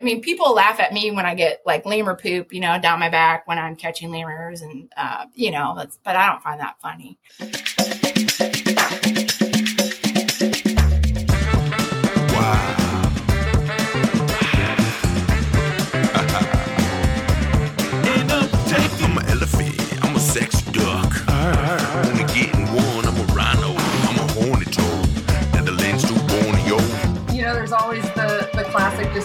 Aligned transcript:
I 0.00 0.04
mean, 0.04 0.22
people 0.22 0.54
laugh 0.54 0.80
at 0.80 0.94
me 0.94 1.10
when 1.10 1.26
I 1.26 1.34
get 1.34 1.60
like 1.66 1.84
lemur 1.84 2.14
poop, 2.14 2.52
you 2.52 2.60
know, 2.60 2.80
down 2.80 3.00
my 3.00 3.10
back 3.10 3.46
when 3.46 3.58
I'm 3.58 3.76
catching 3.76 4.10
lemurs, 4.10 4.62
and 4.62 4.90
uh, 4.96 5.26
you 5.34 5.50
know, 5.50 5.74
but 6.04 6.16
I 6.16 6.26
don't 6.26 6.42
find 6.42 6.58
that 6.60 6.80
funny. 6.80 7.18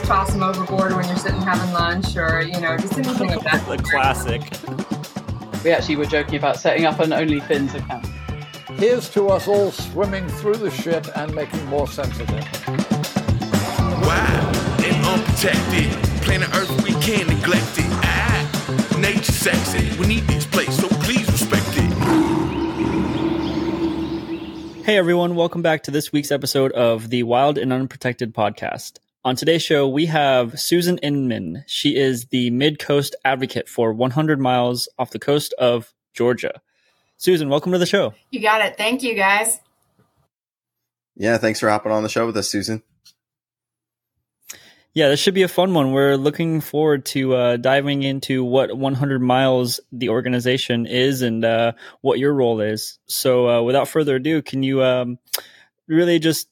Toss 0.06 0.32
them 0.32 0.44
overboard 0.44 0.96
when 0.96 1.08
you're 1.08 1.18
sitting 1.18 1.42
having 1.42 1.74
lunch 1.74 2.16
or, 2.16 2.44
you 2.44 2.60
know, 2.62 2.78
just 2.78 2.93
anything 2.93 3.28
like 3.28 3.42
that. 3.42 3.68
the 3.68 3.78
classic. 3.82 4.43
We 5.64 5.71
actually 5.71 5.96
were 5.96 6.06
joking 6.06 6.36
about 6.36 6.57
setting 6.57 6.86
up 6.86 7.00
an 7.00 7.10
OnlyFins 7.10 7.74
account. 7.74 8.06
Here's 8.79 9.10
to 9.12 9.29
us 9.29 9.48
all 9.48 9.71
swimming 9.71 10.28
through 10.28 10.57
the 10.57 10.70
shit 10.70 11.10
and 11.15 11.34
making 11.34 11.65
more 11.65 11.88
sense 11.88 12.20
of 12.20 12.29
it. 12.29 12.46
Wild 14.06 14.56
and 14.86 15.06
unprotected. 15.07 15.92
Planet 16.21 16.50
Earth, 16.54 16.84
we 16.84 16.92
can't 17.01 17.28
neglect 17.28 17.79
it. 17.79 17.86
Ah, 18.04 18.98
nature 19.00 19.32
sexy. 19.32 20.00
We 20.00 20.06
need 20.06 20.24
this 20.28 20.46
place, 20.46 20.79
so 20.79 20.87
please 20.87 21.26
respect 21.32 21.65
it. 21.78 21.92
Hey 24.86 24.98
everyone, 24.98 25.34
welcome 25.34 25.64
back 25.64 25.82
to 25.84 25.92
this 25.92 26.12
week's 26.12 26.32
episode 26.32 26.71
of 26.74 27.10
the 27.10 27.24
Wild 27.24 27.57
and 27.57 27.74
Unprotected 27.74 28.36
podcast. 28.36 29.00
On 29.25 29.36
today's 29.36 29.64
show, 29.64 29.88
we 29.88 30.06
have 30.06 30.60
Susan 30.60 31.00
Inman. 31.00 31.64
She 31.65 31.96
is 31.96 32.28
the 32.28 32.52
Mid 32.52 32.78
Coast 32.78 33.16
advocate 33.25 33.67
for 33.67 33.92
100 33.92 34.39
miles 34.39 34.88
off 35.00 35.09
the 35.09 35.18
coast 35.18 35.52
of 35.58 35.95
Georgia. 36.14 36.62
Susan, 37.18 37.50
welcome 37.50 37.72
to 37.72 37.80
the 37.80 37.88
show. 37.88 38.14
You 38.30 38.40
got 38.40 38.62
it. 38.62 38.78
Thank 38.78 39.02
you, 39.02 39.16
guys. 39.16 39.59
Yeah, 41.16 41.40
thanks 41.40 41.59
for 41.59 41.68
hopping 41.70 41.92
on 41.92 42.03
the 42.03 42.09
show 42.09 42.28
with 42.28 42.38
us, 42.38 42.48
Susan. 42.48 42.84
Yeah, 44.94 45.09
this 45.09 45.20
should 45.20 45.34
be 45.34 45.42
a 45.42 45.48
fun 45.48 45.73
one. 45.73 45.92
We're 45.92 46.18
looking 46.18 46.62
forward 46.62 47.03
to 47.08 47.34
uh, 47.34 47.58
diving 47.58 48.03
into 48.03 48.44
what 48.44 48.78
100 48.78 49.23
miles 49.23 49.80
the 49.92 50.09
organization 50.09 50.86
is 50.86 51.23
and 51.23 51.44
uh, 51.44 51.72
what 52.02 52.20
your 52.20 52.31
role 52.31 52.62
is. 52.62 53.00
So, 53.08 53.50
uh, 53.50 53.62
without 53.64 53.88
further 53.88 54.18
ado, 54.18 54.44
can 54.44 54.62
you 54.62 54.84
um, 54.84 55.18
really 55.88 56.20
just 56.20 56.48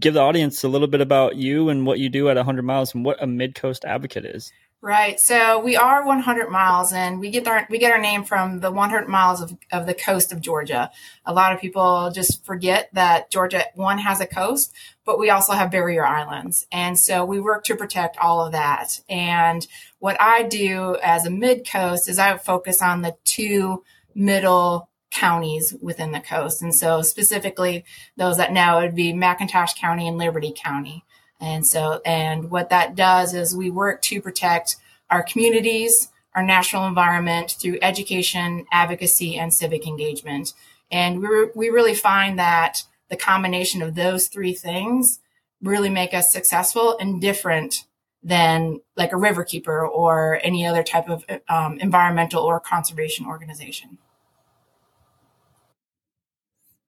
give 0.00 0.14
the 0.14 0.20
audience 0.20 0.64
a 0.64 0.68
little 0.68 0.88
bit 0.88 1.00
about 1.00 1.36
you 1.36 1.68
and 1.68 1.86
what 1.86 1.98
you 1.98 2.08
do 2.08 2.28
at 2.28 2.36
100 2.36 2.62
miles 2.62 2.94
and 2.94 3.04
what 3.04 3.22
a 3.22 3.26
mid 3.26 3.54
coast 3.54 3.84
advocate 3.84 4.24
is. 4.24 4.52
Right. 4.82 5.20
So 5.20 5.58
we 5.58 5.76
are 5.76 6.06
100 6.06 6.48
miles, 6.48 6.90
and 6.90 7.20
we 7.20 7.28
get 7.28 7.46
our 7.46 7.66
we 7.68 7.78
get 7.78 7.92
our 7.92 8.00
name 8.00 8.24
from 8.24 8.60
the 8.60 8.70
100 8.70 9.08
miles 9.08 9.42
of, 9.42 9.54
of 9.70 9.84
the 9.84 9.92
coast 9.92 10.32
of 10.32 10.40
Georgia. 10.40 10.90
A 11.26 11.34
lot 11.34 11.52
of 11.52 11.60
people 11.60 12.10
just 12.14 12.46
forget 12.46 12.88
that 12.94 13.30
Georgia 13.30 13.64
one 13.74 13.98
has 13.98 14.22
a 14.22 14.26
coast, 14.26 14.72
but 15.04 15.18
we 15.18 15.28
also 15.28 15.52
have 15.52 15.70
barrier 15.70 16.06
islands, 16.06 16.66
and 16.72 16.98
so 16.98 17.26
we 17.26 17.38
work 17.38 17.62
to 17.64 17.76
protect 17.76 18.16
all 18.16 18.46
of 18.46 18.52
that. 18.52 19.02
And 19.06 19.66
what 19.98 20.18
I 20.18 20.44
do 20.44 20.96
as 21.02 21.26
a 21.26 21.30
mid 21.30 21.68
coast 21.68 22.08
is 22.08 22.18
I 22.18 22.38
focus 22.38 22.80
on 22.80 23.02
the 23.02 23.16
two 23.24 23.84
middle 24.14 24.89
counties 25.10 25.74
within 25.80 26.12
the 26.12 26.20
coast. 26.20 26.62
And 26.62 26.74
so 26.74 27.02
specifically 27.02 27.84
those 28.16 28.36
that 28.36 28.52
now 28.52 28.80
would 28.80 28.94
be 28.94 29.12
McIntosh 29.12 29.76
County 29.76 30.06
and 30.06 30.18
Liberty 30.18 30.54
County. 30.56 31.04
And 31.40 31.66
so, 31.66 32.00
and 32.04 32.50
what 32.50 32.70
that 32.70 32.94
does 32.94 33.34
is 33.34 33.56
we 33.56 33.70
work 33.70 34.02
to 34.02 34.20
protect 34.20 34.76
our 35.10 35.22
communities, 35.22 36.08
our 36.34 36.44
national 36.44 36.86
environment 36.86 37.56
through 37.60 37.78
education, 37.82 38.66
advocacy, 38.70 39.36
and 39.36 39.52
civic 39.52 39.86
engagement. 39.86 40.52
And 40.90 41.20
we, 41.20 41.26
re- 41.26 41.50
we 41.54 41.68
really 41.70 41.94
find 41.94 42.38
that 42.38 42.84
the 43.08 43.16
combination 43.16 43.82
of 43.82 43.94
those 43.94 44.28
three 44.28 44.54
things 44.54 45.20
really 45.62 45.90
make 45.90 46.14
us 46.14 46.30
successful 46.30 46.96
and 46.98 47.20
different 47.20 47.84
than 48.22 48.80
like 48.96 49.12
a 49.12 49.16
riverkeeper 49.16 49.88
or 49.88 50.38
any 50.42 50.66
other 50.66 50.82
type 50.82 51.08
of 51.08 51.24
um, 51.48 51.78
environmental 51.80 52.42
or 52.42 52.60
conservation 52.60 53.26
organization. 53.26 53.98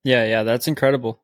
Yeah, 0.05 0.25
yeah, 0.25 0.43
that's 0.43 0.69
incredible. 0.69 1.21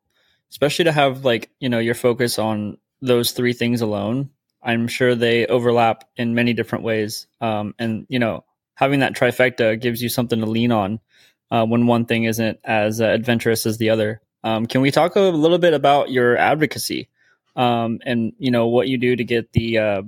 Especially 0.50 0.87
to 0.87 0.93
have 0.93 1.25
like, 1.25 1.50
you 1.61 1.69
know, 1.69 1.78
your 1.78 1.94
focus 1.94 2.39
on 2.39 2.78
those 3.00 3.33
three 3.33 3.53
things 3.53 3.81
alone. 3.81 4.31
I'm 4.62 4.89
sure 4.89 5.15
they 5.15 5.47
overlap 5.47 6.05
in 6.16 6.34
many 6.34 6.53
different 6.53 6.84
ways. 6.84 7.27
Um, 7.41 7.75
and, 7.78 8.06
you 8.09 8.19
know, 8.19 8.44
having 8.75 9.00
that 9.00 9.15
trifecta 9.15 9.81
gives 9.81 10.03
you 10.03 10.09
something 10.09 10.41
to 10.41 10.47
lean 10.47 10.72
on 10.72 11.00
uh, 11.50 11.65
when 11.65 11.87
one 11.87 12.06
thing 12.06 12.25
isn't 12.25 12.59
as 12.65 13.00
uh, 13.00 13.06
adventurous 13.06 13.67
as 13.67 13.78
the 13.78 13.91
other. 13.91 14.21
Um, 14.44 14.67
can 14.67 14.81
we 14.81 14.91
talk 14.91 15.17
a 15.17 15.21
little 15.21 15.59
bit 15.59 15.75
about 15.75 16.11
your 16.11 16.37
advocacy 16.37 17.09
um, 17.56 18.00
and, 18.05 18.33
you 18.38 18.50
know, 18.50 18.69
what 18.69 18.88
you 18.88 18.99
do 18.99 19.17
to 19.17 19.25
get 19.25 19.53
the, 19.53 19.78
uh, 19.78 20.03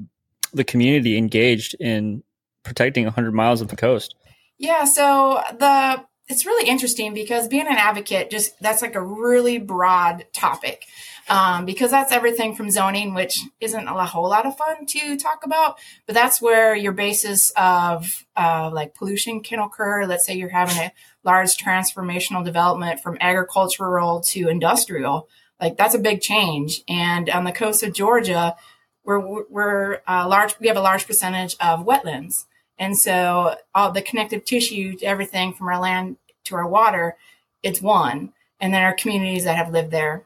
the 0.52 0.64
community 0.64 1.16
engaged 1.16 1.74
in 1.78 2.22
protecting 2.62 3.04
100 3.04 3.32
miles 3.32 3.60
of 3.60 3.68
the 3.68 3.76
coast? 3.76 4.14
Yeah, 4.58 4.84
so 4.84 5.42
the 5.58 6.04
it's 6.30 6.46
really 6.46 6.68
interesting 6.68 7.12
because 7.12 7.48
being 7.48 7.66
an 7.66 7.76
advocate 7.76 8.30
just 8.30 8.58
that's 8.60 8.82
like 8.82 8.94
a 8.94 9.02
really 9.02 9.58
broad 9.58 10.24
topic. 10.32 10.84
Um, 11.28 11.64
because 11.64 11.92
that's 11.92 12.12
everything 12.12 12.56
from 12.56 12.70
zoning 12.70 13.14
which 13.14 13.38
isn't 13.60 13.86
a 13.86 14.04
whole 14.04 14.28
lot 14.28 14.46
of 14.46 14.56
fun 14.56 14.84
to 14.86 15.16
talk 15.16 15.44
about 15.44 15.78
but 16.06 16.14
that's 16.14 16.42
where 16.42 16.74
your 16.74 16.90
basis 16.90 17.52
of 17.56 18.24
uh, 18.36 18.70
like 18.72 18.94
pollution 18.94 19.40
can 19.40 19.60
occur. 19.60 20.06
Let's 20.06 20.26
say 20.26 20.34
you're 20.34 20.48
having 20.48 20.76
a 20.76 20.92
large 21.22 21.56
transformational 21.56 22.44
development 22.44 23.00
from 23.00 23.18
agricultural 23.20 24.22
to 24.22 24.48
industrial. 24.48 25.28
Like 25.60 25.76
that's 25.76 25.94
a 25.94 26.00
big 26.00 26.20
change. 26.20 26.82
And 26.88 27.28
on 27.30 27.44
the 27.44 27.52
coast 27.52 27.82
of 27.82 27.92
georgia 27.92 28.56
we're, 29.04 29.44
we're 29.48 30.00
uh, 30.08 30.26
large 30.28 30.58
we 30.60 30.68
have 30.68 30.76
a 30.76 30.82
large 30.82 31.06
percentage 31.06 31.56
of 31.60 31.86
wetlands 31.86 32.44
and 32.80 32.98
so 32.98 33.56
all 33.74 33.92
the 33.92 34.02
connective 34.02 34.44
tissue 34.44 34.96
everything 35.02 35.52
from 35.52 35.68
our 35.68 35.78
land 35.78 36.16
to 36.44 36.56
our 36.56 36.66
water, 36.66 37.16
it's 37.62 37.80
one. 37.80 38.32
And 38.58 38.74
then 38.74 38.82
our 38.82 38.94
communities 38.94 39.44
that 39.44 39.56
have 39.56 39.70
lived 39.70 39.90
there 39.90 40.24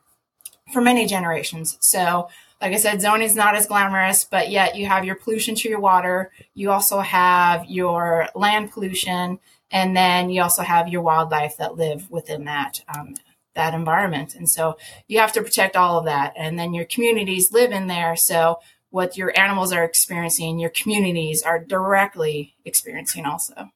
for 0.73 0.81
many 0.81 1.07
generations. 1.07 1.77
So, 1.81 2.29
like 2.63 2.73
I 2.73 2.77
said, 2.77 3.01
zoning 3.01 3.27
is 3.27 3.37
not 3.37 3.55
as 3.57 3.67
glamorous, 3.67 4.25
but 4.25 4.51
yet 4.51 4.77
you 4.77 4.87
have 4.87 5.05
your 5.05 5.17
pollution 5.17 5.55
to 5.57 5.69
your 5.69 5.81
water. 5.81 6.31
You 6.55 6.71
also 6.71 7.01
have 7.01 7.67
your 7.67 8.29
land 8.35 8.71
pollution, 8.71 9.39
and 9.71 9.97
then 9.97 10.31
you 10.31 10.41
also 10.41 10.63
have 10.63 10.89
your 10.89 11.03
wildlife 11.03 11.59
that 11.59 11.77
live 11.77 12.11
within 12.11 12.45
that 12.45 12.83
um, 12.97 13.15
that 13.55 13.75
environment. 13.75 14.35
And 14.35 14.49
so 14.49 14.77
you 15.07 15.19
have 15.19 15.33
to 15.33 15.43
protect 15.43 15.77
all 15.77 15.99
of 15.99 16.07
that. 16.07 16.33
And 16.37 16.59
then 16.59 16.75
your 16.75 16.87
communities 16.87 17.53
live 17.53 17.71
in 17.71 17.87
there. 17.87 18.17
So 18.17 18.61
what 18.95 19.17
your 19.17 19.37
animals 19.37 19.73
are 19.73 19.83
experiencing, 19.83 20.61
your 20.61 20.71
communities 20.71 21.43
are 21.43 21.59
directly 21.59 22.55
experiencing 22.65 23.27
also. 23.27 23.71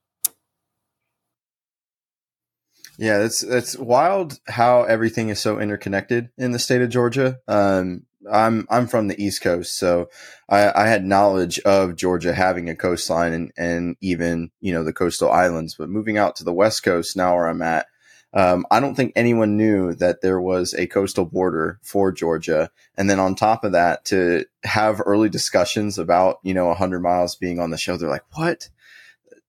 Yeah, 2.99 3.25
it's 3.25 3.43
it's 3.43 3.77
wild 3.77 4.39
how 4.47 4.85
everything 4.85 5.29
is 5.29 5.41
so 5.41 5.59
interconnected 5.59 6.31
in 6.39 6.53
the 6.53 6.61
state 6.61 6.83
of 6.83 6.91
Georgia. 6.91 7.41
Um, 7.49 8.07
I'm 8.31 8.69
I'm 8.71 8.87
from 8.87 9.09
the 9.09 9.21
East 9.21 9.43
Coast, 9.43 9.77
so 9.77 10.09
I, 10.49 10.71
I, 10.73 10.87
had 10.87 11.05
knowledge 11.05 11.59
of 11.61 11.97
Georgia 11.97 12.33
having 12.33 12.69
a 12.71 12.77
coastline 12.77 13.33
and 13.33 13.53
and 13.57 13.97
even 14.01 14.53
you 14.61 14.73
know 14.73 14.85
the 14.85 14.93
coastal 14.93 15.33
islands. 15.33 15.75
But 15.77 15.91
moving 15.91 16.17
out 16.17 16.37
to 16.37 16.45
the 16.45 16.53
West 16.53 16.85
Coast 16.85 17.17
now, 17.17 17.35
where 17.35 17.49
I'm 17.49 17.63
at, 17.63 17.87
um, 18.35 18.67
I 18.71 18.81
don't 18.81 18.95
think 18.95 19.13
anyone 19.17 19.57
knew 19.57 19.95
that 19.95 20.21
there 20.21 20.41
was 20.41 20.75
a 20.75 20.87
coastal 20.87 21.25
border 21.25 21.79
for 21.83 22.13
Georgia. 22.13 22.71
And 22.97 23.09
then 23.09 23.19
on 23.19 23.35
top 23.35 23.65
of 23.65 23.73
that, 23.73 24.05
to 24.07 24.45
have 24.65 25.01
early 25.05 25.29
discussions 25.29 25.99
about, 25.99 26.39
you 26.43 26.53
know, 26.53 26.67
100 26.67 27.01
miles 27.01 27.37
being 27.37 27.59
on 27.59 27.71
the 27.71 27.79
show, 27.79 27.97
they're 27.97 28.09
like, 28.09 28.25
what? 28.37 28.69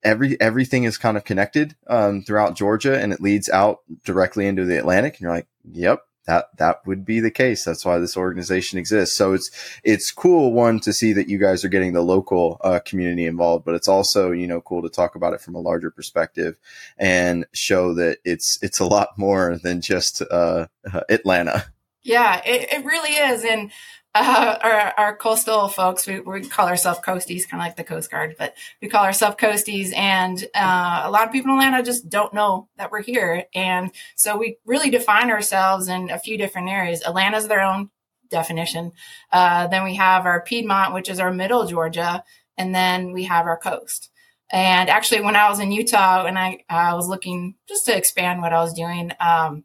Every 0.01 0.39
everything 0.39 0.85
is 0.85 0.97
kind 0.97 1.17
of 1.17 1.25
connected 1.25 1.75
um, 1.87 2.21
throughout 2.21 2.55
Georgia, 2.55 2.97
and 2.97 3.11
it 3.11 3.19
leads 3.19 3.49
out 3.49 3.79
directly 4.05 4.47
into 4.47 4.63
the 4.63 4.79
Atlantic. 4.79 5.15
And 5.15 5.21
you're 5.23 5.31
like, 5.31 5.47
"Yep, 5.69 5.99
that 6.29 6.55
that 6.57 6.85
would 6.85 7.03
be 7.05 7.19
the 7.19 7.31
case. 7.31 7.63
That's 7.63 7.83
why 7.83 7.97
this 7.97 8.15
organization 8.15 8.77
exists. 8.77 9.15
So 9.15 9.33
it's 9.33 9.49
it's 9.83 10.11
cool 10.11 10.53
one 10.53 10.79
to 10.81 10.93
see 10.93 11.11
that 11.13 11.27
you 11.27 11.39
guys 11.39 11.65
are 11.65 11.69
getting 11.69 11.93
the 11.93 12.03
local 12.03 12.61
uh, 12.63 12.79
community 12.85 13.25
involved, 13.25 13.65
but 13.65 13.73
it's 13.73 13.87
also 13.87 14.31
you 14.31 14.45
know 14.45 14.61
cool 14.61 14.83
to 14.83 14.89
talk 14.89 15.15
about 15.15 15.33
it 15.33 15.41
from 15.41 15.55
a 15.55 15.59
larger 15.59 15.89
perspective 15.89 16.59
and 16.99 17.47
show 17.53 17.95
that 17.95 18.19
it's 18.25 18.59
it's 18.61 18.79
a 18.79 18.85
lot 18.85 19.17
more 19.17 19.57
than 19.57 19.81
just 19.81 20.21
uh, 20.21 20.67
Atlanta. 21.09 21.65
Yeah, 22.03 22.41
it, 22.45 22.71
it 22.71 22.85
really 22.85 23.15
is, 23.15 23.43
and 23.43 23.71
uh, 24.15 24.57
our, 24.61 24.93
our 24.97 25.15
coastal 25.15 25.67
folks, 25.67 26.07
we, 26.07 26.19
we 26.19 26.41
call 26.41 26.67
ourselves 26.67 26.99
coasties, 27.05 27.47
kind 27.47 27.61
of 27.61 27.67
like 27.67 27.75
the 27.75 27.83
Coast 27.83 28.09
Guard, 28.09 28.35
but 28.39 28.55
we 28.81 28.89
call 28.89 29.03
ourselves 29.03 29.37
coasties. 29.37 29.95
And 29.95 30.43
uh, 30.55 31.03
a 31.05 31.11
lot 31.11 31.25
of 31.25 31.31
people 31.31 31.51
in 31.51 31.59
Atlanta 31.59 31.83
just 31.83 32.09
don't 32.09 32.33
know 32.33 32.67
that 32.77 32.91
we're 32.91 33.03
here. 33.03 33.45
And 33.53 33.91
so 34.15 34.37
we 34.37 34.57
really 34.65 34.89
define 34.89 35.29
ourselves 35.29 35.87
in 35.87 36.09
a 36.09 36.19
few 36.19 36.37
different 36.37 36.69
areas. 36.69 37.03
Atlanta's 37.05 37.47
their 37.47 37.61
own 37.61 37.89
definition. 38.29 38.91
Uh, 39.31 39.67
then 39.67 39.83
we 39.83 39.95
have 39.95 40.25
our 40.25 40.41
Piedmont, 40.41 40.93
which 40.93 41.09
is 41.09 41.19
our 41.19 41.31
middle 41.31 41.65
Georgia, 41.65 42.23
and 42.57 42.73
then 42.73 43.11
we 43.11 43.23
have 43.25 43.45
our 43.45 43.57
coast. 43.57 44.09
And 44.51 44.89
actually, 44.89 45.21
when 45.21 45.35
I 45.35 45.49
was 45.49 45.59
in 45.59 45.71
Utah 45.71 46.25
and 46.25 46.37
I, 46.39 46.63
was 46.69 47.07
looking 47.07 47.55
just 47.67 47.85
to 47.85 47.95
expand 47.95 48.41
what 48.41 48.53
I 48.53 48.61
was 48.61 48.73
doing, 48.73 49.11
um, 49.19 49.63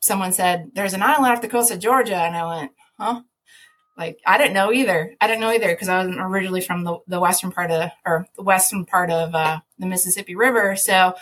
someone 0.00 0.32
said, 0.32 0.70
There's 0.74 0.94
an 0.94 1.02
island 1.02 1.34
off 1.34 1.42
the 1.42 1.48
coast 1.48 1.70
of 1.70 1.78
Georgia. 1.78 2.16
And 2.16 2.34
I 2.34 2.60
went, 2.60 2.72
Huh? 2.98 3.22
Like, 3.96 4.20
I 4.26 4.38
didn't 4.38 4.54
know 4.54 4.72
either. 4.72 5.14
I 5.20 5.26
didn't 5.26 5.40
know 5.40 5.52
either 5.52 5.68
because 5.68 5.88
I 5.88 6.04
was 6.04 6.16
originally 6.16 6.60
from 6.60 6.84
the, 6.84 6.98
the 7.06 7.20
western 7.20 7.52
part 7.52 7.70
of, 7.70 7.90
or 8.04 8.26
the 8.36 8.42
western 8.42 8.84
part 8.84 9.10
of 9.10 9.34
uh, 9.34 9.60
the 9.78 9.86
Mississippi 9.86 10.34
River. 10.34 10.74
So 10.74 11.14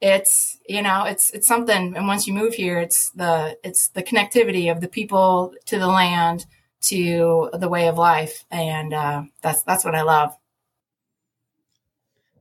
it's, 0.00 0.58
you 0.68 0.82
know, 0.82 1.04
it's, 1.04 1.30
it's 1.30 1.46
something. 1.46 1.96
And 1.96 2.06
once 2.06 2.26
you 2.26 2.34
move 2.34 2.54
here, 2.54 2.78
it's 2.78 3.10
the, 3.10 3.56
it's 3.64 3.88
the 3.88 4.02
connectivity 4.02 4.70
of 4.70 4.80
the 4.80 4.88
people 4.88 5.54
to 5.66 5.78
the 5.78 5.86
land 5.86 6.44
to 6.82 7.48
the 7.54 7.68
way 7.68 7.88
of 7.88 7.96
life. 7.96 8.44
And 8.50 8.92
uh, 8.92 9.22
that's, 9.42 9.62
that's 9.62 9.84
what 9.84 9.94
I 9.94 10.02
love. 10.02 10.36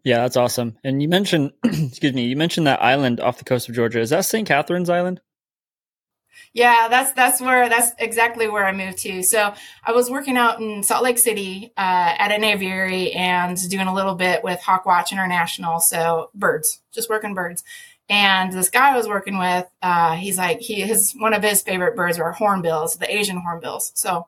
Yeah, 0.04 0.18
that's 0.18 0.36
awesome. 0.36 0.78
And 0.84 1.02
you 1.02 1.08
mentioned, 1.08 1.54
excuse 1.64 2.14
me, 2.14 2.26
you 2.26 2.36
mentioned 2.36 2.68
that 2.68 2.84
island 2.84 3.22
off 3.22 3.38
the 3.38 3.46
coast 3.46 3.70
of 3.70 3.76
Georgia. 3.76 4.02
Is 4.02 4.10
that 4.10 4.26
St. 4.26 4.48
Catherine's 4.48 4.90
Island? 4.90 5.22
Yeah, 6.54 6.88
that's 6.90 7.12
that's 7.14 7.42
where 7.42 7.70
that's 7.70 7.92
exactly 8.00 8.48
where 8.48 8.66
I 8.66 8.72
moved 8.72 9.00
to. 9.00 9.24
So 9.24 9.54
I 9.84 9.92
was 9.92 10.10
working 10.10 10.38
out 10.38 10.60
in 10.60 10.84
Salt 10.84 11.04
Lake 11.04 11.18
City 11.18 11.74
uh, 11.78 12.16
at 12.18 12.32
an 12.32 12.44
aviary 12.44 13.12
and 13.14 13.58
doing 13.70 13.88
a 13.88 13.94
little 13.94 14.16
bit 14.16 14.44
with 14.44 14.60
Hawkwatch 14.60 15.12
International. 15.12 15.80
So 15.80 16.30
birds, 16.36 16.82
just 16.92 17.10
working 17.10 17.34
birds. 17.34 17.64
And 18.10 18.52
this 18.52 18.70
guy 18.70 18.94
I 18.94 18.98
was 18.98 19.08
working 19.08 19.38
with, 19.38 19.66
uh, 19.82 20.16
he's 20.16 20.38
like 20.38 20.60
he 20.60 20.82
his 20.82 21.14
one 21.18 21.34
of 21.34 21.44
his 21.44 21.62
favorite 21.62 21.96
birds 21.96 22.20
are 22.20 22.32
hornbills, 22.32 22.96
the 22.96 23.12
Asian 23.14 23.38
hornbills. 23.38 23.92
So 23.96 24.28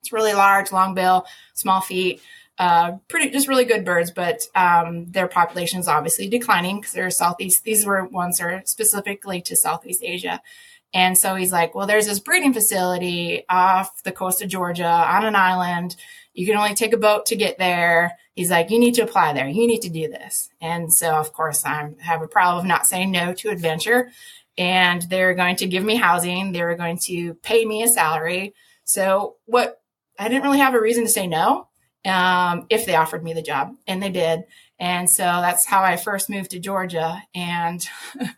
it's 0.00 0.12
really 0.12 0.32
large, 0.32 0.72
long 0.72 0.94
bill, 0.94 1.26
small 1.54 1.80
feet 1.80 2.22
uh, 2.60 2.98
pretty 3.08 3.30
just 3.30 3.48
really 3.48 3.64
good 3.64 3.86
birds, 3.86 4.10
but 4.10 4.42
um, 4.54 5.10
their 5.12 5.26
population 5.26 5.80
is 5.80 5.88
obviously 5.88 6.28
declining 6.28 6.78
because 6.78 6.92
they're 6.92 7.10
southeast. 7.10 7.64
These 7.64 7.86
were 7.86 8.04
ones 8.04 8.36
that 8.36 8.44
are 8.44 8.62
specifically 8.66 9.40
to 9.40 9.56
Southeast 9.56 10.02
Asia. 10.04 10.42
And 10.92 11.16
so 11.16 11.34
he's 11.34 11.52
like, 11.52 11.74
well, 11.74 11.86
there's 11.86 12.06
this 12.06 12.18
breeding 12.18 12.52
facility 12.52 13.44
off 13.48 14.02
the 14.02 14.12
coast 14.12 14.42
of 14.42 14.48
Georgia 14.48 14.86
on 14.86 15.24
an 15.24 15.36
island. 15.36 15.96
You 16.34 16.46
can 16.46 16.56
only 16.56 16.74
take 16.74 16.92
a 16.92 16.98
boat 16.98 17.26
to 17.26 17.36
get 17.36 17.58
there. 17.58 18.16
He's 18.34 18.50
like, 18.50 18.70
you 18.70 18.78
need 18.78 18.94
to 18.94 19.02
apply 19.02 19.32
there. 19.32 19.48
You 19.48 19.66
need 19.66 19.82
to 19.82 19.88
do 19.88 20.08
this. 20.08 20.48
And 20.60 20.92
so, 20.92 21.14
of 21.14 21.32
course, 21.32 21.64
I 21.64 21.90
have 22.00 22.22
a 22.22 22.28
problem 22.28 22.64
of 22.64 22.68
not 22.68 22.86
saying 22.86 23.10
no 23.10 23.32
to 23.34 23.50
adventure. 23.50 24.10
And 24.58 25.02
they're 25.02 25.34
going 25.34 25.56
to 25.56 25.66
give 25.66 25.84
me 25.84 25.96
housing. 25.96 26.52
They 26.52 26.62
were 26.62 26.74
going 26.74 26.98
to 27.04 27.34
pay 27.34 27.64
me 27.64 27.82
a 27.82 27.88
salary. 27.88 28.54
So 28.84 29.36
what 29.46 29.80
I 30.18 30.28
didn't 30.28 30.42
really 30.42 30.58
have 30.58 30.74
a 30.74 30.80
reason 30.80 31.04
to 31.04 31.10
say 31.10 31.26
no 31.26 31.68
um, 32.04 32.66
if 32.70 32.86
they 32.86 32.96
offered 32.96 33.22
me 33.22 33.32
the 33.32 33.42
job, 33.42 33.74
and 33.86 34.02
they 34.02 34.10
did. 34.10 34.44
And 34.78 35.08
so 35.08 35.22
that's 35.22 35.66
how 35.66 35.82
I 35.82 35.96
first 35.96 36.30
moved 36.30 36.50
to 36.52 36.58
Georgia. 36.58 37.22
And 37.34 37.86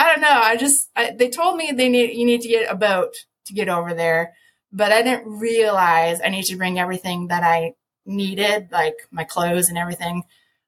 I 0.00 0.12
don't 0.12 0.20
know, 0.20 0.28
I 0.28 0.56
just 0.56 0.90
I, 0.96 1.12
they 1.16 1.28
told 1.28 1.56
me 1.56 1.72
they 1.72 1.88
need 1.88 2.16
you 2.16 2.26
need 2.26 2.40
to 2.42 2.48
get 2.48 2.70
a 2.70 2.76
boat 2.76 3.14
to 3.46 3.54
get 3.54 3.68
over 3.68 3.94
there, 3.94 4.34
but 4.72 4.92
I 4.92 5.02
didn't 5.02 5.38
realize 5.38 6.20
I 6.24 6.30
need 6.30 6.44
to 6.44 6.56
bring 6.56 6.78
everything 6.78 7.28
that 7.28 7.42
I 7.42 7.74
needed, 8.06 8.70
like 8.72 8.94
my 9.10 9.24
clothes 9.24 9.68
and 9.68 9.78
everything, 9.78 10.24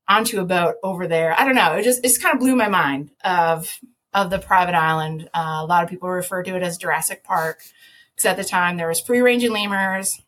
onto 0.09 0.41
a 0.41 0.45
boat 0.45 0.77
over 0.83 1.07
there. 1.07 1.35
I 1.39 1.45
don't 1.45 1.55
know, 1.55 1.75
it 1.75 1.85
just 1.85 2.05
it's 2.05 2.19
kind 2.19 2.35
of 2.35 2.41
blew 2.41 2.57
my 2.57 2.69
mind 2.69 3.11
of 3.25 3.79
of 4.13 4.31
the 4.31 4.39
private 4.39 4.75
island. 4.75 5.29
Uh, 5.35 5.61
a 5.61 5.67
lot 5.67 5.83
of 5.83 5.91
people 5.91 6.11
refer 6.11 6.43
to 6.43 6.57
it 6.57 6.63
as 6.63 6.79
Jurassic 6.79 7.25
Park 7.25 7.63
because 8.15 8.27
at 8.27 8.37
the 8.37 8.45
time 8.45 8.77
there 8.77 8.89
was 8.89 9.01
free 9.01 9.21
ranging 9.21 9.53
lemurs 9.53 10.21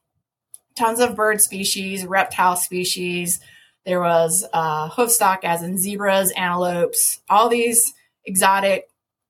tons 0.74 1.00
of 1.00 1.16
bird 1.16 1.40
species, 1.40 2.04
reptile 2.04 2.56
species. 2.56 3.40
There 3.86 4.00
was 4.00 4.44
uh, 4.52 4.88
hoofstock, 4.90 5.44
as 5.44 5.62
in 5.62 5.78
zebras, 5.78 6.32
antelopes, 6.32 7.20
all 7.28 7.48
these 7.48 7.92
exotic, 8.24 8.88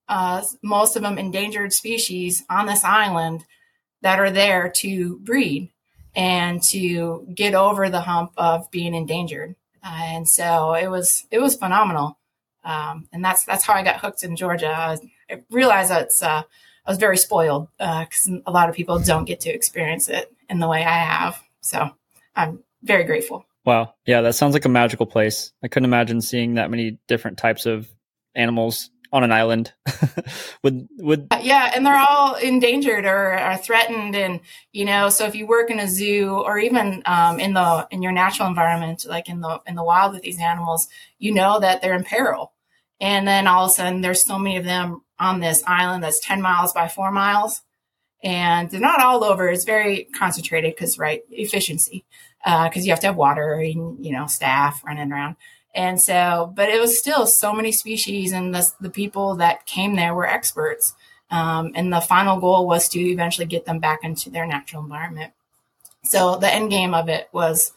uh, 0.09 0.43
most 0.63 0.97
of 0.97 1.03
them 1.03 1.19
endangered 1.19 1.73
species 1.73 2.45
on 2.51 2.67
this 2.67 2.85
island 2.85 3.45
that 4.03 4.21
are 4.21 4.31
there 4.31 4.69
to 4.69 5.19
breed 5.21 5.71
and 6.15 6.63
to 6.63 7.27
get 7.35 7.55
over 7.55 7.89
the 7.89 8.01
hump 8.01 8.33
of 8.37 8.71
being 8.71 8.95
endangered. 8.95 9.57
Uh, 9.83 10.01
and 10.03 10.29
so 10.29 10.75
it 10.75 10.89
was 10.89 11.27
it 11.31 11.41
was 11.41 11.57
phenomenal, 11.57 12.19
um, 12.65 13.09
and 13.13 13.25
that's 13.25 13.45
that's 13.45 13.65
how 13.65 13.75
I 13.75 13.83
got 13.83 14.01
hooked 14.01 14.23
in 14.23 14.37
Georgia. 14.37 14.69
I, 14.69 14.99
realized 15.51 15.91
that 15.91 16.11
uh, 16.23 16.43
I 16.87 16.91
was 16.91 16.99
very 16.99 17.17
spoiled 17.17 17.69
because 17.79 18.29
uh, 18.31 18.39
a 18.47 18.53
lot 18.53 18.69
of 18.69 18.75
people 18.75 18.99
don't 18.99 19.25
get 19.25 19.41
to 19.41 19.51
experience 19.51 20.09
it 20.09 20.33
in 20.49 20.61
the 20.61 20.69
way 20.69 20.85
I 20.85 20.99
have. 20.99 21.43
So 21.61 21.91
I'm 22.37 22.63
very 22.83 23.05
grateful. 23.05 23.47
Wow. 23.65 23.95
Yeah, 24.07 24.21
that 24.21 24.35
sounds 24.35 24.53
like 24.53 24.67
a 24.67 24.71
magical 24.71 25.07
place. 25.07 25.53
I 25.63 25.69
couldn't 25.69 25.87
imagine 25.87 26.21
seeing 26.21 26.55
that 26.55 26.71
many 26.71 26.99
different 27.09 27.39
types 27.39 27.65
of 27.67 27.89
animals 28.35 28.91
on 29.15 29.25
an 29.25 29.33
island. 29.33 29.73
would 30.63 30.89
would 30.99 31.29
uh, 31.31 31.41
yeah, 31.43 31.73
and 31.75 31.87
they're 31.87 31.97
all 31.97 32.35
endangered 32.35 33.07
or 33.07 33.33
are 33.33 33.57
threatened, 33.57 34.15
and 34.15 34.41
you 34.73 34.85
know, 34.85 35.09
so 35.09 35.25
if 35.25 35.35
you 35.35 35.47
work 35.47 35.71
in 35.71 35.79
a 35.81 35.89
zoo 35.89 36.31
or 36.31 36.59
even 36.59 37.03
um, 37.07 37.41
in 37.41 37.55
the 37.55 37.89
in 37.91 38.03
your 38.03 38.13
natural 38.13 38.49
environment, 38.49 39.07
like 39.09 39.29
in 39.29 39.41
the 39.41 39.61
in 39.67 39.77
the 39.77 39.85
wild 39.85 40.13
with 40.13 40.23
these 40.23 40.41
animals, 40.41 40.89
you 41.19 41.33
know 41.33 41.61
that 41.61 41.81
they're 41.81 41.95
in 41.95 42.05
peril. 42.05 42.53
And 43.01 43.27
then 43.27 43.47
all 43.47 43.65
of 43.65 43.71
a 43.71 43.75
sudden, 43.75 44.01
there's 44.03 44.25
so 44.25 44.39
many 44.39 44.57
of 44.57 44.65
them 44.65 45.03
on 45.19 45.41
this 45.41 45.63
island 45.67 46.03
that's 46.03 46.25
10 46.25 46.43
miles 46.43 46.73
by 46.73 46.89
four 46.89 47.11
miles 47.11 47.63
and 48.25 48.71
they're 48.71 48.81
not 48.81 49.01
all 49.01 49.23
over. 49.23 49.49
It's 49.49 49.65
very 49.65 50.09
concentrated 50.17 50.75
because 50.75 50.99
right 50.99 51.23
efficiency 51.31 52.05
because 52.43 52.77
uh, 52.77 52.81
you 52.81 52.91
have 52.91 53.01
to 53.01 53.09
have 53.09 53.17
water 53.17 53.55
and 53.55 54.05
you 54.05 54.13
know 54.13 54.27
staff 54.27 54.83
running 54.85 55.13
around. 55.13 55.37
And 55.75 56.01
so, 56.01 56.53
but 56.55 56.69
it 56.69 56.81
was 56.81 56.99
still 56.99 57.27
so 57.27 57.53
many 57.53 57.73
species, 57.73 58.33
and 58.33 58.55
the, 58.55 58.71
the 58.81 58.91
people 58.91 59.35
that 59.37 59.67
came 59.67 59.97
there 59.97 60.15
were 60.15 60.27
experts. 60.27 60.95
Um, 61.31 61.73
and 61.75 61.93
the 61.93 62.01
final 62.01 62.39
goal 62.39 62.67
was 62.67 62.89
to 62.91 63.01
eventually 63.01 63.47
get 63.47 63.65
them 63.65 63.81
back 63.81 64.05
into 64.05 64.31
their 64.31 64.47
natural 64.47 64.83
environment. 64.83 65.33
So 66.05 66.37
the 66.37 66.53
end 66.53 66.71
game 66.71 66.95
of 66.95 67.09
it 67.09 67.29
was 67.33 67.73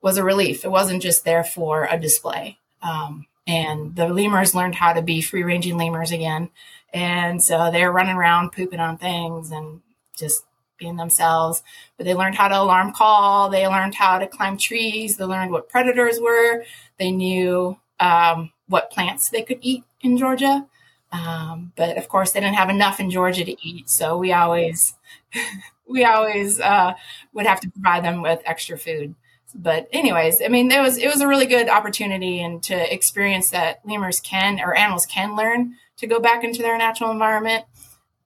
was 0.00 0.18
a 0.18 0.24
relief. 0.24 0.64
It 0.64 0.70
wasn't 0.70 1.02
just 1.02 1.24
there 1.24 1.44
for 1.44 1.86
a 1.88 1.98
display. 1.98 2.58
Um, 2.82 3.26
and 3.46 3.94
the 3.94 4.08
lemurs 4.08 4.54
learned 4.54 4.74
how 4.74 4.92
to 4.92 5.02
be 5.02 5.20
free 5.20 5.44
ranging 5.44 5.76
lemurs 5.76 6.10
again. 6.10 6.50
And 6.92 7.42
so 7.42 7.70
they're 7.70 7.92
running 7.92 8.16
around 8.16 8.52
pooping 8.52 8.80
on 8.80 8.98
things 8.98 9.52
and 9.52 9.80
just 10.16 10.44
being 10.82 10.96
themselves. 10.96 11.62
But 11.96 12.06
they 12.06 12.14
learned 12.14 12.34
how 12.34 12.48
to 12.48 12.60
alarm 12.60 12.92
call. 12.92 13.48
They 13.48 13.66
learned 13.66 13.94
how 13.94 14.18
to 14.18 14.26
climb 14.26 14.56
trees. 14.58 15.16
They 15.16 15.24
learned 15.24 15.52
what 15.52 15.68
predators 15.68 16.20
were. 16.20 16.64
They 16.98 17.10
knew 17.10 17.78
um, 18.00 18.50
what 18.68 18.90
plants 18.90 19.28
they 19.28 19.42
could 19.42 19.58
eat 19.62 19.84
in 20.00 20.18
Georgia. 20.18 20.66
Um, 21.12 21.72
but 21.76 21.96
of 21.96 22.08
course, 22.08 22.32
they 22.32 22.40
didn't 22.40 22.56
have 22.56 22.70
enough 22.70 22.98
in 22.98 23.10
Georgia 23.10 23.44
to 23.44 23.66
eat. 23.66 23.88
So 23.88 24.16
we 24.18 24.32
always, 24.32 24.94
we 25.88 26.04
always 26.04 26.60
uh, 26.60 26.94
would 27.32 27.46
have 27.46 27.60
to 27.60 27.70
provide 27.70 28.04
them 28.04 28.22
with 28.22 28.40
extra 28.44 28.76
food. 28.76 29.14
But 29.54 29.88
anyways, 29.92 30.40
I 30.42 30.48
mean, 30.48 30.70
it 30.70 30.80
was 30.80 30.96
it 30.96 31.08
was 31.08 31.20
a 31.20 31.28
really 31.28 31.44
good 31.44 31.68
opportunity 31.68 32.40
and 32.40 32.62
to 32.64 32.94
experience 32.94 33.50
that 33.50 33.80
lemurs 33.84 34.18
can 34.18 34.58
or 34.60 34.74
animals 34.74 35.04
can 35.04 35.36
learn 35.36 35.76
to 35.98 36.06
go 36.06 36.18
back 36.20 36.42
into 36.42 36.62
their 36.62 36.78
natural 36.78 37.10
environment 37.10 37.66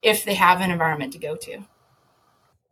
if 0.03 0.25
they 0.25 0.35
have 0.35 0.61
an 0.61 0.71
environment 0.71 1.13
to 1.15 1.19
go 1.19 1.35
to. 1.35 1.65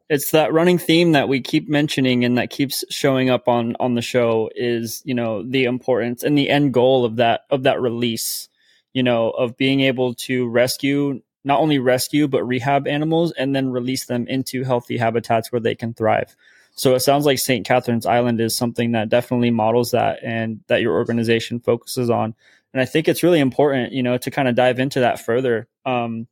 It's 0.09 0.33
that 0.33 0.53
running 0.53 0.79
theme 0.79 1.13
that 1.13 1.29
we 1.29 1.41
keep 1.41 1.69
mentioning 1.69 2.25
and 2.25 2.37
that 2.37 2.51
keeps 2.51 2.85
showing 2.91 3.31
up 3.31 3.49
on 3.49 3.77
on 3.81 3.95
the 3.95 4.03
show 4.03 4.51
is, 4.55 5.03
you 5.05 5.15
know, 5.15 5.43
the 5.43 5.65
importance 5.65 6.23
and 6.23 6.37
the 6.37 6.51
end 6.51 6.75
goal 6.75 7.05
of 7.05 7.17
that 7.17 7.43
of 7.51 7.63
that 7.63 7.81
release, 7.81 8.49
you 8.93 9.03
know, 9.03 9.31
of 9.31 9.57
being 9.57 9.81
able 9.81 10.15
to 10.15 10.47
rescue 10.47 11.23
not 11.43 11.61
only 11.61 11.79
rescue 11.79 12.29
but 12.29 12.45
rehab 12.45 12.87
animals 12.87 13.33
and 13.33 13.55
then 13.55 13.71
release 13.71 14.07
them 14.07 14.27
into 14.29 14.63
healthy 14.65 14.99
habitats 14.99 15.51
where 15.51 15.61
they 15.61 15.75
can 15.75 15.95
thrive. 15.95 16.37
So 16.77 16.95
it 16.95 17.01
sounds 17.01 17.25
like 17.25 17.39
St. 17.39 17.67
catherine's 17.67 18.05
Island 18.05 18.41
is 18.41 18.57
something 18.57 18.93
that 18.93 19.09
definitely 19.09 19.53
models 19.53 19.93
that 19.93 20.19
and 20.25 20.61
that 20.67 20.83
your 20.83 20.95
organization 20.95 21.61
focuses 21.61 22.11
on 22.11 22.35
and 22.75 22.81
I 22.81 22.87
think 22.87 23.07
it's 23.07 23.23
really 23.23 23.39
important, 23.39 23.93
you 23.93 24.03
know, 24.03 24.19
to 24.19 24.31
kind 24.33 24.49
of 24.49 24.57
dive 24.57 24.81
into 24.81 25.01
that 25.01 25.21
further. 25.21 25.69
Um, 25.87 26.27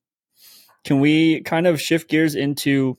can 0.84 0.98
we 0.98 1.40
kind 1.42 1.68
of 1.68 1.80
shift 1.80 2.10
gears 2.10 2.34
into 2.34 2.98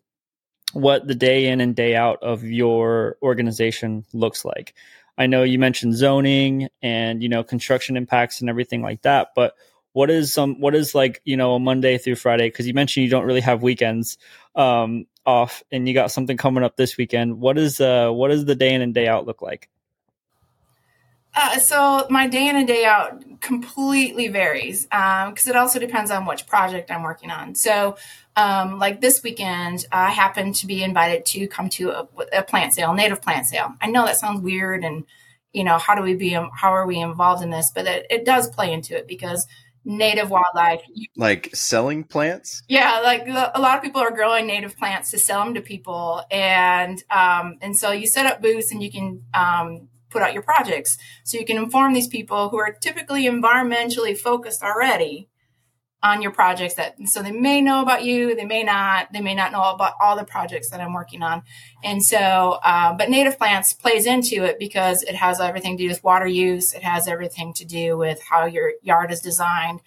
what 0.73 1.07
the 1.07 1.15
day 1.15 1.47
in 1.47 1.61
and 1.61 1.75
day 1.75 1.95
out 1.95 2.21
of 2.21 2.43
your 2.43 3.17
organization 3.21 4.05
looks 4.13 4.43
like? 4.43 4.73
I 5.17 5.27
know 5.27 5.43
you 5.43 5.59
mentioned 5.59 5.95
zoning 5.95 6.69
and 6.81 7.21
you 7.21 7.29
know 7.29 7.43
construction 7.43 7.95
impacts 7.97 8.41
and 8.41 8.49
everything 8.49 8.81
like 8.81 9.03
that, 9.03 9.29
but 9.35 9.55
what 9.93 10.09
is 10.09 10.33
some 10.33 10.59
what 10.59 10.75
is 10.75 10.95
like 10.95 11.21
you 11.23 11.37
know 11.37 11.55
a 11.55 11.59
Monday 11.59 11.97
through 11.97 12.15
Friday? 12.15 12.47
Because 12.47 12.67
you 12.67 12.73
mentioned 12.73 13.03
you 13.05 13.09
don't 13.09 13.25
really 13.25 13.41
have 13.41 13.61
weekends 13.61 14.17
um, 14.55 15.05
off, 15.25 15.63
and 15.71 15.87
you 15.87 15.93
got 15.93 16.11
something 16.11 16.35
coming 16.35 16.63
up 16.63 16.75
this 16.75 16.97
weekend. 16.97 17.39
What 17.39 17.57
is 17.57 17.79
uh 17.79 18.09
what 18.09 18.29
does 18.29 18.45
the 18.45 18.55
day 18.55 18.73
in 18.73 18.81
and 18.81 18.93
day 18.93 19.07
out 19.07 19.27
look 19.27 19.41
like? 19.41 19.69
Uh, 21.35 21.57
so 21.57 22.05
my 22.09 22.27
day 22.27 22.47
in 22.47 22.55
and 22.55 22.67
day 22.67 22.85
out 22.85 23.23
completely 23.41 24.27
varies 24.27 24.83
because 24.85 25.47
it 25.47 25.55
also 25.55 25.79
depends 25.79 26.11
on 26.11 26.25
which 26.25 26.45
project 26.47 26.91
I'm 26.91 27.03
working 27.03 27.31
on. 27.31 27.55
So, 27.55 27.97
um, 28.35 28.79
like 28.79 29.01
this 29.01 29.21
weekend, 29.23 29.85
I 29.91 30.11
happened 30.11 30.55
to 30.55 30.67
be 30.67 30.83
invited 30.83 31.25
to 31.27 31.47
come 31.47 31.69
to 31.69 31.89
a, 31.91 32.07
a, 32.37 32.43
plant 32.43 32.73
sale, 32.73 32.93
native 32.93 33.21
plant 33.21 33.45
sale. 33.45 33.73
I 33.81 33.87
know 33.87 34.05
that 34.05 34.17
sounds 34.17 34.41
weird, 34.41 34.83
and 34.83 35.05
you 35.51 35.63
know 35.63 35.77
how 35.77 35.93
do 35.95 36.01
we 36.01 36.15
be 36.15 36.29
how 36.29 36.71
are 36.71 36.87
we 36.87 36.99
involved 36.99 37.43
in 37.43 37.49
this? 37.49 37.71
But 37.73 37.85
it, 37.85 38.07
it 38.09 38.25
does 38.25 38.49
play 38.49 38.73
into 38.73 38.95
it 38.97 39.07
because 39.07 39.47
native 39.85 40.29
wildlife. 40.29 40.81
Like 41.15 41.49
selling 41.53 42.03
plants? 42.03 42.63
Yeah, 42.67 43.01
like 43.03 43.27
a 43.27 43.59
lot 43.59 43.77
of 43.77 43.83
people 43.83 44.01
are 44.01 44.11
growing 44.11 44.47
native 44.47 44.77
plants 44.77 45.11
to 45.11 45.19
sell 45.19 45.43
them 45.43 45.53
to 45.55 45.61
people, 45.61 46.23
and 46.31 47.03
um, 47.09 47.57
and 47.61 47.77
so 47.77 47.91
you 47.91 48.07
set 48.07 48.25
up 48.25 48.41
booths 48.41 48.71
and 48.71 48.81
you 48.81 48.91
can 48.91 49.23
um, 49.33 49.89
put 50.13 50.21
out 50.21 50.33
your 50.33 50.43
projects. 50.43 50.97
So 51.23 51.37
you 51.37 51.45
can 51.45 51.57
inform 51.57 51.93
these 51.93 52.07
people 52.07 52.49
who 52.49 52.57
are 52.57 52.71
typically 52.71 53.25
environmentally 53.25 54.17
focused 54.17 54.63
already 54.63 55.27
on 56.03 56.21
your 56.21 56.31
projects 56.31 56.73
that 56.75 56.95
so 57.05 57.23
they 57.23 57.31
may 57.31 57.61
know 57.61 57.81
about 57.81 58.03
you 58.03 58.35
they 58.35 58.43
may 58.43 58.61
not 58.61 59.07
they 59.13 59.21
may 59.21 59.33
not 59.33 59.53
know 59.53 59.63
about 59.63 59.93
all 60.01 60.17
the 60.17 60.25
projects 60.25 60.69
that 60.69 60.81
i'm 60.81 60.91
working 60.91 61.23
on. 61.23 61.41
And 61.81 62.03
so 62.03 62.59
uh, 62.63 62.93
but 62.93 63.09
native 63.09 63.37
plants 63.37 63.71
plays 63.71 64.05
into 64.05 64.43
it 64.43 64.59
because 64.59 65.01
it 65.03 65.15
has 65.15 65.39
everything 65.39 65.77
to 65.77 65.83
do 65.83 65.89
with 65.89 66.03
water 66.03 66.27
use 66.27 66.73
it 66.73 66.83
has 66.83 67.07
everything 67.07 67.53
to 67.53 67.65
do 67.65 67.97
with 67.97 68.21
how 68.21 68.45
your 68.45 68.73
yard 68.81 69.13
is 69.13 69.21
designed 69.21 69.79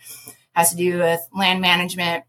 has 0.55 0.71
to 0.71 0.77
do 0.77 0.99
with 0.99 1.21
land 1.35 1.61
management 1.61 2.25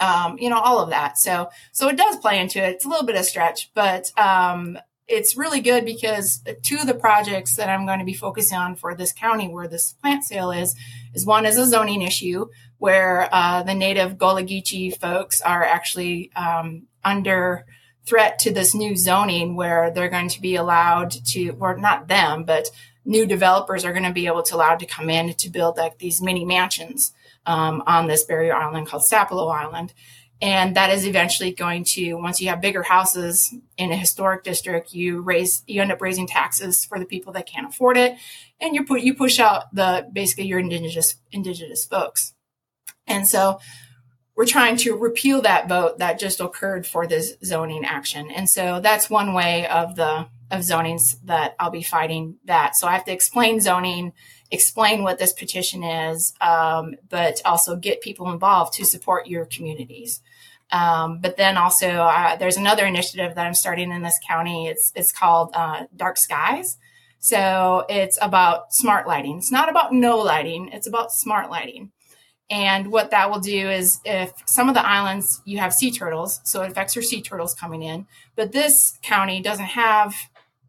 um, 0.00 0.38
you 0.38 0.50
know 0.50 0.58
all 0.58 0.78
of 0.78 0.90
that. 0.90 1.18
So 1.18 1.48
so 1.72 1.88
it 1.88 1.96
does 1.96 2.16
play 2.16 2.38
into 2.38 2.62
it. 2.62 2.74
It's 2.74 2.84
a 2.84 2.88
little 2.88 3.06
bit 3.06 3.16
of 3.16 3.24
stretch 3.24 3.70
but 3.74 4.12
um, 4.18 4.78
it's 5.08 5.36
really 5.36 5.60
good 5.60 5.84
because 5.84 6.42
two 6.62 6.76
of 6.76 6.86
the 6.86 6.94
projects 6.94 7.56
that 7.56 7.70
I'm 7.70 7.86
going 7.86 7.98
to 7.98 8.04
be 8.04 8.14
focusing 8.14 8.58
on 8.58 8.76
for 8.76 8.94
this 8.94 9.12
county 9.12 9.48
where 9.48 9.66
this 9.66 9.94
plant 9.94 10.24
sale 10.24 10.50
is, 10.50 10.76
is 11.14 11.24
one 11.24 11.46
is 11.46 11.56
a 11.56 11.66
zoning 11.66 12.02
issue 12.02 12.46
where 12.76 13.28
uh, 13.32 13.62
the 13.62 13.74
native 13.74 14.18
Geechee 14.18 14.96
folks 14.96 15.40
are 15.40 15.64
actually 15.64 16.30
um, 16.36 16.82
under 17.04 17.64
threat 18.04 18.38
to 18.40 18.52
this 18.52 18.74
new 18.74 18.96
zoning 18.96 19.56
where 19.56 19.90
they're 19.90 20.08
going 20.08 20.28
to 20.28 20.40
be 20.40 20.56
allowed 20.56 21.10
to, 21.10 21.50
or 21.58 21.76
not 21.76 22.08
them, 22.08 22.44
but 22.44 22.70
new 23.04 23.26
developers 23.26 23.84
are 23.84 23.92
going 23.92 24.04
to 24.04 24.12
be 24.12 24.26
able 24.26 24.42
to 24.42 24.54
allowed 24.54 24.78
to 24.78 24.86
come 24.86 25.08
in 25.08 25.32
to 25.34 25.50
build 25.50 25.76
like 25.78 25.98
these 25.98 26.20
mini 26.20 26.44
mansions 26.44 27.12
um, 27.46 27.82
on 27.86 28.06
this 28.06 28.24
barrier 28.24 28.54
island 28.54 28.86
called 28.86 29.02
Sapelo 29.02 29.52
Island 29.52 29.94
and 30.40 30.76
that 30.76 30.90
is 30.90 31.06
eventually 31.06 31.52
going 31.52 31.82
to 31.82 32.14
once 32.14 32.40
you 32.40 32.48
have 32.48 32.60
bigger 32.60 32.82
houses 32.82 33.52
in 33.76 33.90
a 33.90 33.96
historic 33.96 34.44
district 34.44 34.92
you 34.92 35.20
raise 35.20 35.62
you 35.66 35.82
end 35.82 35.90
up 35.90 36.00
raising 36.00 36.26
taxes 36.26 36.84
for 36.84 36.98
the 36.98 37.04
people 37.04 37.32
that 37.32 37.46
can't 37.46 37.66
afford 37.66 37.96
it. 37.96 38.16
And 38.60 38.74
you 38.74 38.84
put 38.84 39.00
you 39.00 39.14
push 39.14 39.38
out 39.38 39.74
the 39.74 40.08
basically 40.12 40.46
your 40.46 40.58
indigenous 40.58 41.16
indigenous 41.32 41.84
folks. 41.84 42.34
And 43.06 43.26
so 43.26 43.60
we're 44.36 44.46
trying 44.46 44.76
to 44.76 44.96
repeal 44.96 45.42
that 45.42 45.68
vote 45.68 45.98
that 45.98 46.20
just 46.20 46.40
occurred 46.40 46.86
for 46.86 47.06
this 47.06 47.34
zoning 47.44 47.84
action. 47.84 48.30
And 48.30 48.48
so 48.48 48.78
that's 48.80 49.10
one 49.10 49.34
way 49.34 49.66
of 49.66 49.96
the 49.96 50.28
of 50.50 50.60
zonings 50.60 51.16
that 51.24 51.54
i'll 51.58 51.70
be 51.70 51.82
fighting 51.82 52.36
that. 52.44 52.76
So 52.76 52.86
i 52.86 52.92
have 52.92 53.04
to 53.06 53.12
explain 53.12 53.60
zoning 53.60 54.12
explain 54.50 55.02
what 55.02 55.18
this 55.18 55.32
petition 55.32 55.82
is, 55.82 56.34
um, 56.40 56.94
but 57.08 57.40
also 57.44 57.76
get 57.76 58.00
people 58.00 58.30
involved 58.30 58.74
to 58.74 58.84
support 58.84 59.26
your 59.26 59.44
communities. 59.46 60.20
Um, 60.70 61.20
but 61.20 61.36
then 61.36 61.56
also, 61.56 61.88
uh, 61.88 62.36
there's 62.36 62.56
another 62.56 62.84
initiative 62.84 63.34
that 63.34 63.46
I'm 63.46 63.54
starting 63.54 63.90
in 63.90 64.02
this 64.02 64.18
county. 64.26 64.66
It's 64.66 64.92
it's 64.94 65.12
called 65.12 65.50
uh, 65.54 65.84
Dark 65.96 66.16
Skies. 66.18 66.76
So 67.20 67.84
it's 67.88 68.18
about 68.20 68.72
smart 68.72 69.06
lighting. 69.06 69.38
It's 69.38 69.50
not 69.50 69.68
about 69.68 69.92
no 69.92 70.18
lighting. 70.18 70.68
It's 70.72 70.86
about 70.86 71.12
smart 71.12 71.50
lighting. 71.50 71.90
And 72.50 72.90
what 72.90 73.10
that 73.10 73.30
will 73.30 73.40
do 73.40 73.70
is, 73.70 74.00
if 74.04 74.32
some 74.46 74.68
of 74.68 74.74
the 74.74 74.86
islands 74.86 75.42
you 75.44 75.58
have 75.58 75.74
sea 75.74 75.90
turtles, 75.90 76.40
so 76.44 76.62
it 76.62 76.70
affects 76.70 76.94
your 76.94 77.02
sea 77.02 77.20
turtles 77.20 77.54
coming 77.54 77.82
in. 77.82 78.06
But 78.36 78.52
this 78.52 78.98
county 79.02 79.40
doesn't 79.42 79.66
have 79.66 80.14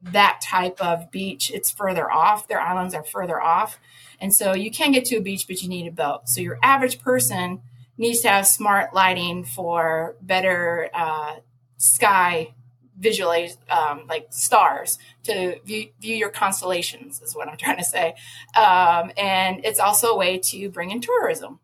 that 0.01 0.39
type 0.41 0.79
of 0.81 1.11
beach. 1.11 1.51
It's 1.53 1.71
further 1.71 2.11
off. 2.11 2.47
Their 2.47 2.61
islands 2.61 2.93
are 2.93 3.03
further 3.03 3.41
off. 3.41 3.79
And 4.19 4.33
so 4.33 4.53
you 4.53 4.71
can 4.71 4.91
get 4.91 5.05
to 5.05 5.17
a 5.17 5.21
beach, 5.21 5.47
but 5.47 5.61
you 5.61 5.69
need 5.69 5.87
a 5.87 5.91
boat. 5.91 6.29
So 6.29 6.41
your 6.41 6.59
average 6.63 6.99
person 6.99 7.61
needs 7.97 8.21
to 8.21 8.29
have 8.29 8.47
smart 8.47 8.93
lighting 8.93 9.43
for 9.43 10.15
better 10.21 10.89
uh, 10.93 11.35
sky 11.77 12.53
visualize, 12.99 13.57
um, 13.69 14.05
like 14.07 14.27
stars 14.29 14.99
to 15.23 15.59
view, 15.65 15.89
view, 16.01 16.15
your 16.15 16.29
constellations, 16.29 17.21
is 17.21 17.33
what 17.35 17.47
I'm 17.47 17.57
trying 17.57 17.77
to 17.77 17.83
say. 17.83 18.15
Um, 18.57 19.11
and 19.17 19.65
it's 19.65 19.79
also 19.79 20.09
a 20.09 20.17
way 20.17 20.37
to 20.37 20.69
bring 20.69 20.91
in 20.91 21.01
tourism, 21.01 21.59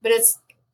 but 0.00 0.12
it 0.12 0.24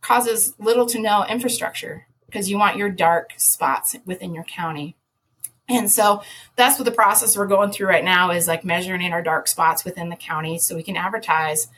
causes 0.00 0.54
little 0.58 0.86
to 0.86 1.00
no 1.00 1.24
infrastructure 1.26 2.06
because 2.26 2.50
you 2.50 2.58
want 2.58 2.76
your 2.76 2.90
dark 2.90 3.32
spots 3.36 3.96
within 4.04 4.34
your 4.34 4.44
county. 4.44 4.96
And 5.72 5.90
so 5.90 6.22
that's 6.56 6.78
what 6.78 6.84
the 6.84 6.92
process 6.92 7.36
we're 7.36 7.46
going 7.46 7.72
through 7.72 7.88
right 7.88 8.04
now 8.04 8.30
is 8.30 8.46
like 8.46 8.64
measuring 8.64 9.02
in 9.02 9.12
our 9.12 9.22
dark 9.22 9.48
spots 9.48 9.84
within 9.84 10.10
the 10.10 10.16
county 10.16 10.58
so 10.58 10.76
we 10.76 10.82
can 10.82 10.96
advertise 10.96 11.68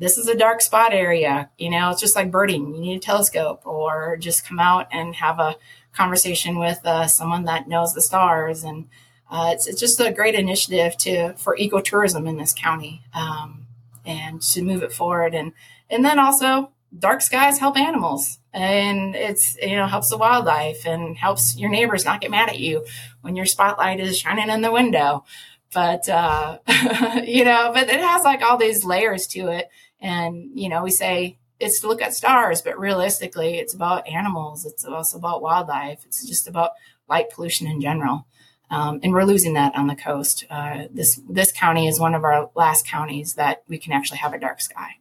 this 0.00 0.16
is 0.16 0.28
a 0.28 0.36
dark 0.36 0.62
spot 0.62 0.94
area. 0.94 1.50
You 1.58 1.70
know, 1.70 1.90
it's 1.90 2.00
just 2.00 2.16
like 2.16 2.30
birding. 2.30 2.74
You 2.74 2.80
need 2.80 2.96
a 2.96 3.00
telescope 3.00 3.66
or 3.66 4.16
just 4.16 4.46
come 4.46 4.58
out 4.58 4.88
and 4.90 5.14
have 5.16 5.38
a 5.38 5.56
conversation 5.92 6.58
with 6.58 6.80
uh, 6.84 7.06
someone 7.06 7.44
that 7.44 7.68
knows 7.68 7.92
the 7.92 8.00
stars. 8.00 8.64
And 8.64 8.88
uh, 9.30 9.50
it's, 9.52 9.66
it's 9.66 9.78
just 9.78 10.00
a 10.00 10.10
great 10.10 10.34
initiative 10.34 10.96
to 10.98 11.34
for 11.34 11.56
ecotourism 11.56 12.26
in 12.26 12.38
this 12.38 12.54
county 12.54 13.02
um, 13.12 13.66
and 14.06 14.40
to 14.40 14.62
move 14.62 14.82
it 14.82 14.92
forward. 14.92 15.34
And, 15.34 15.52
and 15.90 16.02
then 16.02 16.18
also 16.18 16.70
dark 16.96 17.22
skies 17.22 17.58
help 17.58 17.76
animals 17.76 18.38
and 18.52 19.14
it's 19.14 19.56
you 19.62 19.76
know 19.76 19.86
helps 19.86 20.10
the 20.10 20.18
wildlife 20.18 20.86
and 20.86 21.16
helps 21.16 21.56
your 21.56 21.70
neighbors 21.70 22.04
not 22.04 22.20
get 22.20 22.30
mad 22.30 22.48
at 22.48 22.58
you 22.58 22.84
when 23.20 23.36
your 23.36 23.46
spotlight 23.46 24.00
is 24.00 24.18
shining 24.18 24.48
in 24.48 24.60
the 24.60 24.72
window. 24.72 25.24
But 25.72 26.08
uh 26.08 26.58
you 27.24 27.44
know 27.44 27.70
but 27.72 27.88
it 27.88 28.00
has 28.00 28.24
like 28.24 28.42
all 28.42 28.56
these 28.56 28.84
layers 28.84 29.26
to 29.28 29.48
it. 29.48 29.68
And 30.00 30.50
you 30.58 30.68
know 30.68 30.82
we 30.82 30.90
say 30.90 31.38
it's 31.60 31.80
to 31.80 31.88
look 31.88 32.02
at 32.02 32.14
stars 32.14 32.62
but 32.62 32.78
realistically 32.78 33.58
it's 33.58 33.74
about 33.74 34.08
animals. 34.08 34.66
It's 34.66 34.84
also 34.84 35.18
about 35.18 35.42
wildlife. 35.42 36.04
It's 36.04 36.26
just 36.26 36.48
about 36.48 36.72
light 37.08 37.30
pollution 37.30 37.66
in 37.68 37.80
general. 37.80 38.26
Um, 38.68 39.00
and 39.02 39.12
we're 39.12 39.24
losing 39.24 39.54
that 39.54 39.74
on 39.76 39.88
the 39.88 39.96
coast. 39.96 40.44
Uh, 40.48 40.84
this 40.92 41.20
this 41.28 41.52
county 41.52 41.86
is 41.86 42.00
one 42.00 42.14
of 42.14 42.24
our 42.24 42.50
last 42.56 42.86
counties 42.86 43.34
that 43.34 43.62
we 43.68 43.78
can 43.78 43.92
actually 43.92 44.18
have 44.18 44.32
a 44.32 44.38
dark 44.38 44.60
sky 44.60 44.96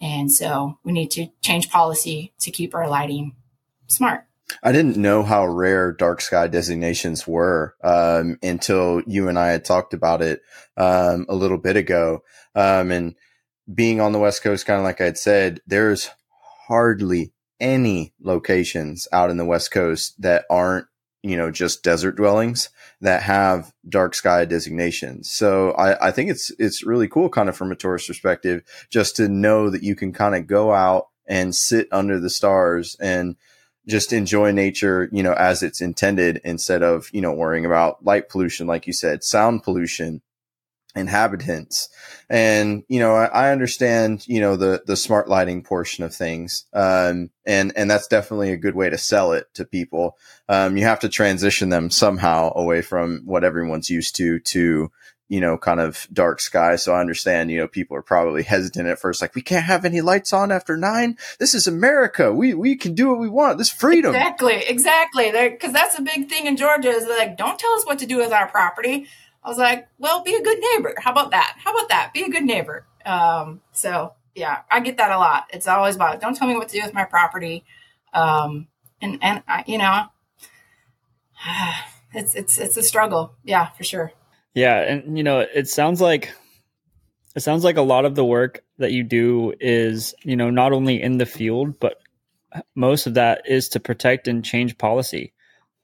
and 0.00 0.32
so 0.32 0.78
we 0.84 0.92
need 0.92 1.10
to 1.12 1.28
change 1.40 1.70
policy 1.70 2.32
to 2.40 2.50
keep 2.50 2.74
our 2.74 2.88
lighting 2.88 3.34
smart. 3.86 4.24
I 4.62 4.72
didn't 4.72 4.96
know 4.96 5.22
how 5.22 5.46
rare 5.46 5.92
dark 5.92 6.20
sky 6.20 6.46
designations 6.46 7.26
were 7.26 7.74
um, 7.82 8.38
until 8.42 9.02
you 9.06 9.28
and 9.28 9.38
I 9.38 9.48
had 9.48 9.64
talked 9.64 9.92
about 9.92 10.22
it 10.22 10.40
um, 10.76 11.26
a 11.28 11.34
little 11.34 11.58
bit 11.58 11.76
ago. 11.76 12.22
Um, 12.54 12.90
and 12.90 13.14
being 13.72 14.00
on 14.00 14.12
the 14.12 14.18
West 14.18 14.42
Coast, 14.42 14.66
kind 14.66 14.78
of 14.78 14.84
like 14.84 15.00
I 15.00 15.04
had 15.04 15.18
said, 15.18 15.60
there's 15.66 16.10
hardly 16.68 17.32
any 17.58 18.14
locations 18.20 19.08
out 19.12 19.30
in 19.30 19.36
the 19.36 19.44
West 19.44 19.72
Coast 19.72 20.20
that 20.22 20.44
aren't, 20.48 20.86
you 21.28 21.36
know, 21.36 21.50
just 21.50 21.82
desert 21.82 22.16
dwellings 22.16 22.70
that 23.00 23.22
have 23.22 23.72
dark 23.88 24.14
sky 24.14 24.44
designations. 24.44 25.30
So 25.30 25.72
I, 25.72 26.08
I 26.08 26.10
think 26.10 26.30
it's 26.30 26.50
it's 26.58 26.84
really 26.84 27.08
cool, 27.08 27.28
kind 27.28 27.48
of 27.48 27.56
from 27.56 27.72
a 27.72 27.76
tourist 27.76 28.08
perspective, 28.08 28.62
just 28.90 29.16
to 29.16 29.28
know 29.28 29.70
that 29.70 29.82
you 29.82 29.94
can 29.94 30.12
kind 30.12 30.34
of 30.34 30.46
go 30.46 30.72
out 30.72 31.08
and 31.26 31.54
sit 31.54 31.88
under 31.92 32.20
the 32.20 32.30
stars 32.30 32.96
and 33.00 33.36
just 33.88 34.12
enjoy 34.12 34.50
nature, 34.50 35.08
you 35.12 35.22
know, 35.22 35.34
as 35.34 35.62
it's 35.62 35.80
intended 35.80 36.40
instead 36.44 36.82
of, 36.82 37.08
you 37.12 37.20
know, 37.20 37.32
worrying 37.32 37.64
about 37.64 38.04
light 38.04 38.28
pollution, 38.28 38.66
like 38.66 38.86
you 38.86 38.92
said, 38.92 39.22
sound 39.22 39.62
pollution, 39.62 40.22
inhabitants. 40.96 41.88
And, 42.28 42.82
you 42.88 42.98
know, 42.98 43.14
I, 43.14 43.26
I, 43.26 43.52
understand, 43.52 44.26
you 44.26 44.40
know, 44.40 44.56
the, 44.56 44.82
the 44.86 44.96
smart 44.96 45.28
lighting 45.28 45.62
portion 45.62 46.02
of 46.02 46.14
things. 46.14 46.64
Um, 46.72 47.30
and, 47.44 47.72
and 47.76 47.90
that's 47.90 48.08
definitely 48.08 48.52
a 48.52 48.56
good 48.56 48.74
way 48.74 48.90
to 48.90 48.98
sell 48.98 49.32
it 49.32 49.46
to 49.54 49.64
people. 49.64 50.16
Um, 50.48 50.76
you 50.76 50.84
have 50.84 51.00
to 51.00 51.08
transition 51.08 51.68
them 51.68 51.90
somehow 51.90 52.52
away 52.56 52.82
from 52.82 53.22
what 53.24 53.44
everyone's 53.44 53.90
used 53.90 54.16
to, 54.16 54.40
to, 54.40 54.90
you 55.28 55.40
know, 55.40 55.58
kind 55.58 55.80
of 55.80 56.06
dark 56.12 56.40
sky. 56.40 56.76
So 56.76 56.94
I 56.94 57.00
understand, 57.00 57.50
you 57.50 57.58
know, 57.58 57.68
people 57.68 57.96
are 57.96 58.02
probably 58.02 58.42
hesitant 58.42 58.88
at 58.88 59.00
first, 59.00 59.20
like, 59.20 59.34
we 59.34 59.42
can't 59.42 59.64
have 59.64 59.84
any 59.84 60.00
lights 60.00 60.32
on 60.32 60.52
after 60.52 60.76
nine. 60.76 61.18
This 61.38 61.52
is 61.52 61.66
America. 61.66 62.32
We, 62.32 62.54
we 62.54 62.76
can 62.76 62.94
do 62.94 63.08
what 63.08 63.18
we 63.18 63.28
want. 63.28 63.58
This 63.58 63.70
freedom. 63.70 64.14
Exactly. 64.14 64.62
Exactly. 64.66 65.32
Because 65.32 65.72
that's 65.72 65.98
a 65.98 66.02
big 66.02 66.28
thing 66.28 66.46
in 66.46 66.56
Georgia 66.56 66.90
is 66.90 67.06
like, 67.06 67.36
don't 67.36 67.58
tell 67.58 67.72
us 67.72 67.84
what 67.84 67.98
to 67.98 68.06
do 68.06 68.18
with 68.18 68.32
our 68.32 68.48
property 68.48 69.08
I 69.46 69.48
was 69.48 69.58
like, 69.58 69.86
well, 69.98 70.24
be 70.24 70.34
a 70.34 70.42
good 70.42 70.58
neighbor. 70.58 70.94
How 70.98 71.12
about 71.12 71.30
that? 71.30 71.56
How 71.64 71.70
about 71.70 71.88
that? 71.90 72.10
Be 72.12 72.24
a 72.24 72.28
good 72.28 72.42
neighbor. 72.42 72.84
Um, 73.04 73.60
so 73.70 74.14
yeah, 74.34 74.62
I 74.68 74.80
get 74.80 74.96
that 74.96 75.12
a 75.12 75.18
lot. 75.18 75.44
It's 75.52 75.68
always 75.68 75.94
about 75.94 76.20
don't 76.20 76.36
tell 76.36 76.48
me 76.48 76.56
what 76.56 76.68
to 76.70 76.74
do 76.74 76.84
with 76.84 76.92
my 76.92 77.04
property. 77.04 77.64
Um, 78.12 78.66
and 79.00 79.18
and 79.22 79.44
I, 79.46 79.62
you 79.68 79.78
know, 79.78 80.06
it's 82.12 82.34
it's 82.34 82.58
it's 82.58 82.76
a 82.76 82.82
struggle. 82.82 83.36
Yeah, 83.44 83.70
for 83.70 83.84
sure. 83.84 84.10
Yeah, 84.52 84.80
and 84.80 85.16
you 85.16 85.22
know, 85.22 85.38
it 85.40 85.68
sounds 85.68 86.00
like 86.00 86.34
It 87.36 87.40
sounds 87.40 87.64
like 87.64 87.76
a 87.76 87.82
lot 87.82 88.06
of 88.06 88.14
the 88.14 88.24
work 88.24 88.64
that 88.78 88.92
you 88.92 89.02
do 89.02 89.52
is, 89.60 90.14
you 90.24 90.36
know, 90.36 90.48
not 90.48 90.72
only 90.72 91.02
in 91.02 91.18
the 91.18 91.26
field, 91.26 91.78
but 91.78 92.00
most 92.74 93.06
of 93.06 93.14
that 93.14 93.42
is 93.46 93.68
to 93.70 93.80
protect 93.80 94.26
and 94.26 94.42
change 94.42 94.78
policy. 94.78 95.34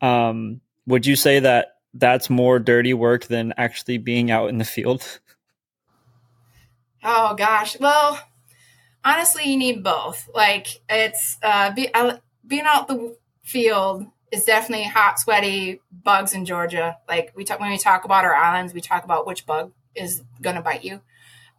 Um, 0.00 0.62
would 0.86 1.06
you 1.06 1.14
say 1.14 1.40
that 1.40 1.76
that's 1.94 2.30
more 2.30 2.58
dirty 2.58 2.94
work 2.94 3.26
than 3.26 3.52
actually 3.56 3.98
being 3.98 4.30
out 4.30 4.48
in 4.48 4.58
the 4.58 4.64
field? 4.64 5.20
Oh 7.04 7.34
gosh. 7.34 7.80
Well, 7.80 8.20
honestly, 9.04 9.50
you 9.50 9.56
need 9.56 9.82
both. 9.82 10.28
Like 10.32 10.68
it's 10.88 11.36
uh, 11.42 11.72
be, 11.72 11.92
uh, 11.92 12.18
being 12.46 12.64
out 12.64 12.88
the 12.88 13.16
field 13.42 14.06
is 14.30 14.44
definitely 14.44 14.86
hot, 14.86 15.18
sweaty 15.18 15.80
bugs 15.90 16.32
in 16.32 16.44
Georgia. 16.44 16.98
Like 17.08 17.32
we 17.34 17.44
talk 17.44 17.60
when 17.60 17.70
we 17.70 17.78
talk 17.78 18.04
about 18.04 18.24
our 18.24 18.34
islands, 18.34 18.72
we 18.72 18.80
talk 18.80 19.04
about 19.04 19.26
which 19.26 19.46
bug 19.46 19.72
is 19.94 20.22
going 20.40 20.56
to 20.56 20.62
bite 20.62 20.84
you. 20.84 21.00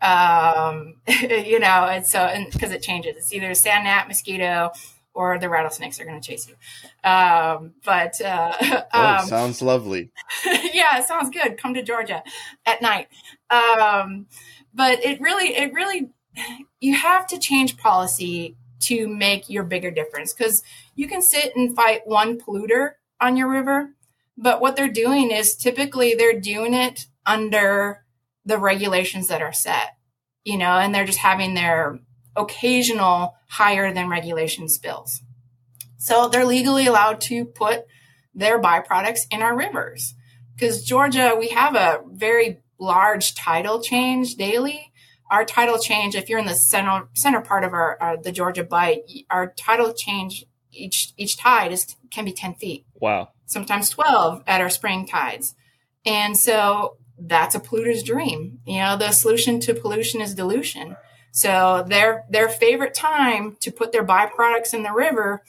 Um, 0.02 0.96
you 1.08 1.60
know, 1.60 1.88
and 1.88 2.06
so 2.06 2.20
and 2.20 2.52
because 2.52 2.72
it 2.72 2.82
changes, 2.82 3.16
it's 3.18 3.34
either 3.34 3.52
a 3.52 3.56
sand 3.56 3.84
gnat, 3.84 4.08
mosquito, 4.08 4.72
or 5.14 5.38
the 5.40 5.50
rattlesnakes 5.50 6.00
are 6.00 6.06
going 6.06 6.20
to 6.20 6.28
chase 6.28 6.48
you. 6.48 6.56
Um, 7.04 7.74
but 7.84 8.20
uh, 8.22 8.54
Oh, 8.94 9.16
um, 9.20 9.28
sounds 9.28 9.62
lovely. 9.62 10.12
yeah, 10.46 11.00
it 11.00 11.08
sounds 11.08 11.30
good. 11.30 11.58
Come 11.58 11.74
to 11.74 11.84
Georgia 11.84 12.24
at 12.66 12.82
night. 12.82 13.08
Um, 13.50 14.28
but 14.74 15.04
it 15.04 15.20
really, 15.20 15.56
it 15.56 15.74
really, 15.74 16.10
you 16.80 16.96
have 16.96 17.28
to 17.28 17.40
change 17.40 17.78
policy 17.78 18.56
to 18.82 19.08
make 19.08 19.50
your 19.50 19.64
bigger 19.64 19.92
difference 19.92 20.34
because 20.34 20.64
you 20.96 21.08
can 21.08 21.22
sit 21.22 21.56
and 21.56 21.76
fight 21.76 22.02
one 22.06 22.40
polluter 22.40 22.92
on 23.22 23.38
your 23.38 23.50
river, 23.50 23.92
but 24.38 24.60
what 24.60 24.76
they're 24.76 24.90
doing 24.90 25.32
is 25.32 25.56
typically 25.56 26.14
they're 26.14 26.40
doing 26.40 26.74
it 26.74 27.08
under 27.26 28.04
the 28.46 28.58
regulations 28.58 29.28
that 29.30 29.42
are 29.42 29.54
set, 29.54 29.96
you 30.44 30.58
know, 30.58 30.78
and 30.78 30.94
they're 30.94 31.06
just 31.06 31.20
having 31.20 31.54
their 31.54 32.00
occasional 32.36 33.36
higher 33.48 33.94
than 33.94 34.10
regulation 34.10 34.68
spills. 34.68 35.22
So 36.04 36.28
they're 36.28 36.46
legally 36.46 36.86
allowed 36.86 37.22
to 37.22 37.46
put 37.46 37.86
their 38.36 38.62
byproducts 38.62 39.22
in 39.32 39.42
our 39.42 39.56
rivers. 39.56 40.16
Because 40.54 40.84
Georgia, 40.84 41.34
we 41.40 41.48
have 41.50 41.76
a 41.76 42.02
very 42.12 42.60
large 42.78 43.36
tidal 43.36 43.82
change 43.82 44.36
daily. 44.36 44.92
Our 45.32 45.46
tidal 45.46 45.80
change, 45.80 46.14
if 46.16 46.28
you're 46.28 46.40
in 46.40 46.46
the 46.46 46.56
center 46.56 47.08
center 47.14 47.40
part 47.40 47.64
of 47.64 47.72
our, 47.72 47.98
our 48.02 48.18
the 48.18 48.34
Georgia 48.34 48.66
Bight, 48.66 49.04
our 49.30 49.48
tidal 49.48 49.94
change 49.94 50.46
each 50.74 51.14
each 51.16 51.38
tide 51.38 51.72
is 51.72 51.96
can 52.12 52.26
be 52.26 52.34
ten 52.34 52.54
feet, 52.56 52.86
Wow. 53.00 53.30
sometimes 53.46 53.90
twelve 53.90 54.44
at 54.46 54.60
our 54.60 54.70
spring 54.70 55.08
tides, 55.08 55.56
and 56.06 56.38
so 56.38 56.98
that's 57.18 57.56
a 57.56 57.60
polluter's 57.60 58.04
dream. 58.04 58.60
You 58.68 58.80
know, 58.80 58.98
the 58.98 59.12
solution 59.12 59.62
to 59.62 59.74
pollution 59.74 60.20
is 60.20 60.36
dilution. 60.36 60.98
So 61.32 61.84
their 61.88 62.26
their 62.30 62.50
favorite 62.50 62.94
time 62.94 63.56
to 63.62 63.72
put 63.72 63.92
their 63.94 64.06
byproducts 64.06 64.74
in 64.74 64.84
the 64.84 64.92
river 64.92 65.42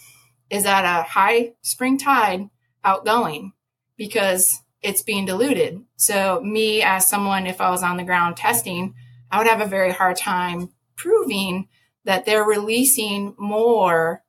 is 0.50 0.66
at 0.66 0.84
a 0.84 1.02
high 1.02 1.52
spring 1.62 1.98
tide 1.98 2.48
outgoing 2.84 3.52
because 3.96 4.60
it's 4.82 5.02
being 5.02 5.24
diluted. 5.24 5.82
So 5.96 6.40
me 6.42 6.82
as 6.82 7.08
someone, 7.08 7.46
if 7.46 7.60
I 7.60 7.70
was 7.70 7.82
on 7.82 7.96
the 7.96 8.04
ground 8.04 8.36
testing, 8.36 8.94
I 9.30 9.38
would 9.38 9.46
have 9.46 9.60
a 9.60 9.66
very 9.66 9.92
hard 9.92 10.16
time 10.16 10.70
proving 10.96 11.68
that 12.04 12.26
they're 12.26 12.44
releasing 12.44 13.34
more 13.38 14.22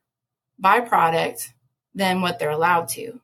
byproduct 0.61 1.49
than 1.93 2.21
what 2.21 2.39
they're 2.39 2.49
allowed 2.49 2.87
to. 2.89 3.19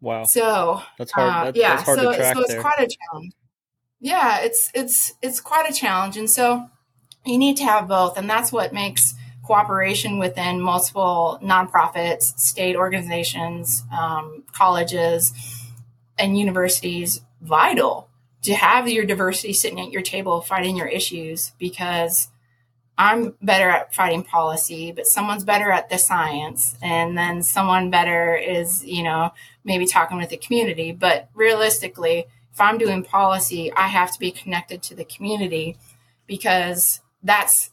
Wow. 0.00 0.24
So 0.24 0.82
That's 0.98 1.12
hard. 1.12 1.30
uh, 1.30 1.44
that, 1.46 1.56
yeah, 1.56 1.76
that's 1.76 1.82
hard 1.82 1.98
so, 1.98 2.10
to 2.12 2.16
track 2.16 2.34
so 2.34 2.40
it's 2.40 2.52
there. 2.52 2.60
quite 2.60 2.78
a 2.78 2.88
challenge. 2.88 3.32
Yeah, 3.98 4.40
it's 4.40 4.70
it's 4.74 5.14
it's 5.22 5.40
quite 5.40 5.68
a 5.68 5.72
challenge, 5.72 6.18
and 6.18 6.28
so 6.28 6.68
you 7.24 7.38
need 7.38 7.56
to 7.56 7.64
have 7.64 7.88
both, 7.88 8.18
and 8.18 8.28
that's 8.28 8.52
what 8.52 8.74
makes 8.74 9.14
cooperation 9.46 10.18
within 10.18 10.60
multiple 10.60 11.38
nonprofits, 11.42 12.38
state 12.38 12.76
organizations, 12.76 13.84
um, 13.96 14.42
colleges, 14.52 15.32
and 16.18 16.38
universities 16.38 17.20
vital 17.40 18.08
to 18.42 18.54
have 18.54 18.88
your 18.88 19.04
diversity 19.04 19.52
sitting 19.52 19.80
at 19.80 19.90
your 19.90 20.02
table 20.02 20.40
fighting 20.40 20.76
your 20.76 20.86
issues 20.86 21.52
because 21.58 22.28
I'm 22.98 23.34
better 23.42 23.68
at 23.68 23.94
fighting 23.94 24.24
policy, 24.24 24.90
but 24.92 25.06
someone's 25.06 25.44
better 25.44 25.70
at 25.70 25.90
the 25.90 25.98
science, 25.98 26.76
and 26.80 27.16
then 27.16 27.42
someone 27.42 27.90
better 27.90 28.34
is, 28.34 28.84
you 28.86 29.02
know, 29.02 29.32
maybe 29.64 29.84
talking 29.84 30.16
with 30.16 30.30
the 30.30 30.38
community. 30.38 30.92
But 30.92 31.28
realistically, 31.34 32.26
if 32.52 32.60
I'm 32.60 32.78
doing 32.78 33.02
policy, 33.02 33.70
I 33.72 33.88
have 33.88 34.12
to 34.12 34.18
be 34.18 34.30
connected 34.30 34.82
to 34.84 34.94
the 34.94 35.04
community 35.04 35.76
because 36.26 37.02
that's 37.22 37.70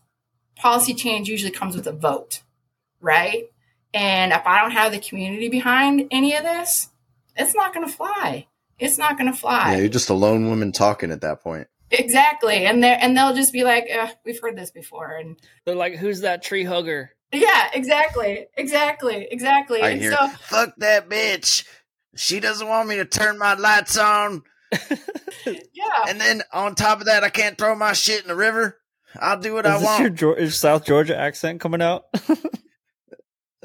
policy 0.63 0.93
change 0.93 1.28
usually 1.28 1.52
comes 1.52 1.76
with 1.76 1.86
a 1.88 1.91
vote, 1.91 2.41
right? 3.02 3.52
And 3.93 4.32
if 4.32 4.41
I 4.45 4.62
don't 4.62 4.71
have 4.71 4.93
the 4.93 4.99
community 4.99 5.49
behind 5.49 6.08
any 6.10 6.36
of 6.36 6.43
this, 6.43 6.89
it's 7.36 7.54
not 7.54 7.73
going 7.73 7.86
to 7.86 7.93
fly. 7.93 8.47
It's 8.80 8.97
not 8.97 9.17
going 9.17 9.32
to 9.32 9.38
fly. 9.38 9.73
Yeah, 9.73 9.80
you're 9.80 9.89
just 9.89 10.10
a 10.10 10.13
lone 10.13 10.47
woman 10.47 10.71
talking 10.71 11.12
at 11.12 11.19
that 11.21 11.43
point. 11.43 11.67
Exactly. 11.91 12.65
And 12.65 12.82
they 12.82 12.95
and 12.95 13.15
they'll 13.15 13.36
just 13.36 13.52
be 13.54 13.63
like, 13.63 13.88
we've 14.26 14.39
heard 14.39 14.58
this 14.58 14.71
before. 14.71 15.12
And 15.12 15.36
They're 15.65 15.76
like, 15.76 15.95
"Who's 15.95 16.21
that 16.21 16.41
tree 16.41 16.63
hugger?" 16.63 17.12
yeah, 17.32 17.69
exactly. 17.73 18.47
Exactly. 18.56 19.28
Exactly. 19.30 19.82
I 19.82 19.89
and 19.89 20.02
hear, 20.02 20.13
so 20.13 20.28
fuck 20.30 20.73
that 20.78 21.10
bitch. 21.10 21.67
She 22.15 22.39
doesn't 22.39 22.67
want 22.67 22.88
me 22.88 22.95
to 22.95 23.06
turn 23.06 23.38
my 23.38 23.54
lights 23.54 23.97
on. 23.97 24.43
yeah. 25.45 26.06
And 26.08 26.19
then 26.19 26.41
on 26.52 26.73
top 26.73 26.99
of 26.99 27.06
that, 27.06 27.23
I 27.23 27.30
can't 27.30 27.58
throw 27.58 27.76
my 27.76 27.93
shit 27.93 28.21
in 28.21 28.28
the 28.28 28.36
river. 28.36 28.80
I'll 29.19 29.39
do 29.39 29.54
what 29.54 29.65
Is 29.65 29.71
I 29.71 29.84
want. 29.84 30.02
your 30.02 30.36
Geor- 30.36 30.38
is 30.38 30.56
South 30.60 30.86
Georgia 30.86 31.17
accent 31.17 31.60
coming 31.62 31.82
out? 31.82 32.06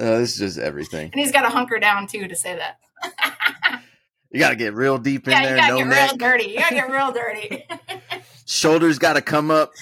Uh, 0.01 0.19
this 0.19 0.35
is 0.35 0.39
just 0.39 0.59
everything. 0.59 1.11
And 1.13 1.21
he's 1.21 1.33
got 1.33 1.43
to 1.43 1.49
hunker 1.49 1.81
down 1.81 2.07
too 2.07 2.29
to 2.29 2.37
say 2.37 2.55
that. 2.57 3.83
You 4.31 4.39
got 4.39 4.51
to 4.51 4.57
get 4.57 4.75
real 4.75 4.99
deep 4.99 5.27
in 5.27 5.33
yeah, 5.33 5.43
there. 5.43 5.55
you 5.57 5.61
gotta 5.63 5.73
No 5.73 5.79
get 5.79 5.87
neck. 5.89 6.11
real 6.11 6.17
dirty. 6.19 6.45
You 6.51 6.59
gotta 6.59 6.75
get 6.75 6.91
real 6.91 7.13
dirty. 7.13 7.67
Shoulders 8.47 8.99
got 8.99 9.15
to 9.15 9.23
come 9.23 9.51
up. 9.51 9.73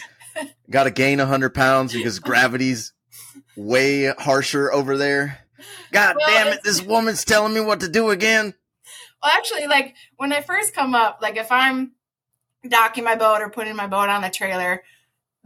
Got 0.70 0.84
to 0.84 0.90
gain 0.92 1.18
100 1.18 1.52
pounds 1.52 1.92
because 1.92 2.20
gravity's 2.20 2.92
way 3.56 4.04
harsher 4.16 4.72
over 4.72 4.96
there. 4.96 5.40
God 5.92 6.14
Well, 6.18 6.28
damn 6.28 6.52
it. 6.54 6.62
This 6.62 6.80
woman's 6.80 7.24
telling 7.24 7.52
me 7.54 7.60
what 7.60 7.80
to 7.80 7.88
do 7.88 8.10
again. 8.10 8.54
well, 9.22 9.32
actually, 9.36 9.66
like 9.66 9.96
when 10.16 10.32
I 10.32 10.40
first 10.42 10.72
come 10.74 10.94
up, 10.94 11.18
like 11.20 11.36
if 11.36 11.50
I'm 11.50 11.92
docking 12.68 13.02
my 13.04 13.16
boat 13.16 13.40
or 13.42 13.50
putting 13.50 13.74
my 13.76 13.88
boat 13.88 14.08
on 14.08 14.22
the 14.22 14.30
trailer, 14.30 14.84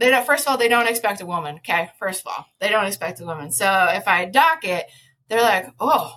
they 0.01 0.09
don't, 0.09 0.25
first 0.25 0.45
of 0.45 0.51
all, 0.51 0.57
they 0.57 0.67
don't 0.67 0.87
expect 0.87 1.21
a 1.21 1.25
woman. 1.25 1.55
Okay. 1.57 1.89
First 1.97 2.21
of 2.21 2.27
all, 2.27 2.45
they 2.59 2.67
don't 2.69 2.85
expect 2.85 3.21
a 3.21 3.25
woman. 3.25 3.51
So 3.51 3.65
if 3.91 4.07
I 4.07 4.25
dock 4.25 4.65
it, 4.65 4.87
they're 5.29 5.41
like, 5.41 5.67
oh, 5.79 6.13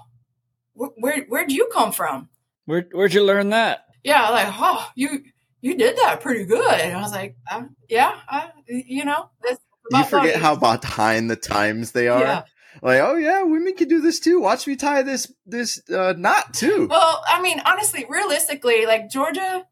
wh- 0.74 0.96
where, 0.96 1.24
where'd 1.28 1.52
you 1.52 1.68
come 1.72 1.92
from? 1.92 2.28
Where 2.64 2.88
where'd 2.92 3.14
you 3.14 3.22
learn 3.22 3.50
that? 3.50 3.84
yeah, 4.04 4.28
like, 4.30 4.48
oh, 4.50 4.88
you 4.94 5.24
you 5.60 5.76
did 5.76 5.96
that 5.96 6.20
pretty 6.20 6.44
good. 6.44 6.80
And 6.80 6.96
I 6.96 7.00
was 7.00 7.12
like, 7.12 7.36
uh, 7.50 7.62
yeah, 7.88 8.20
uh, 8.28 8.48
you 8.66 9.04
know, 9.04 9.30
this. 9.42 9.58
You 9.90 9.98
about 9.98 10.08
forget 10.08 10.26
boating. 10.34 10.40
how 10.40 10.56
behind 10.56 11.30
the 11.30 11.36
times 11.36 11.92
they 11.92 12.08
are. 12.08 12.20
Yeah. 12.20 12.42
Like, 12.82 13.00
oh 13.00 13.16
yeah, 13.16 13.42
women 13.42 13.74
can 13.74 13.88
do 13.88 14.00
this 14.00 14.20
too. 14.20 14.40
Watch 14.40 14.66
me 14.66 14.76
tie 14.76 15.02
this 15.02 15.32
this 15.46 15.80
uh, 15.90 16.14
knot 16.16 16.54
too. 16.54 16.88
Well, 16.90 17.22
I 17.28 17.40
mean, 17.40 17.60
honestly, 17.64 18.04
realistically, 18.08 18.86
like 18.86 19.10
Georgia, 19.10 19.66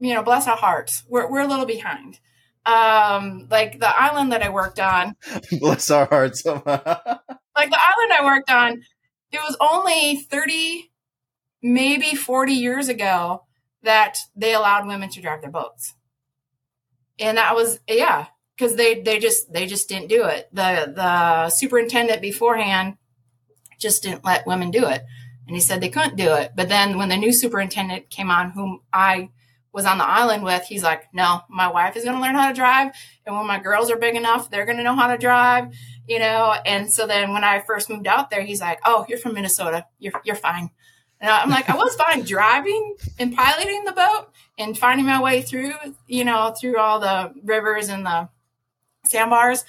you 0.00 0.14
know, 0.14 0.22
bless 0.22 0.46
our 0.46 0.56
hearts, 0.56 1.04
we're 1.08 1.30
we're 1.30 1.40
a 1.40 1.48
little 1.48 1.66
behind. 1.66 2.18
Um, 2.66 3.46
like 3.50 3.78
the 3.78 3.88
island 3.88 4.32
that 4.32 4.42
I 4.42 4.48
worked 4.48 4.80
on, 4.80 5.16
Bless 5.60 5.90
our 5.90 6.06
hearts. 6.06 6.44
like 6.46 6.64
the 6.64 6.66
island 6.66 8.12
I 8.12 8.24
worked 8.24 8.50
on, 8.50 8.82
it 9.30 9.38
was 9.38 9.56
only 9.60 10.16
30, 10.16 10.90
maybe 11.62 12.14
40 12.14 12.52
years 12.52 12.88
ago 12.88 13.44
that 13.82 14.16
they 14.34 14.54
allowed 14.54 14.86
women 14.86 15.10
to 15.10 15.20
drive 15.20 15.42
their 15.42 15.50
boats. 15.50 15.94
And 17.18 17.36
that 17.36 17.54
was, 17.54 17.80
yeah, 17.88 18.26
because 18.56 18.76
they, 18.76 19.02
they 19.02 19.18
just, 19.18 19.52
they 19.52 19.66
just 19.66 19.88
didn't 19.88 20.08
do 20.08 20.24
it. 20.24 20.48
The, 20.52 20.92
the 20.94 21.50
superintendent 21.50 22.22
beforehand 22.22 22.96
just 23.78 24.02
didn't 24.02 24.24
let 24.24 24.46
women 24.46 24.70
do 24.70 24.88
it. 24.88 25.02
And 25.46 25.54
he 25.54 25.60
said 25.60 25.80
they 25.80 25.90
couldn't 25.90 26.16
do 26.16 26.32
it. 26.34 26.52
But 26.56 26.68
then 26.68 26.96
when 26.96 27.10
the 27.10 27.16
new 27.16 27.32
superintendent 27.32 28.08
came 28.08 28.30
on, 28.30 28.52
whom 28.52 28.80
I 28.92 29.28
was 29.74 29.84
on 29.84 29.98
the 29.98 30.06
island 30.06 30.44
with, 30.44 30.62
he's 30.62 30.82
like, 30.82 31.12
no, 31.12 31.40
my 31.50 31.68
wife 31.68 31.96
is 31.96 32.04
going 32.04 32.16
to 32.16 32.22
learn 32.22 32.36
how 32.36 32.48
to 32.48 32.54
drive. 32.54 32.92
And 33.26 33.36
when 33.36 33.46
my 33.46 33.58
girls 33.58 33.90
are 33.90 33.96
big 33.96 34.14
enough, 34.14 34.48
they're 34.48 34.64
going 34.64 34.78
to 34.78 34.84
know 34.84 34.94
how 34.94 35.08
to 35.08 35.18
drive 35.18 35.74
you 36.06 36.18
know 36.18 36.54
and 36.66 36.92
so 36.92 37.06
then 37.06 37.32
when 37.32 37.42
i 37.44 37.58
first 37.60 37.88
moved 37.88 38.06
out 38.06 38.28
there 38.28 38.42
he's 38.42 38.60
like 38.60 38.78
oh 38.84 39.06
you're 39.08 39.16
from 39.16 39.32
minnesota 39.32 39.86
you're, 39.98 40.12
you're 40.22 40.36
fine 40.36 40.68
and 41.18 41.30
i'm 41.30 41.48
like 41.48 41.70
i 41.70 41.74
was 41.74 41.94
fine 41.94 42.22
driving 42.22 42.94
and 43.18 43.34
piloting 43.34 43.84
the 43.84 43.92
boat 43.92 44.28
and 44.58 44.76
finding 44.76 45.06
my 45.06 45.18
way 45.22 45.40
through 45.40 45.72
you 46.06 46.22
know 46.22 46.54
through 46.60 46.76
all 46.76 47.00
the 47.00 47.32
rivers 47.42 47.88
and 47.88 48.04
the 48.04 48.28
sandbars 49.06 49.64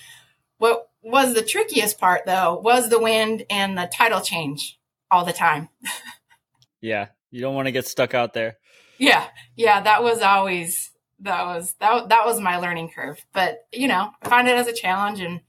what 0.57 0.89
was 1.01 1.33
the 1.35 1.41
trickiest 1.41 1.97
part 1.97 2.25
though 2.25 2.59
was 2.61 2.89
the 2.89 2.99
wind 2.99 3.45
and 3.49 3.77
the 3.77 3.89
tidal 3.95 4.19
change 4.19 4.77
all 5.09 5.23
the 5.23 5.31
time 5.31 5.69
Yeah, 6.85 7.07
you 7.31 7.41
don't 7.41 7.55
want 7.55 7.65
to 7.65 7.71
get 7.71 7.87
stuck 7.87 8.13
out 8.13 8.33
there. 8.33 8.57
Yeah 8.97 9.27
yeah 9.55 9.81
that 9.81 10.03
was 10.03 10.21
always 10.21 10.91
that 11.19 11.45
was 11.45 11.75
that 11.79 12.09
that 12.09 12.25
was 12.25 12.39
my 12.39 12.57
learning 12.57 12.89
curve. 12.89 13.23
But 13.33 13.59
you 13.71 13.87
know, 13.87 14.11
I 14.21 14.29
find 14.29 14.47
it 14.47 14.57
as 14.57 14.67
a 14.67 14.73
challenge, 14.73 15.19
and 15.19 15.41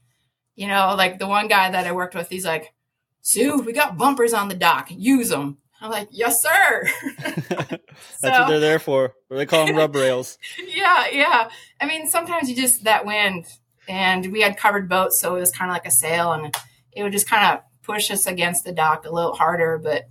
you 0.55 0.67
know, 0.67 0.95
like 0.97 1.19
the 1.19 1.27
one 1.27 1.47
guy 1.47 1.69
that 1.71 1.87
I 1.87 1.91
worked 1.91 2.15
with, 2.15 2.29
he's 2.29 2.45
like, 2.45 2.73
"Sue, 3.21 3.61
we 3.61 3.73
got 3.73 3.97
bumpers 3.97 4.33
on 4.33 4.49
the 4.49 4.55
dock. 4.55 4.89
Use 4.89 5.29
them." 5.29 5.57
I'm 5.81 5.91
like, 5.91 6.09
"Yes, 6.11 6.41
sir." 6.41 6.89
That's 7.19 7.79
what 8.21 8.47
they're 8.47 8.59
there 8.59 8.79
for. 8.79 9.13
Or 9.29 9.37
they 9.37 9.45
call 9.45 9.65
them 9.65 9.75
rub 9.75 9.95
rails. 9.95 10.37
yeah, 10.67 11.07
yeah. 11.11 11.49
I 11.79 11.85
mean, 11.85 12.07
sometimes 12.07 12.49
you 12.49 12.55
just 12.55 12.83
that 12.85 13.05
wind, 13.05 13.45
and 13.87 14.31
we 14.31 14.41
had 14.41 14.57
covered 14.57 14.89
boats, 14.89 15.19
so 15.19 15.35
it 15.35 15.39
was 15.39 15.51
kind 15.51 15.69
of 15.69 15.75
like 15.75 15.85
a 15.85 15.91
sail, 15.91 16.33
and 16.33 16.55
it 16.91 17.03
would 17.03 17.11
just 17.11 17.29
kind 17.29 17.53
of 17.53 17.63
push 17.83 18.11
us 18.11 18.25
against 18.25 18.63
the 18.63 18.71
dock 18.71 19.05
a 19.05 19.13
little 19.13 19.35
harder. 19.35 19.77
But 19.77 20.05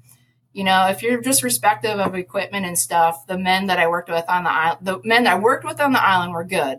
you 0.57 0.65
know, 0.65 0.87
if 0.87 1.03
you're 1.03 1.21
just 1.21 1.43
respective 1.43 2.01
of 2.01 2.15
equipment 2.15 2.65
and 2.65 2.79
stuff, 2.79 3.27
the 3.27 3.37
men 3.37 3.67
that 3.67 3.79
I 3.79 3.89
worked 3.89 4.09
with 4.09 4.25
on 4.27 4.45
the 4.45 4.51
island, 4.51 4.87
the 4.87 5.01
men 5.05 5.25
that 5.25 5.35
I 5.35 5.39
worked 5.39 5.67
with 5.67 5.83
on 5.83 5.93
the 5.93 6.03
island 6.03 6.33
were 6.33 6.45
good. 6.45 6.79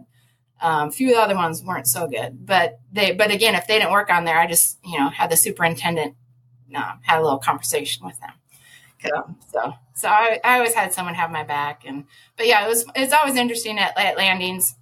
Um, 0.59 0.87
a 0.87 0.91
few 0.91 1.09
of 1.09 1.15
the 1.15 1.21
other 1.21 1.35
ones 1.35 1.63
weren't 1.63 1.85
so 1.85 2.07
good, 2.07 2.43
but 2.43 2.79
they, 2.91 3.11
but 3.11 3.29
again, 3.29 3.53
if 3.53 3.67
they 3.67 3.77
didn't 3.77 3.91
work 3.91 4.09
on 4.09 4.25
there, 4.25 4.39
I 4.39 4.47
just, 4.47 4.79
you 4.83 4.97
know, 4.97 5.09
had 5.09 5.29
the 5.29 5.37
superintendent, 5.37 6.15
uh, 6.75 6.93
had 7.03 7.19
a 7.19 7.21
little 7.21 7.37
conversation 7.37 8.03
with 8.03 8.19
them. 8.19 9.13
Um, 9.15 9.35
so, 9.53 9.73
so 9.93 10.07
I, 10.07 10.39
I 10.43 10.55
always 10.55 10.73
had 10.73 10.91
someone 10.91 11.13
have 11.13 11.29
my 11.29 11.43
back 11.43 11.83
and, 11.85 12.05
but 12.35 12.47
yeah, 12.47 12.65
it 12.65 12.67
was, 12.67 12.83
it's 12.95 13.13
always 13.13 13.35
interesting 13.35 13.77
at, 13.77 13.95
at 13.95 14.17
landings. 14.17 14.75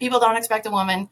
People 0.00 0.18
don't 0.18 0.36
expect 0.36 0.66
a 0.66 0.70
woman. 0.72 1.10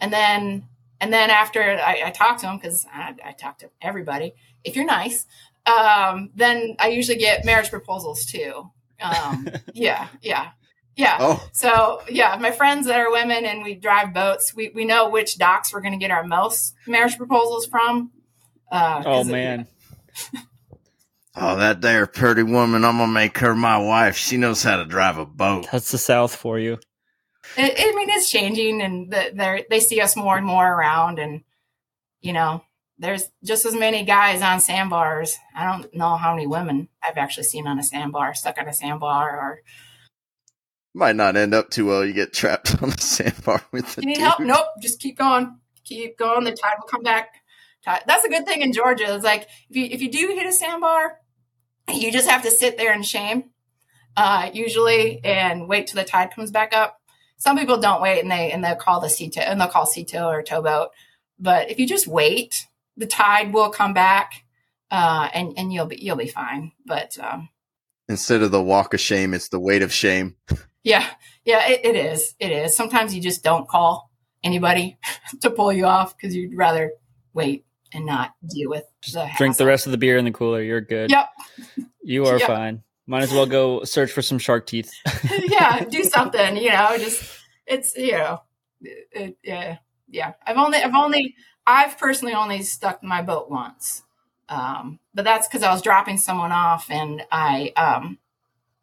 And 0.00 0.10
then, 0.10 0.68
and 1.02 1.12
then 1.12 1.28
after 1.28 1.60
I, 1.62 2.04
I 2.06 2.10
talk 2.12 2.38
to 2.38 2.46
them, 2.46 2.58
cause 2.58 2.86
I, 2.90 3.14
I 3.22 3.32
talk 3.32 3.58
to 3.58 3.68
everybody, 3.82 4.32
if 4.66 4.74
you're 4.74 4.84
nice, 4.84 5.26
um, 5.66 6.30
then 6.34 6.76
I 6.78 6.88
usually 6.88 7.18
get 7.18 7.44
marriage 7.44 7.70
proposals 7.70 8.24
too. 8.26 8.70
Um, 9.00 9.48
yeah, 9.74 10.08
yeah, 10.22 10.50
yeah. 10.96 11.16
Oh. 11.20 11.48
So 11.52 12.02
yeah, 12.08 12.36
my 12.40 12.50
friends 12.50 12.86
that 12.86 12.98
are 13.00 13.10
women 13.10 13.44
and 13.44 13.62
we 13.62 13.74
drive 13.74 14.14
boats, 14.14 14.54
we, 14.54 14.70
we 14.74 14.84
know 14.84 15.08
which 15.08 15.38
docks 15.38 15.72
we're 15.72 15.80
going 15.82 15.92
to 15.92 15.98
get 15.98 16.10
our 16.10 16.24
most 16.24 16.74
marriage 16.86 17.16
proposals 17.16 17.66
from. 17.66 18.10
Uh, 18.70 18.98
Oh 19.00 19.10
'cause 19.18 19.28
it- 19.28 19.32
man. 19.32 19.66
Oh, 21.38 21.56
that 21.56 21.82
there 21.82 22.06
pretty 22.06 22.42
woman, 22.42 22.82
I'm 22.82 22.96
gonna 22.96 23.12
make 23.12 23.36
her 23.38 23.54
my 23.54 23.76
wife. 23.76 24.16
She 24.16 24.38
knows 24.38 24.62
how 24.62 24.78
to 24.78 24.86
drive 24.86 25.18
a 25.18 25.26
boat. 25.26 25.68
That's 25.70 25.92
the 25.92 25.98
South 25.98 26.34
for 26.34 26.58
you. 26.58 26.78
It, 27.58 27.74
I 27.78 27.94
mean, 27.94 28.08
it's 28.08 28.30
changing, 28.30 28.80
and 28.80 29.12
the, 29.12 29.32
they're, 29.34 29.60
they 29.68 29.80
see 29.80 30.00
us 30.00 30.16
more 30.16 30.38
and 30.38 30.46
more 30.46 30.66
around, 30.66 31.18
and 31.18 31.42
you 32.22 32.32
know, 32.32 32.64
there's 32.98 33.24
just 33.44 33.66
as 33.66 33.74
many 33.74 34.04
guys 34.04 34.42
on 34.42 34.60
sandbars. 34.60 35.36
I 35.54 35.64
don't 35.70 35.92
know 35.94 36.16
how 36.16 36.34
many 36.34 36.46
women 36.46 36.88
I've 37.02 37.18
actually 37.18 37.44
seen 37.44 37.66
on 37.66 37.78
a 37.78 37.82
sandbar, 37.82 38.34
stuck 38.34 38.58
on 38.58 38.68
a 38.68 38.72
sandbar, 38.72 39.38
or 39.38 39.60
Might 40.94 41.16
not 41.16 41.36
end 41.36 41.54
up 41.54 41.70
too 41.70 41.86
well. 41.86 42.04
You 42.04 42.14
get 42.14 42.32
trapped 42.32 42.74
on 42.82 42.90
the 42.90 43.00
sandbar 43.00 43.62
with 43.70 43.94
the 43.94 44.02
you 44.02 44.08
need 44.08 44.14
dude. 44.14 44.22
help? 44.22 44.40
Nope, 44.40 44.66
just 44.80 45.00
keep 45.00 45.18
going, 45.18 45.58
keep 45.84 46.16
going. 46.18 46.44
The 46.44 46.52
tide 46.52 46.76
will 46.80 46.88
come 46.88 47.02
back. 47.02 47.28
Tide. 47.84 48.02
That's 48.06 48.24
a 48.24 48.30
good 48.30 48.46
thing 48.46 48.62
in 48.62 48.72
Georgia. 48.72 49.14
It's 49.14 49.24
like 49.24 49.48
if 49.68 49.76
you 49.76 49.84
if 49.84 50.00
you 50.00 50.10
do 50.10 50.28
hit 50.34 50.46
a 50.46 50.52
sandbar, 50.52 51.18
you 51.92 52.10
just 52.10 52.28
have 52.28 52.42
to 52.44 52.50
sit 52.50 52.78
there 52.78 52.94
in 52.94 53.02
shame, 53.02 53.50
uh, 54.16 54.50
usually, 54.54 55.22
and 55.22 55.68
wait 55.68 55.86
till 55.86 56.02
the 56.02 56.08
tide 56.08 56.34
comes 56.34 56.50
back 56.50 56.74
up. 56.74 56.98
Some 57.36 57.58
people 57.58 57.78
don't 57.78 58.00
wait, 58.00 58.22
and 58.22 58.30
they 58.30 58.50
and 58.50 58.64
they'll 58.64 58.74
call 58.74 59.00
the 59.00 59.10
sea 59.10 59.30
and 59.36 59.60
they'll 59.60 59.68
call 59.68 59.84
sea 59.84 60.04
tow 60.04 60.28
or 60.28 60.42
towboat. 60.42 60.88
But 61.38 61.70
if 61.70 61.78
you 61.78 61.86
just 61.86 62.06
wait, 62.06 62.66
the 62.96 63.06
tide 63.06 63.52
will 63.52 63.70
come 63.70 63.92
back, 63.94 64.44
uh, 64.90 65.28
and 65.34 65.54
and 65.56 65.72
you'll 65.72 65.86
be 65.86 65.96
you'll 66.02 66.16
be 66.16 66.28
fine. 66.28 66.72
But 66.84 67.18
um, 67.18 67.48
Instead 68.08 68.42
of 68.42 68.50
the 68.52 68.62
walk 68.62 68.94
of 68.94 69.00
shame, 69.00 69.34
it's 69.34 69.48
the 69.48 69.58
weight 69.60 69.82
of 69.82 69.92
shame. 69.92 70.36
yeah, 70.84 71.06
yeah, 71.44 71.66
it, 71.68 71.80
it 71.84 71.96
is. 71.96 72.34
It 72.38 72.52
is. 72.52 72.76
Sometimes 72.76 73.14
you 73.14 73.20
just 73.20 73.42
don't 73.42 73.68
call 73.68 74.10
anybody 74.44 74.96
to 75.40 75.50
pull 75.50 75.72
you 75.72 75.86
off 75.86 76.16
because 76.16 76.34
you'd 76.34 76.56
rather 76.56 76.92
wait 77.34 77.64
and 77.92 78.06
not 78.06 78.32
deal 78.48 78.70
with 78.70 78.84
the 79.12 79.28
Drink 79.38 79.56
the 79.56 79.66
rest 79.66 79.86
of 79.86 79.92
the 79.92 79.98
beer 79.98 80.16
in 80.18 80.24
the 80.24 80.30
cooler. 80.30 80.62
You're 80.62 80.80
good. 80.80 81.10
Yep. 81.10 81.28
You 82.02 82.26
are 82.26 82.38
Yep. 82.38 82.46
fine. 82.46 82.82
Might 83.08 83.22
as 83.22 83.32
well 83.32 83.46
go 83.46 83.84
search 83.84 84.10
for 84.12 84.22
some 84.22 84.38
shark 84.38 84.66
teeth. 84.66 84.92
yeah, 85.48 85.84
do 85.84 86.02
something. 86.04 86.56
You 86.56 86.70
know, 86.70 86.96
just 86.98 87.24
it's 87.66 87.96
you 87.96 88.12
know, 88.12 88.42
it, 88.80 89.08
it- 89.12 89.38
yeah, 89.44 89.76
yeah. 90.08 90.32
I've 90.46 90.56
only, 90.56 90.78
I've 90.78 90.94
only, 90.94 91.34
I've 91.66 91.98
personally 91.98 92.34
only 92.34 92.62
stuck 92.62 93.02
my 93.02 93.22
boat 93.22 93.50
once, 93.50 94.02
um, 94.48 94.98
but 95.14 95.24
that's 95.24 95.48
because 95.48 95.62
I 95.62 95.72
was 95.72 95.82
dropping 95.82 96.18
someone 96.18 96.52
off 96.52 96.90
and 96.90 97.22
I 97.32 97.72
um, 97.76 98.18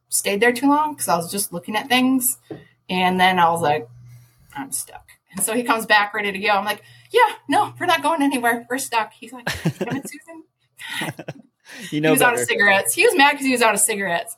stayed 0.09 0.41
there 0.41 0.51
too 0.53 0.67
long 0.67 0.93
because 0.93 1.07
I 1.07 1.15
was 1.15 1.31
just 1.31 1.53
looking 1.53 1.75
at 1.75 1.87
things, 1.87 2.37
and 2.89 3.19
then 3.19 3.39
I 3.39 3.49
was 3.49 3.61
like, 3.61 3.87
I'm 4.55 4.71
stuck. 4.71 5.09
And 5.31 5.43
so 5.43 5.53
he 5.53 5.63
comes 5.63 5.85
back 5.85 6.13
ready 6.13 6.31
to 6.31 6.39
go. 6.39 6.49
I'm 6.49 6.65
like, 6.65 6.83
yeah, 7.11 7.35
no, 7.47 7.73
we're 7.79 7.87
not 7.87 8.03
going 8.03 8.21
anywhere. 8.21 8.67
We're 8.69 8.77
stuck. 8.77 9.13
He's 9.13 9.33
like, 9.33 9.45
damn 9.79 9.97
it, 9.97 10.09
Susan. 10.09 10.43
You 11.79 11.87
he 11.89 11.99
know 12.01 12.11
was 12.11 12.21
out 12.21 12.31
better. 12.33 12.43
of 12.43 12.47
cigarettes. 12.47 12.93
He 12.93 13.03
was 13.05 13.15
mad 13.15 13.31
because 13.31 13.45
he 13.47 13.51
was 13.53 13.61
out 13.63 13.73
of 13.73 13.79
cigarettes. 13.79 14.35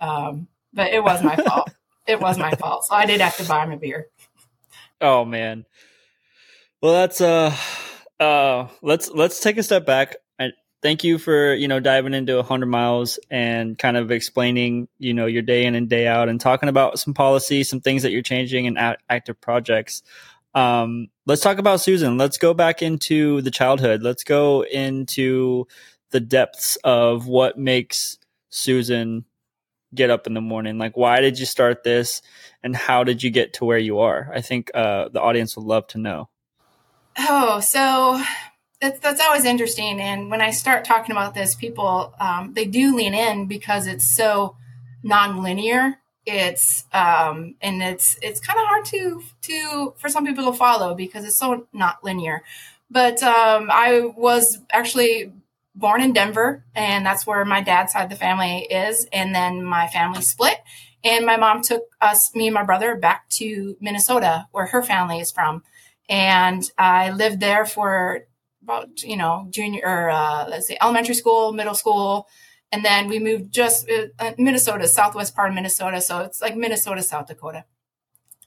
Um, 0.00 0.46
but 0.72 0.92
it 0.92 1.02
was 1.02 1.22
my 1.22 1.36
fault. 1.36 1.68
It 2.06 2.20
was 2.20 2.38
my 2.38 2.52
fault. 2.52 2.86
So 2.86 2.94
I 2.94 3.04
did 3.06 3.20
have 3.20 3.36
to 3.36 3.44
buy 3.44 3.64
him 3.64 3.72
a 3.72 3.76
beer. 3.76 4.06
Oh 5.00 5.24
man. 5.24 5.66
Well, 6.82 6.92
that's 6.94 7.20
uh 7.20 7.54
uh 8.20 8.68
let's 8.82 9.10
let's 9.10 9.40
take 9.40 9.58
a 9.58 9.62
step 9.62 9.86
back. 9.86 10.16
I 10.38 10.50
thank 10.82 11.04
you 11.04 11.18
for, 11.18 11.54
you 11.54 11.68
know, 11.68 11.80
diving 11.80 12.14
into 12.14 12.36
100 12.36 12.66
miles 12.66 13.18
and 13.30 13.78
kind 13.78 13.96
of 13.96 14.10
explaining, 14.10 14.88
you 14.98 15.14
know, 15.14 15.26
your 15.26 15.42
day 15.42 15.64
in 15.66 15.74
and 15.74 15.88
day 15.88 16.06
out 16.06 16.28
and 16.28 16.40
talking 16.40 16.68
about 16.68 16.98
some 16.98 17.14
policy, 17.14 17.64
some 17.64 17.80
things 17.80 18.02
that 18.02 18.12
you're 18.12 18.22
changing 18.22 18.66
and 18.66 18.78
act- 18.78 19.02
active 19.10 19.40
projects. 19.40 20.02
Um 20.54 21.08
let's 21.26 21.42
talk 21.42 21.58
about 21.58 21.80
Susan. 21.80 22.18
Let's 22.18 22.38
go 22.38 22.54
back 22.54 22.82
into 22.82 23.42
the 23.42 23.50
childhood. 23.50 24.02
Let's 24.02 24.24
go 24.24 24.64
into 24.64 25.66
the 26.10 26.20
depths 26.20 26.76
of 26.84 27.26
what 27.28 27.58
makes 27.58 28.18
Susan 28.50 29.24
get 29.94 30.10
up 30.10 30.26
in 30.26 30.34
the 30.34 30.40
morning. 30.40 30.78
Like 30.78 30.96
why 30.96 31.20
did 31.20 31.38
you 31.38 31.46
start 31.46 31.84
this? 31.84 32.22
and 32.62 32.76
how 32.76 33.04
did 33.04 33.22
you 33.22 33.30
get 33.30 33.54
to 33.54 33.64
where 33.64 33.78
you 33.78 34.00
are? 34.00 34.30
I 34.34 34.42
think 34.42 34.70
uh, 34.74 35.08
the 35.08 35.20
audience 35.22 35.56
would 35.56 35.66
love 35.66 35.86
to 35.88 35.98
know. 35.98 36.28
Oh, 37.28 37.60
so 37.60 38.22
that's 38.80 38.98
that's 39.00 39.20
always 39.20 39.44
interesting. 39.44 40.00
And 40.00 40.30
when 40.30 40.40
I 40.40 40.50
start 40.50 40.84
talking 40.84 41.12
about 41.12 41.34
this, 41.34 41.54
people 41.54 42.14
um, 42.18 42.54
they 42.54 42.64
do 42.64 42.96
lean 42.96 43.14
in 43.14 43.46
because 43.46 43.86
it's 43.86 44.06
so 44.08 44.56
non-linear. 45.02 45.96
It's 46.26 46.84
um, 46.92 47.56
and 47.60 47.82
it's 47.82 48.18
it's 48.22 48.40
kind 48.40 48.58
of 48.58 48.66
hard 48.66 48.84
to 48.86 49.22
to 49.42 49.94
for 49.98 50.08
some 50.08 50.24
people 50.26 50.50
to 50.50 50.56
follow 50.56 50.94
because 50.94 51.24
it's 51.24 51.36
so 51.36 51.66
not 51.72 52.02
linear. 52.04 52.42
But 52.90 53.22
um, 53.22 53.70
I 53.70 54.00
was 54.16 54.58
actually 54.72 55.32
born 55.74 56.00
in 56.02 56.12
Denver, 56.12 56.64
and 56.74 57.04
that's 57.04 57.26
where 57.26 57.44
my 57.44 57.60
dad's 57.60 57.92
side 57.92 58.04
of 58.04 58.10
the 58.10 58.16
family 58.16 58.60
is. 58.70 59.06
And 59.12 59.34
then 59.34 59.62
my 59.62 59.88
family 59.88 60.22
split, 60.22 60.58
and 61.04 61.24
my 61.26 61.36
mom 61.36 61.62
took 61.62 61.82
us, 62.00 62.34
me 62.34 62.46
and 62.48 62.54
my 62.54 62.64
brother, 62.64 62.96
back 62.96 63.28
to 63.30 63.76
Minnesota, 63.80 64.48
where 64.52 64.66
her 64.66 64.82
family 64.82 65.20
is 65.20 65.30
from 65.30 65.62
and 66.10 66.68
I 66.76 67.12
lived 67.12 67.40
there 67.40 67.64
for 67.64 68.26
about 68.62 69.02
you 69.02 69.16
know 69.16 69.46
junior 69.50 69.82
or 69.84 70.10
uh, 70.10 70.46
let's 70.48 70.66
say 70.66 70.76
elementary 70.82 71.14
school, 71.14 71.52
middle 71.52 71.74
school, 71.74 72.28
and 72.72 72.84
then 72.84 73.08
we 73.08 73.18
moved 73.18 73.52
just 73.52 73.88
uh, 74.18 74.32
Minnesota, 74.36 74.86
southwest 74.88 75.34
part 75.34 75.48
of 75.48 75.54
Minnesota, 75.54 76.00
so 76.00 76.20
it's 76.20 76.42
like 76.42 76.56
Minnesota, 76.56 77.02
South 77.02 77.28
Dakota, 77.28 77.64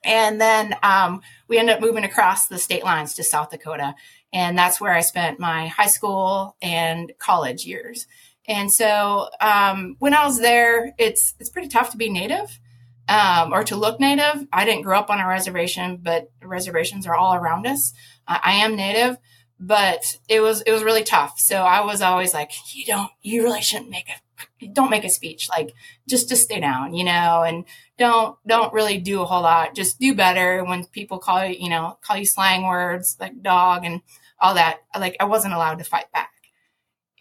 and 0.04 0.39
then 0.39 0.76
um, 0.84 1.21
we 1.47 1.58
ended 1.58 1.76
up 1.76 1.82
moving 1.82 2.04
across 2.04 2.47
the 2.47 2.60
state 2.60 2.84
lines 2.84 3.15
to 3.15 3.23
South 3.23 3.49
Dakota, 3.49 3.95
and 4.34 4.58
that's 4.58 4.82
where 4.82 4.93
I 4.93 5.02
spent 5.02 5.39
my 5.39 5.67
high 5.67 5.88
school 5.88 6.58
and 6.62 7.13
college 7.17 7.65
years. 7.65 8.06
And 8.45 8.69
so 8.69 9.30
um, 9.39 9.95
when 9.99 10.13
I 10.13 10.26
was 10.26 10.41
there, 10.41 10.93
it's 10.97 11.34
it's 11.39 11.49
pretty 11.49 11.69
tough 11.69 11.91
to 11.91 11.97
be 11.97 12.10
native 12.10 12.60
um, 13.08 13.54
or 13.54 13.63
to 13.66 13.76
look 13.76 14.00
native. 14.00 14.48
I 14.52 14.66
didn't 14.66 14.84
grow 14.84 15.00
up 15.00 15.10
on 15.10 15.20
a 15.20 15.28
reservation, 15.28 16.00
but 16.02 16.32
reservations 16.42 17.06
are 17.06 17.16
all 17.16 17.36
around 17.36 17.68
us. 17.68 17.94
Uh, 18.28 18.39
I 18.44 18.54
am 18.54 18.76
native, 18.76 19.18
but 19.60 20.18
it 20.28 20.39
was 20.42 20.62
it 20.62 20.72
was 20.72 20.84
really 20.84 21.04
tough. 21.04 21.39
So 21.39 21.58
I 21.58 21.86
was 21.86 22.02
always 22.02 22.34
like, 22.34 22.52
you 22.74 22.86
don't, 22.86 23.12
you 23.22 23.44
really 23.44 23.62
shouldn't 23.62 23.89
make 23.89 24.08
a, 24.10 24.68
don't 24.68 24.89
make 24.89 25.04
a 25.04 25.10
speech. 25.10 25.50
Like 25.50 25.74
just 26.08 26.30
to 26.30 26.36
stay 26.36 26.60
down, 26.60 26.94
you 26.94 27.04
know, 27.04 27.44
and 27.44 27.66
don't 27.98 28.38
don't 28.48 28.74
really 28.74 28.98
do 28.98 29.22
a 29.22 29.26
whole 29.26 29.44
lot. 29.44 29.76
Just 29.76 30.00
do 30.00 30.16
better 30.16 30.63
when 30.63 30.86
people 30.86 31.20
call 31.20 31.46
you, 31.46 31.56
you 31.60 31.70
know, 31.70 31.98
call 32.02 32.18
you 32.18 32.26
slang 32.26 32.63
words 32.63 33.18
like 33.20 33.42
dog 33.42 33.86
and 33.86 34.02
all 34.39 34.56
that. 34.56 34.80
Like 34.98 35.16
I 35.20 35.26
wasn't 35.26 35.54
allowed 35.54 35.80
to 35.80 35.84
fight 35.84 36.12
back, 36.12 36.32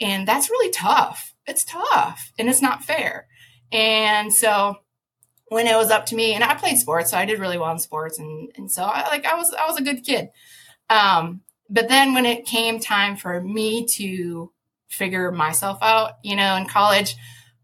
and 0.00 0.26
that's 0.26 0.50
really 0.50 0.70
tough. 0.70 1.34
It's 1.46 1.64
tough, 1.64 2.32
and 2.38 2.48
it's 2.48 2.62
not 2.62 2.84
fair. 2.84 3.26
And 3.70 4.32
so 4.32 4.76
when 5.52 5.66
it 5.66 5.76
was 5.76 5.90
up 5.90 6.06
to 6.06 6.16
me 6.16 6.34
and 6.34 6.42
I 6.42 6.54
played 6.54 6.78
sports, 6.78 7.10
so 7.10 7.18
I 7.18 7.24
did 7.24 7.38
really 7.38 7.58
well 7.58 7.72
in 7.72 7.78
sports 7.78 8.18
and 8.18 8.50
and 8.56 8.70
so 8.70 8.82
I 8.84 9.08
like 9.08 9.24
I 9.26 9.34
was 9.34 9.52
I 9.54 9.66
was 9.66 9.78
a 9.78 9.82
good 9.82 10.04
kid. 10.04 10.30
Um 10.90 11.42
but 11.68 11.88
then 11.88 12.12
when 12.12 12.26
it 12.26 12.44
came 12.44 12.80
time 12.80 13.16
for 13.16 13.40
me 13.40 13.86
to 13.86 14.52
figure 14.88 15.32
myself 15.32 15.78
out, 15.80 16.18
you 16.22 16.36
know, 16.36 16.56
in 16.56 16.66
college, 16.66 17.16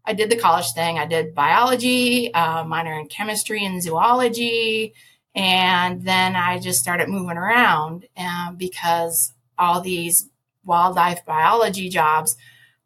I 0.03 0.13
did 0.13 0.31
the 0.31 0.35
college 0.35 0.71
thing. 0.71 0.97
I 0.97 1.05
did 1.05 1.35
biology, 1.35 2.33
uh, 2.33 2.63
minor 2.63 2.99
in 2.99 3.07
chemistry 3.07 3.63
and 3.63 3.81
zoology. 3.81 4.95
And 5.35 6.03
then 6.03 6.35
I 6.35 6.57
just 6.57 6.79
started 6.79 7.07
moving 7.07 7.37
around 7.37 8.07
uh, 8.17 8.51
because 8.53 9.33
all 9.59 9.81
these 9.81 10.27
wildlife 10.65 11.23
biology 11.25 11.89
jobs 11.89 12.35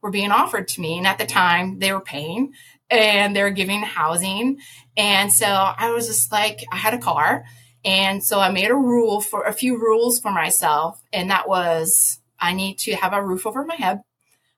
were 0.02 0.12
being 0.12 0.32
offered 0.32 0.68
to 0.68 0.82
me. 0.82 0.98
And 0.98 1.08
at 1.08 1.18
the 1.18 1.26
time, 1.26 1.80
they 1.80 1.94
were 1.94 2.02
paying 2.02 2.54
and 2.94 3.36
they 3.36 3.42
were 3.42 3.50
giving 3.50 3.82
housing. 3.82 4.60
And 4.96 5.34
so 5.34 5.48
I 5.48 5.92
was 5.92 6.08
just 6.08 6.32
like, 6.32 6.64
I 6.72 6.78
had 6.78 6.94
a 6.94 7.00
car. 7.00 7.44
And 7.84 8.24
so 8.24 8.40
I 8.40 8.52
made 8.52 8.70
a 8.70 8.76
rule 8.76 9.20
for 9.20 9.44
a 9.44 9.54
few 9.54 9.78
rules 9.78 10.20
for 10.20 10.32
myself. 10.32 11.02
And 11.12 11.32
that 11.32 11.50
was 11.50 12.20
I 12.40 12.54
need 12.54 12.78
to 12.80 12.96
have 12.96 13.14
a 13.14 13.24
roof 13.24 13.48
over 13.48 13.66
my 13.66 13.76
head. 13.76 14.02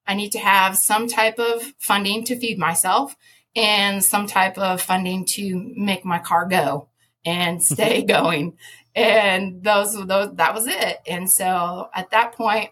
I 0.05 0.15
need 0.15 0.31
to 0.33 0.39
have 0.39 0.77
some 0.77 1.07
type 1.07 1.39
of 1.39 1.73
funding 1.79 2.25
to 2.25 2.37
feed 2.37 2.59
myself 2.59 3.15
and 3.55 4.03
some 4.03 4.27
type 4.27 4.57
of 4.57 4.81
funding 4.81 5.25
to 5.25 5.73
make 5.75 6.03
my 6.03 6.19
car 6.19 6.45
go 6.45 6.89
and 7.23 7.63
stay 7.73 8.03
going. 8.03 8.57
And 8.95 9.63
those, 9.63 9.93
those, 10.05 10.35
that 10.35 10.53
was 10.53 10.67
it. 10.67 10.99
And 11.07 11.29
so 11.29 11.89
at 11.93 12.11
that 12.11 12.33
point, 12.33 12.69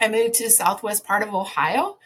I 0.00 0.08
moved 0.08 0.34
to 0.34 0.44
the 0.44 0.50
southwest 0.50 1.04
part 1.04 1.22
of 1.22 1.34
Ohio. 1.34 1.98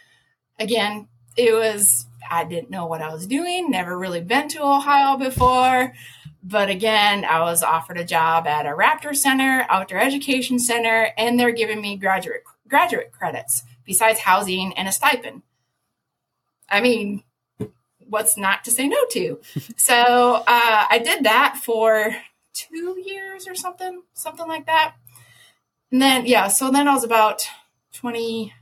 Again, 0.58 1.08
it 1.36 1.52
was, 1.52 2.07
I 2.30 2.44
didn't 2.44 2.70
know 2.70 2.86
what 2.86 3.02
I 3.02 3.12
was 3.12 3.26
doing, 3.26 3.70
never 3.70 3.98
really 3.98 4.20
been 4.20 4.48
to 4.48 4.62
Ohio 4.62 5.16
before. 5.16 5.92
But 6.42 6.70
again, 6.70 7.24
I 7.24 7.40
was 7.40 7.62
offered 7.62 7.98
a 7.98 8.04
job 8.04 8.46
at 8.46 8.66
a 8.66 8.70
Raptor 8.70 9.14
Center, 9.14 9.66
outdoor 9.68 9.98
education 9.98 10.58
center, 10.58 11.10
and 11.18 11.38
they're 11.38 11.52
giving 11.52 11.80
me 11.80 11.96
graduate 11.96 12.42
graduate 12.68 13.12
credits 13.12 13.64
besides 13.84 14.20
housing 14.20 14.72
and 14.74 14.86
a 14.86 14.92
stipend. 14.92 15.42
I 16.68 16.80
mean, 16.80 17.24
what's 17.98 18.36
not 18.36 18.64
to 18.64 18.70
say 18.70 18.88
no 18.88 18.98
to? 19.10 19.40
so 19.76 20.44
uh, 20.46 20.86
I 20.90 21.00
did 21.02 21.24
that 21.24 21.58
for 21.62 22.14
two 22.52 23.00
years 23.04 23.46
or 23.48 23.54
something, 23.54 24.02
something 24.14 24.46
like 24.46 24.66
that. 24.66 24.94
And 25.90 26.02
then, 26.02 26.26
yeah, 26.26 26.48
so 26.48 26.70
then 26.70 26.86
I 26.86 26.94
was 26.94 27.04
about 27.04 27.42
20, 27.94 28.52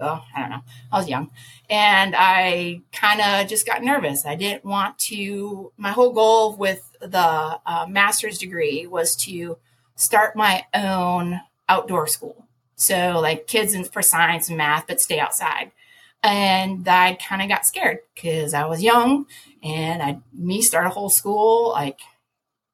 oh, 0.00 0.22
I 0.34 0.40
don't 0.40 0.50
know, 0.50 0.62
I 0.92 0.98
was 0.98 1.08
young. 1.08 1.30
And 1.68 2.14
I 2.16 2.82
kind 2.92 3.20
of 3.20 3.48
just 3.48 3.66
got 3.66 3.82
nervous. 3.82 4.26
I 4.26 4.34
didn't 4.34 4.64
want 4.64 4.98
to, 4.98 5.72
my 5.76 5.92
whole 5.92 6.12
goal 6.12 6.56
with 6.56 6.90
the 7.00 7.58
uh, 7.64 7.86
master's 7.88 8.38
degree 8.38 8.86
was 8.86 9.16
to 9.24 9.58
start 9.94 10.36
my 10.36 10.64
own 10.74 11.40
outdoor 11.68 12.06
school. 12.06 12.46
So, 12.76 13.20
like 13.20 13.46
kids 13.46 13.74
in, 13.74 13.84
for 13.84 14.00
science 14.00 14.48
and 14.48 14.56
math, 14.56 14.86
but 14.86 15.00
stay 15.00 15.18
outside. 15.20 15.70
And 16.22 16.86
I 16.88 17.14
kind 17.14 17.42
of 17.42 17.48
got 17.48 17.66
scared 17.66 17.98
because 18.14 18.54
I 18.54 18.66
was 18.66 18.82
young 18.82 19.26
and 19.62 20.02
I, 20.02 20.20
me 20.32 20.62
start 20.62 20.86
a 20.86 20.90
whole 20.90 21.10
school, 21.10 21.70
like 21.70 22.00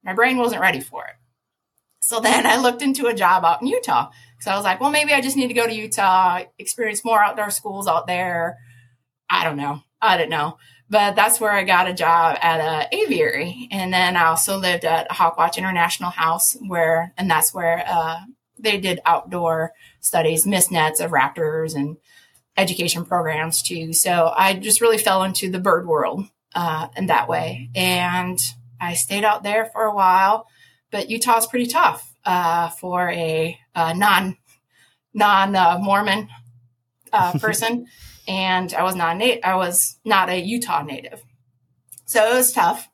my 0.04 0.14
brain 0.14 0.38
wasn't 0.38 0.60
ready 0.60 0.80
for 0.80 1.04
it. 1.04 1.14
So 2.00 2.20
then 2.20 2.46
I 2.46 2.56
looked 2.56 2.82
into 2.82 3.06
a 3.06 3.14
job 3.14 3.44
out 3.44 3.62
in 3.62 3.68
Utah. 3.68 4.10
So 4.40 4.50
I 4.50 4.56
was 4.56 4.64
like, 4.64 4.80
well, 4.80 4.90
maybe 4.90 5.12
I 5.12 5.20
just 5.20 5.36
need 5.36 5.48
to 5.48 5.54
go 5.54 5.66
to 5.66 5.74
Utah, 5.74 6.42
experience 6.58 7.04
more 7.04 7.22
outdoor 7.22 7.50
schools 7.50 7.88
out 7.88 8.06
there. 8.06 8.58
I 9.28 9.44
don't 9.44 9.56
know. 9.56 9.82
I 10.00 10.16
don't 10.16 10.30
know. 10.30 10.58
But 10.88 11.16
that's 11.16 11.40
where 11.40 11.50
I 11.50 11.64
got 11.64 11.88
a 11.88 11.94
job 11.94 12.38
at 12.40 12.60
a 12.60 12.94
aviary. 12.94 13.68
And 13.72 13.92
then 13.92 14.16
I 14.16 14.26
also 14.26 14.58
lived 14.58 14.84
at 14.84 15.10
Hawkwatch 15.10 15.56
International 15.56 16.10
House 16.10 16.56
where, 16.66 17.12
and 17.16 17.28
that's 17.30 17.52
where, 17.52 17.84
uh, 17.88 18.20
they 18.58 18.78
did 18.78 19.00
outdoor 19.04 19.72
studies, 20.00 20.46
mist 20.46 20.70
nets 20.70 21.00
of 21.00 21.10
raptors 21.10 21.74
and 21.74 21.96
education 22.56 23.04
programs 23.04 23.62
too. 23.62 23.92
So 23.92 24.32
I 24.34 24.54
just 24.54 24.80
really 24.80 24.98
fell 24.98 25.24
into 25.24 25.50
the 25.50 25.58
bird 25.58 25.86
world, 25.86 26.24
uh, 26.54 26.88
in 26.96 27.06
that 27.06 27.28
way. 27.28 27.68
And 27.74 28.38
I 28.80 28.94
stayed 28.94 29.24
out 29.24 29.42
there 29.42 29.66
for 29.66 29.82
a 29.82 29.94
while, 29.94 30.46
but 30.90 31.10
Utah's 31.10 31.46
pretty 31.46 31.66
tough, 31.66 32.14
uh, 32.24 32.68
for 32.70 33.10
a, 33.10 33.58
a 33.76 33.94
non, 33.94 34.36
non 35.14 35.54
uh, 35.54 35.78
Mormon, 35.80 36.28
uh, 37.12 37.38
person 37.38 37.86
and 38.28 38.72
I 38.74 38.82
was 38.82 38.96
not 38.96 39.20
a 39.20 39.40
I 39.42 39.56
was 39.56 39.96
not 40.04 40.28
a 40.28 40.40
Utah 40.40 40.82
native, 40.82 41.22
so 42.04 42.24
it 42.32 42.34
was 42.34 42.52
tough. 42.52 42.88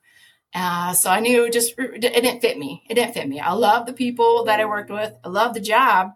Uh, 0.55 0.93
so 0.93 1.11
I 1.11 1.21
knew 1.21 1.51
just 1.51 1.75
it 1.79 2.01
didn't 2.01 2.41
fit 2.41 2.59
me. 2.59 2.83
It 2.89 2.95
didn't 2.95 3.15
fit 3.15 3.29
me. 3.29 3.41
I 3.41 3.53
love 3.53 3.87
the 3.87 3.95
people 3.95 4.45
that 4.45 4.61
I 4.61 4.67
worked 4.67 4.91
with. 4.91 5.15
I 5.25 5.29
love 5.29 5.55
the 5.55 5.61
job, 5.61 6.11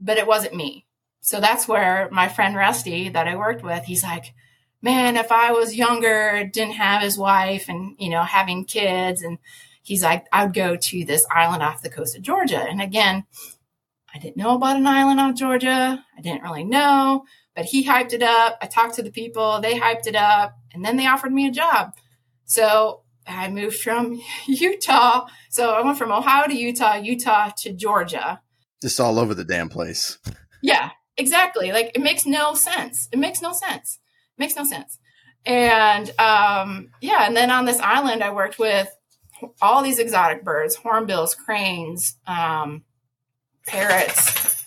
but 0.00 0.18
it 0.18 0.26
wasn't 0.26 0.56
me. 0.56 0.86
So 1.20 1.40
that's 1.40 1.68
where 1.68 2.08
my 2.10 2.28
friend 2.28 2.56
Rusty 2.56 3.10
that 3.10 3.28
I 3.28 3.36
worked 3.36 3.62
with, 3.62 3.84
he's 3.84 4.02
like, 4.02 4.34
man, 4.82 5.16
if 5.16 5.30
I 5.30 5.52
was 5.52 5.76
younger, 5.76 6.50
didn't 6.52 6.74
have 6.74 7.02
his 7.02 7.18
wife 7.18 7.68
and, 7.68 7.94
you 7.98 8.08
know, 8.08 8.22
having 8.22 8.64
kids 8.64 9.22
and 9.22 9.38
he's 9.82 10.02
like, 10.02 10.26
I 10.32 10.44
would 10.44 10.54
go 10.54 10.76
to 10.76 11.04
this 11.04 11.24
island 11.30 11.62
off 11.62 11.82
the 11.82 11.90
coast 11.90 12.16
of 12.16 12.22
Georgia. 12.22 12.58
And 12.58 12.80
again, 12.80 13.26
I 14.14 14.18
didn't 14.18 14.36
know 14.36 14.54
about 14.56 14.76
an 14.76 14.86
island 14.86 15.20
off 15.20 15.36
Georgia. 15.36 16.04
I 16.16 16.20
didn't 16.20 16.42
really 16.42 16.64
know 16.64 17.24
but 17.54 17.66
he 17.66 17.84
hyped 17.86 18.12
it 18.12 18.22
up. 18.22 18.58
I 18.62 18.66
talked 18.66 18.94
to 18.94 19.02
the 19.02 19.10
people, 19.10 19.60
they 19.60 19.78
hyped 19.78 20.06
it 20.06 20.16
up, 20.16 20.56
and 20.72 20.84
then 20.84 20.96
they 20.96 21.06
offered 21.06 21.32
me 21.32 21.46
a 21.46 21.50
job. 21.50 21.92
So 22.44 23.02
I 23.26 23.48
moved 23.50 23.76
from 23.76 24.20
Utah. 24.46 25.26
So 25.50 25.70
I 25.70 25.82
went 25.82 25.98
from 25.98 26.12
Ohio 26.12 26.46
to 26.46 26.56
Utah, 26.56 26.96
Utah 26.96 27.50
to 27.58 27.72
Georgia. 27.72 28.40
Just 28.80 28.98
all 28.98 29.18
over 29.18 29.34
the 29.34 29.44
damn 29.44 29.68
place. 29.68 30.18
Yeah, 30.62 30.90
exactly. 31.16 31.70
Like 31.72 31.92
it 31.94 32.00
makes 32.00 32.24
no 32.24 32.54
sense. 32.54 33.08
It 33.12 33.18
makes 33.18 33.42
no 33.42 33.52
sense. 33.52 33.98
It 34.38 34.40
makes 34.40 34.56
no 34.56 34.64
sense. 34.64 34.98
And 35.44 36.08
um, 36.18 36.88
yeah, 37.00 37.26
and 37.26 37.36
then 37.36 37.50
on 37.50 37.66
this 37.66 37.80
island, 37.80 38.22
I 38.22 38.30
worked 38.30 38.58
with 38.58 38.88
all 39.60 39.82
these 39.82 39.98
exotic 39.98 40.44
birds 40.44 40.76
hornbills, 40.76 41.34
cranes, 41.34 42.16
um, 42.26 42.84
parrots, 43.70 44.64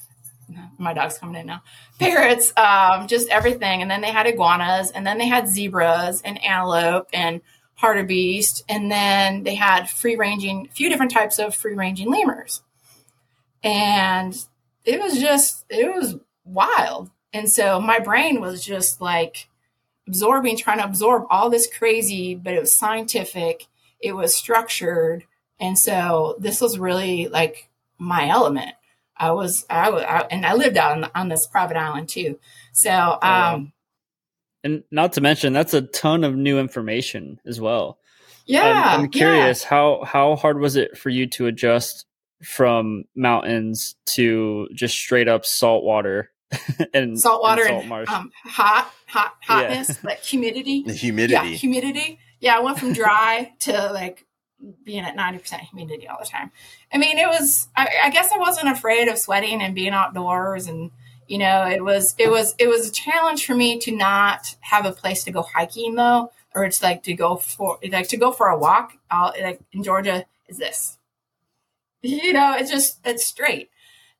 my 0.78 0.94
dog's 0.94 1.18
coming 1.18 1.40
in 1.40 1.48
now. 1.48 1.62
Parrots, 2.00 2.54
um, 2.58 3.08
just 3.08 3.30
everything. 3.30 3.82
And 3.82 3.90
then 3.90 4.02
they 4.02 4.12
had 4.12 4.28
iguanas, 4.28 4.92
and 4.92 5.06
then 5.06 5.18
they 5.18 5.28
had 5.28 5.48
zebras 5.48 6.22
and 6.22 6.44
antelope 6.44 7.08
and 7.14 7.42
hartebeest, 7.82 8.64
and 8.70 8.92
then 8.92 9.44
they 9.44 9.56
had 9.56 9.90
free 9.90 10.16
ranging, 10.16 10.68
a 10.70 10.74
few 10.74 10.90
different 10.90 11.12
types 11.12 11.40
of 11.40 11.56
free 11.56 11.76
ranging 11.76 12.10
lemurs. 12.10 12.62
And 13.64 14.36
it 14.86 15.00
was 15.00 15.20
just, 15.20 15.66
it 15.70 15.94
was 15.94 16.16
wild. 16.46 17.10
And 17.34 17.50
so 17.50 17.80
my 17.80 18.00
brain 18.00 18.42
was 18.42 18.64
just 18.64 19.02
like 19.02 19.50
absorbing, 20.08 20.58
trying 20.58 20.80
to 20.80 20.86
absorb 20.86 21.24
all 21.30 21.50
this 21.50 21.68
crazy, 21.68 22.36
but 22.36 22.54
it 22.54 22.60
was 22.60 22.74
scientific, 22.74 23.68
it 24.00 24.14
was 24.14 24.36
structured. 24.36 25.24
And 25.60 25.80
so 25.80 26.36
this 26.40 26.62
was 26.62 26.78
really 26.78 27.28
like 27.28 27.70
my 27.98 28.28
element. 28.28 28.76
I 29.18 29.32
was, 29.32 29.66
I, 29.70 29.90
I 29.90 30.28
and 30.32 30.46
I 30.46 30.54
lived 30.54 30.78
out 30.78 30.92
on, 30.94 31.10
on, 31.16 31.30
this 31.30 31.46
private 31.48 31.78
island 31.78 32.10
too. 32.10 32.40
So, 32.72 32.90
oh, 33.22 33.28
um, 33.28 33.74
and 34.64 34.84
not 34.92 35.14
to 35.14 35.22
mention 35.22 35.54
that's 35.54 35.74
a 35.74 35.82
ton 35.82 36.24
of 36.24 36.36
new 36.36 36.60
information 36.60 37.40
as 37.46 37.60
well. 37.62 38.00
Yeah, 38.46 38.64
I'm, 38.64 39.02
I'm 39.02 39.10
curious 39.10 39.64
yeah. 39.64 39.70
how 39.70 40.04
how 40.04 40.36
hard 40.36 40.60
was 40.60 40.76
it 40.76 40.98
for 40.98 41.10
you 41.10 41.28
to 41.28 41.48
adjust 41.48 42.06
from 42.44 43.06
mountains 43.16 43.96
to 44.06 44.68
just 44.74 44.96
straight 44.96 45.28
up 45.28 45.46
salt 45.46 45.84
water 45.84 46.32
and 46.94 47.20
salt 47.20 47.42
water 47.42 47.64
and, 47.64 47.88
salt 47.88 48.00
and 48.00 48.10
um, 48.10 48.32
hot 48.46 48.92
hot 49.08 49.34
hotness 49.42 49.90
yeah. 49.90 49.96
like 50.04 50.20
humidity 50.20 50.84
the 50.84 50.94
humidity 50.94 51.34
yeah 51.34 51.44
humidity 51.44 52.20
yeah 52.40 52.58
I 52.58 52.60
went 52.60 52.80
from 52.80 52.94
dry 52.94 53.54
to 53.62 53.92
like 53.94 54.26
being 54.84 55.04
at 55.04 55.16
90% 55.16 55.60
humidity 55.60 56.08
all 56.08 56.18
the 56.20 56.26
time. 56.26 56.52
I 56.92 56.98
mean, 56.98 57.18
it 57.18 57.28
was, 57.28 57.68
I, 57.76 57.88
I, 58.06 58.10
guess 58.10 58.32
I 58.34 58.38
wasn't 58.38 58.70
afraid 58.70 59.08
of 59.08 59.18
sweating 59.18 59.62
and 59.62 59.76
being 59.76 59.94
outdoors. 59.94 60.68
And, 60.68 60.92
you 61.28 61.38
know, 61.38 61.68
it 61.68 61.84
was, 61.84 62.16
it 62.18 62.30
was, 62.30 62.56
it 62.58 62.68
was 62.68 62.88
a 62.88 62.92
challenge 62.92 63.46
for 63.46 63.56
me 63.56 63.80
to 63.80 63.92
not 63.96 64.56
have 64.62 64.86
a 64.86 64.92
place 64.92 65.24
to 65.26 65.32
go 65.32 65.42
hiking 65.42 65.96
though, 65.96 66.32
or 66.56 66.64
it's 66.64 66.82
like 66.82 67.04
to 67.04 67.14
go 67.14 67.36
for, 67.36 67.80
like 67.90 68.08
to 68.10 68.18
go 68.18 68.32
for 68.32 68.48
a 68.48 68.58
walk 68.58 68.94
out 69.12 69.40
like 69.40 69.60
in 69.72 69.84
Georgia 69.84 70.26
is 70.48 70.58
this, 70.58 70.98
you 72.02 72.34
know, 72.34 72.56
it's 72.58 72.72
just, 72.72 73.00
it's 73.06 73.26
straight. 73.26 73.70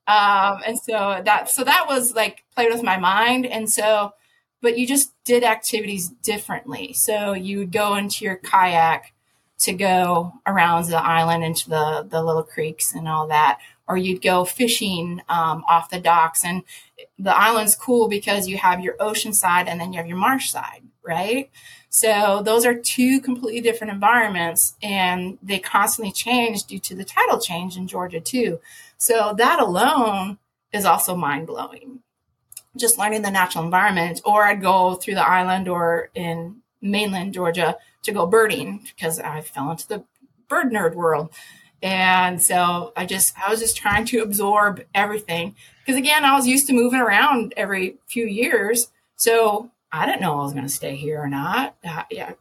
Um, 0.06 0.60
and 0.66 0.78
so 0.78 1.22
that, 1.24 1.48
so 1.48 1.64
that 1.64 1.86
was 1.88 2.14
like 2.14 2.44
played 2.54 2.70
with 2.70 2.82
my 2.82 2.98
mind. 2.98 3.46
And 3.46 3.70
so, 3.70 4.12
but 4.60 4.78
you 4.78 4.86
just 4.86 5.12
did 5.24 5.44
activities 5.44 6.08
differently. 6.08 6.92
So 6.94 7.32
you 7.32 7.58
would 7.58 7.72
go 7.72 7.94
into 7.96 8.24
your 8.24 8.36
kayak 8.36 9.13
to 9.58 9.72
go 9.72 10.32
around 10.46 10.86
the 10.86 10.96
island 10.96 11.44
into 11.44 11.70
the, 11.70 12.06
the 12.08 12.22
little 12.22 12.42
creeks 12.42 12.94
and 12.94 13.08
all 13.08 13.28
that. 13.28 13.58
Or 13.86 13.96
you'd 13.96 14.22
go 14.22 14.44
fishing 14.44 15.20
um, 15.28 15.64
off 15.68 15.90
the 15.90 16.00
docks. 16.00 16.44
And 16.44 16.62
the 17.18 17.36
island's 17.36 17.76
cool 17.76 18.08
because 18.08 18.48
you 18.48 18.56
have 18.58 18.80
your 18.80 18.96
ocean 18.98 19.32
side 19.32 19.68
and 19.68 19.80
then 19.80 19.92
you 19.92 19.98
have 19.98 20.08
your 20.08 20.16
marsh 20.16 20.50
side, 20.50 20.82
right? 21.02 21.50
So 21.90 22.42
those 22.44 22.66
are 22.66 22.74
two 22.74 23.20
completely 23.20 23.60
different 23.60 23.92
environments 23.92 24.74
and 24.82 25.38
they 25.42 25.60
constantly 25.60 26.12
change 26.12 26.64
due 26.64 26.80
to 26.80 26.94
the 26.94 27.04
tidal 27.04 27.38
change 27.38 27.76
in 27.76 27.86
Georgia 27.86 28.20
too. 28.20 28.58
So 28.96 29.34
that 29.36 29.60
alone 29.60 30.38
is 30.72 30.84
also 30.84 31.14
mind 31.14 31.46
blowing. 31.46 32.00
just 32.76 32.98
learning 32.98 33.22
the 33.22 33.30
natural 33.30 33.64
environment, 33.64 34.20
or 34.24 34.44
I'd 34.44 34.60
go 34.60 34.94
through 34.94 35.14
the 35.14 35.28
island 35.28 35.68
or 35.68 36.10
in 36.14 36.56
mainland 36.80 37.32
Georgia 37.34 37.76
to 38.04 38.12
go 38.12 38.26
birding 38.26 38.86
because 38.94 39.18
I 39.18 39.40
fell 39.40 39.70
into 39.70 39.88
the 39.88 40.04
bird 40.48 40.70
nerd 40.70 40.94
world. 40.94 41.30
And 41.82 42.42
so 42.42 42.92
I 42.96 43.04
just, 43.04 43.34
I 43.38 43.50
was 43.50 43.60
just 43.60 43.76
trying 43.76 44.06
to 44.06 44.20
absorb 44.20 44.82
everything. 44.94 45.54
Because 45.80 45.98
again, 45.98 46.24
I 46.24 46.34
was 46.34 46.46
used 46.46 46.66
to 46.68 46.72
moving 46.72 47.00
around 47.00 47.52
every 47.56 47.98
few 48.06 48.24
years. 48.24 48.88
So 49.16 49.70
I 49.92 50.06
didn't 50.06 50.22
know 50.22 50.40
I 50.40 50.44
was 50.44 50.54
going 50.54 50.64
to 50.64 50.72
stay 50.72 50.96
here 50.96 51.20
or 51.20 51.28
not. 51.28 51.76
Uh, 51.84 52.04
yeah. 52.10 52.32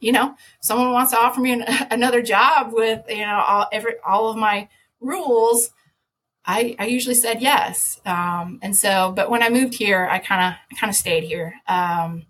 You 0.00 0.12
know, 0.12 0.36
someone 0.60 0.92
wants 0.92 1.12
to 1.12 1.18
offer 1.18 1.40
me 1.40 1.52
an, 1.52 1.64
another 1.90 2.20
job 2.20 2.72
with, 2.72 3.04
you 3.08 3.24
know, 3.24 3.42
all, 3.46 3.66
every, 3.72 3.94
all 4.06 4.28
of 4.28 4.36
my 4.36 4.68
rules. 5.00 5.70
I, 6.44 6.76
I 6.78 6.84
usually 6.84 7.14
said 7.14 7.40
yes. 7.40 8.02
Um, 8.04 8.58
and 8.60 8.76
so, 8.76 9.12
but 9.16 9.30
when 9.30 9.42
I 9.42 9.48
moved 9.48 9.72
here, 9.72 10.06
I 10.10 10.18
kind 10.18 10.54
of, 10.54 10.78
kind 10.78 10.90
of 10.90 10.94
stayed 10.94 11.24
here, 11.24 11.54
um, 11.66 12.26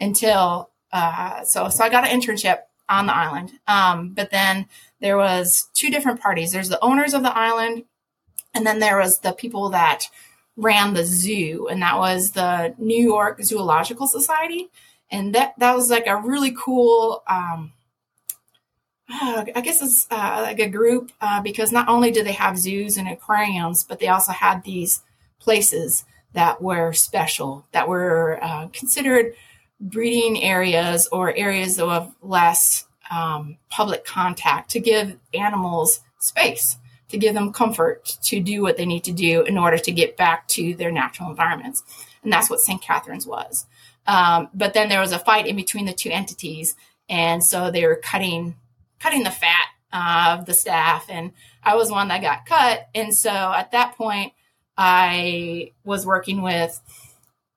until, 0.00 0.71
uh, 0.92 1.44
so, 1.44 1.68
so 1.68 1.84
I 1.84 1.88
got 1.88 2.06
an 2.06 2.20
internship 2.20 2.58
on 2.88 3.06
the 3.06 3.16
island. 3.16 3.52
Um, 3.66 4.10
but 4.10 4.30
then 4.30 4.66
there 5.00 5.16
was 5.16 5.68
two 5.74 5.90
different 5.90 6.20
parties. 6.20 6.52
There's 6.52 6.68
the 6.68 6.82
owners 6.84 7.14
of 7.14 7.22
the 7.22 7.36
island, 7.36 7.84
and 8.54 8.66
then 8.66 8.78
there 8.78 8.98
was 8.98 9.18
the 9.18 9.32
people 9.32 9.70
that 9.70 10.04
ran 10.56 10.94
the 10.94 11.04
zoo, 11.04 11.68
and 11.68 11.80
that 11.82 11.96
was 11.96 12.32
the 12.32 12.74
New 12.78 13.02
York 13.02 13.42
Zoological 13.42 14.06
Society. 14.06 14.68
And 15.10 15.34
that 15.34 15.54
that 15.58 15.74
was 15.74 15.90
like 15.90 16.06
a 16.06 16.16
really 16.16 16.54
cool. 16.58 17.22
Um, 17.26 17.72
uh, 19.12 19.44
I 19.54 19.60
guess 19.60 19.82
it's 19.82 20.06
uh, 20.10 20.40
like 20.42 20.58
a 20.58 20.68
group 20.68 21.12
uh, 21.20 21.42
because 21.42 21.70
not 21.70 21.88
only 21.88 22.10
do 22.10 22.22
they 22.22 22.32
have 22.32 22.58
zoos 22.58 22.96
and 22.96 23.08
aquariums, 23.08 23.84
but 23.84 23.98
they 23.98 24.08
also 24.08 24.32
had 24.32 24.62
these 24.62 25.02
places 25.38 26.04
that 26.32 26.62
were 26.62 26.94
special, 26.94 27.66
that 27.72 27.88
were 27.88 28.38
uh, 28.42 28.68
considered 28.68 29.34
breeding 29.82 30.42
areas 30.42 31.08
or 31.10 31.34
areas 31.36 31.78
of 31.78 32.14
less 32.22 32.86
um, 33.10 33.58
public 33.68 34.04
contact 34.04 34.70
to 34.70 34.80
give 34.80 35.18
animals 35.34 36.00
space, 36.18 36.78
to 37.08 37.18
give 37.18 37.34
them 37.34 37.52
comfort 37.52 38.16
to 38.22 38.40
do 38.40 38.62
what 38.62 38.76
they 38.76 38.86
need 38.86 39.04
to 39.04 39.12
do 39.12 39.42
in 39.42 39.58
order 39.58 39.76
to 39.76 39.92
get 39.92 40.16
back 40.16 40.46
to 40.48 40.74
their 40.76 40.92
natural 40.92 41.28
environments. 41.28 41.82
And 42.22 42.32
that's 42.32 42.48
what 42.48 42.60
St. 42.60 42.80
Catherine's 42.80 43.26
was. 43.26 43.66
Um, 44.06 44.48
but 44.54 44.72
then 44.72 44.88
there 44.88 45.00
was 45.00 45.12
a 45.12 45.18
fight 45.18 45.46
in 45.46 45.56
between 45.56 45.84
the 45.84 45.92
two 45.92 46.10
entities. 46.10 46.76
And 47.08 47.42
so 47.42 47.70
they 47.70 47.84
were 47.84 47.96
cutting, 47.96 48.54
cutting 49.00 49.24
the 49.24 49.30
fat 49.30 49.66
of 49.92 50.46
the 50.46 50.54
staff. 50.54 51.06
And 51.08 51.32
I 51.62 51.74
was 51.74 51.90
one 51.90 52.08
that 52.08 52.22
got 52.22 52.46
cut. 52.46 52.88
And 52.94 53.14
so 53.14 53.30
at 53.30 53.72
that 53.72 53.96
point, 53.96 54.32
I 54.78 55.72
was 55.84 56.06
working 56.06 56.40
with 56.40 56.80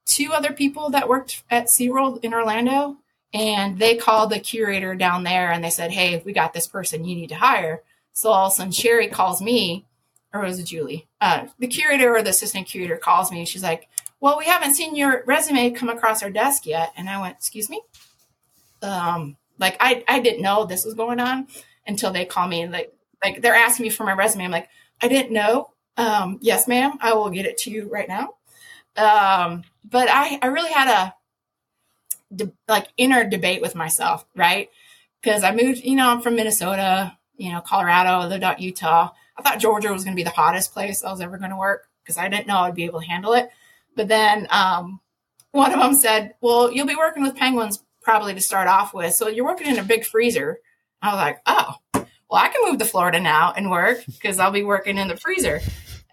two 0.06 0.32
other 0.34 0.54
people 0.54 0.90
that 0.92 1.10
worked 1.10 1.44
at 1.50 1.66
SeaWorld 1.66 2.24
in 2.24 2.34
Orlando 2.34 2.98
and 3.34 3.78
they 3.78 3.96
called 3.96 4.30
the 4.30 4.40
curator 4.40 4.96
down 4.96 5.24
there 5.24 5.52
and 5.52 5.64
they 5.64 5.70
said, 5.70 5.92
Hey, 5.92 6.22
we 6.26 6.34
got 6.34 6.54
this 6.54 6.68
person 6.68 7.06
you 7.06 7.16
need 7.16 7.30
to 7.30 7.36
hire. 7.36 7.84
So 8.14 8.30
all 8.30 8.48
of 8.48 8.54
a 8.54 8.56
sudden, 8.56 8.72
Sherry 8.72 9.10
calls 9.10 9.42
me, 9.42 9.86
or 10.34 10.42
was 10.42 10.58
it 10.58 10.64
Julie? 10.64 11.06
Uh, 11.20 11.48
the 11.60 11.68
curator 11.68 12.16
or 12.16 12.22
the 12.22 12.30
assistant 12.30 12.68
curator 12.68 12.96
calls 12.98 13.32
me. 13.32 13.46
She's 13.46 13.64
like, 13.64 13.90
Well, 14.22 14.38
we 14.38 14.46
haven't 14.46 14.76
seen 14.76 14.96
your 14.96 15.24
resume 15.26 15.72
come 15.72 15.90
across 15.90 16.24
our 16.24 16.30
desk 16.30 16.66
yet. 16.66 16.94
And 16.96 17.10
I 17.10 17.20
went, 17.20 17.36
Excuse 17.36 17.70
me? 17.70 17.82
Um, 18.82 19.36
like 19.60 19.76
I, 19.80 20.04
I 20.08 20.20
didn't 20.20 20.42
know 20.42 20.66
this 20.66 20.86
was 20.86 20.94
going 20.94 21.20
on 21.20 21.48
until 21.88 22.12
they 22.12 22.26
call 22.26 22.48
me 22.48 22.68
like 22.68 22.94
like 23.24 23.42
they're 23.42 23.56
asking 23.56 23.84
me 23.84 23.90
for 23.90 24.04
my 24.04 24.14
resume. 24.14 24.46
I'm 24.46 24.52
like, 24.52 24.70
I 25.02 25.08
didn't 25.08 25.34
know. 25.34 25.72
Um, 25.98 26.40
yes, 26.42 26.68
ma'am, 26.68 26.98
I 27.02 27.14
will 27.14 27.30
get 27.30 27.46
it 27.46 27.58
to 27.60 27.72
you 27.72 27.90
right 27.90 28.08
now. 28.08 28.36
Um, 28.98 29.64
but 29.90 30.10
I, 30.10 30.40
I 30.42 30.48
really 30.48 30.72
had 30.72 30.88
a 30.88 31.16
de- 32.36 32.54
like 32.68 32.88
inner 32.98 33.24
debate 33.28 33.62
with 33.62 33.76
myself, 33.76 34.26
right? 34.36 34.70
Because 35.22 35.44
I 35.44 35.56
moved, 35.56 35.84
you 35.84 35.96
know, 35.96 36.10
I'm 36.10 36.22
from 36.22 36.36
Minnesota, 36.36 37.18
you 37.38 37.52
know, 37.52 37.62
Colorado, 37.62 38.10
I 38.10 38.28
lived 38.28 38.44
out 38.44 38.60
Utah. 38.60 39.12
I 39.38 39.42
thought 39.42 39.60
Georgia 39.60 39.92
was 39.92 40.04
going 40.04 40.16
to 40.16 40.20
be 40.20 40.24
the 40.24 40.30
hottest 40.30 40.74
place 40.74 41.04
I 41.04 41.12
was 41.12 41.22
ever 41.22 41.38
going 41.38 41.52
to 41.52 41.58
work 41.58 41.90
because 42.04 42.18
I 42.18 42.30
didn't 42.30 42.48
know 42.48 42.58
I'd 42.60 42.76
be 42.76 42.86
able 42.86 43.02
to 43.02 43.08
handle 43.08 43.34
it. 43.34 43.50
But 43.96 44.08
then 44.08 44.48
um, 44.50 45.00
one 45.52 45.74
of 45.74 45.80
them 45.80 45.94
said, 45.94 46.36
"Well, 46.42 46.72
you'll 46.72 46.88
be 46.88 46.96
working 46.96 47.24
with 47.24 47.36
penguins 47.36 47.84
probably 48.02 48.34
to 48.34 48.42
start 48.42 48.68
off 48.68 48.94
with, 48.94 49.14
so 49.14 49.28
you're 49.28 49.46
working 49.46 49.68
in 49.68 49.80
a 49.80 49.84
big 49.84 50.06
freezer." 50.06 50.60
I 51.02 51.08
was 51.08 51.18
like, 51.18 51.40
"Oh, 51.46 51.76
well, 51.94 52.42
I 52.42 52.50
can 52.50 52.70
move 52.70 52.80
to 52.80 52.86
Florida 52.86 53.20
now 53.20 53.54
and 53.56 53.72
work 53.72 54.06
because 54.06 54.40
I'll 54.40 54.52
be 54.52 54.64
working 54.64 54.98
in 54.98 55.08
the 55.08 55.18
freezer." 55.18 55.62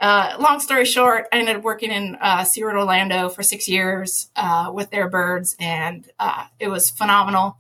Uh, 0.03 0.37
long 0.41 0.59
story 0.59 0.85
short, 0.85 1.29
I 1.33 1.39
ended 1.39 1.55
up 1.55 1.63
working 1.63 1.93
in 1.93 2.17
uh, 2.21 2.41
SeaWorld 2.41 2.75
Orlando 2.75 3.29
for 3.29 3.45
six 3.45 3.69
years 3.69 4.31
uh, 4.35 4.73
with 4.75 4.91
their 4.91 5.09
birds, 5.09 5.55
and 5.61 6.11
uh, 6.19 6.47
it 6.59 6.67
was 6.67 6.91
phenomenal. 6.91 7.57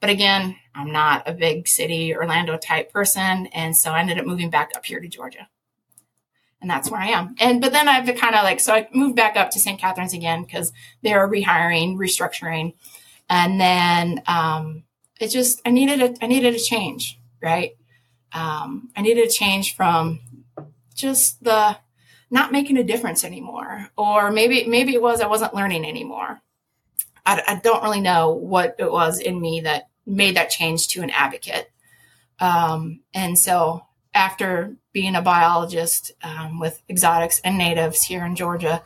But 0.00 0.08
again, 0.08 0.56
I'm 0.74 0.90
not 0.90 1.28
a 1.28 1.34
big 1.34 1.68
city 1.68 2.16
Orlando 2.16 2.56
type 2.56 2.90
person, 2.90 3.46
and 3.48 3.76
so 3.76 3.90
I 3.90 4.00
ended 4.00 4.18
up 4.18 4.24
moving 4.24 4.48
back 4.48 4.70
up 4.74 4.86
here 4.86 5.00
to 5.00 5.06
Georgia, 5.06 5.46
and 6.62 6.70
that's 6.70 6.90
where 6.90 6.98
I 6.98 7.08
am. 7.08 7.34
And 7.38 7.60
but 7.60 7.72
then 7.72 7.86
I've 7.90 8.06
kind 8.16 8.34
of 8.34 8.42
like 8.42 8.60
so 8.60 8.72
I 8.72 8.88
moved 8.94 9.16
back 9.16 9.36
up 9.36 9.50
to 9.50 9.60
St. 9.60 9.78
Catherines 9.78 10.14
again 10.14 10.44
because 10.44 10.72
they 11.02 11.12
were 11.12 11.28
rehiring, 11.28 11.96
restructuring, 11.98 12.72
and 13.28 13.60
then 13.60 14.22
um, 14.26 14.84
it 15.20 15.28
just 15.28 15.60
I 15.66 15.70
needed 15.70 16.00
a 16.00 16.24
I 16.24 16.26
needed 16.26 16.54
a 16.54 16.58
change, 16.58 17.20
right? 17.42 17.76
Um, 18.32 18.88
I 18.96 19.02
needed 19.02 19.28
a 19.28 19.30
change 19.30 19.76
from 19.76 20.20
just 20.92 21.42
the 21.42 21.76
not 22.30 22.52
making 22.52 22.78
a 22.78 22.84
difference 22.84 23.24
anymore. 23.24 23.90
Or 23.96 24.30
maybe 24.30 24.66
maybe 24.66 24.94
it 24.94 25.02
was 25.02 25.20
i 25.20 25.26
wasn't 25.26 25.54
learning 25.54 25.84
anymore. 25.84 26.40
I, 27.24 27.42
I, 27.46 27.60
don't 27.62 27.84
really 27.84 28.00
know 28.00 28.32
what 28.32 28.74
it 28.80 28.90
was 28.90 29.20
in 29.20 29.40
me 29.40 29.60
that 29.60 29.88
made 30.06 30.34
that 30.34 30.50
change 30.50 30.88
to 30.88 31.02
an 31.02 31.10
advocate. 31.10 31.70
Um, 32.40 33.00
and 33.14 33.38
so 33.38 33.86
after 34.12 34.74
being 34.92 35.14
a 35.14 35.22
biologist 35.22 36.12
um, 36.24 36.58
with 36.58 36.82
exotics 36.88 37.40
and 37.44 37.56
natives 37.56 38.02
here 38.02 38.26
in 38.26 38.36
georgia 38.36 38.82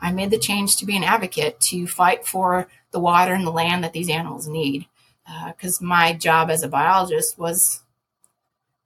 i 0.00 0.10
made 0.10 0.30
the 0.30 0.38
change 0.38 0.76
to 0.76 0.86
be 0.86 0.96
an 0.96 1.04
advocate 1.04 1.60
to 1.60 1.86
fight 1.86 2.26
for 2.26 2.66
the 2.90 3.00
water 3.00 3.34
and 3.34 3.46
the 3.46 3.52
land 3.52 3.84
that 3.84 3.92
these 3.92 4.08
animals 4.08 4.48
need. 4.48 4.86
Because 5.46 5.80
uh, 5.80 5.84
my 5.84 6.12
job 6.12 6.50
as 6.50 6.62
a 6.62 6.68
biologist 6.68 7.38
was 7.38 7.82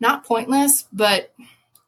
not 0.01 0.25
pointless 0.25 0.87
but 0.93 1.33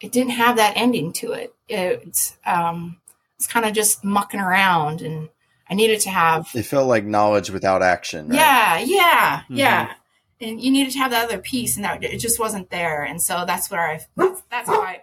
it 0.00 0.12
didn't 0.12 0.32
have 0.32 0.56
that 0.56 0.74
ending 0.76 1.12
to 1.14 1.32
it. 1.32 1.54
It's 1.68 2.36
um, 2.44 2.98
it's 3.36 3.46
kind 3.46 3.66
of 3.66 3.72
just 3.72 4.04
mucking 4.04 4.40
around, 4.40 5.02
and 5.02 5.28
I 5.68 5.74
needed 5.74 6.00
to 6.00 6.10
have. 6.10 6.48
It 6.54 6.64
felt 6.64 6.88
like 6.88 7.04
knowledge 7.04 7.50
without 7.50 7.82
action. 7.82 8.28
Right? 8.28 8.36
Yeah, 8.36 8.78
yeah, 8.78 9.40
mm-hmm. 9.40 9.56
yeah. 9.56 9.92
And 10.40 10.60
you 10.60 10.70
needed 10.70 10.92
to 10.92 10.98
have 10.98 11.12
that 11.12 11.24
other 11.24 11.38
piece, 11.38 11.76
and 11.76 11.84
that 11.84 12.04
it 12.04 12.18
just 12.18 12.38
wasn't 12.38 12.70
there. 12.70 13.04
And 13.04 13.20
so 13.20 13.44
that's 13.46 13.70
where 13.70 13.88
I. 13.88 14.00
That's, 14.16 14.42
that's 14.50 14.68
how 14.68 14.82
I. 14.82 15.00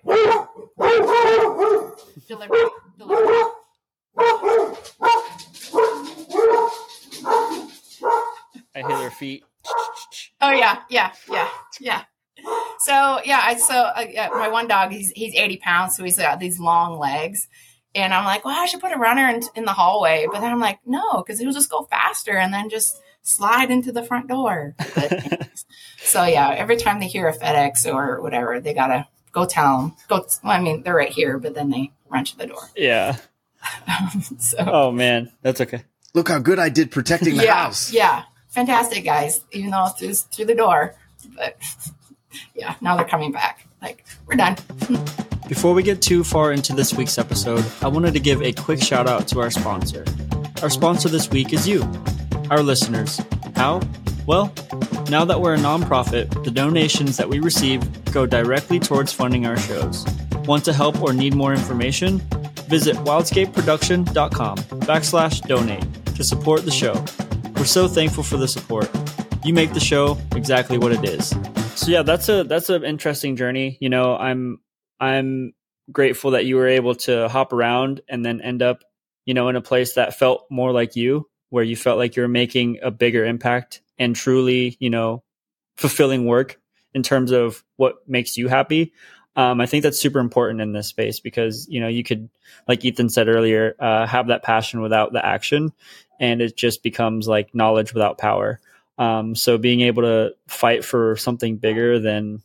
Delivery. 2.28 2.60
Delivery. 2.98 3.44
I 8.76 8.82
hear 8.88 8.98
their 8.98 9.12
feet. 9.12 9.44
Oh 10.42 10.52
yeah, 10.52 10.82
yeah, 10.90 11.14
yeah, 11.30 11.48
yeah 11.80 12.04
so 12.86 13.20
yeah, 13.26 13.42
I 13.44 13.56
so 13.56 13.76
uh, 13.76 14.06
yeah, 14.10 14.30
my 14.30 14.50
one 14.50 14.68
dog 14.68 14.92
he's 14.92 15.12
he's 15.12 15.36
eighty 15.36 15.58
pounds, 15.58 15.96
so 15.96 16.04
he's 16.04 16.18
got 16.18 16.40
these 16.40 16.60
long 16.60 17.00
legs, 17.00 17.48
and 17.96 18.14
I'm 18.14 18.26
like, 18.26 18.44
well, 18.44 18.60
I 18.60 18.66
should 18.66 18.82
put 18.82 18.92
a 18.92 18.98
runner 18.98 19.30
in, 19.30 19.42
in 19.56 19.66
the 19.66 19.74
hallway, 19.74 20.28
but 20.32 20.42
then 20.42 20.52
I'm 20.52 20.60
like, 20.60 20.80
no, 20.86 21.24
because 21.24 21.40
he'll 21.40 21.54
just 21.54 21.70
go 21.70 21.84
faster 21.84 22.38
and 22.38 22.54
then 22.54 22.70
just 22.70 23.00
slide 23.22 23.72
into 23.72 23.92
the 23.92 24.04
front 24.04 24.28
door. 24.28 24.76
But, 24.78 25.50
so 26.00 26.24
yeah, 26.26 26.50
every 26.50 26.78
time 26.78 27.00
they 27.00 27.08
hear 27.08 27.28
a 27.28 27.38
FedEx 27.38 27.92
or 27.92 28.22
whatever, 28.22 28.60
they 28.60 28.74
gotta 28.74 29.08
go 29.32 29.46
tell 29.46 29.78
them. 29.80 29.96
Go. 30.08 30.26
Well, 30.44 30.54
I 30.54 30.60
mean, 30.60 30.84
they're 30.84 30.96
right 30.96 31.12
here, 31.12 31.38
but 31.38 31.56
then 31.56 31.70
they 31.70 31.92
run 32.10 32.26
to 32.26 32.38
the 32.38 32.48
door. 32.48 32.70
Yeah. 32.76 33.18
so. 34.40 34.58
Oh 34.60 34.92
man, 34.92 35.32
that's 35.42 35.62
okay. 35.62 35.84
Look 36.14 36.30
how 36.30 36.40
good 36.40 36.60
I 36.60 36.70
did 36.70 36.92
protecting 36.92 37.38
the 37.38 37.46
yeah, 37.46 37.64
house. 37.64 37.92
Yeah, 37.92 38.24
fantastic, 38.50 39.04
guys. 39.04 39.42
Even 39.52 39.72
though 39.72 39.86
it's 39.86 40.00
through, 40.00 40.14
through 40.14 40.46
the 40.46 40.56
door, 40.56 40.96
but 41.36 41.58
yeah, 42.56 42.76
now 42.82 42.96
they're 42.96 43.06
coming 43.06 43.32
back. 43.32 43.68
Like, 43.82 44.06
we're 44.26 44.36
done. 44.36 44.56
Before 45.48 45.74
we 45.74 45.84
get 45.84 46.02
too 46.02 46.24
far 46.24 46.54
into 46.54 46.74
this 46.74 46.94
week's 46.94 47.18
episode, 47.18 47.66
I 47.82 47.88
wanted 47.88 48.14
to 48.14 48.20
give 48.20 48.42
a 48.42 48.54
quick 48.54 48.82
shout 48.82 49.08
out 49.08 49.28
to 49.30 49.40
our 49.40 49.52
sponsor. 49.52 50.06
Our 50.62 50.70
sponsor 50.70 51.10
this 51.10 51.30
week 51.30 51.52
is 51.52 51.68
you, 51.68 51.84
our 52.50 52.64
listeners. 52.64 53.20
How? 53.56 53.82
Well, 54.26 54.54
now 55.10 55.26
that 55.26 55.40
we're 55.40 55.56
a 55.56 55.58
nonprofit, 55.58 56.44
the 56.46 56.52
donations 56.52 57.18
that 57.18 57.28
we 57.28 57.40
receive 57.40 57.82
go 58.12 58.26
directly 58.26 58.80
towards 58.80 59.12
funding 59.12 59.46
our 59.46 59.58
shows. 59.58 60.06
Want 60.46 60.64
to 60.66 60.74
help 60.74 61.02
or 61.02 61.14
need 61.14 61.36
more 61.36 61.54
information? 61.54 62.20
Visit 62.70 62.96
wildscapeproduction.com 62.98 64.58
backslash 64.58 65.42
donate 65.42 66.06
to 66.16 66.24
support 66.24 66.64
the 66.64 66.72
show. 66.72 67.04
We're 67.58 67.66
so 67.66 67.88
thankful 67.88 68.24
for 68.24 68.38
the 68.38 68.48
support. 68.48 68.90
You 69.44 69.54
make 69.54 69.74
the 69.74 69.80
show 69.80 70.18
exactly 70.36 70.78
what 70.78 70.94
it 70.94 71.04
is. 71.04 71.34
So 71.76 71.92
yeah, 71.92 72.04
that's 72.04 72.30
a 72.30 72.44
that's 72.44 72.70
an 72.70 72.84
interesting 72.84 73.36
journey. 73.36 73.78
You 73.82 73.90
know, 73.90 74.16
I'm 74.16 74.60
I'm 75.00 75.54
grateful 75.92 76.32
that 76.32 76.46
you 76.46 76.56
were 76.56 76.68
able 76.68 76.96
to 76.96 77.28
hop 77.28 77.52
around 77.52 78.02
and 78.08 78.26
then 78.26 78.42
end 78.42 78.62
up 78.62 78.84
you 79.26 79.34
know, 79.34 79.50
in 79.50 79.56
a 79.56 79.62
place 79.62 79.94
that 79.94 80.18
felt 80.18 80.46
more 80.50 80.72
like 80.72 80.96
you, 80.96 81.30
where 81.50 81.64
you 81.64 81.76
felt 81.76 81.98
like 81.98 82.16
you're 82.16 82.28
making 82.28 82.80
a 82.82 82.92
bigger 82.92 83.26
impact 83.26 83.82
and 83.98 84.16
truly, 84.16 84.76
you 84.80 84.90
know, 84.90 85.24
fulfilling 85.78 86.26
work 86.26 86.60
in 86.94 87.04
terms 87.04 87.32
of 87.32 87.64
what 87.78 88.08
makes 88.08 88.38
you 88.38 88.48
happy. 88.48 88.94
Um, 89.36 89.62
I 89.62 89.66
think 89.66 89.84
that's 89.84 90.00
super 90.00 90.20
important 90.20 90.62
in 90.62 90.74
this 90.74 90.88
space 90.88 91.20
because, 91.20 91.68
you 91.68 91.80
know, 91.80 91.88
you 91.88 92.04
could, 92.04 92.30
like 92.68 92.86
Ethan 92.86 93.10
said 93.10 93.28
earlier, 93.28 93.76
uh, 93.80 94.06
have 94.06 94.28
that 94.28 94.44
passion 94.44 94.82
without 94.82 95.12
the 95.12 95.26
action 95.26 95.74
and 96.20 96.42
it 96.42 96.56
just 96.56 96.84
becomes 96.84 97.28
like 97.28 97.56
knowledge 97.56 97.94
without 97.94 98.20
power. 98.20 98.60
Um, 98.98 99.36
so 99.36 99.58
being 99.58 99.82
able 99.82 100.04
to 100.04 100.36
fight 100.48 100.86
for 100.86 101.16
something 101.16 101.58
bigger 101.58 102.00
than 102.00 102.44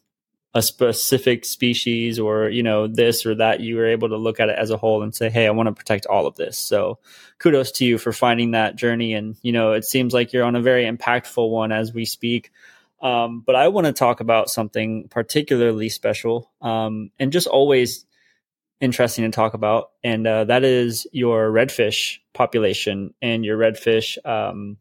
a 0.55 0.63
specific 0.63 1.45
species 1.45 2.19
or 2.19 2.49
you 2.49 2.63
know 2.63 2.87
this 2.87 3.27
or 3.27 3.35
that 3.35 3.61
you 3.61 3.77
were 3.77 3.87
able 3.87 4.09
to 4.09 4.17
look 4.17 4.41
at 4.41 4.49
it 4.49 4.59
as 4.59 4.71
a 4.71 4.79
whole 4.79 5.03
and 5.03 5.15
say 5.15 5.29
hey 5.29 5.47
i 5.47 5.51
want 5.51 5.67
to 5.67 5.75
protect 5.75 6.07
all 6.07 6.27
of 6.27 6.37
this. 6.37 6.57
So 6.57 6.99
kudos 7.39 7.71
to 7.73 7.85
you 7.85 7.99
for 7.99 8.13
finding 8.13 8.53
that 8.53 8.75
journey. 8.75 9.13
And 9.13 9.37
you 9.43 9.53
know 9.53 9.73
it 9.73 9.85
seems 9.85 10.15
like 10.15 10.33
you're 10.33 10.45
on 10.45 10.57
a 10.57 10.63
very 10.63 10.85
impactful 10.85 11.51
one 11.51 11.71
as 11.71 11.93
we 11.93 12.05
speak. 12.05 12.51
Um, 13.01 13.43
but 13.47 13.55
i 13.55 13.69
want 13.69 13.87
to 13.87 13.93
talk 13.93 14.21
about 14.21 14.49
something 14.51 15.09
particularly 15.09 15.91
special 15.91 16.51
um, 16.63 17.11
and 17.19 17.31
just 17.31 17.47
always 17.47 18.07
interesting 18.81 19.25
to 19.25 19.31
talk 19.31 19.55
about. 19.55 19.91
And 20.05 20.27
uh, 20.27 20.45
that 20.45 20.65
is 20.65 21.07
your 21.13 21.51
redfish 21.51 22.19
population 22.33 23.15
and 23.21 23.45
your 23.45 23.59
redfish 23.59 24.25
um, 24.27 24.77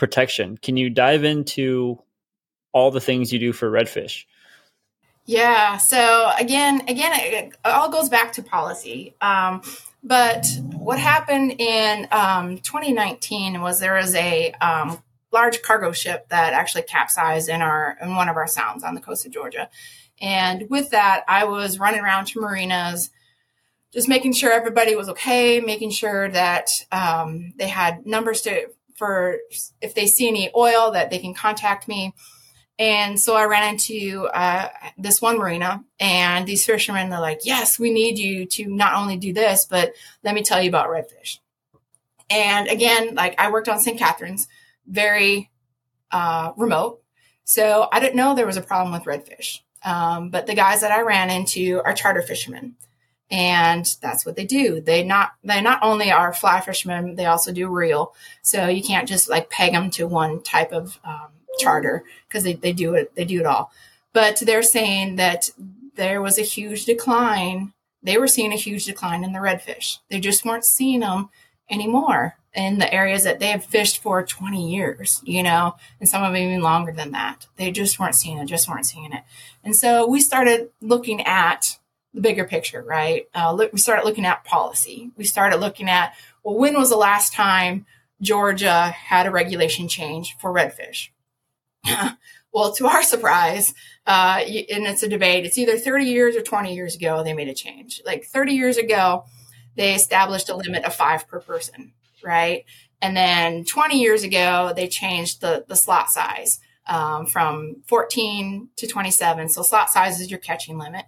protection 0.00 0.56
can 0.56 0.76
you 0.76 0.90
dive 0.90 1.22
into 1.22 2.02
all 2.72 2.90
the 2.90 3.00
things 3.00 3.32
you 3.32 3.38
do 3.38 3.52
for 3.52 3.70
redfish 3.70 4.24
yeah. 5.26 5.76
So 5.76 6.32
again, 6.40 6.80
again, 6.88 7.12
it 7.14 7.56
all 7.64 7.88
goes 7.88 8.08
back 8.08 8.32
to 8.32 8.42
policy. 8.42 9.14
Um, 9.20 9.62
but 10.02 10.46
what 10.72 10.98
happened 10.98 11.60
in 11.60 12.08
um, 12.10 12.58
2019 12.58 13.60
was 13.60 13.78
there 13.78 13.94
was 13.94 14.14
a 14.16 14.50
um, 14.60 15.00
large 15.30 15.62
cargo 15.62 15.92
ship 15.92 16.28
that 16.30 16.52
actually 16.52 16.82
capsized 16.82 17.48
in 17.48 17.62
our 17.62 17.96
in 18.02 18.16
one 18.16 18.28
of 18.28 18.36
our 18.36 18.48
sounds 18.48 18.82
on 18.82 18.94
the 18.94 19.00
coast 19.00 19.26
of 19.26 19.32
Georgia, 19.32 19.68
and 20.20 20.68
with 20.70 20.90
that, 20.90 21.24
I 21.28 21.44
was 21.44 21.78
running 21.78 22.00
around 22.00 22.26
to 22.28 22.40
marinas, 22.40 23.10
just 23.92 24.08
making 24.08 24.32
sure 24.32 24.50
everybody 24.50 24.96
was 24.96 25.10
okay, 25.10 25.60
making 25.60 25.90
sure 25.90 26.28
that 26.30 26.70
um, 26.90 27.52
they 27.56 27.68
had 27.68 28.06
numbers 28.06 28.40
to 28.42 28.68
for 29.00 29.38
if 29.80 29.94
they 29.94 30.06
see 30.06 30.28
any 30.28 30.50
oil 30.54 30.90
that 30.90 31.08
they 31.08 31.18
can 31.18 31.32
contact 31.32 31.88
me. 31.88 32.12
And 32.78 33.18
so 33.18 33.34
I 33.34 33.46
ran 33.46 33.70
into 33.70 34.28
uh, 34.32 34.68
this 34.98 35.22
one 35.22 35.38
marina, 35.38 35.82
and 35.98 36.46
these 36.46 36.66
fishermen, 36.66 37.08
they're 37.08 37.18
like, 37.18 37.40
Yes, 37.44 37.78
we 37.78 37.90
need 37.92 38.18
you 38.18 38.44
to 38.46 38.66
not 38.66 38.94
only 38.94 39.16
do 39.16 39.32
this, 39.32 39.64
but 39.64 39.94
let 40.22 40.34
me 40.34 40.42
tell 40.42 40.62
you 40.62 40.68
about 40.68 40.90
redfish. 40.90 41.38
And 42.28 42.68
again, 42.68 43.14
like 43.14 43.40
I 43.40 43.50
worked 43.50 43.70
on 43.70 43.80
St. 43.80 43.98
Catherines, 43.98 44.46
very 44.86 45.50
uh, 46.12 46.52
remote. 46.58 47.02
So 47.44 47.88
I 47.90 48.00
didn't 48.00 48.16
know 48.16 48.34
there 48.34 48.46
was 48.46 48.58
a 48.58 48.62
problem 48.62 48.92
with 48.92 49.04
redfish. 49.04 49.60
Um, 49.82 50.28
but 50.28 50.46
the 50.46 50.54
guys 50.54 50.82
that 50.82 50.92
I 50.92 51.00
ran 51.00 51.30
into 51.30 51.80
are 51.84 51.94
charter 51.94 52.20
fishermen. 52.20 52.76
And 53.30 53.96
that's 54.00 54.26
what 54.26 54.34
they 54.34 54.44
do. 54.44 54.80
They 54.80 55.04
not 55.04 55.32
they 55.44 55.60
not 55.60 55.82
only 55.82 56.10
are 56.10 56.32
fly 56.32 56.60
fishermen, 56.60 57.14
they 57.14 57.26
also 57.26 57.52
do 57.52 57.68
reel. 57.68 58.12
So 58.42 58.66
you 58.66 58.82
can't 58.82 59.08
just 59.08 59.28
like 59.28 59.50
peg 59.50 59.72
them 59.72 59.90
to 59.92 60.08
one 60.08 60.42
type 60.42 60.72
of 60.72 60.98
um, 61.04 61.28
charter 61.58 62.04
because 62.26 62.42
they, 62.42 62.54
they 62.54 62.72
do 62.72 62.94
it 62.94 63.14
they 63.14 63.24
do 63.24 63.40
it 63.40 63.46
all. 63.46 63.70
But 64.12 64.40
they're 64.40 64.64
saying 64.64 65.16
that 65.16 65.50
there 65.94 66.20
was 66.20 66.38
a 66.38 66.42
huge 66.42 66.86
decline. 66.86 67.72
They 68.02 68.18
were 68.18 68.26
seeing 68.26 68.52
a 68.52 68.56
huge 68.56 68.86
decline 68.86 69.22
in 69.22 69.32
the 69.32 69.38
redfish. 69.38 69.98
They 70.08 70.18
just 70.18 70.44
weren't 70.44 70.64
seeing 70.64 71.00
them 71.00 71.28
anymore 71.70 72.36
in 72.52 72.78
the 72.78 72.92
areas 72.92 73.22
that 73.22 73.38
they 73.38 73.48
have 73.48 73.64
fished 73.64 74.02
for 74.02 74.24
20 74.24 74.72
years 74.74 75.22
you 75.24 75.40
know 75.40 75.76
and 76.00 76.08
some 76.08 76.24
of 76.24 76.32
them 76.32 76.42
even 76.42 76.62
longer 76.62 76.90
than 76.90 77.12
that. 77.12 77.46
They 77.56 77.70
just 77.70 78.00
weren't 78.00 78.16
seeing 78.16 78.38
it 78.38 78.46
just 78.46 78.68
weren't 78.68 78.86
seeing 78.86 79.12
it. 79.12 79.22
And 79.62 79.76
so 79.76 80.04
we 80.08 80.20
started 80.20 80.70
looking 80.80 81.20
at 81.20 81.78
the 82.14 82.20
bigger 82.20 82.44
picture 82.44 82.82
right 82.82 83.28
uh, 83.34 83.52
look, 83.52 83.72
we 83.72 83.78
started 83.78 84.04
looking 84.04 84.26
at 84.26 84.44
policy 84.44 85.10
we 85.16 85.24
started 85.24 85.58
looking 85.58 85.88
at 85.88 86.14
well 86.42 86.56
when 86.56 86.76
was 86.76 86.90
the 86.90 86.96
last 86.96 87.32
time 87.32 87.86
georgia 88.20 88.88
had 88.88 89.26
a 89.26 89.30
regulation 89.30 89.88
change 89.88 90.36
for 90.38 90.52
redfish 90.52 91.08
well, 92.52 92.72
to 92.74 92.86
our 92.86 93.02
surprise, 93.02 93.74
uh, 94.06 94.40
and 94.40 94.86
it's 94.86 95.02
a 95.02 95.08
debate, 95.08 95.46
it's 95.46 95.58
either 95.58 95.78
30 95.78 96.04
years 96.04 96.36
or 96.36 96.42
20 96.42 96.74
years 96.74 96.94
ago 96.94 97.22
they 97.22 97.32
made 97.32 97.48
a 97.48 97.54
change. 97.54 98.00
Like 98.04 98.24
30 98.24 98.52
years 98.52 98.76
ago, 98.76 99.24
they 99.76 99.94
established 99.94 100.48
a 100.48 100.56
limit 100.56 100.84
of 100.84 100.94
five 100.94 101.28
per 101.28 101.40
person, 101.40 101.92
right? 102.24 102.64
And 103.00 103.16
then 103.16 103.64
20 103.64 103.98
years 103.98 104.22
ago, 104.22 104.72
they 104.74 104.88
changed 104.88 105.40
the, 105.40 105.64
the 105.68 105.76
slot 105.76 106.10
size 106.10 106.60
um, 106.86 107.26
from 107.26 107.76
14 107.86 108.68
to 108.76 108.86
27. 108.86 109.48
So 109.48 109.62
slot 109.62 109.90
size 109.90 110.20
is 110.20 110.30
your 110.30 110.40
catching 110.40 110.76
limit 110.76 111.06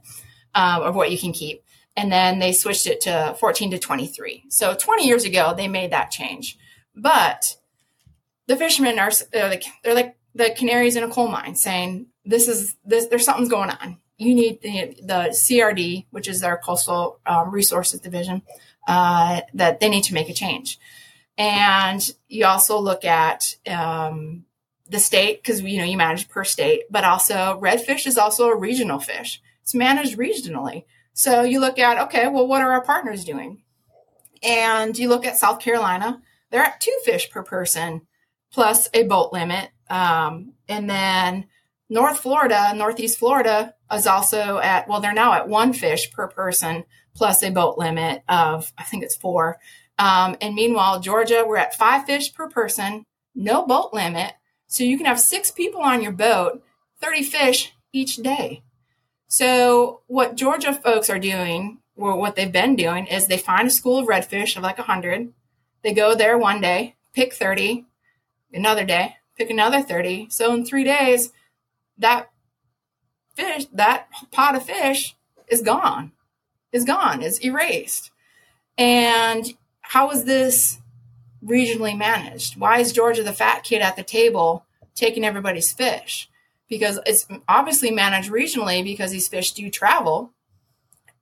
um, 0.55 0.83
of 0.83 0.95
what 0.95 1.11
you 1.11 1.19
can 1.19 1.33
keep. 1.33 1.65
And 1.97 2.11
then 2.11 2.39
they 2.39 2.53
switched 2.53 2.87
it 2.87 3.03
to 3.03 3.37
14 3.39 3.73
to 3.73 3.79
23. 3.79 4.45
So 4.49 4.75
20 4.75 5.07
years 5.07 5.25
ago, 5.25 5.55
they 5.55 5.69
made 5.69 5.93
that 5.93 6.11
change. 6.11 6.59
But 6.97 7.57
the 8.47 8.57
fishermen 8.57 8.99
are, 8.99 9.11
they're 9.33 9.49
like, 9.49 9.65
they're 9.85 9.95
like 9.95 10.17
the 10.35 10.51
canaries 10.51 10.97
in 10.97 11.03
a 11.03 11.09
coal 11.09 11.29
mine 11.29 11.55
saying 11.55 12.07
this 12.25 12.49
is 12.49 12.77
this 12.85 13.07
there's 13.07 13.25
something's 13.25 13.49
going 13.49 13.71
on 13.71 13.99
you 14.19 14.35
need 14.35 14.61
the, 14.63 14.95
the 15.03 15.29
crd 15.31 16.07
which 16.11 16.29
is 16.29 16.41
their 16.41 16.57
coastal 16.57 17.19
um, 17.27 17.51
resources 17.51 18.01
division 18.01 18.43
uh, 18.89 19.41
that 19.55 19.81
they 19.81 19.89
need 19.89 20.05
to 20.05 20.15
make 20.15 20.29
a 20.29 20.35
change 20.35 20.79
and 21.39 22.11
you 22.29 22.45
also 22.45 22.79
look 22.79 23.05
at 23.05 23.57
um, 23.67 24.45
the 24.89 24.99
state 24.99 25.43
because 25.43 25.63
you 25.63 25.79
know 25.79 25.85
you 25.85 25.97
manage 25.97 26.29
per 26.29 26.45
state 26.45 26.85
but 26.91 27.05
also 27.05 27.59
redfish 27.61 28.07
is 28.07 28.19
also 28.19 28.49
a 28.49 28.57
regional 28.57 28.99
fish 28.99 29.41
it's 29.73 29.79
managed 29.79 30.19
regionally 30.19 30.85
so 31.15 31.43
you 31.43 31.61
look 31.61 31.79
at 31.79 31.99
okay 31.99 32.29
well 32.29 32.47
what 32.47 32.61
are 32.61 32.73
our 32.73 32.85
partners 32.85 33.25
doing 33.25 33.63
and 34.43 34.99
you 34.99 35.09
look 35.09 35.25
at 35.25 35.39
south 35.39 35.61
carolina 35.61 36.21
they're 36.51 36.63
at 36.63 36.81
two 36.81 36.97
fish 37.05 37.31
per 37.31 37.43
person 37.43 38.03
plus 38.53 38.89
a 38.93 39.05
boat 39.05 39.33
limit 39.33 39.71
um, 39.89 40.53
and 40.69 40.89
then 40.89 41.47
North 41.91 42.21
Florida, 42.21 42.73
Northeast 42.75 43.19
Florida 43.19 43.75
is 43.93 44.07
also 44.07 44.59
at, 44.61 44.89
well, 44.89 45.01
they're 45.01 45.13
now 45.13 45.35
at 45.35 45.47
one 45.47 45.75
fish 45.75 46.11
per 46.11 46.27
person 46.27 46.85
plus 47.15 47.43
a 47.43 47.51
boat 47.51 47.77
limit 47.77 48.23
of, 48.31 48.73
I 48.79 48.85
think 48.85 49.05
it's 49.05 49.15
four. 49.17 49.59
Um, 49.99 50.35
and 50.41 50.55
meanwhile, 50.55 51.01
Georgia, 51.01 51.45
we're 51.47 51.59
at 51.59 51.75
five 51.75 52.07
fish 52.07 52.33
per 52.33 52.49
person, 52.49 53.05
no 53.35 53.67
boat 53.67 53.93
limit. 53.93 54.33
So 54.69 54.85
you 54.85 54.97
can 54.97 55.05
have 55.05 55.21
six 55.21 55.51
people 55.51 55.83
on 55.83 56.01
your 56.01 56.13
boat, 56.13 56.63
30 57.03 57.25
fish 57.25 57.75
each 57.93 58.17
day. 58.17 58.63
So 59.33 60.03
what 60.09 60.37
Georgia 60.37 60.75
folks 60.75 61.09
are 61.09 61.19
doing, 61.19 61.79
or 61.97 62.19
what 62.19 62.37
they've 62.37 62.53
been 62.53 62.77
doing, 62.77 63.07
is 63.07 63.27
they 63.27 63.39
find 63.39 63.67
a 63.67 63.71
school 63.71 63.99
of 63.99 64.07
redfish 64.07 64.59
of 64.59 64.63
like 64.63 64.77
100. 64.77 65.33
They 65.81 65.95
go 65.95 66.15
there 66.15 66.37
one 66.37 66.61
day, 66.61 66.97
pick 67.15 67.33
30, 67.33 67.87
another 68.53 68.85
day, 68.85 69.17
pick 69.39 69.49
another 69.49 69.81
30. 69.81 70.27
So 70.29 70.53
in 70.53 70.67
three 70.67 70.85
days, 70.85 71.33
that 71.97 72.31
fish, 73.35 73.65
that 73.73 74.09
pot 74.33 74.55
of 74.55 74.67
fish 74.67 75.17
is 75.49 75.63
gone, 75.63 76.13
is 76.71 76.85
gone, 76.85 77.23
is 77.23 77.43
erased. 77.43 78.11
And 78.77 79.47
how 79.81 80.11
is 80.11 80.25
this 80.25 80.79
regionally 81.43 81.97
managed? 81.97 82.59
Why 82.59 82.81
is 82.81 82.93
Georgia 82.93 83.23
the 83.23 83.33
fat 83.33 83.65
kid 83.65 83.81
at 83.81 83.97
the 83.97 84.03
table 84.03 84.67
taking 84.95 85.25
everybody's 85.25 85.73
fish? 85.73 86.29
Because 86.73 86.99
it's 87.05 87.27
obviously 87.49 87.91
managed 87.91 88.31
regionally 88.31 88.83
because 88.83 89.11
these 89.11 89.29
fish 89.29 89.53
do 89.53 89.69
travel, 89.69 90.33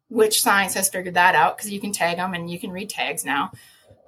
which 0.08 0.42
science 0.42 0.74
has 0.74 0.88
figured 0.88 1.14
that 1.14 1.34
out 1.34 1.56
because 1.56 1.72
you 1.72 1.80
can 1.80 1.90
tag 1.90 2.18
them 2.18 2.34
and 2.34 2.48
you 2.48 2.60
can 2.60 2.70
read 2.70 2.88
tags 2.88 3.24
now. 3.24 3.50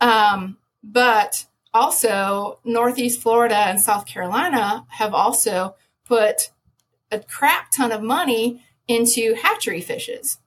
Um, 0.01 0.57
but 0.85 1.47
also 1.75 2.59
northeast 2.65 3.21
florida 3.21 3.57
and 3.57 3.81
south 3.81 4.07
carolina 4.07 4.85
have 4.89 5.15
also 5.15 5.75
put 6.05 6.51
a 7.11 7.19
crap 7.19 7.71
ton 7.71 7.93
of 7.93 8.03
money 8.03 8.63
into 8.89 9.35
hatchery 9.35 9.81
fishes 9.81 10.39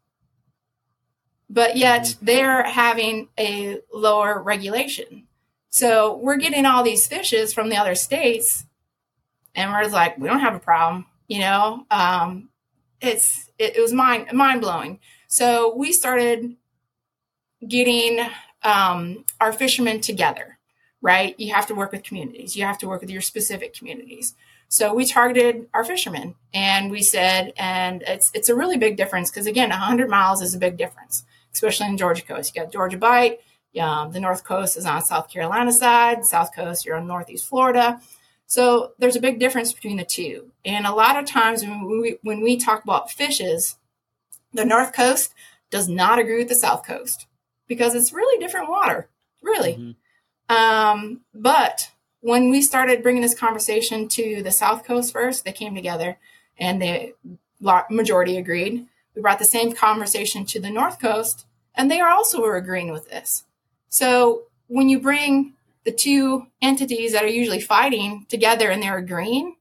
but 1.49 1.77
yet 1.77 2.03
mm-hmm. 2.03 2.25
they're 2.25 2.63
having 2.63 3.27
a 3.39 3.79
lower 3.93 4.41
regulation 4.41 5.27
so 5.69 6.15
we're 6.17 6.37
getting 6.37 6.65
all 6.65 6.83
these 6.83 7.07
fishes 7.07 7.53
from 7.53 7.69
the 7.69 7.77
other 7.77 7.95
states 7.95 8.64
and 9.55 9.71
we're 9.71 9.87
like 9.87 10.17
we 10.17 10.27
don't 10.27 10.39
have 10.39 10.55
a 10.55 10.59
problem 10.59 11.05
you 11.27 11.39
know 11.39 11.85
um, 11.91 12.49
it's 13.01 13.49
it, 13.57 13.77
it 13.77 13.81
was 13.81 13.93
mind 13.93 14.31
mind 14.33 14.61
blowing 14.61 14.99
so 15.27 15.75
we 15.75 15.91
started 15.91 16.55
getting 17.67 18.19
um, 18.63 19.25
our 19.41 19.53
fishermen 19.53 20.01
together 20.01 20.55
right? 21.05 21.39
You 21.39 21.53
have 21.53 21.67
to 21.67 21.75
work 21.75 21.91
with 21.91 22.01
communities. 22.03 22.55
You 22.55 22.65
have 22.65 22.79
to 22.79 22.87
work 22.87 23.01
with 23.01 23.11
your 23.11 23.21
specific 23.21 23.75
communities. 23.75 24.33
So 24.69 24.91
we 24.91 25.05
targeted 25.05 25.67
our 25.71 25.85
fishermen 25.85 26.33
and 26.51 26.89
we 26.89 27.03
said, 27.03 27.53
and 27.57 28.01
it's 28.07 28.31
it's 28.33 28.49
a 28.49 28.55
really 28.55 28.77
big 28.77 28.97
difference 28.97 29.29
because 29.29 29.45
again, 29.45 29.69
100 29.69 30.09
miles 30.09 30.41
is 30.41 30.55
a 30.55 30.57
big 30.57 30.77
difference, 30.77 31.23
especially 31.53 31.87
in 31.87 31.97
Georgia 31.97 32.23
coast. 32.23 32.55
You 32.55 32.63
got 32.63 32.71
Georgia 32.71 32.97
Bight, 32.97 33.39
Um, 33.79 34.13
the 34.13 34.19
North 34.19 34.43
Coast 34.43 34.77
is 34.77 34.85
on 34.87 35.03
South 35.03 35.29
Carolina 35.29 35.71
side, 35.71 36.25
South 36.25 36.55
Coast, 36.55 36.85
you're 36.85 36.97
on 36.97 37.05
Northeast 37.05 37.45
Florida. 37.47 38.01
So 38.47 38.93
there's 38.99 39.15
a 39.15 39.21
big 39.21 39.39
difference 39.39 39.73
between 39.73 39.97
the 39.97 40.05
two. 40.05 40.51
And 40.63 40.85
a 40.85 40.93
lot 40.93 41.17
of 41.17 41.25
times 41.25 41.63
when 41.63 41.87
we, 41.87 42.17
when 42.21 42.41
we 42.41 42.57
talk 42.57 42.83
about 42.83 43.11
fishes, 43.11 43.77
the 44.53 44.65
North 44.65 44.93
Coast 44.93 45.33
does 45.71 45.89
not 45.89 46.19
agree 46.19 46.37
with 46.37 46.49
the 46.49 46.55
South 46.55 46.85
Coast 46.85 47.27
because 47.67 47.95
it's 47.95 48.13
really 48.13 48.39
different 48.39 48.69
water, 48.69 49.09
really. 49.41 49.73
Mm-hmm. 49.73 50.55
Um, 50.55 51.21
but 51.33 51.91
when 52.21 52.49
we 52.49 52.61
started 52.61 53.03
bringing 53.03 53.21
this 53.21 53.37
conversation 53.37 54.07
to 54.09 54.41
the 54.43 54.51
South 54.51 54.85
Coast 54.85 55.11
first, 55.11 55.43
they 55.43 55.51
came 55.51 55.75
together 55.75 56.17
and 56.57 56.81
the 56.81 57.13
majority 57.89 58.37
agreed. 58.37 58.85
We 59.15 59.21
brought 59.21 59.39
the 59.39 59.45
same 59.45 59.73
conversation 59.73 60.45
to 60.45 60.59
the 60.59 60.69
North 60.69 60.99
Coast, 60.99 61.45
and 61.73 61.89
they 61.89 61.99
are 61.99 62.09
also 62.09 62.43
agreeing 62.51 62.91
with 62.91 63.09
this. 63.09 63.43
So 63.89 64.43
when 64.67 64.89
you 64.89 64.99
bring 64.99 65.54
the 65.85 65.91
two 65.91 66.47
entities 66.61 67.13
that 67.13 67.23
are 67.23 67.27
usually 67.27 67.61
fighting 67.61 68.25
together 68.27 68.69
and 68.69 68.81
they're 68.81 68.97
agreeing, 68.97 69.55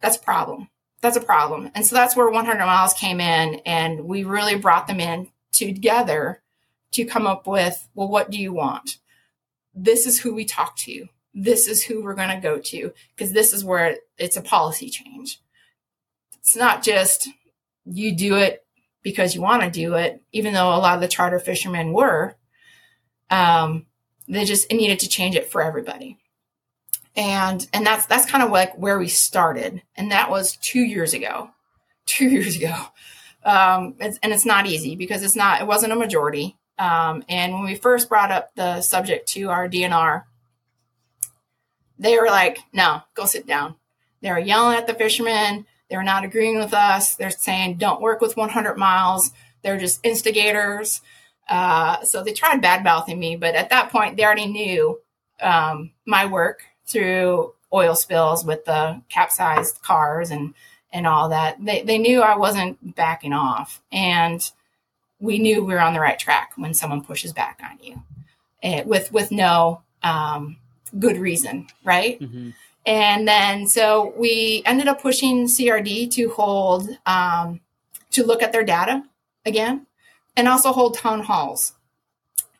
that's 0.00 0.16
a 0.16 0.20
problem. 0.20 0.68
That's 1.02 1.16
a 1.16 1.20
problem. 1.20 1.70
And 1.74 1.86
so 1.86 1.94
that's 1.94 2.16
where 2.16 2.28
100 2.28 2.58
miles 2.64 2.94
came 2.94 3.20
in, 3.20 3.60
and 3.66 4.06
we 4.06 4.24
really 4.24 4.56
brought 4.56 4.86
them 4.86 4.98
in 4.98 5.28
together 5.52 6.42
to 6.92 7.04
come 7.04 7.26
up 7.26 7.46
with, 7.46 7.88
well, 7.94 8.08
what 8.08 8.30
do 8.30 8.38
you 8.38 8.52
want? 8.52 8.98
This 9.74 10.06
is 10.06 10.20
who 10.20 10.34
we 10.34 10.44
talk 10.44 10.76
to. 10.78 11.06
This 11.34 11.68
is 11.68 11.84
who 11.84 12.02
we're 12.02 12.14
going 12.14 12.34
to 12.34 12.40
go 12.40 12.58
to 12.58 12.92
because 13.14 13.32
this 13.32 13.52
is 13.52 13.62
where 13.62 13.96
it's 14.16 14.38
a 14.38 14.42
policy 14.42 14.88
change. 14.88 15.38
It's 16.38 16.56
not 16.56 16.82
just 16.82 17.28
you 17.84 18.16
do 18.16 18.36
it 18.36 18.64
because 19.02 19.34
you 19.34 19.42
want 19.42 19.62
to 19.62 19.70
do 19.70 19.94
it, 19.94 20.22
even 20.32 20.54
though 20.54 20.68
a 20.68 20.78
lot 20.80 20.94
of 20.94 21.02
the 21.02 21.08
charter 21.08 21.38
fishermen 21.38 21.92
were. 21.92 22.36
Um, 23.28 23.86
they 24.28 24.44
just 24.44 24.70
needed 24.72 25.00
to 25.00 25.08
change 25.08 25.36
it 25.36 25.50
for 25.50 25.62
everybody. 25.62 26.18
And 27.14 27.66
and 27.72 27.86
that's 27.86 28.06
that's 28.06 28.30
kind 28.30 28.44
of 28.44 28.50
like 28.50 28.76
where 28.76 28.98
we 28.98 29.08
started, 29.08 29.82
and 29.96 30.12
that 30.12 30.30
was 30.30 30.56
two 30.58 30.80
years 30.80 31.14
ago. 31.14 31.50
Two 32.04 32.28
years 32.28 32.56
ago, 32.56 32.74
um, 33.44 33.94
it's, 33.98 34.18
and 34.22 34.32
it's 34.32 34.44
not 34.44 34.66
easy 34.66 34.96
because 34.96 35.22
it's 35.22 35.36
not 35.36 35.60
it 35.60 35.66
wasn't 35.66 35.92
a 35.92 35.96
majority. 35.96 36.56
Um, 36.78 37.24
and 37.28 37.54
when 37.54 37.64
we 37.64 37.74
first 37.74 38.08
brought 38.08 38.30
up 38.30 38.54
the 38.54 38.82
subject 38.82 39.28
to 39.30 39.48
our 39.48 39.66
DNR, 39.66 40.24
they 41.98 42.18
were 42.18 42.26
like, 42.26 42.58
"No, 42.72 43.00
go 43.14 43.24
sit 43.24 43.46
down." 43.46 43.76
They 44.20 44.30
were 44.30 44.38
yelling 44.38 44.76
at 44.76 44.86
the 44.86 44.94
fishermen. 44.94 45.66
They 45.88 45.96
were 45.96 46.02
not 46.02 46.24
agreeing 46.24 46.58
with 46.58 46.74
us. 46.74 47.14
They're 47.14 47.30
saying, 47.30 47.76
don't 47.76 48.00
work 48.00 48.20
with 48.20 48.36
100 48.36 48.76
miles. 48.76 49.30
They're 49.62 49.78
just 49.78 50.04
instigators. 50.04 51.00
Uh, 51.48 52.02
so 52.02 52.22
they 52.22 52.32
tried 52.32 52.60
bad 52.60 52.82
mouthing 52.82 53.18
me, 53.18 53.36
but 53.36 53.54
at 53.54 53.70
that 53.70 53.90
point, 53.90 54.16
they 54.16 54.24
already 54.24 54.46
knew 54.46 54.98
um, 55.40 55.92
my 56.04 56.26
work 56.26 56.62
through 56.86 57.52
oil 57.72 57.94
spills 57.94 58.44
with 58.44 58.64
the 58.64 59.00
capsized 59.08 59.82
cars 59.82 60.30
and 60.30 60.54
and 60.92 61.06
all 61.06 61.28
that. 61.28 61.64
They 61.64 61.82
they 61.82 61.98
knew 61.98 62.22
I 62.22 62.36
wasn't 62.36 62.96
backing 62.96 63.32
off, 63.32 63.82
and 63.92 64.48
we 65.20 65.38
knew 65.38 65.64
we 65.64 65.74
were 65.74 65.80
on 65.80 65.94
the 65.94 66.00
right 66.00 66.18
track 66.18 66.52
when 66.56 66.74
someone 66.74 67.04
pushes 67.04 67.32
back 67.32 67.60
on 67.62 67.78
you, 67.80 68.02
and 68.62 68.80
eh, 68.80 68.84
with 68.84 69.12
with 69.12 69.30
no 69.30 69.82
um, 70.02 70.56
good 70.98 71.18
reason, 71.18 71.68
right? 71.84 72.20
Mm-hmm. 72.20 72.50
And 72.86 73.26
then 73.26 73.66
so 73.66 74.14
we 74.16 74.62
ended 74.64 74.88
up 74.88 75.02
pushing 75.02 75.46
CRD 75.46 76.10
to 76.12 76.30
hold, 76.30 76.88
um, 77.04 77.60
to 78.12 78.24
look 78.24 78.42
at 78.44 78.52
their 78.52 78.62
data 78.62 79.04
again 79.44 79.85
and 80.36 80.48
also 80.48 80.72
hold 80.72 80.96
town 80.96 81.22
halls. 81.22 81.72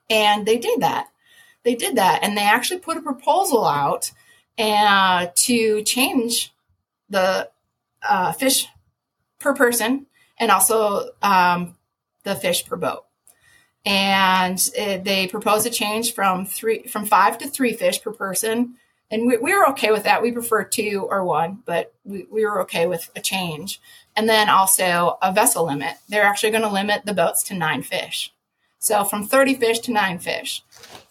And 0.08 0.46
they 0.46 0.58
did 0.58 0.80
that. 0.80 1.08
They 1.64 1.74
did 1.74 1.96
that. 1.96 2.22
And 2.22 2.36
they 2.36 2.42
actually 2.42 2.80
put 2.80 2.96
a 2.96 3.02
proposal 3.02 3.66
out 3.66 4.10
uh, 4.58 5.26
to 5.34 5.82
change 5.82 6.54
the 7.10 7.50
uh, 8.08 8.32
fish 8.32 8.66
per 9.38 9.54
person 9.54 10.06
and 10.38 10.50
also 10.50 11.10
um, 11.22 11.76
the 12.24 12.34
fish 12.34 12.64
per 12.66 12.76
boat. 12.76 13.04
And 13.84 14.58
it, 14.76 15.04
they 15.04 15.26
proposed 15.28 15.66
a 15.66 15.70
change 15.70 16.14
from 16.14 16.46
three, 16.46 16.86
from 16.86 17.04
five 17.04 17.38
to 17.38 17.48
three 17.48 17.72
fish 17.72 18.02
per 18.02 18.12
person 18.12 18.76
and 19.10 19.26
we, 19.26 19.36
we 19.36 19.54
were 19.54 19.68
okay 19.70 19.92
with 19.92 20.04
that. 20.04 20.22
We 20.22 20.32
prefer 20.32 20.64
two 20.64 21.06
or 21.08 21.24
one, 21.24 21.62
but 21.64 21.94
we, 22.04 22.26
we 22.30 22.44
were 22.44 22.60
okay 22.62 22.86
with 22.86 23.08
a 23.14 23.20
change. 23.20 23.80
And 24.16 24.28
then 24.28 24.48
also 24.48 25.18
a 25.20 25.32
vessel 25.32 25.66
limit. 25.66 25.94
They're 26.08 26.24
actually 26.24 26.50
going 26.50 26.62
to 26.62 26.70
limit 26.70 27.04
the 27.04 27.14
boats 27.14 27.42
to 27.44 27.54
nine 27.54 27.82
fish. 27.82 28.32
So 28.78 29.04
from 29.04 29.26
30 29.26 29.54
fish 29.56 29.80
to 29.80 29.92
nine 29.92 30.18
fish. 30.18 30.62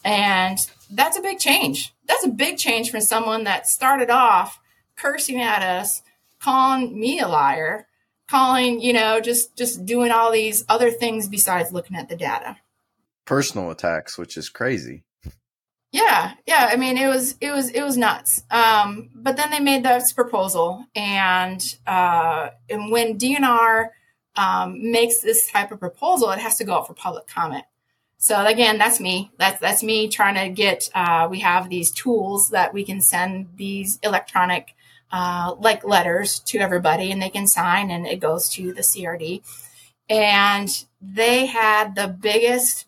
And 0.03 0.58
that's 0.89 1.18
a 1.18 1.22
big 1.22 1.39
change. 1.39 1.93
That's 2.08 2.26
a 2.26 2.30
big 2.30 2.58
change 2.58 2.91
from 2.91 3.01
someone 3.01 3.43
that 3.43 3.68
started 3.68 4.10
off 4.10 4.60
cursing 4.95 5.41
at 5.41 5.62
us, 5.62 6.01
calling 6.39 6.99
me 6.99 7.20
a 7.20 7.28
liar, 7.28 7.88
calling, 8.30 8.82
you 8.82 8.93
know, 8.93 9.20
just 9.20 9.56
just 9.58 9.86
doing 9.86 10.12
all 10.12 10.32
these 10.32 10.64
other 10.70 10.91
things 10.91 11.28
besides 11.28 11.72
looking 11.72 11.97
at 11.97 12.10
the 12.10 12.16
data. 12.16 12.58
Personal 13.26 13.72
attacks, 13.72 14.18
which 14.18 14.38
is 14.38 14.49
crazy. 14.49 15.05
Yeah, 15.96 16.34
yeah. 16.46 16.68
I 16.70 16.76
mean, 16.76 16.98
it 16.98 17.08
was 17.08 17.38
it 17.39 17.52
was 17.52 17.70
it 17.70 17.82
was 17.82 17.96
nuts. 17.96 18.43
Um, 18.52 19.10
but 19.16 19.38
then 19.38 19.50
they 19.50 19.62
made 19.62 19.84
this 19.84 20.12
proposal, 20.12 20.86
and 20.93 21.64
uh, 21.88 22.50
and 22.70 22.91
when 22.91 23.18
DNR 23.18 23.91
um, 24.36 24.91
makes 24.91 25.22
this 25.22 25.50
type 25.50 25.72
of 25.72 25.80
proposal, 25.80 26.32
it 26.32 26.39
has 26.39 26.58
to 26.58 26.66
go 26.66 26.74
out 26.74 26.88
for 26.88 26.93
public 26.96 27.28
comment. 27.28 27.64
So 28.18 28.46
again, 28.46 28.78
that's 28.78 29.00
me. 29.00 29.32
That's 29.38 29.62
that's 29.62 29.84
me 29.84 30.10
trying 30.10 30.36
to 30.36 30.54
get. 30.54 30.89
Uh, 30.93 31.30
we 31.32 31.39
have 31.39 31.70
these 31.70 31.91
tools 31.91 32.50
that 32.50 32.74
we 32.74 32.84
can 32.84 33.00
send 33.00 33.48
these 33.56 33.98
electronic 34.04 34.76
uh, 35.14 35.56
like 35.60 35.86
letters 35.86 36.39
to 36.39 36.58
everybody, 36.60 37.10
and 37.10 37.22
they 37.22 37.30
can 37.30 37.48
sign, 37.48 37.89
and 37.89 38.06
it 38.06 38.20
goes 38.20 38.50
to 38.50 38.74
the 38.74 38.82
CRD. 38.82 39.43
And 40.10 40.70
they 41.02 41.46
had 41.46 41.96
the 41.96 42.10
biggest 42.10 42.86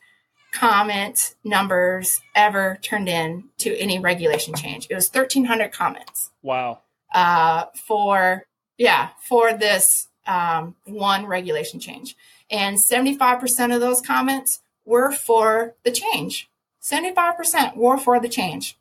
comment 0.58 1.36
numbers 1.44 2.22
ever 2.36 2.80
turned 2.82 3.08
in 3.08 3.44
to 3.60 3.78
any 3.78 4.00
regulation 4.00 4.56
change. 4.56 4.88
It 4.90 4.96
was 4.96 5.10
1,300 5.10 5.72
comments. 5.72 6.32
Wow. 6.42 6.82
Uh, 7.14 7.66
for, 7.76 8.44
yeah, 8.78 9.10
for 9.22 9.54
this 9.54 10.08
um, 10.26 10.76
one 10.86 11.26
regulation 11.26 11.80
change. 11.80 12.16
And 12.50 12.78
75% 12.78 13.74
of 13.74 13.82
those 13.82 14.02
comments 14.02 14.62
were 14.86 15.12
for 15.12 15.76
the 15.84 15.92
change. 15.92 16.50
75% 16.82 17.76
were 17.76 17.98
for 17.98 18.20
the 18.20 18.30
change. 18.30 18.78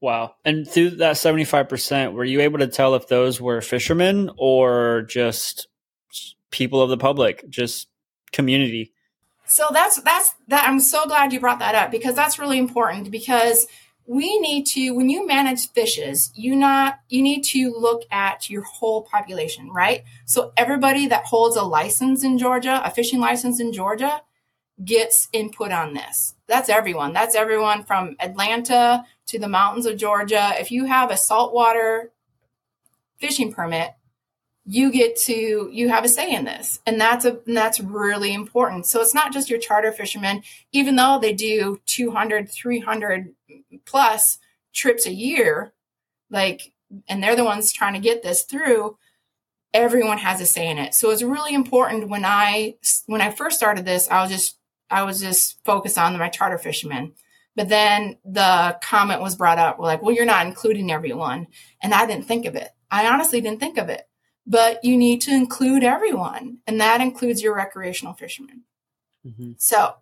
Wow. 0.00 0.34
And 0.44 0.66
through 0.66 0.90
that 0.90 1.16
75%, 1.16 2.14
were 2.14 2.24
you 2.24 2.40
able 2.40 2.58
to 2.58 2.66
tell 2.66 2.94
if 2.94 3.08
those 3.08 3.40
were 3.40 3.60
fishermen 3.60 4.30
or 4.38 5.02
just 5.02 5.68
people 6.50 6.80
of 6.82 6.90
the 6.90 6.96
public, 6.96 7.48
just 7.48 7.88
community? 8.32 8.92
So 9.50 9.66
that's 9.72 10.00
that's 10.02 10.32
that 10.46 10.68
I'm 10.68 10.78
so 10.78 11.06
glad 11.06 11.32
you 11.32 11.40
brought 11.40 11.58
that 11.58 11.74
up 11.74 11.90
because 11.90 12.14
that's 12.14 12.38
really 12.38 12.56
important 12.56 13.10
because 13.10 13.66
we 14.06 14.38
need 14.38 14.64
to 14.66 14.92
when 14.92 15.10
you 15.10 15.26
manage 15.26 15.70
fishes, 15.70 16.30
you 16.36 16.54
not 16.54 17.00
you 17.08 17.20
need 17.20 17.42
to 17.46 17.74
look 17.76 18.04
at 18.12 18.48
your 18.48 18.62
whole 18.62 19.02
population, 19.02 19.68
right? 19.70 20.04
So 20.24 20.52
everybody 20.56 21.08
that 21.08 21.24
holds 21.24 21.56
a 21.56 21.64
license 21.64 22.22
in 22.22 22.38
Georgia, 22.38 22.80
a 22.84 22.92
fishing 22.92 23.18
license 23.18 23.58
in 23.58 23.72
Georgia, 23.72 24.22
gets 24.84 25.28
input 25.32 25.72
on 25.72 25.94
this. 25.94 26.36
That's 26.46 26.68
everyone. 26.68 27.12
That's 27.12 27.34
everyone 27.34 27.82
from 27.82 28.14
Atlanta 28.20 29.04
to 29.26 29.38
the 29.40 29.48
mountains 29.48 29.84
of 29.84 29.96
Georgia. 29.96 30.52
If 30.60 30.70
you 30.70 30.84
have 30.84 31.10
a 31.10 31.16
saltwater 31.16 32.12
fishing 33.18 33.52
permit, 33.52 33.90
you 34.70 34.92
get 34.92 35.16
to 35.16 35.68
you 35.72 35.88
have 35.88 36.04
a 36.04 36.08
say 36.08 36.32
in 36.32 36.44
this. 36.44 36.78
And 36.86 37.00
that's 37.00 37.24
a 37.24 37.40
and 37.44 37.56
that's 37.56 37.80
really 37.80 38.32
important. 38.32 38.86
So 38.86 39.00
it's 39.00 39.14
not 39.14 39.32
just 39.32 39.50
your 39.50 39.58
charter 39.58 39.90
fishermen 39.90 40.42
even 40.70 40.94
though 40.94 41.18
they 41.20 41.32
do 41.32 41.80
200 41.86 42.48
300 42.48 43.34
plus 43.84 44.38
trips 44.72 45.06
a 45.06 45.12
year 45.12 45.72
like 46.30 46.72
and 47.08 47.20
they're 47.20 47.34
the 47.34 47.44
ones 47.44 47.72
trying 47.72 47.94
to 47.94 47.98
get 47.98 48.22
this 48.22 48.44
through 48.44 48.96
everyone 49.74 50.18
has 50.18 50.40
a 50.40 50.46
say 50.46 50.68
in 50.68 50.78
it. 50.78 50.94
So 50.94 51.10
it's 51.10 51.24
really 51.24 51.52
important 51.52 52.08
when 52.08 52.24
i 52.24 52.76
when 53.06 53.20
i 53.20 53.32
first 53.32 53.56
started 53.56 53.84
this 53.84 54.08
i 54.08 54.22
was 54.22 54.30
just 54.30 54.56
i 54.88 55.02
was 55.02 55.20
just 55.20 55.64
focused 55.64 55.98
on 55.98 56.16
my 56.16 56.28
charter 56.28 56.58
fishermen. 56.58 57.14
But 57.56 57.68
then 57.68 58.18
the 58.24 58.78
comment 58.80 59.20
was 59.20 59.34
brought 59.34 59.58
up 59.58 59.80
like 59.80 60.00
well 60.00 60.14
you're 60.14 60.24
not 60.26 60.46
including 60.46 60.92
everyone. 60.92 61.48
And 61.82 61.92
i 61.92 62.06
didn't 62.06 62.26
think 62.26 62.46
of 62.46 62.54
it. 62.54 62.68
I 62.88 63.08
honestly 63.08 63.40
didn't 63.40 63.58
think 63.58 63.76
of 63.76 63.88
it 63.88 64.06
but 64.46 64.84
you 64.84 64.96
need 64.96 65.20
to 65.22 65.30
include 65.30 65.84
everyone, 65.84 66.58
and 66.66 66.80
that 66.80 67.00
includes 67.00 67.42
your 67.42 67.54
recreational 67.54 68.14
fishermen. 68.14 68.62
Mm-hmm. 69.26 69.52
So 69.58 69.94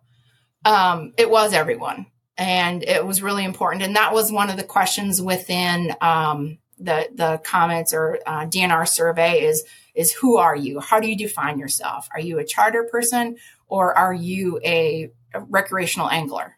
um, 0.65 1.13
it 1.17 1.29
was 1.29 1.53
everyone, 1.53 2.07
and 2.37 2.83
it 2.83 3.05
was 3.05 3.21
really 3.21 3.45
important. 3.45 3.83
And 3.83 3.95
that 3.95 4.13
was 4.13 4.31
one 4.31 4.49
of 4.49 4.57
the 4.57 4.63
questions 4.63 5.21
within 5.21 5.95
um, 6.01 6.57
the 6.79 7.09
the 7.13 7.41
comments 7.43 7.93
or 7.93 8.19
uh, 8.25 8.45
DNR 8.45 8.87
survey 8.87 9.43
is 9.43 9.63
is 9.95 10.13
who 10.13 10.37
are 10.37 10.55
you? 10.55 10.79
How 10.79 10.99
do 10.99 11.07
you 11.07 11.17
define 11.17 11.59
yourself? 11.59 12.07
Are 12.13 12.21
you 12.21 12.39
a 12.39 12.45
charter 12.45 12.87
person 12.89 13.35
or 13.67 13.97
are 13.97 14.13
you 14.13 14.59
a, 14.63 15.11
a 15.33 15.41
recreational 15.41 16.09
angler? 16.09 16.55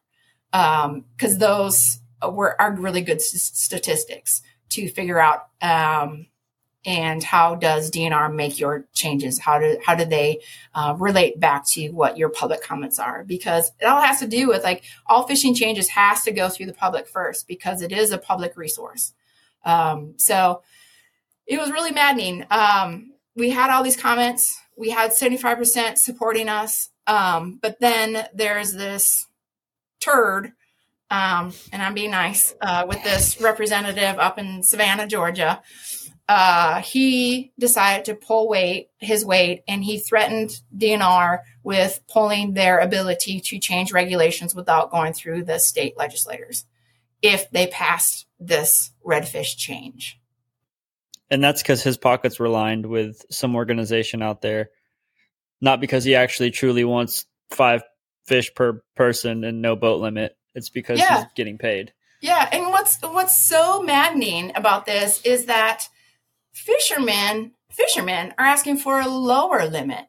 because 0.51 1.37
those 1.37 1.99
were 2.29 2.59
are 2.61 2.75
really 2.75 3.01
good 3.01 3.17
s- 3.17 3.51
statistics 3.53 4.41
to 4.69 4.89
figure 4.89 5.19
out 5.19 5.47
um, 5.61 6.27
and 6.85 7.23
how 7.23 7.55
does 7.55 7.91
DNR 7.91 8.33
make 8.33 8.59
your 8.59 8.85
changes? 8.93 9.39
How 9.39 9.59
do 9.59 9.77
how 9.85 9.95
do 9.95 10.05
they 10.05 10.39
uh, 10.73 10.95
relate 10.97 11.39
back 11.39 11.65
to 11.69 11.89
what 11.89 12.17
your 12.17 12.29
public 12.29 12.63
comments 12.63 12.97
are? 12.97 13.23
Because 13.23 13.71
it 13.79 13.85
all 13.85 14.01
has 14.01 14.19
to 14.19 14.27
do 14.27 14.47
with 14.47 14.63
like 14.63 14.83
all 15.05 15.27
fishing 15.27 15.53
changes 15.53 15.89
has 15.89 16.23
to 16.23 16.31
go 16.31 16.49
through 16.49 16.65
the 16.65 16.73
public 16.73 17.07
first 17.07 17.47
because 17.47 17.81
it 17.81 17.91
is 17.91 18.11
a 18.11 18.17
public 18.17 18.57
resource. 18.57 19.13
Um, 19.63 20.15
so 20.17 20.63
it 21.45 21.59
was 21.59 21.71
really 21.71 21.91
maddening. 21.91 22.45
Um, 22.49 23.13
we 23.35 23.51
had 23.51 23.69
all 23.69 23.83
these 23.83 23.97
comments. 23.97 24.57
We 24.75 24.89
had 24.89 25.13
seventy 25.13 25.37
five 25.37 25.57
percent 25.57 25.99
supporting 25.99 26.49
us, 26.49 26.89
um, 27.05 27.59
but 27.61 27.79
then 27.79 28.27
there's 28.33 28.73
this 28.73 29.27
turd. 29.99 30.53
Um, 31.11 31.51
and 31.73 31.81
I'm 31.81 31.93
being 31.93 32.11
nice 32.11 32.55
uh, 32.61 32.85
with 32.87 33.03
this 33.03 33.41
representative 33.41 34.17
up 34.17 34.39
in 34.39 34.63
Savannah, 34.63 35.07
Georgia, 35.07 35.61
uh, 36.27 36.81
he 36.81 37.51
decided 37.59 38.05
to 38.05 38.15
pull 38.15 38.47
weight, 38.47 38.89
his 38.99 39.25
weight, 39.25 39.63
and 39.67 39.83
he 39.83 39.99
threatened 39.99 40.61
DNR 40.75 41.39
with 41.63 41.99
pulling 42.07 42.53
their 42.53 42.79
ability 42.79 43.39
to 43.41 43.59
change 43.59 43.91
regulations 43.91 44.55
without 44.55 44.91
going 44.91 45.13
through 45.13 45.43
the 45.43 45.59
state 45.59 45.97
legislators 45.97 46.65
if 47.21 47.49
they 47.51 47.67
passed 47.67 48.25
this 48.39 48.91
redfish 49.05 49.57
change. 49.57 50.19
And 51.29 51.43
that's 51.43 51.61
because 51.61 51.83
his 51.83 51.97
pockets 51.97 52.39
were 52.39 52.49
lined 52.49 52.85
with 52.85 53.25
some 53.29 53.55
organization 53.55 54.21
out 54.21 54.41
there, 54.41 54.69
not 55.61 55.79
because 55.79 56.03
he 56.03 56.15
actually 56.15 56.51
truly 56.51 56.83
wants 56.83 57.25
five 57.51 57.83
fish 58.25 58.53
per 58.53 58.83
person 58.95 59.43
and 59.43 59.61
no 59.61 59.75
boat 59.75 60.01
limit. 60.01 60.35
It's 60.55 60.69
because 60.69 60.99
Yeah. 60.99 61.17
he's 61.23 61.33
getting 61.35 61.57
paid. 61.57 61.93
Yeah, 62.21 62.47
and 62.51 62.67
what's 62.67 63.01
what's 63.01 63.35
so 63.35 63.81
maddening 63.81 64.51
about 64.55 64.85
this 64.85 65.21
is 65.23 65.45
that 65.45 65.89
fishermen 66.53 67.51
fishermen 67.71 68.33
are 68.37 68.45
asking 68.45 68.77
for 68.77 68.99
a 68.99 69.07
lower 69.07 69.65
limit. 69.65 70.05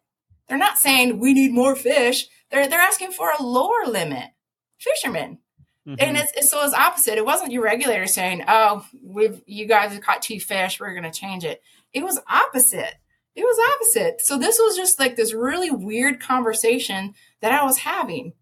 They're 0.49 0.59
not 0.59 0.79
saying 0.79 1.19
we 1.19 1.33
need 1.33 1.53
more 1.53 1.77
fish. 1.77 2.27
They're 2.51 2.69
they're 2.69 2.81
asking 2.81 3.13
for 3.13 3.33
a 3.39 3.43
lower 3.43 3.87
limit. 3.87 4.31
Fishermen. 4.79 5.39
Mhm. 5.87 5.97
And 6.01 6.17
it's, 6.17 6.33
it's 6.37 6.51
so 6.51 6.65
it's 6.65 6.75
opposite. 6.75 7.19
It 7.19 7.27
wasn't 7.27 7.53
your 7.53 7.63
regulator 7.65 8.07
saying, 8.07 8.45
"Oh, 8.47 8.87
we've 9.03 9.43
you 9.47 9.67
guys 9.67 9.93
have 9.93 10.03
caught 10.03 10.23
two 10.23 10.39
fish. 10.39 10.79
We're 10.79 10.93
going 10.93 11.11
to 11.11 11.11
change 11.11 11.45
it." 11.45 11.61
It 11.93 12.05
was 12.05 12.21
opposite. 12.29 12.95
It 13.35 13.43
was 13.43 13.59
opposite. 13.75 14.21
So 14.21 14.39
this 14.39 14.59
was 14.59 14.77
just 14.77 15.01
like 15.01 15.17
this 15.17 15.33
really 15.33 15.71
weird 15.71 16.21
conversation 16.21 17.15
that 17.41 17.53
I 17.53 17.65
was 17.65 17.79
having. 17.79 18.35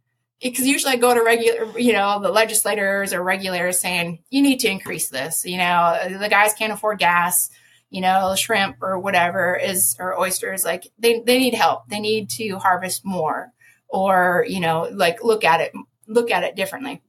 Because 0.42 0.66
usually 0.66 0.94
I 0.94 0.96
go 0.96 1.14
to 1.14 1.22
regular, 1.22 1.78
you 1.78 1.92
know, 1.92 2.18
the 2.20 2.30
legislators 2.30 3.12
or 3.12 3.22
regulators 3.22 3.80
saying, 3.80 4.22
"You 4.30 4.42
need 4.42 4.60
to 4.60 4.68
increase 4.68 5.08
this." 5.08 5.44
You 5.44 5.58
know, 5.58 5.98
the 6.18 6.28
guys 6.28 6.54
can't 6.54 6.72
afford 6.72 6.98
gas. 6.98 7.48
You 7.90 8.00
know, 8.00 8.34
shrimp 8.36 8.76
or 8.82 8.98
whatever 8.98 9.56
is 9.56 9.96
or 9.98 10.18
oysters. 10.18 10.64
Like 10.64 10.88
they 10.98 11.20
they 11.20 11.38
need 11.38 11.54
help. 11.54 11.88
They 11.88 12.00
need 12.00 12.30
to 12.30 12.58
harvest 12.58 13.04
more, 13.04 13.52
or 13.88 14.46
you 14.48 14.60
know, 14.60 14.88
like 14.92 15.22
look 15.24 15.44
at 15.44 15.60
it 15.60 15.72
look 16.06 16.30
at 16.30 16.44
it 16.44 16.56
differently. 16.56 17.02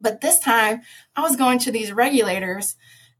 But 0.00 0.20
this 0.20 0.38
time, 0.38 0.82
I 1.14 1.22
was 1.22 1.36
going 1.36 1.58
to 1.60 1.72
these 1.72 1.92
regulators 1.92 2.76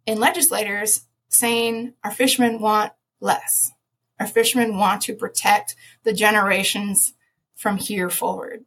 and 0.07 0.21
legislators 0.21 1.07
saying 1.29 1.95
our 2.05 2.11
fishermen 2.11 2.61
want 2.61 2.93
less. 3.21 3.73
Our 4.21 4.27
fishermen 4.27 4.79
want 4.79 5.03
to 5.03 5.15
protect 5.15 5.77
the 6.05 6.13
generations 6.13 7.15
from 7.55 7.77
here 7.77 8.11
forward. 8.11 8.65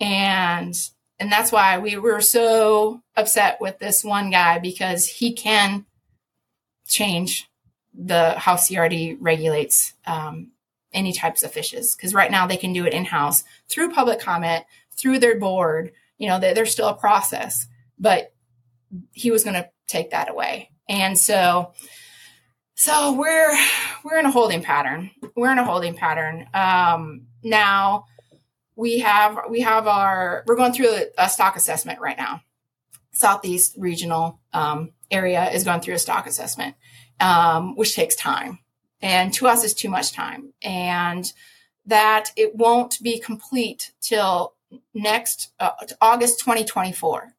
And 0.00 0.74
and 1.18 1.30
that's 1.30 1.52
why 1.52 1.78
we 1.78 1.96
were 1.96 2.20
so 2.20 3.02
upset 3.16 3.60
with 3.60 3.78
this 3.78 4.02
one 4.04 4.30
guy 4.30 4.58
because 4.58 5.06
he 5.06 5.34
can 5.34 5.86
change 6.86 7.48
the 7.94 8.32
how 8.38 8.56
CRD 8.56 9.16
regulates 9.20 9.92
um, 10.06 10.52
any 10.92 11.12
types 11.12 11.42
of 11.42 11.52
fishes. 11.52 11.94
Because 11.94 12.14
right 12.14 12.30
now 12.30 12.46
they 12.46 12.56
can 12.56 12.72
do 12.72 12.86
it 12.86 12.92
in 12.92 13.04
house 13.04 13.44
through 13.68 13.92
public 13.92 14.20
comment, 14.20 14.64
through 14.96 15.18
their 15.18 15.38
board, 15.38 15.92
you 16.18 16.28
know, 16.28 16.38
there- 16.38 16.54
there's 16.54 16.72
still 16.72 16.88
a 16.88 16.94
process, 16.94 17.66
but 17.98 18.32
he 19.12 19.30
was 19.30 19.42
going 19.44 19.54
to 19.54 19.68
take 19.88 20.10
that 20.10 20.30
away. 20.30 20.70
And 20.88 21.18
so, 21.18 21.72
so 22.74 23.12
we're, 23.12 23.56
we're 24.04 24.18
in 24.18 24.26
a 24.26 24.30
holding 24.30 24.62
pattern. 24.62 25.10
We're 25.34 25.52
in 25.52 25.58
a 25.58 25.64
holding 25.64 25.94
pattern. 25.94 26.46
Um, 26.52 27.26
now 27.42 28.06
we 28.76 29.00
have, 29.00 29.38
we 29.48 29.60
have 29.60 29.86
our, 29.86 30.44
we're 30.46 30.56
going 30.56 30.72
through 30.72 30.88
a, 30.94 31.04
a 31.18 31.28
stock 31.28 31.56
assessment 31.56 32.00
right 32.00 32.16
now. 32.16 32.42
Southeast 33.12 33.74
regional, 33.78 34.40
um, 34.52 34.92
area 35.12 35.50
is 35.50 35.64
going 35.64 35.80
through 35.80 35.94
a 35.94 35.98
stock 35.98 36.26
assessment, 36.26 36.74
um, 37.20 37.76
which 37.76 37.94
takes 37.94 38.16
time. 38.16 38.58
And 39.00 39.32
to 39.34 39.48
us 39.48 39.64
is 39.64 39.74
too 39.74 39.88
much 39.88 40.12
time. 40.12 40.52
And 40.62 41.30
that 41.86 42.30
it 42.36 42.54
won't 42.54 43.02
be 43.02 43.18
complete 43.18 43.92
till 44.00 44.54
next 44.94 45.52
uh, 45.58 45.70
August 46.00 46.38
2024. 46.40 47.34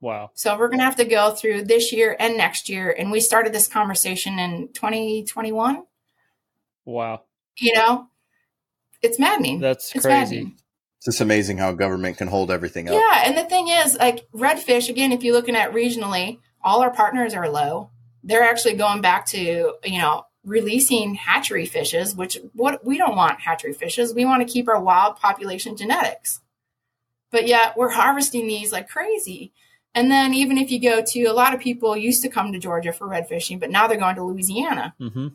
Wow. 0.00 0.30
So 0.34 0.56
we're 0.56 0.68
going 0.68 0.78
to 0.78 0.84
have 0.84 0.96
to 0.96 1.04
go 1.04 1.32
through 1.32 1.64
this 1.64 1.92
year 1.92 2.16
and 2.18 2.36
next 2.36 2.68
year. 2.68 2.94
And 2.96 3.10
we 3.10 3.20
started 3.20 3.52
this 3.52 3.66
conversation 3.66 4.38
in 4.38 4.68
2021. 4.72 5.84
Wow. 6.84 7.22
You 7.58 7.74
know, 7.74 8.08
it's 9.02 9.18
maddening. 9.18 9.60
That's 9.60 9.94
it's 9.94 10.04
crazy. 10.04 10.36
maddening. 10.36 10.56
It's 10.98 11.06
just 11.06 11.20
amazing 11.20 11.58
how 11.58 11.72
government 11.72 12.18
can 12.18 12.28
hold 12.28 12.50
everything 12.50 12.88
up. 12.88 12.94
Yeah. 12.94 13.22
And 13.24 13.36
the 13.36 13.44
thing 13.44 13.68
is, 13.68 13.96
like 13.96 14.26
redfish, 14.32 14.88
again, 14.88 15.12
if 15.12 15.22
you're 15.22 15.34
looking 15.34 15.56
at 15.56 15.72
regionally, 15.72 16.38
all 16.62 16.82
our 16.82 16.90
partners 16.90 17.34
are 17.34 17.48
low. 17.48 17.90
They're 18.22 18.42
actually 18.42 18.74
going 18.74 19.00
back 19.00 19.26
to, 19.26 19.74
you 19.84 19.98
know, 19.98 20.24
releasing 20.44 21.14
hatchery 21.14 21.66
fishes, 21.66 22.14
which 22.14 22.38
what 22.54 22.84
we 22.84 22.98
don't 22.98 23.16
want 23.16 23.40
hatchery 23.40 23.72
fishes. 23.72 24.14
We 24.14 24.24
want 24.24 24.46
to 24.46 24.52
keep 24.52 24.68
our 24.68 24.80
wild 24.80 25.16
population 25.16 25.76
genetics. 25.76 26.40
But 27.30 27.46
yet 27.46 27.76
we're 27.76 27.90
harvesting 27.90 28.46
these 28.46 28.72
like 28.72 28.88
crazy. 28.88 29.52
And 29.94 30.10
then 30.10 30.32
even 30.34 30.58
if 30.58 30.70
you 30.70 30.80
go 30.80 31.02
to 31.04 31.24
a 31.24 31.32
lot 31.32 31.54
of 31.54 31.60
people 31.60 31.96
used 31.96 32.22
to 32.22 32.28
come 32.28 32.52
to 32.52 32.58
Georgia 32.58 32.92
for 32.92 33.06
red 33.08 33.28
fishing, 33.28 33.58
but 33.58 33.70
now 33.70 33.86
they're 33.86 33.98
going 33.98 34.16
to 34.16 34.24
Louisiana. 34.24 34.94
hmm 34.98 35.28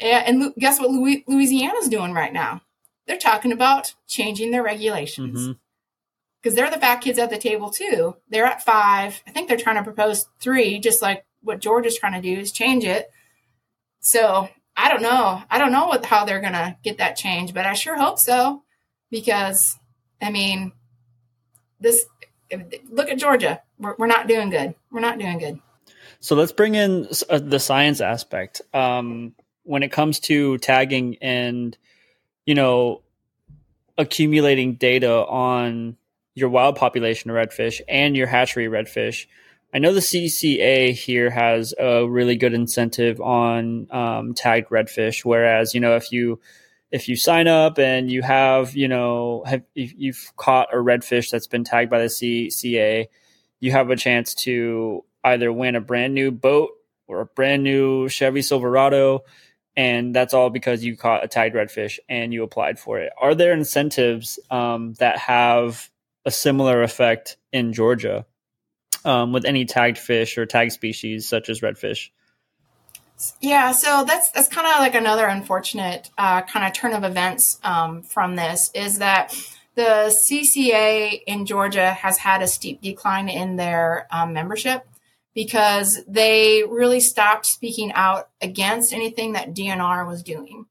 Yeah, 0.00 0.22
and 0.26 0.54
guess 0.58 0.80
what 0.80 0.90
Louis- 0.90 1.24
Louisiana's 1.26 1.88
doing 1.88 2.12
right 2.12 2.32
now? 2.32 2.62
They're 3.06 3.18
talking 3.18 3.52
about 3.52 3.94
changing 4.06 4.50
their 4.50 4.62
regulations 4.62 5.46
hmm 5.46 5.52
because 6.44 6.54
they're 6.54 6.70
the 6.70 6.76
fat 6.76 6.96
kids 7.00 7.18
at 7.18 7.30
the 7.30 7.38
table 7.38 7.70
too. 7.70 8.16
They're 8.28 8.44
at 8.44 8.62
five. 8.62 9.22
I 9.26 9.30
think 9.30 9.48
they're 9.48 9.56
trying 9.56 9.76
to 9.76 9.82
propose 9.82 10.26
three, 10.40 10.78
just 10.78 11.00
like 11.00 11.24
what 11.40 11.60
Georgia's 11.60 11.98
trying 11.98 12.20
to 12.20 12.20
do 12.20 12.38
is 12.38 12.52
change 12.52 12.84
it. 12.84 13.10
So 14.00 14.50
I 14.76 14.90
don't 14.90 15.00
know. 15.00 15.42
I 15.50 15.56
don't 15.56 15.72
know 15.72 15.86
what 15.86 16.04
how 16.04 16.26
they're 16.26 16.42
gonna 16.42 16.76
get 16.82 16.98
that 16.98 17.16
change, 17.16 17.54
but 17.54 17.64
I 17.64 17.72
sure 17.72 17.96
hope 17.96 18.18
so 18.18 18.62
because 19.10 19.78
I 20.20 20.30
mean, 20.30 20.72
this. 21.80 22.04
Look 22.90 23.08
at 23.08 23.18
Georgia. 23.18 23.62
We're, 23.78 23.96
we're 23.98 24.06
not 24.06 24.28
doing 24.28 24.50
good. 24.50 24.74
We're 24.92 25.00
not 25.00 25.18
doing 25.18 25.38
good. 25.38 25.60
So 26.20 26.36
let's 26.36 26.52
bring 26.52 26.74
in 26.74 27.08
uh, 27.28 27.38
the 27.38 27.58
science 27.58 28.00
aspect. 28.00 28.60
Um, 28.72 29.34
when 29.64 29.82
it 29.82 29.90
comes 29.90 30.20
to 30.20 30.58
tagging 30.58 31.16
and, 31.20 31.76
you 32.46 32.54
know, 32.54 33.02
accumulating 33.96 34.74
data 34.74 35.26
on 35.26 35.96
your 36.34 36.48
wild 36.48 36.76
population 36.76 37.30
of 37.30 37.36
redfish 37.36 37.80
and 37.88 38.16
your 38.16 38.26
hatchery 38.26 38.66
redfish, 38.66 39.26
I 39.72 39.78
know 39.78 39.92
the 39.92 40.00
CCA 40.00 40.92
here 40.92 41.30
has 41.30 41.74
a 41.78 42.08
really 42.08 42.36
good 42.36 42.54
incentive 42.54 43.20
on 43.20 43.88
um, 43.90 44.34
tagged 44.34 44.70
redfish. 44.70 45.24
Whereas, 45.24 45.74
you 45.74 45.80
know, 45.80 45.96
if 45.96 46.12
you 46.12 46.40
if 46.92 47.08
you 47.08 47.16
sign 47.16 47.48
up 47.48 47.80
and 47.80 48.08
you 48.08 48.22
have, 48.22 48.76
you 48.76 48.86
know, 48.86 49.42
have 49.46 49.62
you've 49.74 50.32
caught 50.36 50.72
a 50.72 50.76
redfish 50.76 51.28
that's 51.30 51.48
been 51.48 51.64
tagged 51.64 51.90
by 51.90 51.98
the 51.98 52.06
CCA, 52.06 53.06
you 53.58 53.72
have 53.72 53.90
a 53.90 53.96
chance 53.96 54.34
to 54.34 55.04
either 55.24 55.52
win 55.52 55.74
a 55.74 55.80
brand 55.80 56.14
new 56.14 56.30
boat 56.30 56.70
or 57.08 57.20
a 57.20 57.26
brand 57.26 57.64
new 57.64 58.08
Chevy 58.08 58.42
Silverado. 58.42 59.24
And 59.76 60.14
that's 60.14 60.34
all 60.34 60.50
because 60.50 60.84
you 60.84 60.96
caught 60.96 61.24
a 61.24 61.28
tagged 61.28 61.56
redfish 61.56 61.98
and 62.08 62.32
you 62.32 62.44
applied 62.44 62.78
for 62.78 63.00
it. 63.00 63.12
Are 63.20 63.34
there 63.34 63.52
incentives 63.52 64.38
um, 64.52 64.92
that 65.00 65.18
have 65.18 65.90
a 66.24 66.30
similar 66.30 66.82
effect 66.82 67.36
in 67.52 67.72
Georgia 67.72 68.26
um, 69.04 69.32
with 69.32 69.44
any 69.44 69.64
tagged 69.64 69.98
fish 69.98 70.38
or 70.38 70.46
tagged 70.46 70.72
species 70.72 71.28
such 71.28 71.48
as 71.48 71.60
redfish? 71.60 72.10
Yeah, 73.40 73.72
so 73.72 74.04
that's 74.04 74.30
that's 74.32 74.48
kind 74.48 74.66
of 74.66 74.80
like 74.80 74.94
another 74.94 75.26
unfortunate 75.26 76.10
uh, 76.18 76.42
kind 76.42 76.66
of 76.66 76.72
turn 76.72 76.92
of 76.92 77.04
events 77.04 77.60
um, 77.62 78.02
from 78.02 78.34
this 78.34 78.70
is 78.74 78.98
that 78.98 79.34
the 79.76 80.14
CCA 80.30 81.20
in 81.26 81.46
Georgia 81.46 81.92
has 81.92 82.18
had 82.18 82.42
a 82.42 82.46
steep 82.46 82.80
decline 82.80 83.28
in 83.28 83.56
their 83.56 84.06
um, 84.10 84.32
membership 84.32 84.86
because 85.34 86.04
they 86.06 86.62
really 86.68 87.00
stopped 87.00 87.46
speaking 87.46 87.92
out 87.92 88.28
against 88.40 88.92
anything 88.92 89.32
that 89.32 89.54
DNR 89.54 90.06
was 90.06 90.22
doing. 90.22 90.66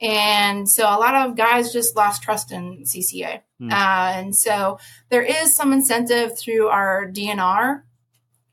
And 0.00 0.68
so 0.68 0.84
a 0.84 0.98
lot 0.98 1.14
of 1.14 1.36
guys 1.36 1.72
just 1.72 1.96
lost 1.96 2.22
trust 2.22 2.52
in 2.52 2.84
CCA. 2.84 3.42
Hmm. 3.58 3.72
Uh, 3.72 4.12
and 4.14 4.36
so 4.36 4.78
there 5.08 5.22
is 5.22 5.54
some 5.54 5.72
incentive 5.72 6.38
through 6.38 6.68
our 6.68 7.06
DNR. 7.06 7.82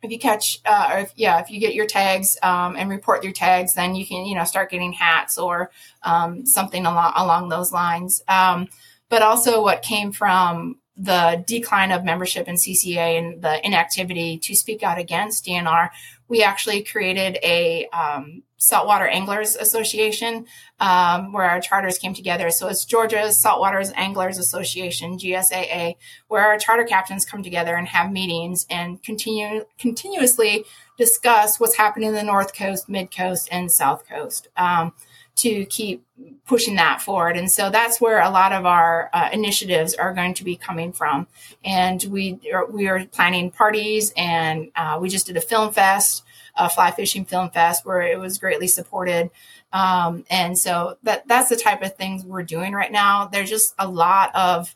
If 0.01 0.11
you 0.11 0.19
catch, 0.19 0.59
uh, 0.65 0.89
or 0.93 0.99
if, 0.99 1.13
yeah, 1.15 1.39
if 1.39 1.49
you 1.49 1.59
get 1.59 1.73
your 1.73 1.87
tags 1.87 2.37
um, 2.43 2.75
and 2.75 2.89
report 2.89 3.23
your 3.23 3.33
tags, 3.33 3.73
then 3.73 3.95
you 3.95 4.05
can, 4.05 4.25
you 4.25 4.35
know, 4.35 4.43
start 4.43 4.69
getting 4.69 4.93
hats 4.93 5.37
or 5.37 5.71
um, 6.03 6.45
something 6.45 6.85
along 6.85 7.13
along 7.15 7.49
those 7.49 7.71
lines. 7.71 8.21
Um, 8.27 8.67
but 9.09 9.23
also, 9.23 9.63
what 9.63 9.81
came 9.81 10.11
from 10.11 10.77
the 10.97 11.43
decline 11.45 11.91
of 11.91 12.05
membership 12.05 12.47
in 12.47 12.55
CCA 12.55 13.17
and 13.17 13.41
the 13.41 13.65
inactivity 13.65 14.37
to 14.39 14.55
speak 14.55 14.81
out 14.81 14.97
against 14.97 15.45
DNR, 15.45 15.89
we 16.27 16.43
actually 16.43 16.83
created 16.83 17.37
a 17.43 17.87
um, 17.87 18.43
Saltwater 18.57 19.07
Anglers 19.07 19.55
Association 19.55 20.45
um, 20.79 21.33
where 21.33 21.45
our 21.45 21.61
charters 21.61 21.97
came 21.97 22.13
together. 22.13 22.49
So 22.49 22.67
it's 22.67 22.85
Georgia's 22.85 23.39
Saltwater 23.41 23.83
Anglers 23.95 24.37
Association, 24.37 25.17
GSAA, 25.17 25.95
where 26.27 26.45
our 26.45 26.57
charter 26.57 26.83
captains 26.83 27.25
come 27.25 27.43
together 27.43 27.75
and 27.75 27.87
have 27.87 28.11
meetings 28.11 28.65
and 28.69 29.01
continue 29.03 29.65
continuously 29.77 30.65
discuss 30.97 31.59
what's 31.59 31.77
happening 31.77 32.09
in 32.09 32.15
the 32.15 32.23
North 32.23 32.55
Coast, 32.55 32.87
Mid 32.89 33.15
Coast, 33.15 33.49
and 33.51 33.71
South 33.71 34.07
Coast. 34.07 34.47
Um, 34.57 34.93
to 35.35 35.65
keep 35.65 36.05
pushing 36.45 36.75
that 36.75 37.01
forward. 37.01 37.35
And 37.35 37.51
so 37.51 37.69
that's 37.69 37.99
where 37.99 38.21
a 38.21 38.29
lot 38.29 38.53
of 38.53 38.65
our 38.65 39.09
uh, 39.13 39.29
initiatives 39.33 39.93
are 39.93 40.13
going 40.13 40.33
to 40.35 40.43
be 40.43 40.55
coming 40.55 40.93
from. 40.93 41.27
And 41.63 42.03
we 42.05 42.39
are, 42.53 42.65
we 42.65 42.87
are 42.87 43.05
planning 43.05 43.51
parties, 43.51 44.13
and 44.15 44.71
uh, 44.75 44.97
we 45.01 45.09
just 45.09 45.27
did 45.27 45.37
a 45.37 45.41
film 45.41 45.73
fest, 45.73 46.23
a 46.55 46.69
fly 46.69 46.91
fishing 46.91 47.25
film 47.25 47.49
fest, 47.49 47.85
where 47.85 48.01
it 48.01 48.19
was 48.19 48.37
greatly 48.37 48.67
supported. 48.67 49.29
Um, 49.73 50.25
and 50.29 50.57
so 50.57 50.97
that 51.03 51.27
that's 51.27 51.49
the 51.49 51.57
type 51.57 51.81
of 51.81 51.95
things 51.95 52.23
we're 52.23 52.43
doing 52.43 52.73
right 52.73 52.91
now. 52.91 53.25
There's 53.25 53.49
just 53.49 53.75
a 53.77 53.87
lot 53.87 54.33
of 54.33 54.73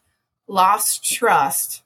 lost 0.47 1.05
trust 1.05 1.83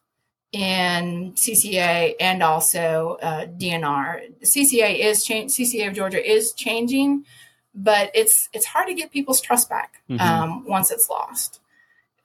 in 0.51 1.33
CCA 1.33 2.13
and 2.19 2.41
also 2.41 3.17
uh, 3.21 3.45
DNR. 3.45 4.31
CCA 4.43 4.99
is. 4.99 5.25
CCA 5.25 5.87
of 5.87 5.93
Georgia 5.93 6.31
is 6.31 6.53
changing 6.53 7.25
but 7.73 8.11
it's 8.13 8.49
it's 8.53 8.65
hard 8.65 8.87
to 8.87 8.93
get 8.93 9.11
people's 9.11 9.41
trust 9.41 9.69
back 9.69 10.01
Mhm. 10.09 10.21
um, 10.21 10.65
once 10.67 10.91
it's 10.91 11.09
lost. 11.09 11.59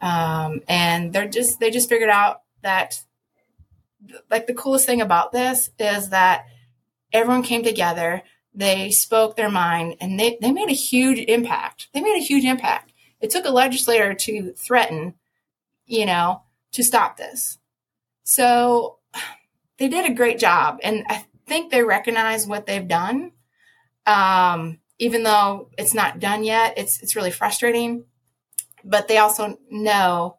Um, 0.01 0.61
and 0.69 1.13
they're 1.13 1.29
just 1.29 1.59
they 1.61 1.71
just 1.71 1.89
figured 1.89 2.11
out 2.11 2.43
that 2.63 3.01
like 4.31 4.47
the 4.47 4.55
coolest 4.55 4.87
thing 4.87 5.01
about 5.01 5.33
this 5.33 5.71
is 5.79 6.11
that 6.11 6.47
everyone 7.13 7.43
came 7.43 7.63
together, 7.65 8.23
they 8.55 8.91
spoke 8.91 9.37
their 9.37 9.51
mind, 9.51 9.97
and 10.01 10.19
they 10.19 10.39
they 10.41 10.53
made 10.53 10.69
a 10.69 10.75
huge 10.75 11.19
impact. 11.21 11.89
They 11.93 12.01
made 12.01 12.17
a 12.17 12.25
huge 12.25 12.45
impact. 12.45 12.93
It 13.21 13.31
took 13.31 13.45
a 13.45 13.51
legislator 13.51 14.15
to 14.15 14.53
threaten, 14.53 15.15
you 15.87 16.07
know, 16.07 16.43
to 16.73 16.85
stop 16.85 17.17
this. 17.17 17.59
So 18.23 18.99
they 19.79 19.89
did 19.89 20.09
a 20.09 20.15
great 20.15 20.39
job, 20.39 20.79
and 20.83 21.05
I 21.09 21.25
think 21.47 21.71
they 21.73 21.83
recognize 21.83 22.47
what 22.47 22.67
they've 22.67 22.87
done. 22.87 23.33
Um, 24.07 24.79
even 24.99 25.23
though 25.23 25.71
it's 25.79 25.95
not 25.95 26.19
done 26.21 26.45
yet, 26.45 26.75
it's 26.77 27.01
it's 27.03 27.17
really 27.17 27.31
frustrating. 27.31 28.05
But 28.85 29.09
they 29.09 29.19
also 29.19 29.59
know 29.71 30.39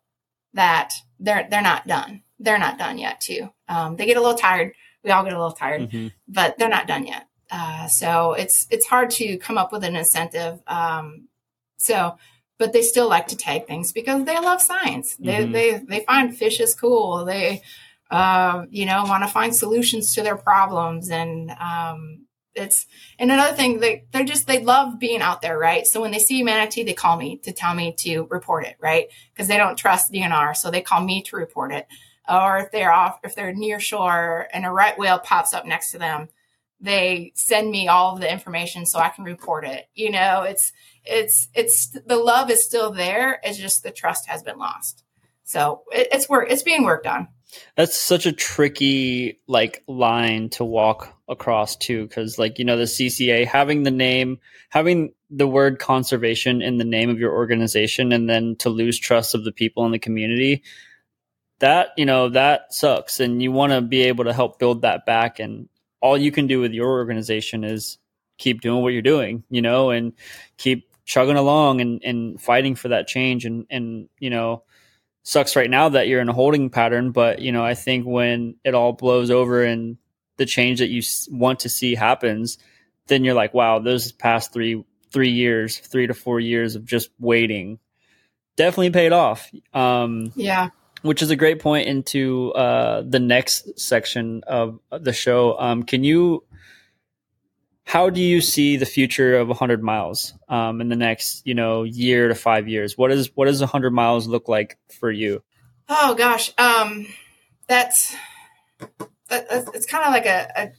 that 0.53 0.93
they're 1.19 1.47
they're 1.49 1.61
not 1.61 1.87
done. 1.87 2.23
They're 2.39 2.57
not 2.59 2.77
done 2.77 2.97
yet 2.97 3.19
too. 3.21 3.49
Um, 3.67 3.95
they 3.95 4.05
get 4.05 4.17
a 4.17 4.21
little 4.21 4.37
tired. 4.37 4.73
We 5.03 5.11
all 5.11 5.23
get 5.23 5.33
a 5.33 5.37
little 5.37 5.53
tired, 5.55 5.89
Mhm. 5.91 6.11
but 6.27 6.57
they're 6.57 6.69
not 6.69 6.87
done 6.87 7.05
yet. 7.05 7.27
Uh, 7.51 7.87
so 7.87 8.33
it's 8.33 8.67
it's 8.69 8.85
hard 8.87 9.09
to 9.11 9.37
come 9.37 9.57
up 9.57 9.71
with 9.71 9.83
an 9.83 9.95
incentive. 9.95 10.61
Um, 10.67 11.27
so, 11.77 12.17
but 12.57 12.73
they 12.73 12.81
still 12.81 13.07
like 13.09 13.27
to 13.27 13.37
tag 13.37 13.65
things 13.67 13.91
because 13.91 14.25
they 14.25 14.37
love 14.39 14.61
science. 14.61 15.15
They 15.17 15.45
Mhm. 15.45 15.51
they 15.53 15.77
they 15.77 15.99
find 16.05 16.35
fish 16.35 16.59
is 16.59 16.75
cool. 16.75 17.25
They 17.25 17.61
uh, 18.11 18.65
you 18.69 18.85
know 18.85 19.03
want 19.03 19.23
to 19.23 19.29
find 19.29 19.55
solutions 19.55 20.13
to 20.15 20.21
their 20.23 20.37
problems 20.37 21.09
and 21.09 21.51
um, 21.51 22.25
it's 22.55 22.87
and 23.17 23.31
another 23.31 23.55
thing 23.55 23.79
they 23.79 24.05
they're 24.11 24.25
just 24.25 24.47
they 24.47 24.63
love 24.63 24.99
being 24.99 25.21
out 25.21 25.41
there 25.41 25.57
right? 25.57 25.85
So 25.85 26.01
when 26.01 26.11
they 26.11 26.19
see 26.19 26.43
manatee 26.43 26.83
they 26.83 26.93
call 26.93 27.17
me 27.17 27.37
to 27.37 27.51
tell 27.51 27.73
me 27.73 27.93
to 27.99 28.27
report 28.29 28.65
it 28.65 28.75
right? 28.79 29.07
Because 29.33 29.47
they 29.47 29.57
don't 29.57 29.77
trust 29.77 30.11
dnr 30.11 30.55
so 30.55 30.71
they 30.71 30.81
call 30.81 31.03
me 31.03 31.21
to 31.23 31.35
report 31.35 31.71
it. 31.71 31.87
Or 32.27 32.57
if 32.59 32.71
they're 32.71 32.91
off 32.91 33.19
if 33.23 33.35
they're 33.35 33.53
near 33.53 33.79
shore 33.79 34.47
and 34.53 34.65
a 34.65 34.71
right 34.71 34.97
whale 34.97 35.19
pops 35.19 35.53
up 35.53 35.65
next 35.65 35.91
to 35.91 35.99
them 35.99 36.29
they 36.81 37.33
send 37.35 37.69
me 37.69 37.89
all 37.89 38.13
of 38.13 38.21
the 38.21 38.31
information 38.31 38.85
so 38.85 38.99
i 38.99 39.09
can 39.09 39.23
report 39.23 39.65
it. 39.65 39.87
You 39.93 40.11
know 40.11 40.43
it's 40.43 40.71
it's 41.05 41.49
it's 41.53 41.89
the 42.05 42.17
love 42.17 42.49
is 42.49 42.63
still 42.63 42.91
there 42.91 43.39
it's 43.43 43.57
just 43.57 43.83
the 43.83 43.91
trust 43.91 44.27
has 44.27 44.43
been 44.43 44.57
lost. 44.57 45.03
So 45.43 45.83
it, 45.91 46.07
it's 46.11 46.29
work 46.29 46.47
it's 46.49 46.63
being 46.63 46.83
worked 46.83 47.07
on 47.07 47.27
That's 47.75 47.97
such 47.97 48.25
a 48.25 48.31
tricky 48.31 49.39
like 49.47 49.83
line 49.87 50.49
to 50.51 50.63
walk 50.63 51.17
across 51.27 51.75
too, 51.75 52.07
because 52.07 52.37
like 52.37 52.59
you 52.59 52.65
know 52.65 52.77
the 52.77 52.83
CCA 52.83 53.45
having 53.45 53.83
the 53.83 53.91
name, 53.91 54.39
having 54.69 55.13
the 55.29 55.47
word 55.47 55.79
conservation 55.79 56.61
in 56.61 56.77
the 56.77 56.85
name 56.85 57.09
of 57.09 57.19
your 57.19 57.33
organization, 57.33 58.11
and 58.11 58.29
then 58.29 58.55
to 58.57 58.69
lose 58.69 58.99
trust 58.99 59.35
of 59.35 59.43
the 59.43 59.51
people 59.51 59.85
in 59.85 59.91
the 59.91 59.99
community, 59.99 60.63
that 61.59 61.89
you 61.97 62.05
know 62.05 62.29
that 62.29 62.73
sucks, 62.73 63.19
and 63.19 63.41
you 63.41 63.51
want 63.51 63.71
to 63.71 63.81
be 63.81 64.03
able 64.03 64.25
to 64.25 64.33
help 64.33 64.59
build 64.59 64.83
that 64.83 65.05
back. 65.05 65.39
And 65.39 65.69
all 66.01 66.17
you 66.17 66.31
can 66.31 66.47
do 66.47 66.59
with 66.59 66.73
your 66.73 66.89
organization 66.89 67.63
is 67.63 67.97
keep 68.37 68.61
doing 68.61 68.83
what 68.83 68.93
you're 68.93 69.01
doing, 69.01 69.43
you 69.49 69.61
know, 69.61 69.89
and 69.89 70.13
keep 70.57 70.87
chugging 71.05 71.37
along 71.37 71.81
and 71.81 72.01
and 72.03 72.39
fighting 72.39 72.75
for 72.75 72.89
that 72.89 73.07
change, 73.07 73.45
and 73.45 73.65
and 73.69 74.07
you 74.19 74.29
know 74.29 74.63
sucks 75.23 75.55
right 75.55 75.69
now 75.69 75.89
that 75.89 76.07
you're 76.07 76.21
in 76.21 76.29
a 76.29 76.33
holding 76.33 76.69
pattern 76.69 77.11
but 77.11 77.39
you 77.39 77.51
know 77.51 77.63
i 77.63 77.73
think 77.73 78.05
when 78.05 78.55
it 78.63 78.73
all 78.73 78.93
blows 78.93 79.29
over 79.29 79.63
and 79.63 79.97
the 80.37 80.45
change 80.45 80.79
that 80.79 80.89
you 80.89 81.01
want 81.29 81.59
to 81.59 81.69
see 81.69 81.95
happens 81.95 82.57
then 83.07 83.23
you're 83.23 83.33
like 83.33 83.53
wow 83.53 83.79
those 83.79 84.11
past 84.11 84.53
three 84.53 84.83
three 85.11 85.29
years 85.31 85.77
three 85.77 86.07
to 86.07 86.13
four 86.13 86.39
years 86.39 86.75
of 86.75 86.85
just 86.85 87.09
waiting 87.19 87.79
definitely 88.59 88.91
paid 88.91 89.13
off. 89.13 89.49
Um 89.73 90.31
yeah. 90.35 90.69
which 91.01 91.21
is 91.21 91.31
a 91.31 91.35
great 91.35 91.59
point 91.59 91.87
into 91.87 92.51
uh 92.53 93.03
the 93.07 93.19
next 93.19 93.79
section 93.79 94.43
of 94.45 94.79
the 94.91 95.13
show. 95.13 95.57
Um 95.57 95.83
can 95.83 96.03
you 96.03 96.43
how 97.89 98.09
do 98.09 98.21
you 98.21 98.39
see 98.39 98.77
the 98.77 98.85
future 98.85 99.35
of 99.35 99.47
100 99.47 99.81
miles 99.81 100.35
um, 100.47 100.79
in 100.79 100.89
the 100.89 100.95
next 100.95 101.45
you 101.45 101.55
know 101.55 101.83
year 101.83 102.27
to 102.27 102.35
five 102.35 102.67
years 102.67 102.97
what 102.97 103.11
is 103.11 103.31
what 103.35 103.45
does 103.45 103.59
100 103.59 103.91
miles 103.91 104.27
look 104.27 104.47
like 104.47 104.77
for 104.99 105.11
you 105.11 105.41
Oh 105.91 106.13
gosh, 106.13 106.53
um, 106.59 107.07
that's 107.67 108.15
that, 109.29 109.47
it's 109.73 109.87
kind 109.87 110.05
of 110.05 110.13
like 110.13 110.27
a, 110.27 110.51
a 110.55 110.71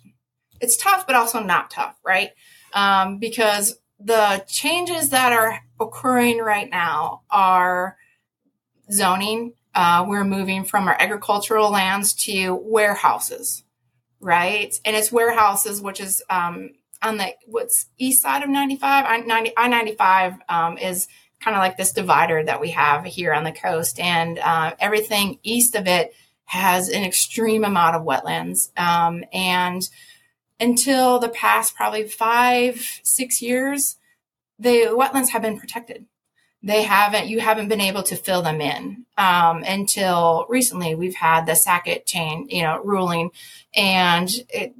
it's 0.60 0.76
tough, 0.76 1.04
but 1.04 1.16
also 1.16 1.40
not 1.42 1.70
tough, 1.70 1.98
right? 2.04 2.30
Um, 2.72 3.18
because 3.18 3.76
the 3.98 4.44
changes 4.46 5.10
that 5.10 5.32
are 5.32 5.60
occurring 5.80 6.38
right 6.38 6.70
now 6.70 7.22
are 7.28 7.96
zoning. 8.92 9.54
Uh, 9.74 10.04
we're 10.06 10.24
moving 10.24 10.64
from 10.64 10.86
our 10.86 10.96
agricultural 11.00 11.70
lands 11.70 12.14
to 12.14 12.54
warehouses, 12.54 13.64
right? 14.20 14.72
And 14.84 14.94
it's 14.94 15.10
warehouses, 15.10 15.80
which 15.80 16.00
is 16.00 16.22
um, 16.30 16.70
on 17.02 17.16
the 17.16 17.34
what's 17.46 17.86
east 17.98 18.22
side 18.22 18.42
of 18.42 18.48
95. 18.48 19.04
I 19.06 19.18
90 19.18 19.52
I 19.56 19.68
95 19.68 20.34
um, 20.48 20.78
is 20.78 21.08
kind 21.40 21.56
of 21.56 21.60
like 21.60 21.76
this 21.76 21.92
divider 21.92 22.44
that 22.44 22.60
we 22.60 22.70
have 22.70 23.04
here 23.04 23.32
on 23.32 23.44
the 23.44 23.52
coast, 23.52 23.98
and 23.98 24.38
uh, 24.38 24.74
everything 24.78 25.38
east 25.42 25.74
of 25.74 25.86
it 25.86 26.14
has 26.44 26.88
an 26.88 27.04
extreme 27.04 27.64
amount 27.64 27.96
of 27.96 28.02
wetlands. 28.02 28.76
Um, 28.78 29.24
and 29.32 29.88
until 30.58 31.18
the 31.18 31.28
past 31.28 31.74
probably 31.74 32.06
five, 32.08 33.00
six 33.02 33.40
years, 33.40 33.96
the 34.58 34.88
wetlands 34.90 35.28
have 35.28 35.42
been 35.42 35.58
protected. 35.58 36.06
They 36.62 36.82
haven't, 36.82 37.28
you 37.28 37.40
haven't 37.40 37.68
been 37.68 37.80
able 37.80 38.02
to 38.02 38.16
fill 38.16 38.42
them 38.42 38.60
in 38.60 39.06
um, 39.16 39.62
until 39.62 40.44
recently. 40.48 40.94
We've 40.94 41.14
had 41.14 41.46
the 41.46 41.54
Sackett 41.54 42.04
chain, 42.04 42.48
you 42.50 42.62
know, 42.62 42.82
ruling, 42.84 43.30
and 43.74 44.28
it, 44.50 44.74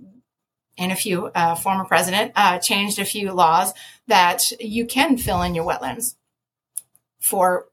and 0.81 0.91
a 0.91 0.97
few 0.97 1.26
uh, 1.26 1.55
former 1.55 1.85
president 1.85 2.33
uh, 2.35 2.59
changed 2.59 2.99
a 2.99 3.05
few 3.05 3.33
laws 3.33 3.74
that 4.09 4.51
you 4.59 4.87
can 4.87 5.18
fill 5.18 5.43
in 5.43 5.55
your 5.55 5.66
wetlands 5.66 6.14
for 7.20 7.68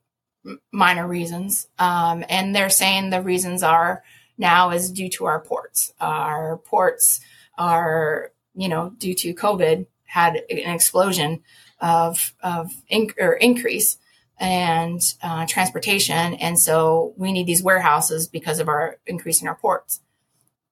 m- 0.45 0.59
minor 0.71 1.07
reasons. 1.07 1.67
Um, 1.79 2.25
and 2.29 2.53
they're 2.53 2.69
saying 2.69 3.09
the 3.09 3.21
reasons 3.21 3.63
are 3.63 4.03
now 4.37 4.71
is 4.71 4.91
due 4.91 5.09
to 5.11 5.25
our 5.25 5.39
ports. 5.39 5.93
Our 6.01 6.57
ports 6.57 7.21
are, 7.57 8.33
you 8.53 8.67
know, 8.67 8.89
due 8.97 9.15
to 9.15 9.33
COVID 9.33 9.87
had 10.03 10.35
an 10.49 10.75
explosion 10.75 11.41
of, 11.79 12.33
of 12.43 12.71
in, 12.89 13.11
or 13.17 13.33
increase 13.33 13.97
and 14.37 15.01
uh, 15.23 15.45
transportation. 15.47 16.33
And 16.35 16.59
so 16.59 17.13
we 17.15 17.31
need 17.31 17.47
these 17.47 17.63
warehouses 17.63 18.27
because 18.27 18.59
of 18.59 18.67
our 18.67 18.97
increase 19.07 19.41
in 19.41 19.47
our 19.47 19.55
ports. 19.55 20.01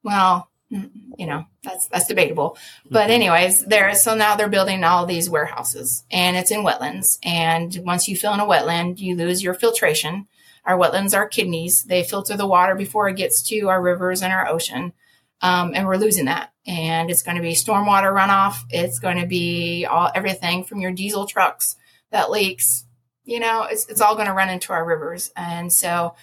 Well, 0.03 0.49
You 0.69 1.27
know, 1.27 1.45
that's 1.63 1.87
that's 1.87 2.07
debatable. 2.07 2.57
But 2.89 3.09
anyways, 3.09 3.65
there 3.65 3.93
so 3.93 4.15
now 4.15 4.35
they're 4.35 4.49
building 4.49 4.83
all 4.83 5.05
these 5.05 5.29
warehouses 5.29 6.03
and 6.11 6.35
it's 6.35 6.51
in 6.51 6.63
wetlands. 6.63 7.19
And 7.23 7.77
once 7.83 8.07
you 8.07 8.17
fill 8.17 8.33
in 8.33 8.39
a 8.39 8.45
wetland, 8.45 8.99
you 8.99 9.15
lose 9.15 9.43
your 9.43 9.53
filtration. 9.53 10.27
Our 10.65 10.77
wetlands 10.77 11.15
are 11.15 11.27
kidneys. 11.27 11.83
They 11.83 12.03
filter 12.03 12.35
the 12.35 12.47
water 12.47 12.73
before 12.73 13.07
it 13.07 13.17
gets 13.17 13.47
to 13.49 13.69
our 13.69 13.81
rivers 13.81 14.23
and 14.23 14.33
our 14.33 14.47
ocean. 14.47 14.93
Um, 15.41 15.73
and 15.75 15.85
we're 15.85 15.97
losing 15.97 16.25
that. 16.25 16.51
And 16.65 17.11
it's 17.11 17.21
going 17.21 17.37
to 17.37 17.43
be 17.43 17.53
stormwater 17.53 18.11
runoff. 18.11 18.55
It's 18.71 18.99
going 18.99 19.19
to 19.19 19.27
be 19.27 19.85
all 19.85 20.09
everything 20.15 20.63
from 20.63 20.81
your 20.81 20.91
diesel 20.91 21.27
trucks 21.27 21.75
that 22.09 22.31
leaks. 22.31 22.85
You 23.23 23.39
know, 23.39 23.63
it's 23.63 23.85
it's 23.87 24.01
all 24.01 24.15
going 24.15 24.27
to 24.27 24.33
run 24.33 24.49
into 24.49 24.73
our 24.73 24.83
rivers. 24.83 25.31
And 25.35 25.71
so 25.71 26.15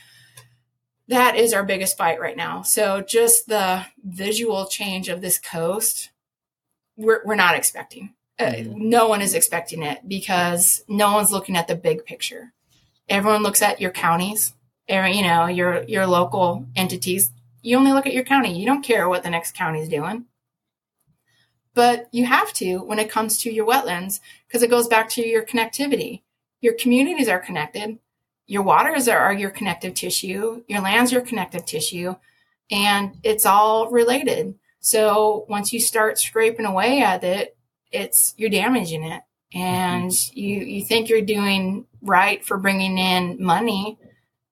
that 1.09 1.37
is 1.37 1.53
our 1.53 1.65
biggest 1.65 1.97
fight 1.97 2.21
right 2.21 2.37
now. 2.37 2.63
So 2.63 3.01
just 3.01 3.49
the 3.49 3.87
visual 4.05 4.67
change 4.67 5.09
of 5.09 5.21
this 5.21 5.39
coast, 5.39 6.11
we're 6.97 7.23
we're 7.25 7.35
not 7.35 7.57
expecting. 7.57 8.15
Uh, 8.39 8.45
Mhm. 8.53 8.75
no 8.77 9.09
one 9.09 9.21
is 9.21 9.35
expecting 9.35 9.83
it 9.83 10.09
because 10.09 10.83
no 10.89 11.13
one's 11.13 11.31
looking 11.33 11.57
at 11.57 11.69
the 11.69 11.75
big 11.75 12.05
picture. 12.05 12.53
Everyone 13.09 13.43
looks 13.43 13.63
at 13.63 13.81
your 13.81 13.91
counties, 13.91 14.55
every, 14.89 15.17
you 15.17 15.23
know, 15.23 15.47
your 15.47 15.83
your 15.85 16.07
local 16.07 16.67
entities. 16.77 17.31
You 17.63 17.77
only 17.77 17.93
look 17.93 18.07
at 18.07 18.15
your 18.15 18.25
county. 18.25 18.59
You 18.59 18.67
don't 18.67 18.83
care 18.85 19.09
what 19.09 19.23
the 19.23 19.31
next 19.31 19.55
county 19.55 19.81
is 19.81 19.89
doing. 19.89 20.27
But 21.75 22.09
you 22.13 22.27
have 22.27 22.53
to 22.55 22.79
when 22.79 22.99
it 22.99 23.11
comes 23.11 23.39
to 23.39 23.51
your 23.53 23.67
wetlands 23.67 24.21
because 24.47 24.63
it 24.63 24.71
goes 24.71 24.89
back 24.89 25.09
to 25.11 25.27
your 25.27 25.45
connectivity. 25.45 26.23
Your 26.61 26.75
communities 26.75 27.29
are 27.29 27.39
connected 27.39 27.99
your 28.53 28.63
waters 28.63 29.09
are, 29.09 29.19
are 29.19 29.33
your 29.33 29.49
connective 29.49 29.95
tissue, 29.95 30.63
your 30.69 30.83
land's 30.83 31.11
your 31.11 31.23
connective 31.23 31.65
tissue, 31.65 32.15
and 32.71 33.17
it's 33.23 33.47
all 33.47 33.91
related. 33.91 34.55
So 34.81 35.47
once 35.49 35.73
you 35.73 35.81
start 35.81 36.19
scraping 36.19 36.67
away 36.67 37.01
at 37.01 37.25
it, 37.25 37.57
it's 37.91 38.35
you're 38.37 38.51
damaging 38.51 39.05
it, 39.05 39.23
and 39.55 40.13
you 40.35 40.59
you 40.59 40.85
think 40.85 41.09
you're 41.09 41.23
doing 41.23 41.87
right 42.03 42.45
for 42.45 42.59
bringing 42.59 42.99
in 42.99 43.43
money, 43.43 43.99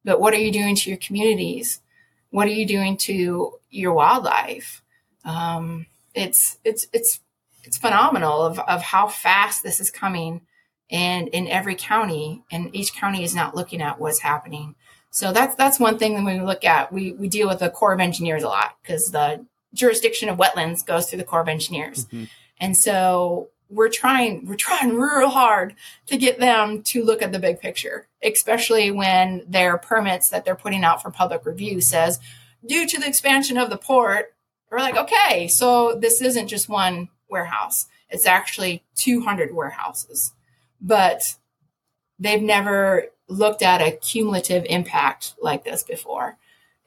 but 0.03 0.19
what 0.19 0.33
are 0.33 0.39
you 0.39 0.51
doing 0.51 0.77
to 0.77 0.89
your 0.89 0.99
communities? 0.99 1.83
What 2.31 2.49
are 2.49 2.53
you 2.53 2.65
doing 2.65 2.97
to 2.99 3.59
your 3.69 3.93
wildlife? 3.93 4.83
Um, 5.27 5.85
it's 6.15 6.57
it's 6.65 6.87
it's 6.95 7.21
it's 7.65 7.77
phenomenal 7.77 8.41
of 8.41 8.59
of 8.61 8.81
how 8.81 9.09
fast 9.09 9.63
this 9.63 9.79
is 9.79 9.91
coming 9.91 10.41
and 10.91 11.29
in 11.29 11.47
every 11.49 11.75
county 11.75 12.43
and 12.51 12.75
each 12.75 12.95
county 12.95 13.23
is 13.23 13.35
not 13.35 13.55
looking 13.55 13.81
at 13.81 14.01
what's 14.01 14.21
happening. 14.21 14.75
So 15.11 15.33
that's 15.33 15.55
that's 15.57 15.81
one 15.81 15.99
thing 15.99 16.15
that 16.15 16.25
we 16.25 16.41
look 16.41 16.65
at. 16.65 16.93
We 16.93 17.13
we 17.13 17.29
deal 17.29 17.49
with 17.49 17.59
the 17.61 17.71
corps 17.71 17.93
of 17.93 18.01
engineers 18.01 18.43
a 18.43 18.49
lot 18.49 18.77
because 18.83 19.11
the 19.11 19.45
jurisdiction 19.75 20.29
of 20.29 20.39
wetlands 20.39 20.85
goes 20.85 21.09
through 21.09 21.19
the 21.19 21.25
corps 21.25 21.41
of 21.43 21.49
engineers. 21.49 22.07
Mhm. 22.07 22.29
and 22.59 22.77
so 22.77 23.49
we're 23.69 23.89
trying 23.89 24.45
we're 24.47 24.57
trying 24.57 24.97
real 24.97 25.29
hard 25.29 25.77
to 26.07 26.17
get 26.17 26.41
them 26.41 26.83
to 26.83 27.05
look 27.05 27.23
at 27.23 27.31
the 27.31 27.39
big 27.39 27.61
picture 27.61 28.09
especially 28.21 28.91
when 28.91 29.45
their 29.47 29.79
permits 29.79 30.29
that 30.29 30.45
they're 30.45 30.57
putting 30.57 30.83
out 30.83 31.01
for 31.01 31.09
public 31.11 31.47
review 31.47 31.81
says 31.81 32.19
due 32.67 32.85
to 32.85 32.99
the 32.99 33.07
expansion 33.07 33.57
of 33.57 33.71
the 33.71 33.77
port 33.79 34.35
we're 34.71 34.79
like 34.79 34.97
okay 34.97 35.47
so 35.47 35.95
this 35.95 36.21
isn't 36.21 36.49
just 36.49 36.69
one 36.69 37.09
warehouse. 37.29 37.87
It's 38.09 38.27
actually 38.27 38.83
200 38.97 39.55
warehouses 39.55 40.33
but 40.81 41.37
they've 42.19 42.43
never 42.43 43.07
looked 43.29 43.63
at 43.63 43.81
a 43.81 43.93
cumulative 43.93 44.65
impact 44.69 45.35
like 45.41 45.65
this 45.65 45.83
before. 45.83 46.37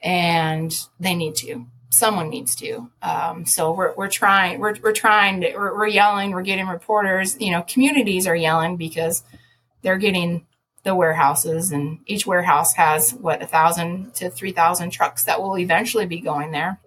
And 0.02 0.74
they 1.00 1.14
need 1.14 1.36
to. 1.36 1.66
Someone 1.90 2.28
needs 2.28 2.54
to. 2.56 2.90
Um, 3.02 3.46
so 3.46 3.72
we're, 3.72 3.94
we're 3.94 4.10
trying 4.10 4.58
we're, 4.58 4.74
we're 4.82 4.92
trying 4.92 5.40
to, 5.42 5.54
we're, 5.56 5.74
we're 5.74 5.86
yelling 5.86 6.32
we're 6.32 6.42
getting 6.42 6.66
reporters 6.66 7.40
you 7.40 7.52
know 7.52 7.62
communities 7.62 8.26
are 8.26 8.34
yelling 8.34 8.76
because 8.76 9.22
they're 9.82 9.96
getting 9.96 10.44
the 10.82 10.94
warehouses 10.94 11.70
and 11.70 12.00
each 12.06 12.26
warehouse 12.26 12.74
has 12.74 13.14
what 13.14 13.42
a 13.42 13.46
thousand 13.46 14.12
to 14.14 14.28
three 14.28 14.50
thousand 14.50 14.90
trucks 14.90 15.24
that 15.24 15.40
will 15.40 15.56
eventually 15.56 16.04
be 16.04 16.20
going 16.20 16.50
there. 16.50 16.80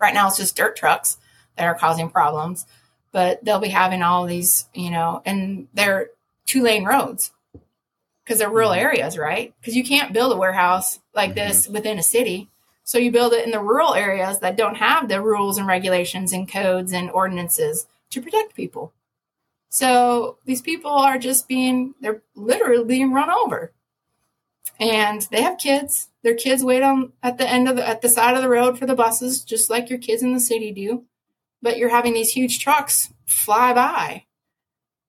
Right 0.00 0.14
now 0.14 0.28
it's 0.28 0.38
just 0.38 0.56
dirt 0.56 0.74
trucks 0.74 1.18
that 1.56 1.66
are 1.66 1.74
causing 1.74 2.08
problems 2.08 2.64
but 3.14 3.44
they'll 3.44 3.60
be 3.60 3.68
having 3.68 4.02
all 4.02 4.26
these, 4.26 4.66
you 4.74 4.90
know, 4.90 5.22
and 5.24 5.68
they're 5.72 6.08
two 6.46 6.62
lane 6.62 6.84
roads 6.84 7.32
because 8.24 8.38
they're 8.38 8.50
rural 8.50 8.70
mm-hmm. 8.70 8.80
areas, 8.80 9.18
right? 9.18 9.54
Because 9.60 9.76
you 9.76 9.84
can't 9.84 10.12
build 10.12 10.32
a 10.32 10.36
warehouse 10.36 11.00
like 11.14 11.30
mm-hmm. 11.30 11.48
this 11.48 11.68
within 11.68 11.98
a 11.98 12.02
city. 12.02 12.50
So 12.84 12.98
you 12.98 13.10
build 13.10 13.32
it 13.32 13.44
in 13.44 13.50
the 13.50 13.60
rural 13.60 13.94
areas 13.94 14.40
that 14.40 14.56
don't 14.56 14.76
have 14.76 15.08
the 15.08 15.22
rules 15.22 15.56
and 15.56 15.66
regulations 15.66 16.32
and 16.32 16.50
codes 16.50 16.92
and 16.92 17.10
ordinances 17.10 17.86
to 18.10 18.20
protect 18.20 18.54
people. 18.54 18.92
So 19.70 20.38
these 20.44 20.60
people 20.60 20.90
are 20.90 21.18
just 21.18 21.48
being, 21.48 21.94
they're 22.00 22.22
literally 22.34 22.84
being 22.84 23.12
run 23.12 23.30
over. 23.30 23.72
And 24.78 25.26
they 25.30 25.42
have 25.42 25.58
kids. 25.58 26.08
Their 26.22 26.34
kids 26.34 26.62
wait 26.62 26.82
on 26.82 27.12
at 27.22 27.38
the 27.38 27.48
end 27.48 27.68
of 27.68 27.76
the, 27.76 27.88
at 27.88 28.02
the 28.02 28.08
side 28.08 28.36
of 28.36 28.42
the 28.42 28.48
road 28.48 28.78
for 28.78 28.86
the 28.86 28.94
buses, 28.94 29.42
just 29.42 29.70
like 29.70 29.88
your 29.88 29.98
kids 29.98 30.22
in 30.22 30.34
the 30.34 30.40
city 30.40 30.70
do 30.72 31.04
but 31.64 31.78
you're 31.78 31.88
having 31.88 32.12
these 32.12 32.30
huge 32.30 32.60
trucks 32.60 33.12
fly 33.24 33.72
by 33.72 34.26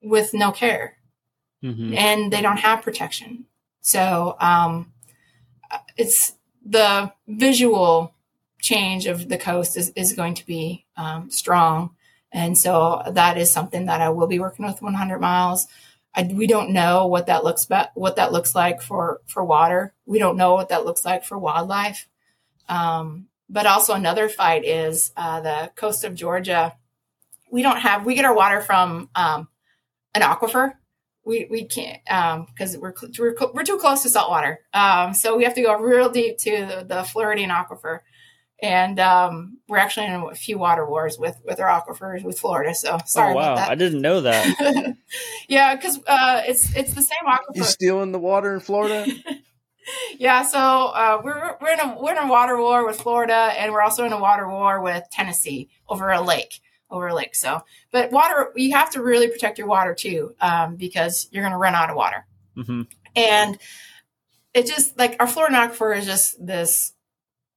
with 0.02 0.34
no 0.34 0.52
care 0.52 0.98
Mhm. 1.66 1.95
and 1.97 2.32
they 2.32 2.41
don't 2.41 2.57
have 2.68 2.82
protection 2.84 3.45
so 3.82 4.36
um, 4.39 4.91
it's 5.97 6.34
the 6.66 7.11
visual 7.28 8.13
change 8.59 9.05
of 9.05 9.30
the 9.30 9.38
coast 9.38 9.78
is, 9.78 9.89
is 9.95 10.13
going 10.13 10.34
to 10.36 10.45
be 10.45 10.86
um, 10.97 11.30
strong 11.30 11.95
and 12.32 12.57
so 12.57 13.01
that 13.11 13.38
is 13.38 13.51
something 13.51 13.86
that 13.86 14.01
i 14.01 14.09
will 14.09 14.28
be 14.28 14.39
working 14.39 14.66
with 14.66 14.82
100 14.82 15.20
miles 15.20 15.68
I, 16.18 16.24
we 16.24 16.47
don't 16.47 16.72
know 16.72 17.07
what 17.07 17.28
that 17.28 17.43
looks 17.43 17.66
be- 17.66 17.91
what 17.93 18.16
that 18.16 18.32
looks 18.32 18.55
like 18.55 18.82
for 18.82 19.22
for 19.28 19.43
water 19.43 19.93
we 20.05 20.20
don't 20.20 20.38
know 20.38 20.53
what 20.53 20.70
that 20.70 20.86
looks 20.86 21.03
like 21.05 21.24
for 21.24 21.38
wildlife 21.38 22.07
um, 22.70 23.28
but 23.49 23.66
also 23.66 23.93
another 23.93 24.30
fight 24.30 24.66
is 24.66 25.11
uh, 25.16 25.39
the 25.41 25.72
coast 25.76 26.03
of 26.03 26.16
Georgia. 26.16 26.76
We 27.51 27.61
don't 27.61 27.78
have 27.78 28.05
we 28.05 28.16
get 28.16 28.26
our 28.26 28.34
water 28.36 28.61
from 28.61 29.09
um, 29.16 29.47
an 30.16 30.22
aquifer. 30.24 30.74
We 31.26 31.48
we 31.50 31.66
can't 31.66 32.00
because 32.48 32.78
we're, 32.78 32.94
we're 33.18 33.36
we're 33.54 33.64
too 33.64 33.78
close 33.78 34.04
to 34.04 34.10
salt 34.10 34.30
water. 34.30 34.60
Um, 34.74 35.14
so 35.14 35.36
we 35.36 35.44
have 35.44 35.56
to 35.56 35.62
go 35.62 35.76
real 35.80 36.10
deep 36.10 36.38
to 36.40 36.52
the, 36.52 36.86
the 36.88 37.04
Floridian 37.04 37.50
aquifer, 37.50 38.00
and 38.62 39.00
um, 39.00 39.58
we're 39.68 39.78
actually 39.78 40.08
in 40.08 40.14
a 40.14 40.36
few 40.36 40.58
water 40.58 40.88
wars 40.88 41.18
with 41.18 41.40
with 41.44 41.60
our 41.60 41.68
aquifers 41.68 42.24
with 42.24 42.40
Florida. 42.40 42.74
So 42.74 42.98
sorry 43.06 43.34
oh 43.34 43.36
wow, 43.36 43.54
about 43.54 43.70
I 43.70 43.76
didn't 43.76 44.02
know 44.02 44.22
that. 44.22 44.56
that. 44.60 44.98
yeah, 45.48 45.76
because 45.76 46.00
uh, 46.08 46.44
it's 46.46 46.76
it's 46.76 46.94
the 46.94 47.02
same 47.02 47.28
aquifer 47.28 47.56
You 47.56 47.64
stealing 47.64 48.12
the 48.12 48.20
water 48.20 48.54
in 48.54 48.60
Florida? 48.60 49.06
yeah, 50.18 50.44
so 50.44 50.60
uh, 50.60 51.22
we're 51.24 51.58
we're 51.62 51.74
in 51.74 51.80
a 51.80 51.98
we're 52.02 52.12
in 52.12 52.18
a 52.18 52.28
water 52.28 52.58
war 52.58 52.86
with 52.86 53.02
Florida, 53.02 53.54
and 53.58 53.72
we're 53.72 53.82
also 53.82 54.06
in 54.06 54.14
a 54.14 54.20
water 54.20 54.48
war 54.48 54.82
with 54.82 55.04
Tennessee 55.12 55.70
over 55.88 56.12
a 56.12 56.22
lake, 56.22 56.60
over 56.90 57.08
a 57.08 57.16
lake. 57.16 57.36
So, 57.36 57.64
but 57.92 58.12
water, 58.12 58.52
you 58.56 58.74
have 58.74 58.92
to 58.92 59.02
really 59.02 59.28
protect 59.28 59.58
your 59.58 59.68
water 59.68 59.94
too, 59.94 60.36
um, 60.42 60.76
because 60.76 61.28
you're 61.32 61.44
going 61.44 61.52
to 61.52 61.58
run 61.58 61.76
out 61.76 61.90
of 61.90 61.96
water. 61.96 62.26
hmm 62.56 62.84
And 63.16 63.58
it 64.54 64.68
just 64.68 64.98
like 64.98 65.18
our 65.20 65.28
Florida 65.28 65.56
aquifer 65.56 65.98
is 65.98 66.06
just 66.06 66.46
this 66.46 66.94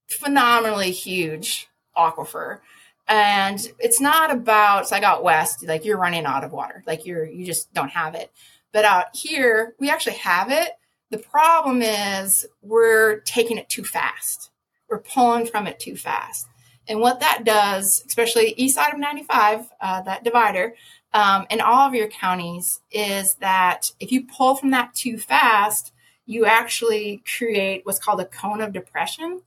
phenomenally 0.08 0.90
huge 0.90 1.68
aquifer. 1.96 2.60
And 3.06 3.66
it's 3.78 4.00
not 4.00 4.30
about 4.30 4.82
it's 4.82 4.90
like 4.90 5.02
out 5.02 5.22
west, 5.22 5.66
like 5.66 5.84
you're 5.84 5.98
running 5.98 6.26
out 6.26 6.44
of 6.44 6.52
water, 6.52 6.82
like 6.86 7.06
you're 7.06 7.24
you 7.24 7.46
just 7.46 7.72
don't 7.72 7.90
have 7.90 8.14
it. 8.14 8.30
But 8.72 8.84
out 8.84 9.06
here, 9.14 9.74
we 9.78 9.90
actually 9.90 10.16
have 10.16 10.50
it. 10.50 10.70
The 11.10 11.18
problem 11.18 11.80
is 11.80 12.46
we're 12.60 13.20
taking 13.20 13.56
it 13.56 13.68
too 13.70 13.84
fast. 13.84 14.50
We're 14.90 15.00
pulling 15.00 15.46
from 15.46 15.66
it 15.66 15.78
too 15.78 15.96
fast. 15.96 16.46
And 16.88 17.00
what 17.00 17.20
that 17.20 17.44
does, 17.44 18.02
especially 18.06 18.54
east 18.56 18.74
side 18.74 18.94
of 18.94 18.98
95, 18.98 19.70
uh, 19.80 20.00
that 20.02 20.24
divider, 20.24 20.74
um, 21.12 21.46
in 21.50 21.60
all 21.60 21.86
of 21.86 21.94
your 21.94 22.08
counties, 22.08 22.80
is 22.90 23.34
that 23.36 23.92
if 24.00 24.10
you 24.10 24.26
pull 24.26 24.54
from 24.54 24.70
that 24.70 24.94
too 24.94 25.18
fast, 25.18 25.92
you 26.24 26.46
actually 26.46 27.22
create 27.36 27.84
what's 27.84 27.98
called 27.98 28.20
a 28.20 28.24
cone 28.24 28.60
of 28.60 28.72
depression. 28.72 29.42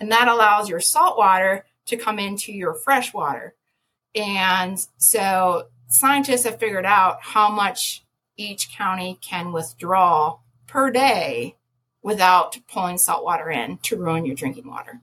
And 0.00 0.12
that 0.12 0.28
allows 0.28 0.68
your 0.68 0.80
salt 0.80 1.16
water 1.16 1.64
to 1.86 1.96
come 1.96 2.18
into 2.18 2.52
your 2.52 2.74
fresh 2.74 3.14
water. 3.14 3.54
And 4.14 4.78
so 4.98 5.68
scientists 5.88 6.44
have 6.44 6.58
figured 6.58 6.86
out 6.86 7.22
how 7.22 7.50
much 7.50 8.04
each 8.36 8.74
county 8.76 9.18
can 9.22 9.52
withdraw 9.52 10.38
per 10.66 10.90
day 10.90 11.56
without 12.02 12.58
pulling 12.66 12.98
salt 12.98 13.24
water 13.24 13.50
in 13.50 13.78
to 13.78 13.96
ruin 13.96 14.26
your 14.26 14.34
drinking 14.34 14.68
water. 14.68 15.00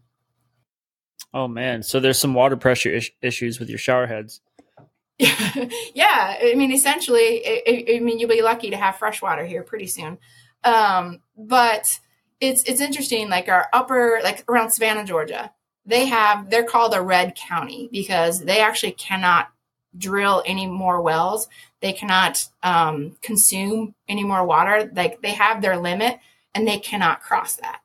Oh 1.34 1.48
man, 1.48 1.84
so 1.84 2.00
there's 2.00 2.20
some 2.20 2.34
water 2.34 2.58
pressure 2.58 2.90
is- 2.92 3.12
issues 3.22 3.60
with 3.60 3.70
your 3.70 3.78
shower 3.78 4.08
heads. 4.08 4.42
yeah, 5.20 6.38
I 6.42 6.54
mean, 6.56 6.72
essentially, 6.72 7.46
I, 7.46 7.86
I- 7.96 8.00
mean, 8.00 8.20
you'll 8.20 8.30
be 8.30 8.42
lucky 8.42 8.70
to 8.72 8.78
have 8.78 8.98
fresh 8.98 9.22
water 9.22 9.46
here 9.46 9.64
pretty 9.64 9.88
soon. 9.88 10.18
Um, 10.64 11.20
but 11.38 12.00
it's 12.42 12.64
it's 12.64 12.82
interesting, 12.82 13.30
like 13.30 13.48
our 13.50 13.68
upper, 13.74 14.20
like 14.24 14.44
around 14.50 14.72
Savannah, 14.72 15.06
Georgia, 15.06 15.52
they 15.86 16.06
have 16.06 16.50
they're 16.50 16.64
called 16.64 16.94
a 16.96 17.02
red 17.02 17.36
county 17.36 17.90
because 17.92 18.40
they 18.44 18.62
actually 18.62 18.94
cannot 18.94 19.50
drill 19.98 20.44
any 20.46 20.68
more 20.68 21.02
wells. 21.02 21.48
They 21.82 21.94
cannot 21.94 22.48
um, 22.64 23.18
consume 23.22 23.96
any 24.08 24.24
more 24.24 24.46
water. 24.46 24.92
Like 24.94 25.22
they 25.22 25.32
have 25.32 25.62
their 25.62 25.78
limit 25.78 26.20
and 26.54 26.68
they 26.68 26.80
cannot 26.80 27.22
cross 27.22 27.56
that. 27.58 27.82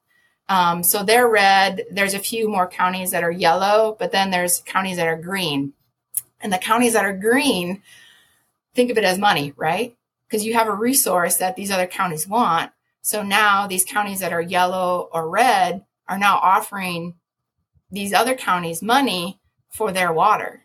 Um, 0.49 0.83
so 0.83 1.03
they're 1.03 1.29
red. 1.29 1.85
There's 1.91 2.15
a 2.15 2.19
few 2.19 2.49
more 2.49 2.69
counties 2.69 3.13
that 3.13 3.25
are 3.25 3.31
yellow, 3.31 3.97
but 3.99 4.13
then 4.13 4.31
there's 4.31 4.63
counties 4.67 4.97
that 4.97 5.09
are 5.09 5.17
green. 5.17 5.73
And 6.41 6.53
the 6.53 6.59
counties 6.59 6.93
that 6.93 7.05
are 7.05 7.17
green, 7.17 7.83
think 8.75 8.91
of 8.91 8.99
it 8.99 9.05
as 9.05 9.19
money, 9.19 9.55
right? 9.57 9.97
Because 10.29 10.45
you 10.45 10.55
have 10.55 10.69
a 10.69 10.75
resource 10.75 11.37
that 11.37 11.57
these 11.57 11.71
other 11.71 11.87
counties 11.87 12.29
want. 12.29 12.73
So 13.01 13.23
now 13.23 13.67
these 13.67 13.85
counties 13.85 14.21
that 14.21 14.33
are 14.33 14.43
yellow 14.43 15.09
or 15.13 15.29
red 15.29 15.85
are 16.09 16.19
now 16.19 16.37
offering 16.37 17.15
these 17.91 18.13
other 18.13 18.35
counties 18.35 18.83
money 18.83 19.41
for 19.71 19.93
their 19.93 20.13
water. 20.13 20.65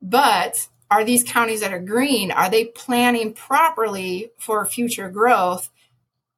But 0.00 0.68
are 0.90 1.04
these 1.04 1.24
counties 1.24 1.60
that 1.60 1.72
are 1.72 1.80
green, 1.80 2.30
are 2.30 2.50
they 2.50 2.66
planning 2.66 3.32
properly 3.32 4.30
for 4.36 4.66
future 4.66 5.08
growth 5.08 5.70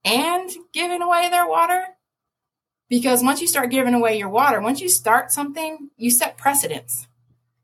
and 0.04 0.50
giving 0.72 1.02
away 1.02 1.28
their 1.28 1.46
water? 1.46 1.86
Because 2.94 3.24
once 3.24 3.40
you 3.40 3.48
start 3.48 3.70
giving 3.72 3.92
away 3.92 4.16
your 4.16 4.28
water, 4.28 4.60
once 4.60 4.80
you 4.80 4.88
start 4.88 5.32
something, 5.32 5.90
you 5.96 6.12
set 6.12 6.36
precedents. 6.36 7.08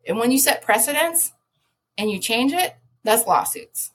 And 0.05 0.18
when 0.18 0.33
you 0.33 0.41
set 0.41 0.61
precedents 0.62 1.31
and 1.97 2.11
you 2.11 2.18
change 2.18 2.53
it, 2.53 2.74
that's 3.05 3.28
lawsuits. 3.28 3.93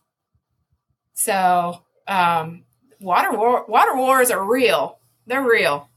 So, 1.14 1.82
um, 2.08 2.64
water 3.02 3.38
war, 3.38 3.66
water 3.68 3.98
wars 3.98 4.32
are 4.32 4.42
real. 4.42 4.98
They're 5.28 5.44
real. 5.44 5.90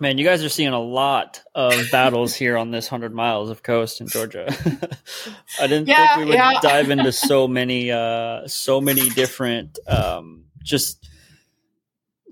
Man, 0.00 0.18
you 0.18 0.24
guys 0.24 0.42
are 0.42 0.48
seeing 0.48 0.72
a 0.72 0.80
lot 0.80 1.40
of 1.54 1.72
battles 1.92 2.34
here 2.34 2.56
on 2.56 2.72
this 2.72 2.88
hundred 2.88 3.14
miles 3.14 3.50
of 3.50 3.62
coast 3.62 4.00
in 4.00 4.08
Georgia. 4.08 4.48
I 5.60 5.68
didn't 5.68 5.86
Yeah, 5.86 6.16
think 6.16 6.18
we 6.18 6.24
would 6.30 6.34
yeah. 6.34 6.58
dive 6.60 6.90
into 6.90 7.12
so 7.12 7.46
many, 7.46 7.92
uh, 7.92 8.48
so 8.48 8.80
many 8.80 9.10
different, 9.10 9.78
um, 9.86 10.46
just 10.60 11.08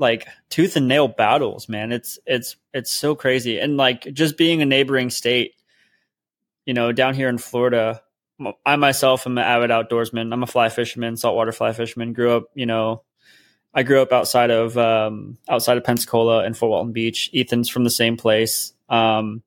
like 0.02 0.28
tooth 0.50 0.76
and 0.76 0.86
nail 0.86 1.08
battles. 1.08 1.66
Man, 1.70 1.92
it's 1.92 2.18
it's 2.26 2.56
it's 2.74 2.92
so 2.92 3.14
crazy, 3.14 3.58
and 3.58 3.78
like 3.78 4.02
just 4.12 4.36
being 4.36 4.60
a 4.60 4.66
neighboring 4.66 5.08
state, 5.08 5.54
you 6.66 6.74
know, 6.74 6.92
down 6.92 7.14
here 7.14 7.30
in 7.30 7.38
Florida. 7.38 8.02
I 8.66 8.74
myself 8.74 9.24
am 9.26 9.38
an 9.38 9.44
avid 9.44 9.70
outdoorsman. 9.70 10.32
I'm 10.32 10.42
a 10.42 10.48
fly 10.48 10.68
fisherman, 10.68 11.16
saltwater 11.16 11.52
fly 11.52 11.72
fisherman. 11.72 12.12
Grew 12.12 12.32
up, 12.36 12.46
you 12.54 12.66
know, 12.66 13.04
I 13.74 13.82
grew 13.84 14.02
up 14.02 14.12
outside 14.12 14.50
of 14.50 14.76
um, 14.76 15.38
outside 15.48 15.78
of 15.78 15.84
Pensacola 15.84 16.44
and 16.44 16.56
Fort 16.56 16.70
Walton 16.70 16.92
Beach. 16.92 17.30
Ethan's 17.34 17.68
from 17.68 17.84
the 17.84 17.90
same 17.90 18.16
place, 18.16 18.72
um, 18.88 19.42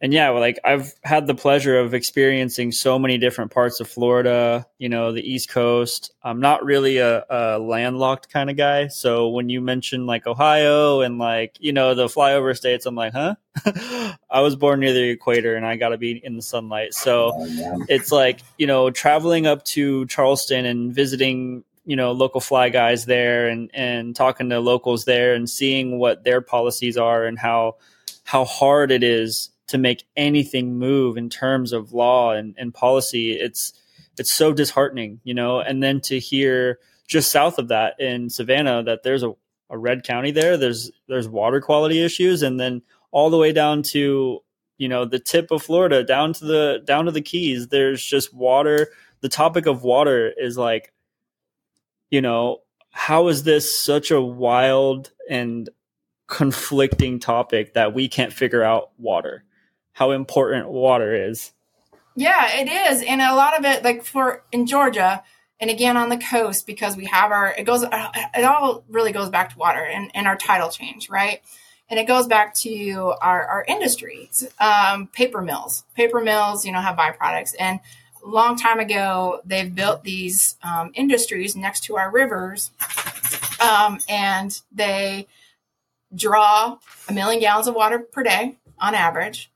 and 0.00 0.12
yeah, 0.12 0.30
well, 0.30 0.40
like 0.40 0.60
I've 0.64 0.94
had 1.02 1.26
the 1.26 1.34
pleasure 1.34 1.78
of 1.78 1.92
experiencing 1.92 2.70
so 2.70 3.00
many 3.00 3.18
different 3.18 3.50
parts 3.50 3.80
of 3.80 3.88
Florida. 3.88 4.64
You 4.78 4.88
know, 4.88 5.12
the 5.12 5.28
East 5.28 5.48
Coast. 5.48 6.12
I'm 6.22 6.40
not 6.40 6.64
really 6.64 6.98
a, 6.98 7.24
a 7.28 7.58
landlocked 7.58 8.30
kind 8.30 8.48
of 8.48 8.56
guy, 8.56 8.88
so 8.88 9.28
when 9.28 9.48
you 9.48 9.60
mention 9.60 10.06
like 10.06 10.26
Ohio 10.26 11.00
and 11.00 11.18
like 11.18 11.56
you 11.58 11.72
know 11.72 11.94
the 11.94 12.06
flyover 12.06 12.56
states, 12.56 12.86
I'm 12.86 12.94
like, 12.94 13.12
huh? 13.12 13.34
I 14.30 14.40
was 14.40 14.54
born 14.54 14.78
near 14.80 14.92
the 14.92 15.10
equator, 15.10 15.56
and 15.56 15.66
I 15.66 15.74
got 15.74 15.88
to 15.88 15.98
be 15.98 16.12
in 16.12 16.36
the 16.36 16.42
sunlight, 16.42 16.94
so 16.94 17.32
oh, 17.34 17.84
it's 17.88 18.12
like 18.12 18.40
you 18.56 18.68
know 18.68 18.90
traveling 18.90 19.48
up 19.48 19.64
to 19.66 20.06
Charleston 20.06 20.64
and 20.64 20.94
visiting 20.94 21.64
you 21.86 21.96
know 21.96 22.12
local 22.12 22.40
fly 22.40 22.68
guys 22.68 23.06
there 23.06 23.48
and 23.48 23.68
and 23.74 24.14
talking 24.14 24.50
to 24.50 24.60
locals 24.60 25.06
there 25.06 25.34
and 25.34 25.50
seeing 25.50 25.98
what 25.98 26.22
their 26.22 26.40
policies 26.40 26.96
are 26.96 27.24
and 27.24 27.36
how 27.36 27.76
how 28.22 28.44
hard 28.44 28.92
it 28.92 29.02
is 29.02 29.50
to 29.68 29.78
make 29.78 30.04
anything 30.16 30.78
move 30.78 31.16
in 31.16 31.28
terms 31.30 31.72
of 31.72 31.92
law 31.92 32.32
and, 32.32 32.54
and 32.58 32.74
policy 32.74 33.32
it's 33.32 33.72
it's 34.18 34.32
so 34.32 34.52
disheartening 34.52 35.20
you 35.24 35.34
know? 35.34 35.60
And 35.60 35.82
then 35.82 36.00
to 36.02 36.18
hear 36.18 36.78
just 37.06 37.32
south 37.32 37.58
of 37.58 37.68
that 37.68 37.98
in 37.98 38.30
savannah 38.30 38.82
that 38.84 39.02
there's 39.02 39.22
a, 39.22 39.32
a 39.70 39.78
red 39.78 40.04
county 40.04 40.30
there 40.30 40.56
there's 40.56 40.90
there's 41.08 41.28
water 41.28 41.60
quality 41.60 42.02
issues 42.02 42.42
and 42.42 42.60
then 42.60 42.82
all 43.10 43.30
the 43.30 43.38
way 43.38 43.52
down 43.52 43.82
to 43.82 44.42
you 44.76 44.88
know 44.88 45.04
the 45.04 45.18
tip 45.18 45.50
of 45.50 45.62
florida 45.62 46.04
down 46.04 46.32
to 46.32 46.44
the 46.44 46.82
down 46.84 47.06
to 47.06 47.10
the 47.10 47.22
keys 47.22 47.68
there's 47.68 48.04
just 48.04 48.32
water 48.32 48.88
the 49.20 49.28
topic 49.28 49.66
of 49.66 49.82
water 49.82 50.32
is 50.36 50.56
like 50.56 50.92
you 52.10 52.20
know 52.20 52.58
how 52.90 53.28
is 53.28 53.42
this 53.42 53.76
such 53.76 54.10
a 54.10 54.20
wild 54.20 55.10
and 55.28 55.68
conflicting 56.26 57.18
topic 57.18 57.74
that 57.74 57.94
we 57.94 58.08
can't 58.08 58.32
figure 58.32 58.62
out 58.62 58.90
water 58.98 59.44
how 59.98 60.12
important 60.12 60.68
water 60.68 61.12
is 61.12 61.52
Yeah, 62.14 62.48
it 62.52 62.68
is, 62.68 63.02
and 63.02 63.20
a 63.20 63.34
lot 63.34 63.58
of 63.58 63.64
it, 63.64 63.82
like 63.82 64.04
for 64.04 64.44
in 64.52 64.66
Georgia, 64.66 65.24
and 65.58 65.70
again 65.70 65.96
on 65.96 66.08
the 66.08 66.16
coast, 66.16 66.66
because 66.66 66.96
we 66.96 67.06
have 67.06 67.32
our, 67.32 67.52
it 67.58 67.64
goes, 67.64 67.82
it 67.82 68.44
all 68.44 68.84
really 68.88 69.10
goes 69.10 69.28
back 69.28 69.52
to 69.52 69.58
water 69.58 69.80
and, 69.80 70.12
and 70.14 70.28
our 70.28 70.36
tidal 70.36 70.70
change, 70.70 71.10
right? 71.10 71.42
And 71.90 71.98
it 71.98 72.06
goes 72.06 72.28
back 72.28 72.54
to 72.56 73.14
our, 73.20 73.44
our 73.44 73.64
industries, 73.66 74.46
um, 74.60 75.08
paper 75.08 75.42
mills. 75.42 75.82
Paper 75.96 76.20
mills, 76.20 76.64
you 76.64 76.70
know, 76.70 76.80
have 76.80 76.96
byproducts, 76.96 77.54
and 77.58 77.80
a 78.24 78.28
long 78.28 78.56
time 78.56 78.78
ago, 78.78 79.40
they've 79.44 79.74
built 79.74 80.04
these 80.04 80.56
um, 80.62 80.92
industries 80.94 81.56
next 81.56 81.84
to 81.84 81.96
our 81.96 82.10
rivers, 82.10 82.70
um, 83.60 83.98
and 84.08 84.60
they 84.70 85.26
draw 86.14 86.78
a 87.08 87.12
million 87.12 87.40
gallons 87.40 87.66
of 87.66 87.74
water 87.74 87.98
per 87.98 88.22
day 88.22 88.56
on 88.78 88.94
average 88.94 89.50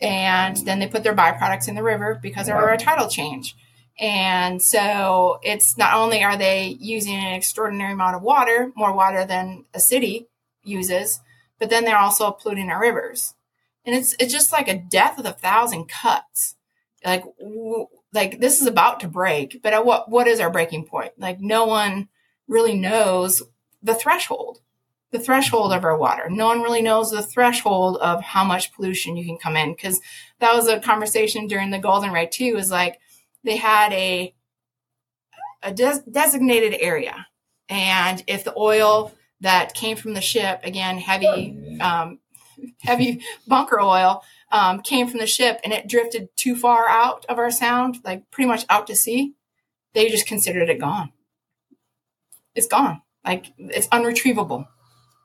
and 0.00 0.56
then 0.58 0.78
they 0.78 0.86
put 0.86 1.02
their 1.02 1.14
byproducts 1.14 1.68
in 1.68 1.74
the 1.74 1.82
river 1.82 2.18
because 2.20 2.46
there 2.46 2.56
of 2.56 2.72
a 2.72 2.76
tidal 2.76 3.08
change. 3.08 3.56
And 3.98 4.62
so 4.62 5.38
it's 5.42 5.76
not 5.76 5.94
only 5.94 6.24
are 6.24 6.38
they 6.38 6.76
using 6.80 7.14
an 7.14 7.34
extraordinary 7.34 7.92
amount 7.92 8.16
of 8.16 8.22
water, 8.22 8.72
more 8.74 8.94
water 8.94 9.26
than 9.26 9.66
a 9.74 9.80
city 9.80 10.28
uses, 10.64 11.20
but 11.58 11.68
then 11.68 11.84
they're 11.84 11.98
also 11.98 12.30
polluting 12.30 12.70
our 12.70 12.80
rivers. 12.80 13.34
And 13.84 13.94
it's 13.94 14.14
it's 14.18 14.32
just 14.32 14.52
like 14.52 14.68
a 14.68 14.78
death 14.78 15.16
with 15.16 15.26
a 15.26 15.32
thousand 15.32 15.88
cuts. 15.88 16.54
Like 17.04 17.24
like 18.12 18.40
this 18.40 18.60
is 18.60 18.66
about 18.66 19.00
to 19.00 19.08
break, 19.08 19.60
but 19.62 19.72
at 19.74 19.84
what 19.84 20.10
what 20.10 20.26
is 20.26 20.40
our 20.40 20.50
breaking 20.50 20.86
point? 20.86 21.12
Like 21.18 21.40
no 21.40 21.66
one 21.66 22.08
really 22.48 22.74
knows 22.74 23.42
the 23.82 23.94
threshold 23.94 24.60
the 25.12 25.18
threshold 25.18 25.72
of 25.72 25.84
our 25.84 25.98
water. 25.98 26.28
No 26.30 26.46
one 26.46 26.62
really 26.62 26.82
knows 26.82 27.10
the 27.10 27.22
threshold 27.22 27.96
of 27.98 28.22
how 28.22 28.44
much 28.44 28.72
pollution 28.72 29.16
you 29.16 29.24
can 29.24 29.38
come 29.38 29.56
in 29.56 29.72
because 29.72 30.00
that 30.38 30.54
was 30.54 30.68
a 30.68 30.80
conversation 30.80 31.46
during 31.46 31.70
the 31.70 31.78
Golden 31.78 32.12
Ray 32.12 32.26
too. 32.26 32.56
Is 32.56 32.70
like 32.70 33.00
they 33.44 33.56
had 33.56 33.92
a 33.92 34.34
a 35.62 35.72
des- 35.72 36.02
designated 36.10 36.76
area, 36.80 37.26
and 37.68 38.22
if 38.26 38.44
the 38.44 38.54
oil 38.56 39.12
that 39.40 39.74
came 39.74 39.96
from 39.96 40.14
the 40.14 40.20
ship, 40.20 40.60
again 40.62 40.98
heavy 40.98 41.78
um, 41.80 42.20
heavy 42.82 43.20
bunker 43.46 43.80
oil, 43.80 44.22
um, 44.52 44.80
came 44.80 45.08
from 45.08 45.20
the 45.20 45.26
ship 45.26 45.60
and 45.64 45.72
it 45.72 45.88
drifted 45.88 46.28
too 46.36 46.56
far 46.56 46.88
out 46.88 47.24
of 47.28 47.38
our 47.38 47.50
sound, 47.50 47.98
like 48.04 48.30
pretty 48.30 48.48
much 48.48 48.64
out 48.68 48.86
to 48.86 48.96
sea, 48.96 49.34
they 49.94 50.08
just 50.08 50.26
considered 50.26 50.68
it 50.68 50.78
gone. 50.80 51.12
It's 52.54 52.66
gone. 52.66 53.02
Like 53.24 53.46
it's 53.58 53.88
unretrievable. 53.88 54.66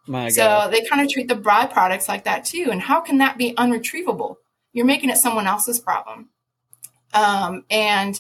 My 0.08 0.30
So 0.30 0.44
god 0.44 0.74
they 0.74 0.86
kind 0.86 1.02
of 1.02 1.12
treat 1.12 1.28
the 1.28 1.36
byproducts 1.36 2.08
like 2.08 2.24
that 2.26 2.46
too. 2.46 2.68
And 2.72 2.82
how 2.82 3.02
can 3.02 3.18
that 3.20 3.38
be 3.38 3.54
unretrievable? 3.54 4.38
You're 4.74 4.86
making 4.86 5.10
it 5.10 5.18
someone 5.18 5.48
else's 5.48 5.80
problem. 5.80 6.30
Um, 7.14 7.64
and 7.70 8.20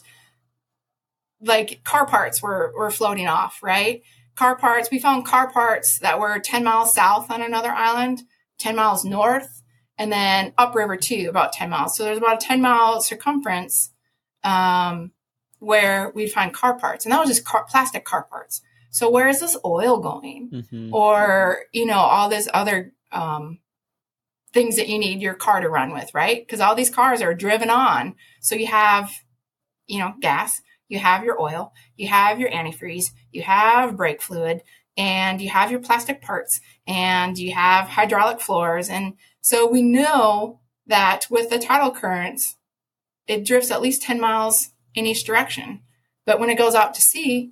like 1.41 1.83
car 1.83 2.05
parts 2.05 2.41
were, 2.41 2.73
were 2.75 2.91
floating 2.91 3.27
off, 3.27 3.61
right? 3.61 4.01
Car 4.36 4.55
parts, 4.55 4.89
we 4.91 4.99
found 4.99 5.25
car 5.25 5.51
parts 5.51 5.99
that 5.99 6.19
were 6.19 6.39
10 6.39 6.63
miles 6.63 6.93
south 6.93 7.29
on 7.29 7.41
another 7.41 7.71
island, 7.71 8.23
10 8.59 8.75
miles 8.75 9.05
north, 9.05 9.61
and 9.97 10.11
then 10.11 10.53
upriver 10.57 10.97
too, 10.97 11.27
about 11.29 11.53
10 11.53 11.69
miles. 11.69 11.95
So 11.95 12.03
there's 12.03 12.17
about 12.17 12.43
a 12.43 12.45
10 12.45 12.61
mile 12.61 13.01
circumference 13.01 13.91
um, 14.43 15.11
where 15.59 16.11
we'd 16.15 16.31
find 16.31 16.53
car 16.53 16.77
parts. 16.77 17.05
And 17.05 17.11
that 17.11 17.19
was 17.19 17.29
just 17.29 17.45
car, 17.45 17.65
plastic 17.69 18.05
car 18.05 18.23
parts. 18.23 18.61
So 18.95 19.09
where 19.09 19.27
is 19.27 19.41
this 19.41 19.57
oil 19.65 19.97
going? 19.99 20.49
Mhm. 20.51 20.93
or 20.93 21.63
you 21.73 21.85
know 21.85 21.97
all 21.99 22.29
this 22.29 22.47
other 22.53 22.93
um, 23.11 23.59
things 24.53 24.77
that 24.77 24.87
you 24.87 24.97
need 24.97 25.21
your 25.21 25.33
car 25.33 25.59
to 25.59 25.67
run 25.69 25.91
with 25.91 26.13
right 26.13 26.39
because 26.45 26.61
all 26.61 26.75
these 26.75 26.89
cars 26.89 27.21
are 27.21 27.33
driven 27.33 27.69
on 27.69 28.15
so 28.39 28.55
you 28.55 28.67
have 28.67 29.11
you 29.87 29.99
know 29.99 30.13
gas 30.21 30.61
you 30.87 30.97
have 30.99 31.23
your 31.25 31.41
oil 31.41 31.73
you 31.97 32.07
have 32.07 32.39
your 32.39 32.49
antifreeze 32.51 33.07
you 33.31 33.41
have 33.41 33.97
brake 33.97 34.21
fluid 34.21 34.61
and 34.95 35.41
you 35.41 35.49
have 35.49 35.71
your 35.71 35.81
plastic 35.81 36.21
parts 36.21 36.61
and 36.87 37.37
you 37.37 37.53
have 37.53 37.89
hydraulic 37.89 38.39
floors 38.39 38.89
and 38.89 39.13
so 39.41 39.67
we 39.69 39.81
know 39.81 40.59
that 40.87 41.25
with 41.29 41.49
the 41.49 41.59
tidal 41.59 41.91
currents 41.91 42.55
it 43.27 43.43
drifts 43.45 43.71
at 43.71 43.81
least 43.81 44.01
10 44.03 44.21
miles 44.21 44.69
in 44.93 45.05
each 45.05 45.25
direction 45.25 45.81
but 46.25 46.39
when 46.39 46.49
it 46.49 46.57
goes 46.57 46.75
out 46.75 46.93
to 46.93 47.01
sea 47.01 47.51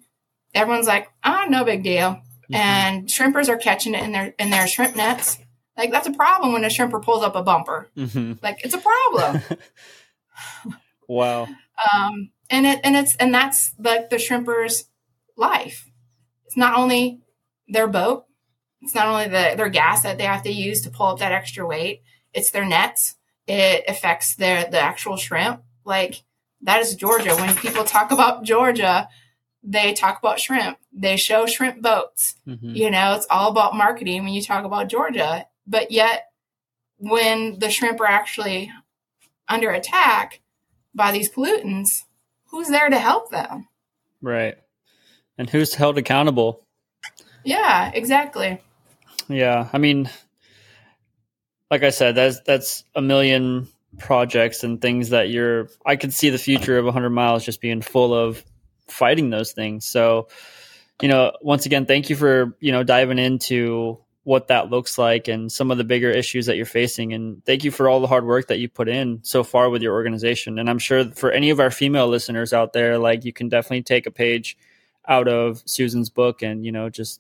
everyone's 0.54 0.88
like 0.88 1.10
ah 1.24 1.46
no 1.50 1.64
big 1.64 1.84
deal 1.84 2.22
Mhm. 2.52 2.56
and 2.56 3.08
shrimpers 3.10 3.48
are 3.50 3.58
catching 3.58 3.96
it 3.96 4.04
in 4.04 4.12
their 4.12 4.34
in 4.38 4.50
their 4.50 4.68
shrimp 4.68 4.96
nets 4.96 5.38
Like 5.78 5.92
that's 5.92 6.08
a 6.08 6.12
problem 6.14 6.54
when 6.54 6.64
a 6.66 6.68
shrimper 6.70 7.02
pulls 7.02 7.24
up 7.24 7.36
a 7.36 7.42
bumper. 7.44 7.90
hmm 7.96 8.34
Like 8.44 8.64
it's 8.64 8.74
a 8.76 8.80
problem. 8.80 9.42
Wow. 11.08 11.48
um, 11.94 12.32
and 12.50 12.66
it 12.66 12.80
and 12.84 12.96
it's 12.96 13.16
and 13.18 13.34
that's 13.34 13.74
like 13.78 14.10
the 14.10 14.20
shrimper's 14.20 14.86
life. 15.36 15.90
It's 16.46 16.58
not 16.58 16.78
only 16.78 17.22
their 17.68 17.88
boat, 17.88 18.26
it's 18.82 18.96
not 18.96 19.08
only 19.08 19.26
the, 19.26 19.54
their 19.58 19.70
gas 19.70 20.04
that 20.04 20.18
they 20.18 20.24
have 20.26 20.44
to 20.44 20.52
use 20.52 20.82
to 20.82 20.90
pull 20.90 21.08
up 21.08 21.20
that 21.20 21.32
extra 21.32 21.66
weight. 21.66 22.02
It's 22.34 22.52
their 22.52 22.66
nets. 22.66 23.16
It 23.48 23.84
affects 23.88 24.36
their 24.36 24.66
the 24.70 24.80
actual 24.80 25.18
shrimp. 25.18 25.62
Like 25.86 26.24
that 26.62 26.80
is 26.82 26.96
Georgia. 26.96 27.36
When 27.36 27.56
people 27.56 27.84
talk 27.84 28.12
about 28.12 28.44
Georgia, 28.44 29.10
they 29.64 29.94
talk 29.94 30.20
about 30.20 30.40
shrimp. 30.40 30.78
They 30.92 31.16
show 31.18 31.46
shrimp 31.46 31.82
boats. 31.82 32.36
hmm 32.46 32.76
You 32.76 32.92
know, 32.92 33.16
it's 33.16 33.28
all 33.30 33.50
about 33.50 33.76
marketing 33.76 34.24
when 34.24 34.34
you 34.34 34.42
talk 34.42 34.66
about 34.66 34.90
Georgia. 34.90 35.48
But 35.66 35.92
yet, 35.92 36.32
when 36.98 37.60
the 37.60 37.70
shrimp 37.70 38.00
are 38.02 38.06
actually 38.06 38.72
under 39.48 39.72
attack 39.72 40.42
by 40.94 41.12
these 41.12 41.30
pollutants, 41.30 42.04
who's 42.48 42.68
there 42.68 42.90
to 42.90 43.00
help 43.00 43.32
them? 43.32 43.68
Right. 44.22 44.56
And 45.38 45.50
who's 45.50 45.74
held 45.74 45.98
accountable? 45.98 46.66
Yeah, 47.44 47.92
exactly. 47.94 48.62
Yeah, 49.28 49.70
I 49.74 49.78
mean, 49.78 50.10
like 51.72 51.84
I 51.84 51.90
said, 51.90 52.16
that's 52.16 52.40
that's 52.42 52.84
a 52.96 53.02
million 53.02 53.68
projects 53.98 54.64
and 54.64 54.82
things 54.82 55.10
that 55.10 55.30
you're. 55.30 55.70
I 55.86 55.96
could 55.96 56.14
see 56.14 56.30
the 56.30 56.38
future 56.38 56.78
of 56.78 56.86
100 56.86 57.10
miles 57.10 57.44
just 57.44 57.62
being 57.62 57.82
full 57.82 58.14
of 58.14 58.44
fighting 58.94 59.30
those 59.30 59.52
things. 59.52 59.86
So, 59.86 60.28
you 61.02 61.08
know, 61.08 61.34
once 61.42 61.66
again, 61.66 61.86
thank 61.86 62.10
you 62.10 62.16
for 62.16 62.56
you 62.60 62.72
know 62.72 62.84
diving 62.84 63.20
into 63.20 63.98
what 64.26 64.48
that 64.48 64.70
looks 64.70 64.98
like 64.98 65.28
and 65.28 65.52
some 65.52 65.70
of 65.70 65.78
the 65.78 65.84
bigger 65.84 66.10
issues 66.10 66.46
that 66.46 66.56
you're 66.56 66.66
facing, 66.66 67.12
and 67.14 67.44
thank 67.46 67.64
you 67.66 67.72
for 67.72 67.90
all 67.90 68.00
the 68.00 68.08
hard 68.08 68.26
work 68.26 68.48
that 68.48 68.60
you 68.60 68.70
put 68.70 68.88
in 68.88 69.20
so 69.24 69.44
far 69.44 69.70
with 69.70 69.82
your 69.82 69.94
organization. 69.94 70.60
And 70.60 70.70
I'm 70.70 70.80
sure 70.80 71.04
for 71.12 71.30
any 71.32 71.50
of 71.50 71.60
our 71.60 71.72
female 71.72 72.08
listeners 72.08 72.54
out 72.54 72.72
there, 72.72 72.98
like 72.98 73.26
you 73.26 73.34
can 73.34 73.50
definitely 73.50 73.84
take 73.84 74.06
a 74.06 74.12
page 74.12 74.58
out 75.06 75.28
of 75.28 75.62
Susan's 75.66 76.10
book 76.10 76.42
and 76.42 76.66
you 76.66 76.72
know 76.72 76.90
just 76.90 77.20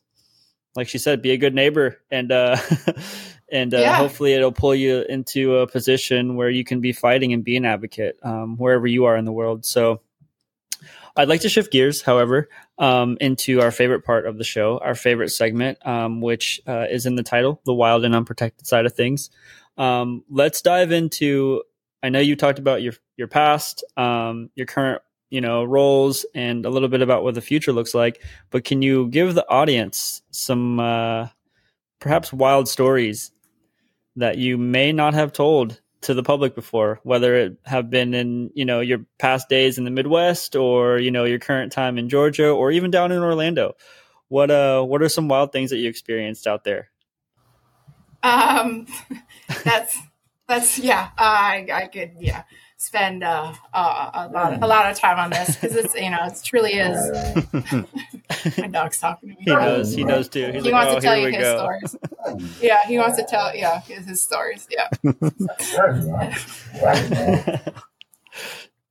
like 0.75 0.87
she 0.87 0.97
said, 0.97 1.21
be 1.21 1.31
a 1.31 1.37
good 1.37 1.53
neighbor 1.53 1.99
and 2.09 2.31
uh 2.31 2.55
and 3.51 3.73
uh, 3.73 3.77
Yeah. 3.79 3.95
hopefully 3.97 4.33
it'll 4.33 4.51
pull 4.53 4.73
you 4.73 5.03
into 5.07 5.57
a 5.57 5.67
position 5.67 6.35
where 6.35 6.49
you 6.49 6.63
can 6.63 6.79
be 6.81 6.93
fighting 6.93 7.33
and 7.33 7.43
be 7.43 7.57
an 7.57 7.65
advocate 7.65 8.17
um, 8.23 8.57
wherever 8.57 8.87
you 8.87 9.05
are 9.05 9.15
in 9.17 9.25
the 9.25 9.31
world. 9.31 9.65
So 9.65 10.01
I'd 11.15 11.29
like 11.29 11.41
to 11.41 11.49
shift 11.49 11.71
gears, 11.71 12.01
however, 12.01 12.49
um, 12.79 13.17
into 13.21 13.61
our 13.61 13.71
favorite 13.71 14.03
part 14.03 14.25
of 14.25 14.37
the 14.37 14.43
show, 14.43 14.79
our 14.79 14.95
favorite 14.95 15.29
segment, 15.29 15.77
um, 15.85 16.21
which 16.21 16.59
uh, 16.67 16.87
is 16.89 17.05
in 17.05 17.15
the 17.15 17.23
title, 17.23 17.61
the 17.65 17.73
wild 17.73 18.03
and 18.03 18.15
unprotected 18.15 18.65
side 18.65 18.85
of 18.85 18.93
things. 18.93 19.29
Um, 19.77 20.23
let's 20.29 20.61
dive 20.61 20.91
into. 20.91 21.63
I 22.01 22.09
know 22.09 22.19
you 22.19 22.35
talked 22.35 22.59
about 22.59 22.81
your 22.81 22.93
your 23.15 23.27
past, 23.27 23.83
um, 23.95 24.49
your 24.55 24.65
current, 24.65 25.01
you 25.29 25.39
know, 25.39 25.63
roles, 25.63 26.25
and 26.33 26.65
a 26.65 26.69
little 26.69 26.89
bit 26.89 27.01
about 27.01 27.23
what 27.23 27.35
the 27.35 27.41
future 27.41 27.73
looks 27.73 27.93
like. 27.93 28.21
But 28.49 28.63
can 28.63 28.81
you 28.81 29.07
give 29.07 29.35
the 29.35 29.47
audience 29.47 30.23
some 30.31 30.79
uh, 30.79 31.27
perhaps 31.99 32.33
wild 32.33 32.67
stories 32.67 33.31
that 34.15 34.37
you 34.37 34.57
may 34.57 34.91
not 34.91 35.13
have 35.13 35.31
told 35.31 35.79
to 36.03 36.13
the 36.13 36.23
public 36.23 36.55
before, 36.55 36.99
whether 37.03 37.35
it 37.35 37.57
have 37.65 37.89
been 37.89 38.13
in 38.13 38.51
you 38.53 38.65
know 38.65 38.79
your 38.79 39.05
past 39.19 39.49
days 39.49 39.77
in 39.77 39.83
the 39.83 39.91
Midwest 39.91 40.55
or 40.55 40.99
you 40.99 41.11
know 41.11 41.25
your 41.25 41.39
current 41.39 41.71
time 41.71 41.97
in 41.97 42.09
Georgia 42.09 42.49
or 42.49 42.71
even 42.71 42.91
down 42.91 43.11
in 43.11 43.19
Orlando? 43.19 43.75
What 44.27 44.51
uh 44.51 44.83
what 44.83 45.01
are 45.01 45.09
some 45.09 45.27
wild 45.27 45.51
things 45.51 45.69
that 45.69 45.77
you 45.77 45.89
experienced 45.89 46.47
out 46.47 46.63
there? 46.63 46.89
Um, 48.23 48.87
that's 49.63 49.97
that's 50.47 50.79
yeah. 50.79 51.09
I 51.17 51.67
I 51.71 51.87
could 51.87 52.13
yeah 52.19 52.43
spend 52.83 53.23
uh, 53.23 53.53
uh, 53.73 54.11
a 54.13 54.27
lot 54.33 54.61
a 54.61 54.67
lot 54.67 54.91
of 54.91 54.97
time 54.97 55.17
on 55.17 55.29
this 55.29 55.55
because 55.55 55.73
it's 55.75 55.95
you 55.95 56.09
know 56.09 56.25
it 56.25 56.37
truly 56.43 56.73
is. 56.79 58.57
My 58.57 58.67
dog's 58.67 58.99
talking 58.99 59.29
to 59.29 59.35
me. 59.35 59.43
He 59.43 59.51
knows, 59.51 59.95
he 59.95 60.03
knows 60.03 60.27
too. 60.27 60.51
He's 60.51 60.63
he 60.63 60.71
like, 60.71 60.73
wants 60.73 60.91
oh, 60.91 60.95
to 60.95 61.01
tell 61.01 61.17
you 61.17 61.27
his 61.27 61.37
go. 61.37 61.57
stories. 61.57 61.95
Yeah, 62.61 62.79
he 62.87 62.97
wants 62.97 63.17
to 63.17 63.23
tell 63.23 63.55
yeah 63.55 63.81
his, 63.81 64.05
his 64.05 64.21
stories. 64.21 64.67
Yeah. 64.69 64.89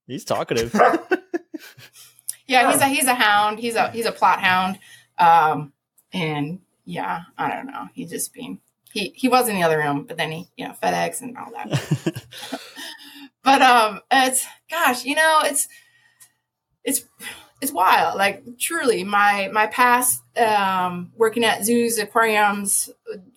He's 0.07 0.25
talkative. 0.25 0.75
Yeah, 2.47 2.71
he's 2.71 2.81
a 2.83 2.89
he's 2.89 3.07
a 3.07 3.15
hound. 3.15 3.59
He's 3.59 3.77
a 3.77 3.91
he's 3.91 4.05
a 4.05 4.13
Plott 4.13 4.39
hound. 4.39 4.79
Um, 5.19 5.73
and 6.13 6.61
yeah, 6.85 7.23
I 7.39 7.49
don't 7.49 7.67
know. 7.67 7.89
He's 7.95 8.11
just 8.11 8.35
being 8.35 8.61
he 8.93 9.15
he 9.17 9.29
was 9.29 9.49
in 9.49 9.55
the 9.55 9.63
other 9.63 9.79
room, 9.79 10.05
but 10.05 10.19
then 10.19 10.31
he 10.31 10.49
you 10.57 10.69
know 10.69 10.75
FedEx 10.83 11.23
and 11.23 11.39
all 11.39 11.51
that. 11.53 12.23
But 13.45 13.63
um, 13.63 14.01
it's 14.11 14.47
gosh, 14.71 15.05
you 15.05 15.15
know, 15.15 15.41
it's 15.45 15.69
it's 16.85 17.05
it's 17.61 17.73
wild. 17.73 18.19
Like 18.19 18.59
truly, 18.59 19.05
my 19.05 19.49
my 19.53 19.67
past 19.69 20.23
um, 20.39 21.13
working 21.17 21.45
at 21.45 21.65
zoos, 21.65 21.99
aquariums 21.99 22.91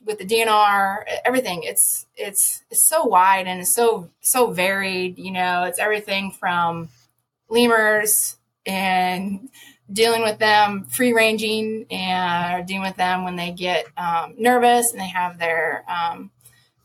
with 0.04 0.20
the 0.20 0.26
DNR, 0.26 1.04
everything. 1.24 1.62
It's 1.64 2.06
it's 2.16 2.64
it's 2.70 2.84
so 2.84 3.06
wide 3.06 3.48
and 3.48 3.62
it's 3.62 3.74
so 3.74 4.10
so 4.22 4.52
varied. 4.52 5.18
You 5.20 5.32
know, 5.32 5.64
it's 5.64 5.80
everything 5.80 6.32
from 6.32 6.90
lemurs 7.50 8.38
and 8.66 9.50
dealing 9.92 10.24
with 10.24 10.40
them 10.40 10.86
free 10.86 11.14
ranging 11.14 11.86
and 11.92 12.68
dealing 12.68 12.82
with 12.82 12.96
them 12.96 13.24
when 13.24 13.36
they 13.36 13.52
get 13.52 13.86
um, 13.98 14.34
nervous 14.38 14.92
and 14.92 15.00
they 15.00 15.08
have 15.08 15.38
their 15.38 15.84
um, 15.88 16.32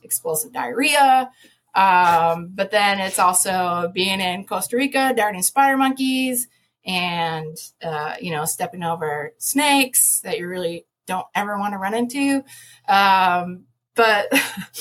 explosive 0.02 0.52
diarrhea. 0.52 1.30
Um, 1.74 2.50
but 2.54 2.70
then 2.70 3.00
it's 3.00 3.18
also 3.18 3.90
being 3.94 4.20
in 4.20 4.44
Costa 4.46 4.76
Rica, 4.76 5.12
darting 5.16 5.42
spider 5.42 5.76
monkeys 5.76 6.48
and, 6.84 7.56
uh, 7.82 8.16
you 8.20 8.30
know, 8.30 8.44
stepping 8.44 8.82
over 8.82 9.34
snakes 9.38 10.20
that 10.22 10.38
you 10.38 10.48
really 10.48 10.86
don't 11.06 11.26
ever 11.34 11.58
want 11.58 11.74
to 11.74 11.78
run 11.78 11.94
into. 11.94 12.44
Um, 12.88 13.64
but 13.94 14.32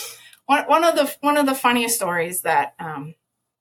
one, 0.45 0.63
one 0.65 0.83
of 0.83 0.95
the, 0.95 1.15
one 1.21 1.37
of 1.37 1.45
the 1.45 1.55
funniest 1.55 1.95
stories 1.95 2.41
that, 2.41 2.73
um, 2.79 3.15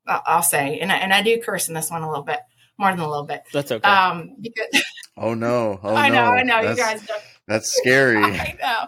I'll 0.07 0.23
I'll 0.27 0.43
say, 0.43 0.79
and 0.81 0.91
I, 0.91 0.97
and 0.97 1.13
I 1.13 1.23
do 1.23 1.41
curse 1.41 1.69
in 1.69 1.75
this 1.75 1.91
one 1.91 2.03
a 2.03 2.09
little 2.09 2.25
bit 2.25 2.41
more 2.79 2.91
than 2.91 3.01
a 3.01 3.09
little 3.09 3.27
bit. 3.27 3.43
That's 3.53 3.71
okay. 3.71 3.89
Um, 3.89 4.37
because 4.41 4.69
Oh 5.21 5.35
no! 5.35 5.81
Oh 5.83 5.95
I 5.95 6.09
know, 6.09 6.27
no! 6.27 6.31
I 6.31 6.43
know, 6.45 6.61
you 6.61 6.77
guys 6.77 7.05
don't. 7.05 7.21
That's 7.49 7.77
scary. 7.77 8.23
I 8.23 8.57
know, 8.61 8.85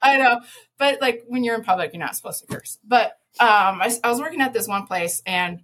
I 0.00 0.16
know. 0.16 0.40
But 0.78 1.00
like 1.00 1.24
when 1.26 1.44
you're 1.44 1.54
in 1.54 1.64
public, 1.64 1.92
you're 1.92 2.00
not 2.00 2.16
supposed 2.16 2.40
to 2.40 2.46
curse. 2.46 2.78
But 2.82 3.18
um, 3.40 3.80
I, 3.82 3.90
I 4.04 4.10
was 4.10 4.20
working 4.20 4.40
at 4.40 4.52
this 4.52 4.68
one 4.68 4.86
place, 4.86 5.22
and 5.26 5.60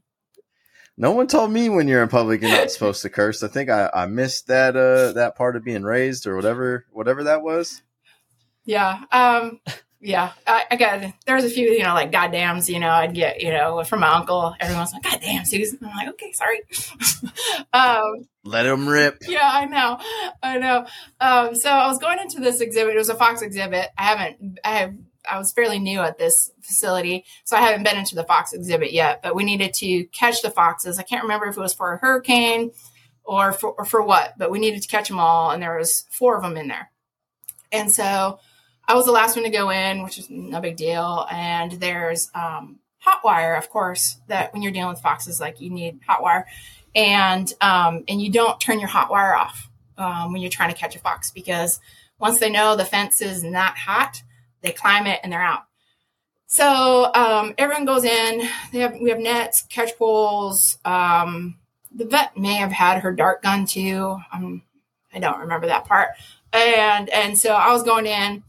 No 0.96 1.12
one 1.12 1.26
told 1.26 1.50
me 1.50 1.68
when 1.68 1.88
you're 1.88 2.02
in 2.02 2.08
public 2.08 2.42
you're 2.42 2.50
not 2.50 2.70
supposed 2.70 3.02
to 3.02 3.10
curse. 3.10 3.42
I 3.42 3.48
think 3.48 3.70
I, 3.70 3.90
I 3.94 4.06
missed 4.06 4.46
that 4.48 4.76
uh 4.76 5.12
that 5.12 5.36
part 5.36 5.56
of 5.56 5.64
being 5.64 5.82
raised 5.82 6.26
or 6.26 6.36
whatever 6.36 6.86
whatever 6.92 7.24
that 7.24 7.42
was. 7.42 7.82
yeah, 8.64 9.02
um, 9.10 9.60
yeah, 10.00 10.32
I, 10.46 10.64
I 10.72 10.76
got 10.76 11.00
there 11.26 11.36
was 11.36 11.44
a 11.44 11.50
few, 11.50 11.68
you 11.70 11.82
know, 11.84 11.94
like 11.94 12.10
goddams, 12.12 12.68
you 12.68 12.80
know, 12.80 12.90
I'd 12.90 13.14
get, 13.14 13.40
you 13.40 13.50
know, 13.50 13.82
from 13.84 14.00
my 14.00 14.08
uncle. 14.12 14.54
Everyone's 14.60 14.92
like, 14.92 15.02
"Goddamn, 15.04 15.44
Susan." 15.44 15.78
I'm 15.82 15.94
like, 15.96 16.08
"Okay, 16.10 16.32
sorry." 16.32 16.60
um, 17.72 18.28
Let 18.44 18.66
him 18.66 18.88
rip. 18.88 19.22
yeah, 19.28 19.48
I 19.52 19.64
know, 19.66 19.98
I 20.42 20.58
know. 20.58 20.86
Um, 21.20 21.54
so 21.54 21.70
I 21.70 21.86
was 21.88 21.98
going 21.98 22.18
into 22.18 22.40
this 22.40 22.60
exhibit. 22.60 22.94
It 22.94 22.98
was 22.98 23.08
a 23.08 23.14
fox 23.14 23.42
exhibit. 23.42 23.88
I 23.96 24.02
haven't, 24.02 24.58
I 24.64 24.70
have, 24.78 24.94
I 25.30 25.38
was 25.38 25.52
fairly 25.52 25.78
new 25.78 26.00
at 26.00 26.18
this 26.18 26.50
facility, 26.60 27.24
so 27.44 27.56
I 27.56 27.60
haven't 27.60 27.84
been 27.84 27.98
into 27.98 28.14
the 28.14 28.24
fox 28.24 28.52
exhibit 28.52 28.92
yet. 28.92 29.22
But 29.22 29.34
we 29.34 29.44
needed 29.44 29.74
to 29.74 30.04
catch 30.04 30.42
the 30.42 30.50
foxes. 30.50 30.98
I 30.98 31.02
can't 31.02 31.22
remember 31.22 31.46
if 31.46 31.56
it 31.56 31.60
was 31.60 31.74
for 31.74 31.92
a 31.92 31.98
hurricane 31.98 32.72
or 33.24 33.52
for 33.52 33.72
or 33.72 33.84
for 33.84 34.02
what, 34.02 34.34
but 34.38 34.50
we 34.50 34.58
needed 34.58 34.82
to 34.82 34.88
catch 34.88 35.08
them 35.08 35.20
all, 35.20 35.50
and 35.50 35.62
there 35.62 35.78
was 35.78 36.06
four 36.10 36.36
of 36.36 36.42
them 36.42 36.56
in 36.56 36.68
there. 36.68 36.90
And 37.70 37.90
so 37.90 38.38
I 38.86 38.94
was 38.94 39.06
the 39.06 39.12
last 39.12 39.36
one 39.36 39.44
to 39.44 39.50
go 39.50 39.70
in, 39.70 40.02
which 40.02 40.18
is 40.18 40.28
no 40.28 40.60
big 40.60 40.76
deal. 40.76 41.26
And 41.30 41.72
there's 41.72 42.30
um, 42.34 42.80
hot 42.98 43.24
wire, 43.24 43.54
of 43.54 43.70
course, 43.70 44.18
that 44.28 44.52
when 44.52 44.62
you're 44.62 44.72
dealing 44.72 44.92
with 44.92 45.00
foxes, 45.00 45.40
like 45.40 45.60
you 45.60 45.70
need 45.70 46.00
hot 46.06 46.22
wire, 46.22 46.46
and 46.94 47.52
um, 47.60 48.04
and 48.08 48.20
you 48.20 48.30
don't 48.30 48.60
turn 48.60 48.80
your 48.80 48.88
hot 48.88 49.10
wire 49.10 49.34
off 49.34 49.70
um, 49.96 50.32
when 50.32 50.42
you're 50.42 50.50
trying 50.50 50.72
to 50.72 50.78
catch 50.78 50.96
a 50.96 50.98
fox 50.98 51.30
because 51.30 51.80
once 52.18 52.38
they 52.38 52.50
know 52.50 52.76
the 52.76 52.84
fence 52.84 53.20
is 53.20 53.42
not 53.42 53.76
hot, 53.76 54.22
they 54.62 54.72
climb 54.72 55.06
it 55.06 55.20
and 55.22 55.32
they're 55.32 55.42
out. 55.42 55.64
So 56.46 57.10
um, 57.14 57.54
everyone 57.56 57.86
goes 57.86 58.04
in. 58.04 58.40
Have 58.40 58.96
we 59.00 59.10
have 59.10 59.18
nets, 59.18 59.62
catch 59.62 59.96
poles. 59.96 60.78
Um, 60.84 61.56
the 61.90 62.04
vet 62.04 62.36
may 62.36 62.54
have 62.56 62.72
had 62.72 63.00
her 63.00 63.12
dart 63.12 63.42
gun 63.42 63.64
too. 63.66 64.18
Um, 64.32 64.62
I 65.14 65.18
don't 65.18 65.40
remember 65.40 65.66
that 65.68 65.86
part. 65.86 66.08
And 66.52 67.08
and 67.08 67.38
so 67.38 67.54
I 67.54 67.72
was 67.72 67.82
going 67.82 68.06
in, 68.06 68.42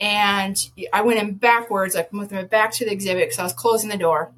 and 0.00 0.56
I 0.92 1.02
went 1.02 1.18
in 1.18 1.34
backwards, 1.34 1.94
like 1.94 2.12
moved 2.12 2.30
my 2.30 2.44
back 2.44 2.72
to 2.74 2.84
the 2.84 2.92
exhibit 2.92 3.24
because 3.24 3.38
I 3.38 3.44
was 3.44 3.52
closing 3.52 3.90
the 3.90 3.96
door. 3.96 4.32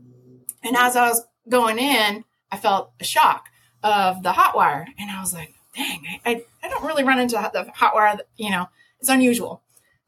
And 0.62 0.76
as 0.76 0.96
I 0.96 1.08
was 1.08 1.26
going 1.48 1.78
in, 1.78 2.24
I 2.50 2.56
felt 2.56 2.92
a 3.00 3.04
shock 3.04 3.48
of 3.82 4.22
the 4.22 4.32
hot 4.32 4.56
wire, 4.56 4.86
and 4.98 5.10
I 5.10 5.20
was 5.20 5.34
like, 5.34 5.52
"Dang, 5.76 6.02
I, 6.24 6.30
I, 6.30 6.44
I 6.62 6.68
don't 6.70 6.84
really 6.84 7.04
run 7.04 7.18
into 7.18 7.34
the 7.52 7.70
hot 7.74 7.94
wire. 7.94 8.18
You 8.36 8.50
know, 8.50 8.68
it's 8.98 9.10
unusual." 9.10 9.62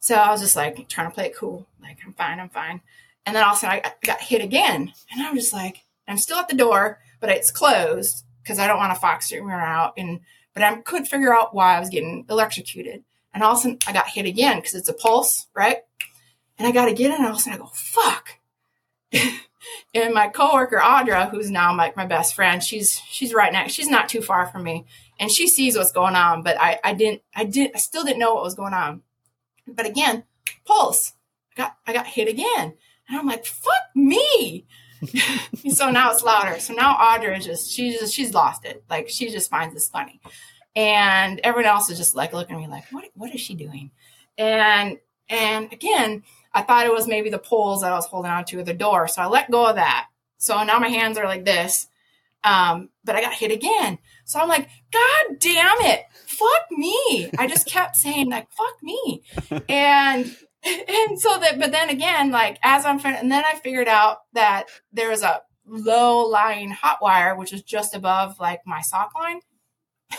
So 0.06 0.14
I 0.14 0.30
was 0.30 0.40
just 0.40 0.54
like 0.54 0.88
trying 0.88 1.08
to 1.08 1.12
play 1.12 1.26
it 1.26 1.36
cool, 1.36 1.66
like 1.82 1.98
I'm 2.06 2.12
fine, 2.12 2.38
I'm 2.38 2.48
fine. 2.48 2.80
And 3.26 3.34
then 3.34 3.42
all 3.42 3.50
of 3.50 3.56
a 3.56 3.60
sudden 3.60 3.80
I 3.84 3.92
got 4.06 4.20
hit 4.20 4.40
again, 4.40 4.92
and 5.10 5.20
I'm 5.20 5.34
just 5.34 5.52
like, 5.52 5.78
I'm 6.06 6.16
still 6.16 6.36
at 6.36 6.46
the 6.46 6.54
door, 6.54 7.00
but 7.18 7.28
it's 7.28 7.50
closed 7.50 8.24
because 8.40 8.60
I 8.60 8.68
don't 8.68 8.78
want 8.78 8.92
a 8.92 9.00
fox 9.00 9.26
screamer 9.26 9.60
out. 9.60 9.94
And 9.96 10.20
but 10.54 10.62
I 10.62 10.76
couldn't 10.76 11.06
figure 11.06 11.34
out 11.34 11.56
why 11.56 11.76
I 11.76 11.80
was 11.80 11.88
getting 11.88 12.24
electrocuted. 12.30 13.02
And 13.34 13.42
all 13.42 13.54
of 13.54 13.58
a 13.58 13.62
sudden 13.62 13.78
I 13.88 13.92
got 13.92 14.08
hit 14.08 14.26
again 14.26 14.58
because 14.58 14.74
it's 14.74 14.88
a 14.88 14.94
pulse, 14.94 15.48
right? 15.56 15.78
And 16.56 16.68
I 16.68 16.70
got 16.70 16.84
to 16.84 16.94
get 16.94 17.10
in, 17.10 17.16
and 17.16 17.24
all 17.24 17.32
of 17.32 17.38
a 17.38 17.40
sudden 17.40 17.58
I 17.58 17.64
go, 17.64 17.70
fuck. 17.74 18.28
and 19.92 20.14
my 20.14 20.28
coworker 20.28 20.78
Audra, 20.78 21.28
who's 21.28 21.50
now 21.50 21.72
my, 21.72 21.92
my 21.96 22.06
best 22.06 22.36
friend, 22.36 22.62
she's 22.62 23.02
she's 23.08 23.34
right 23.34 23.52
next. 23.52 23.72
She's 23.72 23.90
not 23.90 24.08
too 24.08 24.22
far 24.22 24.46
from 24.46 24.62
me, 24.62 24.86
and 25.18 25.32
she 25.32 25.48
sees 25.48 25.76
what's 25.76 25.90
going 25.90 26.14
on. 26.14 26.44
But 26.44 26.60
I 26.60 26.78
I 26.84 26.94
didn't 26.94 27.22
I 27.34 27.42
didn't 27.42 27.74
I 27.74 27.80
still 27.80 28.04
didn't 28.04 28.20
know 28.20 28.34
what 28.34 28.44
was 28.44 28.54
going 28.54 28.72
on. 28.72 29.02
But 29.66 29.86
again, 29.86 30.24
pulse. 30.64 31.12
I 31.52 31.62
got 31.62 31.76
I 31.86 31.92
got 31.92 32.06
hit 32.06 32.28
again, 32.28 32.74
and 33.08 33.18
I'm 33.18 33.26
like, 33.26 33.44
fuck 33.44 33.72
me. 33.94 34.66
so 35.70 35.90
now 35.90 36.10
it's 36.10 36.22
louder. 36.22 36.58
So 36.60 36.74
now 36.74 36.94
Audra 36.96 37.38
is 37.38 37.44
just 37.44 37.70
she's 37.70 37.98
just 37.98 38.14
she's 38.14 38.34
lost 38.34 38.64
it. 38.64 38.84
Like 38.88 39.08
she 39.08 39.30
just 39.30 39.50
finds 39.50 39.74
this 39.74 39.88
funny, 39.88 40.20
and 40.74 41.40
everyone 41.44 41.70
else 41.70 41.90
is 41.90 41.98
just 41.98 42.14
like 42.14 42.32
looking 42.32 42.56
at 42.56 42.60
me 42.60 42.68
like, 42.68 42.84
what 42.90 43.04
what 43.14 43.34
is 43.34 43.40
she 43.40 43.54
doing? 43.54 43.90
And 44.38 44.98
and 45.28 45.72
again, 45.72 46.22
I 46.52 46.62
thought 46.62 46.86
it 46.86 46.92
was 46.92 47.08
maybe 47.08 47.30
the 47.30 47.38
poles 47.38 47.82
that 47.82 47.92
I 47.92 47.96
was 47.96 48.06
holding 48.06 48.30
on 48.30 48.44
to 48.46 48.62
the 48.62 48.74
door. 48.74 49.08
So 49.08 49.22
I 49.22 49.26
let 49.26 49.50
go 49.50 49.66
of 49.66 49.76
that. 49.76 50.08
So 50.38 50.62
now 50.62 50.78
my 50.78 50.88
hands 50.88 51.18
are 51.18 51.24
like 51.24 51.44
this. 51.44 51.88
Um, 52.44 52.90
but 53.04 53.16
I 53.16 53.20
got 53.20 53.34
hit 53.34 53.50
again. 53.50 53.98
So 54.26 54.40
I'm 54.40 54.48
like, 54.48 54.68
God 54.92 55.38
damn 55.38 55.80
it. 55.82 56.02
Fuck 56.26 56.70
me. 56.72 57.30
I 57.38 57.46
just 57.46 57.66
kept 57.70 57.96
saying 57.96 58.28
like, 58.28 58.48
fuck 58.50 58.82
me. 58.82 59.22
And, 59.68 60.26
and 60.64 61.20
so 61.20 61.38
that, 61.38 61.58
but 61.58 61.70
then 61.72 61.88
again, 61.88 62.32
like 62.32 62.58
as 62.62 62.84
I'm, 62.84 63.00
and 63.04 63.30
then 63.30 63.44
I 63.44 63.54
figured 63.54 63.88
out 63.88 64.18
that 64.34 64.64
there 64.92 65.10
was 65.10 65.22
a 65.22 65.40
low 65.64 66.26
lying 66.26 66.70
hot 66.70 66.98
wire, 67.00 67.36
which 67.36 67.52
is 67.52 67.62
just 67.62 67.94
above 67.94 68.38
like 68.40 68.60
my 68.66 68.80
sock 68.80 69.12
line. 69.14 69.40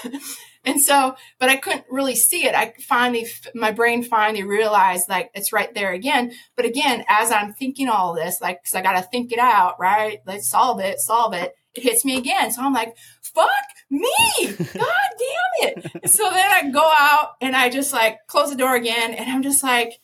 and 0.65 0.81
so, 0.81 1.15
but 1.37 1.49
I 1.49 1.57
couldn't 1.57 1.85
really 1.89 2.15
see 2.15 2.45
it. 2.45 2.55
I 2.55 2.73
finally, 2.87 3.27
my 3.53 3.71
brain 3.71 4.03
finally 4.03 4.43
realized 4.43 5.09
like 5.09 5.31
it's 5.33 5.51
right 5.51 5.73
there 5.73 5.91
again. 5.91 6.31
But 6.55 6.65
again, 6.65 7.03
as 7.09 7.29
I'm 7.29 7.53
thinking 7.53 7.89
all 7.89 8.13
this, 8.13 8.39
like, 8.41 8.63
cause 8.63 8.75
I 8.75 8.81
got 8.81 8.93
to 8.93 9.01
think 9.01 9.33
it 9.33 9.39
out, 9.39 9.79
right? 9.79 10.21
Let's 10.25 10.49
solve 10.49 10.79
it, 10.79 10.99
solve 10.99 11.33
it. 11.33 11.55
It 11.75 11.83
hits 11.83 12.03
me 12.05 12.17
again. 12.17 12.51
So 12.51 12.63
I'm 12.63 12.73
like, 12.73 12.95
fuck 13.21 13.49
me. 13.89 14.13
God 14.47 15.09
damn 15.19 15.69
it. 15.69 16.09
so 16.09 16.29
then 16.29 16.51
I 16.51 16.69
go 16.71 16.91
out 16.97 17.35
and 17.41 17.55
I 17.55 17.69
just 17.69 17.93
like 17.93 18.19
close 18.27 18.49
the 18.49 18.55
door 18.55 18.75
again. 18.75 19.13
And 19.13 19.29
I'm 19.29 19.43
just 19.43 19.63
like, 19.63 19.99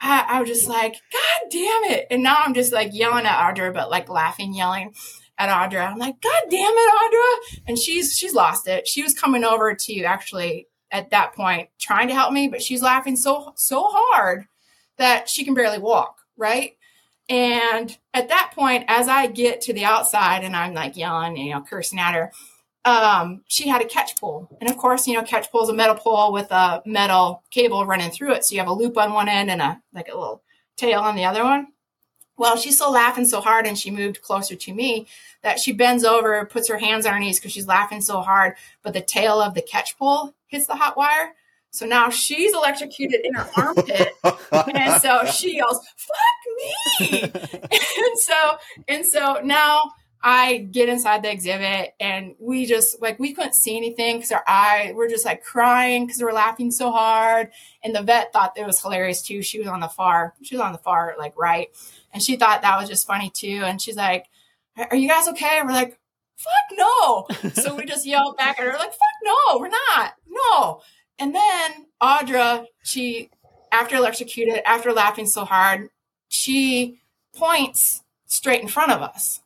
I, 0.00 0.24
I 0.28 0.40
was 0.40 0.48
just 0.48 0.68
like, 0.68 0.92
God 0.92 1.50
damn 1.50 1.84
it. 1.84 2.06
And 2.10 2.22
now 2.22 2.36
I'm 2.44 2.54
just 2.54 2.72
like 2.72 2.90
yelling 2.92 3.26
at 3.26 3.38
Audra, 3.38 3.72
but 3.72 3.90
like 3.90 4.08
laughing, 4.08 4.54
yelling 4.54 4.94
at 5.38 5.50
Audra. 5.50 5.90
I'm 5.90 5.98
like, 5.98 6.20
God 6.20 6.42
damn 6.50 6.72
it, 6.74 6.94
Audra. 6.94 7.60
And 7.68 7.78
she's 7.78 8.16
she's 8.16 8.34
lost 8.34 8.66
it. 8.68 8.88
She 8.88 9.02
was 9.02 9.14
coming 9.14 9.44
over 9.44 9.74
to 9.74 9.92
you 9.92 10.04
actually 10.04 10.68
at 10.90 11.10
that 11.10 11.34
point 11.34 11.68
trying 11.78 12.08
to 12.08 12.14
help 12.14 12.32
me, 12.32 12.48
but 12.48 12.62
she's 12.62 12.82
laughing 12.82 13.16
so 13.16 13.52
so 13.56 13.84
hard 13.86 14.46
that 14.96 15.28
she 15.28 15.44
can 15.44 15.54
barely 15.54 15.78
walk, 15.78 16.20
right? 16.36 16.76
And 17.28 17.96
at 18.12 18.28
that 18.28 18.52
point, 18.54 18.84
as 18.88 19.06
I 19.06 19.28
get 19.28 19.60
to 19.62 19.72
the 19.72 19.84
outside 19.84 20.44
and 20.44 20.56
I'm 20.56 20.74
like 20.74 20.96
yelling, 20.96 21.36
you 21.36 21.52
know, 21.52 21.60
cursing 21.60 22.00
at 22.00 22.14
her, 22.14 22.32
um, 22.84 23.42
she 23.46 23.68
had 23.68 23.82
a 23.82 23.86
catch 23.86 24.18
pole. 24.18 24.48
And 24.60 24.70
of 24.70 24.76
course, 24.76 25.06
you 25.06 25.14
know, 25.14 25.22
catch 25.22 25.50
pole 25.50 25.64
is 25.64 25.68
a 25.68 25.74
metal 25.74 25.94
pole 25.94 26.32
with 26.32 26.50
a 26.50 26.82
metal 26.86 27.42
cable 27.50 27.84
running 27.84 28.10
through 28.10 28.32
it. 28.32 28.44
So 28.44 28.54
you 28.54 28.60
have 28.60 28.68
a 28.68 28.72
loop 28.72 28.96
on 28.96 29.12
one 29.12 29.28
end 29.28 29.50
and 29.50 29.60
a 29.60 29.82
like 29.92 30.08
a 30.08 30.16
little 30.16 30.42
tail 30.76 31.00
on 31.00 31.16
the 31.16 31.24
other 31.24 31.44
one. 31.44 31.68
Well, 32.38 32.56
she's 32.56 32.76
still 32.76 32.92
laughing 32.92 33.26
so 33.26 33.42
hard 33.42 33.66
and 33.66 33.78
she 33.78 33.90
moved 33.90 34.22
closer 34.22 34.56
to 34.56 34.74
me 34.74 35.06
that 35.42 35.60
she 35.60 35.72
bends 35.72 36.04
over, 36.04 36.46
puts 36.46 36.68
her 36.68 36.78
hands 36.78 37.04
on 37.04 37.12
her 37.12 37.18
knees 37.18 37.38
because 37.38 37.52
she's 37.52 37.66
laughing 37.66 38.00
so 38.00 38.22
hard, 38.22 38.54
but 38.82 38.94
the 38.94 39.02
tail 39.02 39.42
of 39.42 39.52
the 39.52 39.60
catch 39.60 39.98
pole 39.98 40.34
hits 40.46 40.66
the 40.66 40.74
hot 40.74 40.96
wire. 40.96 41.34
So 41.70 41.84
now 41.84 42.08
she's 42.08 42.54
electrocuted 42.54 43.20
in 43.24 43.34
her 43.34 43.48
armpit. 43.56 44.12
and 44.74 45.00
so 45.02 45.26
she 45.26 45.56
yells, 45.56 45.86
fuck 45.96 47.10
me. 47.10 47.22
and 47.52 48.18
so, 48.18 48.56
and 48.88 49.04
so 49.04 49.40
now 49.44 49.92
I 50.22 50.58
get 50.70 50.90
inside 50.90 51.22
the 51.22 51.32
exhibit 51.32 51.94
and 51.98 52.34
we 52.38 52.66
just 52.66 53.00
like 53.00 53.18
we 53.18 53.32
couldn't 53.32 53.54
see 53.54 53.76
anything 53.76 54.16
because 54.16 54.32
our 54.32 54.44
eye 54.46 54.92
we're 54.94 55.08
just 55.08 55.24
like 55.24 55.42
crying 55.42 56.06
because 56.06 56.22
we're 56.22 56.32
laughing 56.32 56.70
so 56.70 56.90
hard. 56.90 57.50
And 57.82 57.94
the 57.94 58.02
vet 58.02 58.32
thought 58.32 58.56
it 58.56 58.66
was 58.66 58.80
hilarious 58.80 59.22
too. 59.22 59.40
She 59.42 59.58
was 59.58 59.68
on 59.68 59.80
the 59.80 59.88
far, 59.88 60.34
she 60.42 60.56
was 60.56 60.62
on 60.62 60.72
the 60.72 60.78
far 60.78 61.14
like 61.18 61.38
right, 61.38 61.68
and 62.12 62.22
she 62.22 62.36
thought 62.36 62.62
that 62.62 62.78
was 62.78 62.88
just 62.88 63.06
funny 63.06 63.30
too. 63.30 63.62
And 63.64 63.80
she's 63.80 63.96
like, 63.96 64.26
"Are 64.76 64.96
you 64.96 65.08
guys 65.08 65.26
okay?" 65.28 65.58
And 65.58 65.68
we're 65.68 65.74
like, 65.74 65.98
"Fuck 66.36 66.78
no!" 66.78 67.26
so 67.54 67.74
we 67.74 67.86
just 67.86 68.04
yelled 68.06 68.36
back 68.36 68.58
at 68.58 68.66
her 68.66 68.72
like, 68.78 68.92
"Fuck 68.92 69.00
no, 69.24 69.58
we're 69.58 69.68
not, 69.68 70.14
no." 70.28 70.82
And 71.18 71.34
then 71.34 71.86
Audra, 72.02 72.66
she 72.82 73.30
after 73.72 73.96
electrocuted, 73.96 74.60
after 74.66 74.92
laughing 74.92 75.26
so 75.26 75.44
hard, 75.44 75.88
she 76.28 77.00
points 77.34 78.02
straight 78.26 78.62
in 78.62 78.68
front 78.68 78.92
of 78.92 79.00
us. 79.00 79.40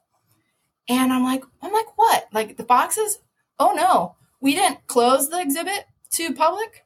And 0.88 1.12
I'm 1.12 1.24
like, 1.24 1.44
I'm 1.62 1.72
like, 1.72 1.96
what? 1.96 2.28
Like 2.32 2.56
the 2.56 2.64
boxes? 2.64 3.18
Oh 3.58 3.72
no, 3.74 4.16
we 4.40 4.54
didn't 4.54 4.86
close 4.86 5.28
the 5.28 5.40
exhibit 5.40 5.86
to 6.12 6.34
public. 6.34 6.84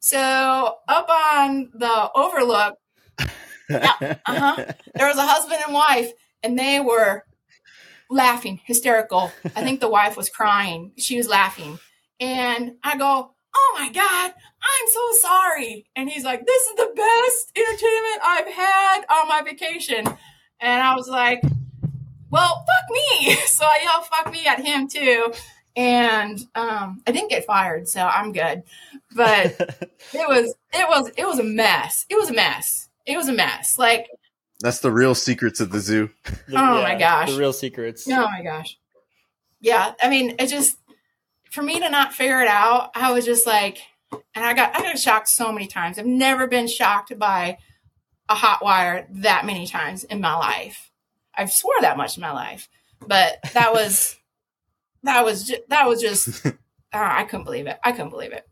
So 0.00 0.76
up 0.88 1.08
on 1.08 1.70
the 1.74 2.10
overlook, 2.14 2.76
yeah, 3.70 4.16
uh-huh, 4.26 4.64
there 4.94 5.08
was 5.08 5.18
a 5.18 5.26
husband 5.26 5.60
and 5.64 5.74
wife, 5.74 6.12
and 6.42 6.58
they 6.58 6.80
were 6.80 7.24
laughing, 8.10 8.60
hysterical. 8.64 9.30
I 9.56 9.62
think 9.62 9.80
the 9.80 9.88
wife 9.88 10.16
was 10.16 10.28
crying. 10.28 10.92
She 10.96 11.16
was 11.16 11.28
laughing. 11.28 11.78
And 12.20 12.72
I 12.82 12.96
go, 12.96 13.34
Oh 13.54 13.76
my 13.78 13.90
God, 13.90 14.32
I'm 14.32 14.88
so 14.88 15.28
sorry. 15.28 15.86
And 15.96 16.08
he's 16.08 16.24
like, 16.24 16.46
This 16.46 16.62
is 16.62 16.76
the 16.76 16.92
best 16.96 17.52
entertainment 17.56 18.20
I've 18.24 18.52
had 18.52 19.04
on 19.10 19.28
my 19.28 19.42
vacation. 19.42 20.06
And 20.60 20.82
I 20.82 20.94
was 20.94 21.08
like, 21.08 21.42
well, 22.30 22.64
fuck 22.66 22.90
me. 22.90 23.34
So 23.46 23.64
I 23.64 23.80
yelled 23.82 24.06
fuck 24.06 24.32
me 24.32 24.46
at 24.46 24.60
him 24.64 24.88
too. 24.88 25.32
And 25.76 26.38
um, 26.54 27.02
I 27.06 27.12
didn't 27.12 27.30
get 27.30 27.44
fired, 27.44 27.88
so 27.88 28.00
I'm 28.06 28.32
good. 28.32 28.62
But 29.14 29.46
it 30.12 30.28
was 30.28 30.54
it 30.72 30.88
was 30.88 31.10
it 31.16 31.24
was 31.26 31.38
a 31.38 31.44
mess. 31.44 32.04
It 32.08 32.16
was 32.16 32.30
a 32.30 32.34
mess. 32.34 32.88
It 33.06 33.16
was 33.16 33.28
a 33.28 33.32
mess. 33.32 33.78
Like 33.78 34.08
That's 34.60 34.80
the 34.80 34.90
real 34.92 35.14
secrets 35.14 35.60
of 35.60 35.70
the 35.70 35.80
zoo. 35.80 36.10
The- 36.24 36.56
Oh 36.58 36.82
my 36.82 36.96
gosh. 36.96 37.30
The 37.32 37.38
real 37.38 37.52
secrets. 37.52 38.06
oh 38.08 38.28
my 38.28 38.42
gosh. 38.42 38.78
Yeah, 39.60 39.92
I 40.00 40.08
mean, 40.08 40.36
it 40.38 40.46
just 40.48 40.76
for 41.50 41.62
me 41.62 41.80
to 41.80 41.88
not 41.88 42.12
figure 42.12 42.40
it 42.40 42.48
out, 42.48 42.90
I 42.94 43.12
was 43.12 43.24
just 43.24 43.46
like 43.46 43.78
and 44.34 44.44
I 44.44 44.54
got 44.54 44.74
I 44.76 44.82
got 44.82 44.98
shocked 44.98 45.28
so 45.28 45.52
many 45.52 45.66
times. 45.66 45.98
I've 45.98 46.06
never 46.06 46.46
been 46.46 46.66
shocked 46.68 47.16
by 47.18 47.58
a 48.28 48.34
hot 48.34 48.62
wire 48.62 49.06
that 49.10 49.46
many 49.46 49.66
times 49.66 50.04
in 50.04 50.20
my 50.20 50.34
life. 50.36 50.87
I've 51.38 51.52
swore 51.52 51.80
that 51.80 51.96
much 51.96 52.16
in 52.16 52.20
my 52.20 52.32
life, 52.32 52.68
but 53.06 53.38
that 53.54 53.72
was 53.72 54.16
that 55.04 55.24
was 55.24 55.44
ju- 55.44 55.62
that 55.68 55.86
was 55.86 56.02
just 56.02 56.44
uh, 56.46 56.52
I 56.92 57.24
couldn't 57.24 57.44
believe 57.44 57.66
it. 57.66 57.78
I 57.84 57.92
couldn't 57.92 58.10
believe 58.10 58.32
it. 58.32 58.46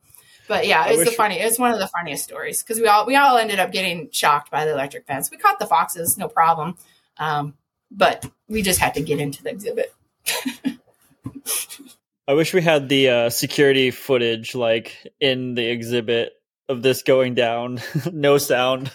But 0.48 0.66
yeah, 0.66 0.82
I 0.82 0.90
it's 0.90 1.04
the 1.04 1.10
funny. 1.10 1.40
It's 1.40 1.58
one 1.58 1.72
of 1.72 1.80
the 1.80 1.88
funniest 1.88 2.22
stories 2.24 2.62
because 2.62 2.80
we 2.80 2.86
all 2.86 3.04
we 3.04 3.16
all 3.16 3.36
ended 3.36 3.58
up 3.58 3.72
getting 3.72 4.08
shocked 4.12 4.50
by 4.50 4.64
the 4.64 4.72
electric 4.72 5.06
fence. 5.06 5.30
We 5.30 5.38
caught 5.38 5.58
the 5.58 5.66
foxes, 5.66 6.16
no 6.16 6.28
problem, 6.28 6.76
um, 7.18 7.54
but 7.90 8.24
we 8.48 8.62
just 8.62 8.78
had 8.78 8.94
to 8.94 9.00
get 9.00 9.18
into 9.18 9.42
the 9.42 9.50
exhibit. 9.50 9.92
I 12.28 12.34
wish 12.34 12.54
we 12.54 12.62
had 12.62 12.88
the 12.88 13.08
uh, 13.08 13.30
security 13.30 13.90
footage 13.90 14.54
like 14.54 15.12
in 15.20 15.54
the 15.54 15.66
exhibit 15.66 16.32
of 16.68 16.82
this 16.82 17.02
going 17.02 17.34
down. 17.34 17.80
no 18.12 18.38
sound. 18.38 18.90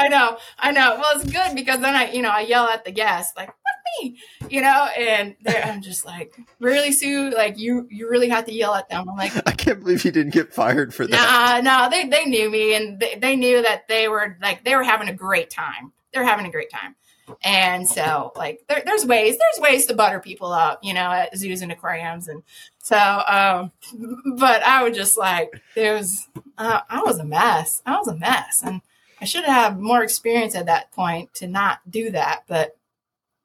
I 0.00 0.08
know, 0.08 0.38
I 0.58 0.72
know. 0.72 0.96
Well, 0.98 1.20
it's 1.20 1.30
good 1.30 1.54
because 1.54 1.80
then 1.80 1.94
I, 1.94 2.10
you 2.12 2.22
know, 2.22 2.30
I 2.30 2.40
yell 2.40 2.66
at 2.66 2.84
the 2.84 2.90
guests 2.90 3.32
like, 3.36 3.48
"Fuck 3.48 4.02
me," 4.02 4.18
you 4.48 4.60
know, 4.60 4.88
and 4.98 5.36
they're- 5.42 5.62
I'm 5.64 5.82
just 5.82 6.04
like, 6.04 6.36
"Really, 6.58 6.92
Sue? 6.92 7.30
Like, 7.30 7.58
you, 7.58 7.86
you 7.90 8.08
really 8.08 8.28
have 8.30 8.44
to 8.46 8.52
yell 8.52 8.74
at 8.74 8.88
them?" 8.88 9.08
I'm 9.08 9.16
like, 9.16 9.32
I 9.46 9.52
can't 9.52 9.80
believe 9.80 10.04
you 10.04 10.10
didn't 10.10 10.32
get 10.32 10.52
fired 10.54 10.94
for 10.94 11.06
that. 11.06 11.62
Nah, 11.64 11.88
no, 11.88 11.90
they 11.90 12.08
they 12.08 12.24
knew 12.24 12.50
me 12.50 12.74
and 12.74 12.98
they, 12.98 13.16
they 13.16 13.36
knew 13.36 13.62
that 13.62 13.88
they 13.88 14.08
were 14.08 14.36
like 14.42 14.64
they 14.64 14.74
were 14.76 14.84
having 14.84 15.08
a 15.08 15.14
great 15.14 15.50
time. 15.50 15.92
They're 16.12 16.24
having 16.24 16.46
a 16.46 16.50
great 16.50 16.70
time. 16.70 16.96
And 17.44 17.88
so 17.88 18.32
like 18.34 18.64
there, 18.68 18.82
there's 18.84 19.06
ways 19.06 19.36
there's 19.38 19.60
ways 19.70 19.86
to 19.86 19.94
butter 19.94 20.18
people 20.18 20.50
up, 20.52 20.80
you 20.82 20.92
know, 20.94 21.12
at 21.12 21.36
zoos 21.36 21.62
and 21.62 21.70
aquariums 21.70 22.26
and 22.26 22.42
so 22.82 22.96
um 22.96 23.70
but 24.36 24.62
I 24.64 24.82
was 24.82 24.96
just 24.96 25.16
like 25.16 25.52
there 25.76 25.94
was 25.94 26.26
uh, 26.58 26.80
I 26.90 27.02
was 27.02 27.18
a 27.20 27.24
mess. 27.24 27.82
I 27.86 27.96
was 27.98 28.08
a 28.08 28.16
mess 28.16 28.62
and 28.64 28.80
I 29.20 29.24
should 29.24 29.44
have 29.44 29.78
more 29.78 30.02
experience 30.02 30.54
at 30.54 30.66
that 30.66 30.92
point 30.92 31.34
to 31.34 31.46
not 31.46 31.78
do 31.88 32.10
that, 32.10 32.44
but 32.48 32.76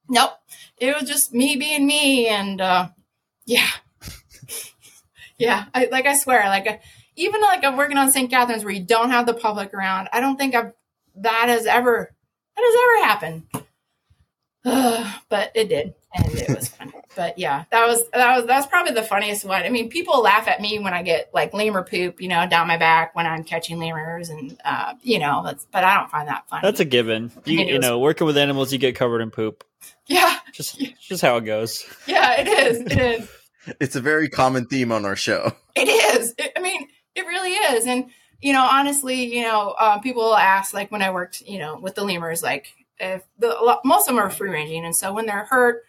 nope. 0.08 0.32
It 0.78 0.96
was 0.96 1.10
just 1.10 1.34
me 1.34 1.56
being 1.56 1.86
me 1.86 2.28
and 2.28 2.62
uh 2.62 2.90
yeah. 3.46 3.70
yeah. 5.38 5.66
I, 5.74 5.88
like 5.92 6.06
I 6.06 6.16
swear, 6.16 6.48
like 6.48 6.68
uh, 6.68 6.78
even 7.16 7.42
like 7.42 7.64
I'm 7.64 7.78
working 7.78 7.98
on 7.98 8.12
St. 8.12 8.30
Catherines 8.30 8.64
where 8.64 8.74
you 8.74 8.84
don't 8.84 9.12
have 9.12 9.26
the 9.26 9.34
public 9.34 9.74
around. 9.74 10.10
I 10.12 10.20
don't 10.20 10.38
think 10.38 10.56
I've 10.56 10.74
that 11.18 11.46
has 11.48 11.66
ever 11.66 12.14
that 12.56 12.62
has 12.62 12.76
ever 12.84 13.06
happened. 13.08 13.44
but 15.30 15.52
it 15.54 15.70
did, 15.70 15.94
and 16.16 16.26
it 16.34 16.50
was 16.50 16.70
fun. 16.70 16.92
But 17.16 17.38
yeah, 17.38 17.64
that 17.72 17.88
was 17.88 18.08
that 18.12 18.38
was 18.38 18.46
that's 18.46 18.68
probably 18.68 18.94
the 18.94 19.04
funniest 19.04 19.46
one. 19.46 19.64
I 19.64 19.70
mean, 19.70 19.90
people 19.90 20.22
laugh 20.22 20.48
at 20.48 20.62
me 20.62 20.80
when 20.80 20.94
I 20.94 21.02
get 21.02 21.30
like 21.34 21.54
lemur 21.54 21.84
poop, 21.84 22.22
you 22.22 22.28
know, 22.28 22.48
down 22.48 22.68
my 22.68 22.78
back 22.78 23.16
when 23.16 23.26
I'm 23.26 23.44
catching 23.44 23.80
lemurs, 23.80 24.30
and 24.30 24.58
uh, 24.66 24.94
you 25.02 25.20
know, 25.20 25.42
that's 25.44 25.66
but 25.72 25.84
I 25.84 25.96
don't 25.98 26.10
find 26.12 26.28
that 26.28 26.48
funny. 26.50 26.62
That's 26.64 26.80
a 26.80 26.86
given. 26.86 27.32
You, 27.46 27.60
you 27.60 27.80
know, 27.80 28.00
working 28.00 28.28
with 28.28 28.38
animals, 28.38 28.72
you 28.72 28.80
get 28.80 28.96
covered 28.96 29.22
in 29.22 29.32
poop. 29.32 29.64
yeah, 30.08 30.38
Just 30.54 30.80
just 31.00 31.22
how 31.22 31.38
it 31.38 31.46
goes. 31.46 31.86
yeah, 32.08 32.40
it 32.40 32.48
is, 32.48 32.80
it 32.82 32.98
is. 33.00 33.30
It's 33.80 33.96
a 33.96 34.02
very 34.02 34.30
common 34.30 34.68
theme 34.68 34.92
on 34.92 35.06
our 35.06 35.16
show. 35.16 35.52
It 35.76 35.88
is. 35.88 36.36
It, 36.38 36.52
I 36.56 36.60
mean, 36.60 36.88
it 37.16 37.26
really 37.26 37.52
is. 37.52 37.88
And 37.88 38.12
you 38.40 38.54
know, 38.54 38.62
honestly, 38.64 39.36
you 39.36 39.42
know, 39.42 39.74
um, 39.80 40.02
people 40.02 40.36
ask 40.36 40.72
like 40.72 40.92
when 40.92 41.02
I 41.02 41.10
worked, 41.10 41.42
you 41.42 41.58
know, 41.58 41.80
with 41.80 41.96
the 41.96 42.04
lemurs, 42.04 42.44
like 42.44 42.68
if 43.00 43.24
the 43.40 43.80
most 43.84 44.08
of 44.08 44.16
them 44.16 44.24
are 44.24 44.30
free 44.30 44.52
ranging, 44.52 44.86
and 44.86 44.96
so 44.96 45.14
when 45.14 45.26
they're 45.26 45.46
hurt, 45.46 45.84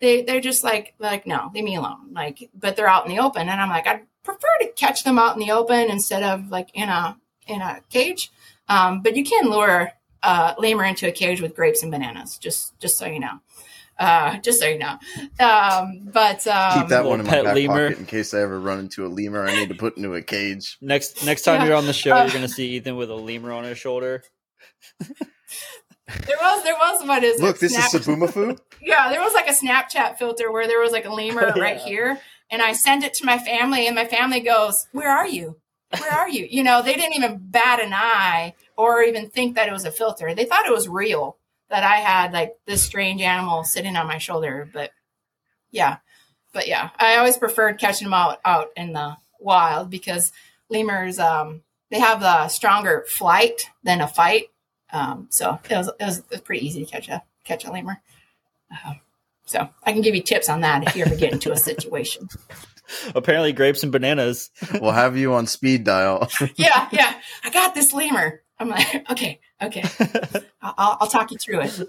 they 0.00 0.22
they're 0.22 0.40
just 0.40 0.64
like 0.64 0.94
like 0.98 1.26
no, 1.26 1.50
leave 1.54 1.64
me 1.64 1.76
alone. 1.76 2.12
Like, 2.12 2.50
but 2.54 2.76
they're 2.76 2.88
out 2.88 3.06
in 3.06 3.14
the 3.14 3.22
open, 3.22 3.48
and 3.48 3.60
I'm 3.60 3.68
like, 3.68 3.86
I'd 3.86 4.02
prefer 4.22 4.48
to 4.60 4.68
catch 4.76 5.04
them 5.04 5.18
out 5.18 5.34
in 5.34 5.40
the 5.40 5.52
open 5.52 5.90
instead 5.90 6.22
of 6.22 6.50
like 6.50 6.70
in 6.74 6.88
a 6.88 7.16
in 7.46 7.60
a 7.60 7.80
cage. 7.90 8.30
Um, 8.68 9.02
but 9.02 9.16
you 9.16 9.24
can 9.24 9.50
lure 9.50 9.92
uh, 10.22 10.54
lemur 10.58 10.84
into 10.84 11.08
a 11.08 11.12
cage 11.12 11.40
with 11.40 11.54
grapes 11.56 11.82
and 11.82 11.90
bananas. 11.90 12.38
Just 12.38 12.78
just 12.80 12.98
so 12.98 13.06
you 13.06 13.20
know. 13.20 13.40
Uh, 13.98 14.38
just 14.38 14.60
so 14.60 14.66
you 14.66 14.78
know. 14.78 14.96
Um, 15.38 16.08
but 16.10 16.46
um, 16.46 16.80
Keep 16.80 16.88
that 16.88 17.04
one 17.04 17.20
in 17.20 17.26
my 17.26 17.32
pet 17.32 17.44
back 17.44 17.54
lemur. 17.54 17.88
pocket 17.88 17.98
in 17.98 18.06
case 18.06 18.32
I 18.32 18.40
ever 18.40 18.58
run 18.58 18.78
into 18.78 19.04
a 19.04 19.08
lemur. 19.08 19.44
I 19.46 19.54
need 19.54 19.68
to 19.68 19.74
put 19.74 19.98
into 19.98 20.14
a 20.14 20.22
cage. 20.22 20.78
Next 20.80 21.22
next 21.26 21.42
time 21.42 21.60
Yeah. 21.60 21.66
you're 21.66 21.76
on 21.76 21.84
the 21.86 21.92
show, 21.92 22.12
Uh, 22.16 22.22
you're 22.24 22.32
gonna 22.32 22.48
see 22.48 22.68
Ethan 22.76 22.96
with 22.96 23.10
a 23.10 23.14
lemur 23.14 23.52
on 23.52 23.64
his 23.64 23.76
shoulder. 23.76 24.22
There 26.26 26.36
was 26.40 26.64
there 26.64 26.74
was 26.74 27.06
one 27.06 27.24
is 27.24 27.40
Look, 27.40 27.58
this 27.58 27.74
snap- 27.74 27.94
is 27.94 28.06
Sabumafu. 28.06 28.58
Yeah, 28.82 29.10
there 29.10 29.20
was 29.20 29.34
like 29.34 29.48
a 29.48 29.52
Snapchat 29.52 30.16
filter 30.18 30.50
where 30.50 30.66
there 30.66 30.80
was 30.80 30.92
like 30.92 31.04
a 31.04 31.12
lemur 31.12 31.52
Yeah. 31.56 31.62
right 31.62 31.76
here, 31.78 32.18
and 32.50 32.62
I 32.62 32.72
send 32.72 33.04
it 33.04 33.14
to 33.14 33.26
my 33.26 33.38
family, 33.38 33.86
and 33.86 33.94
my 33.96 34.06
family 34.06 34.40
goes, 34.40 34.86
"Where 34.92 35.10
are 35.10 35.26
you? 35.26 35.56
Where 35.98 36.12
are 36.12 36.28
you?" 36.28 36.46
You 36.50 36.62
know, 36.64 36.82
they 36.82 36.94
didn't 36.94 37.14
even 37.16 37.38
bat 37.40 37.80
an 37.80 37.92
eye 37.94 38.54
or 38.76 39.02
even 39.02 39.30
think 39.30 39.56
that 39.56 39.68
it 39.68 39.72
was 39.72 39.84
a 39.84 39.90
filter. 39.92 40.34
They 40.34 40.44
thought 40.44 40.66
it 40.66 40.72
was 40.72 40.88
real 40.88 41.36
that 41.68 41.84
I 41.84 41.96
had 41.96 42.32
like 42.32 42.56
this 42.66 42.82
strange 42.82 43.20
animal 43.22 43.62
sitting 43.64 43.96
on 43.96 44.06
my 44.06 44.18
shoulder. 44.18 44.68
But 44.72 44.90
yeah, 45.70 45.98
but 46.52 46.66
yeah, 46.66 46.90
I 46.98 47.16
always 47.16 47.36
preferred 47.36 47.78
catching 47.78 48.06
them 48.06 48.14
out 48.14 48.40
out 48.44 48.68
in 48.76 48.92
the 48.92 49.16
wild 49.38 49.90
because 49.90 50.32
lemurs 50.68 51.18
um, 51.18 51.62
they 51.90 51.98
have 52.00 52.22
a 52.22 52.48
stronger 52.50 53.04
flight 53.08 53.70
than 53.84 54.00
a 54.00 54.08
fight. 54.08 54.49
Um, 54.92 55.26
so 55.30 55.58
it 55.68 55.76
was, 55.76 55.88
it 55.88 56.04
was 56.04 56.18
it 56.18 56.30
was 56.30 56.40
pretty 56.40 56.66
easy 56.66 56.84
to 56.84 56.90
catch 56.90 57.08
a 57.08 57.22
catch 57.44 57.64
a 57.64 57.70
lemur. 57.72 58.00
Um, 58.84 59.00
so 59.44 59.68
I 59.84 59.92
can 59.92 60.02
give 60.02 60.14
you 60.14 60.22
tips 60.22 60.48
on 60.48 60.60
that 60.60 60.86
if 60.86 60.96
you 60.96 61.04
ever 61.04 61.16
get 61.16 61.32
into 61.32 61.52
a 61.52 61.56
situation. 61.56 62.28
Apparently, 63.14 63.52
grapes 63.52 63.82
and 63.82 63.92
bananas. 63.92 64.50
We'll 64.80 64.90
have 64.92 65.16
you 65.16 65.34
on 65.34 65.46
speed 65.46 65.84
dial. 65.84 66.28
yeah, 66.56 66.88
yeah. 66.90 67.14
I 67.44 67.50
got 67.50 67.74
this 67.74 67.92
lemur. 67.92 68.42
I'm 68.58 68.68
like, 68.68 69.04
okay, 69.10 69.40
okay. 69.62 69.84
I'll, 70.60 70.74
I'll, 70.76 70.96
I'll 71.00 71.06
talk 71.08 71.30
you 71.30 71.38
through 71.38 71.62
it. 71.62 71.80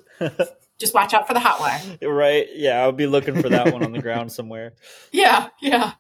Just 0.80 0.94
watch 0.94 1.14
out 1.14 1.28
for 1.28 1.34
the 1.34 1.40
hot 1.40 1.60
wire. 1.60 1.98
right? 2.08 2.48
Yeah, 2.54 2.82
I'll 2.82 2.92
be 2.92 3.08
looking 3.08 3.42
for 3.42 3.50
that 3.50 3.74
one 3.74 3.84
on 3.84 3.92
the 3.92 4.02
ground 4.02 4.32
somewhere. 4.32 4.74
Yeah, 5.12 5.50
yeah. 5.60 5.94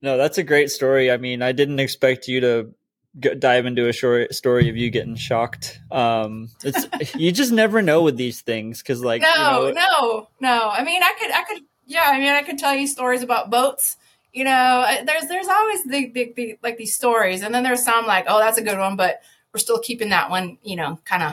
No, 0.00 0.16
that's 0.16 0.38
a 0.38 0.42
great 0.42 0.70
story. 0.70 1.10
I 1.10 1.16
mean, 1.16 1.42
I 1.42 1.52
didn't 1.52 1.78
expect 1.78 2.26
you 2.26 2.40
to 2.40 2.64
g 2.64 2.72
dive 3.18 3.66
into 3.66 3.88
a 3.88 3.92
short 3.92 4.34
story 4.34 4.68
of 4.70 4.76
you 4.76 4.90
getting 4.90 5.16
shocked. 5.16 5.80
Um, 5.90 6.48
it's 6.64 6.86
you 7.14 7.30
just 7.32 7.52
never 7.52 7.82
know 7.82 8.02
with 8.02 8.16
these 8.16 8.40
things 8.40 8.80
because, 8.82 9.02
like, 9.04 9.22
No, 9.22 9.66
you 9.68 9.74
know, 9.74 9.80
no, 10.00 10.28
no. 10.40 10.68
I 10.70 10.82
mean, 10.82 11.02
I 11.02 11.14
could, 11.18 11.30
I 11.30 11.42
could, 11.44 11.62
yeah. 11.86 12.04
I 12.06 12.18
mean, 12.18 12.30
I 12.30 12.42
could 12.42 12.58
tell 12.58 12.74
you 12.74 12.86
stories 12.86 13.22
about 13.22 13.50
boats. 13.50 13.96
You 14.32 14.44
know, 14.44 14.86
there's, 15.04 15.26
there's 15.28 15.48
always 15.48 15.84
the, 15.84 16.10
the, 16.10 16.32
the 16.34 16.58
like 16.62 16.78
these 16.78 16.94
stories, 16.94 17.42
and 17.42 17.54
then 17.54 17.62
there's 17.62 17.84
some 17.84 18.06
like, 18.06 18.24
oh, 18.28 18.38
that's 18.38 18.56
a 18.56 18.62
good 18.62 18.78
one, 18.78 18.96
but 18.96 19.20
we're 19.52 19.60
still 19.60 19.78
keeping 19.78 20.08
that 20.08 20.30
one, 20.30 20.56
you 20.62 20.76
know, 20.76 20.98
kind 21.04 21.22
of 21.22 21.32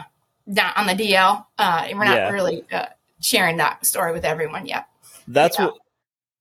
down 0.54 0.74
on 0.76 0.86
the 0.88 0.94
DL. 0.94 1.46
Uh, 1.58 1.86
and 1.88 1.98
we're 1.98 2.04
not 2.06 2.18
Yeah. 2.18 2.30
really 2.32 2.66
uh, 2.74 2.88
sharing 3.22 3.56
that 3.58 3.86
story 3.86 4.12
with 4.12 4.26
everyone 4.26 4.66
yet. 4.66 4.88
that's 5.30 5.58
Yeah. 5.58 5.66
what 5.68 5.76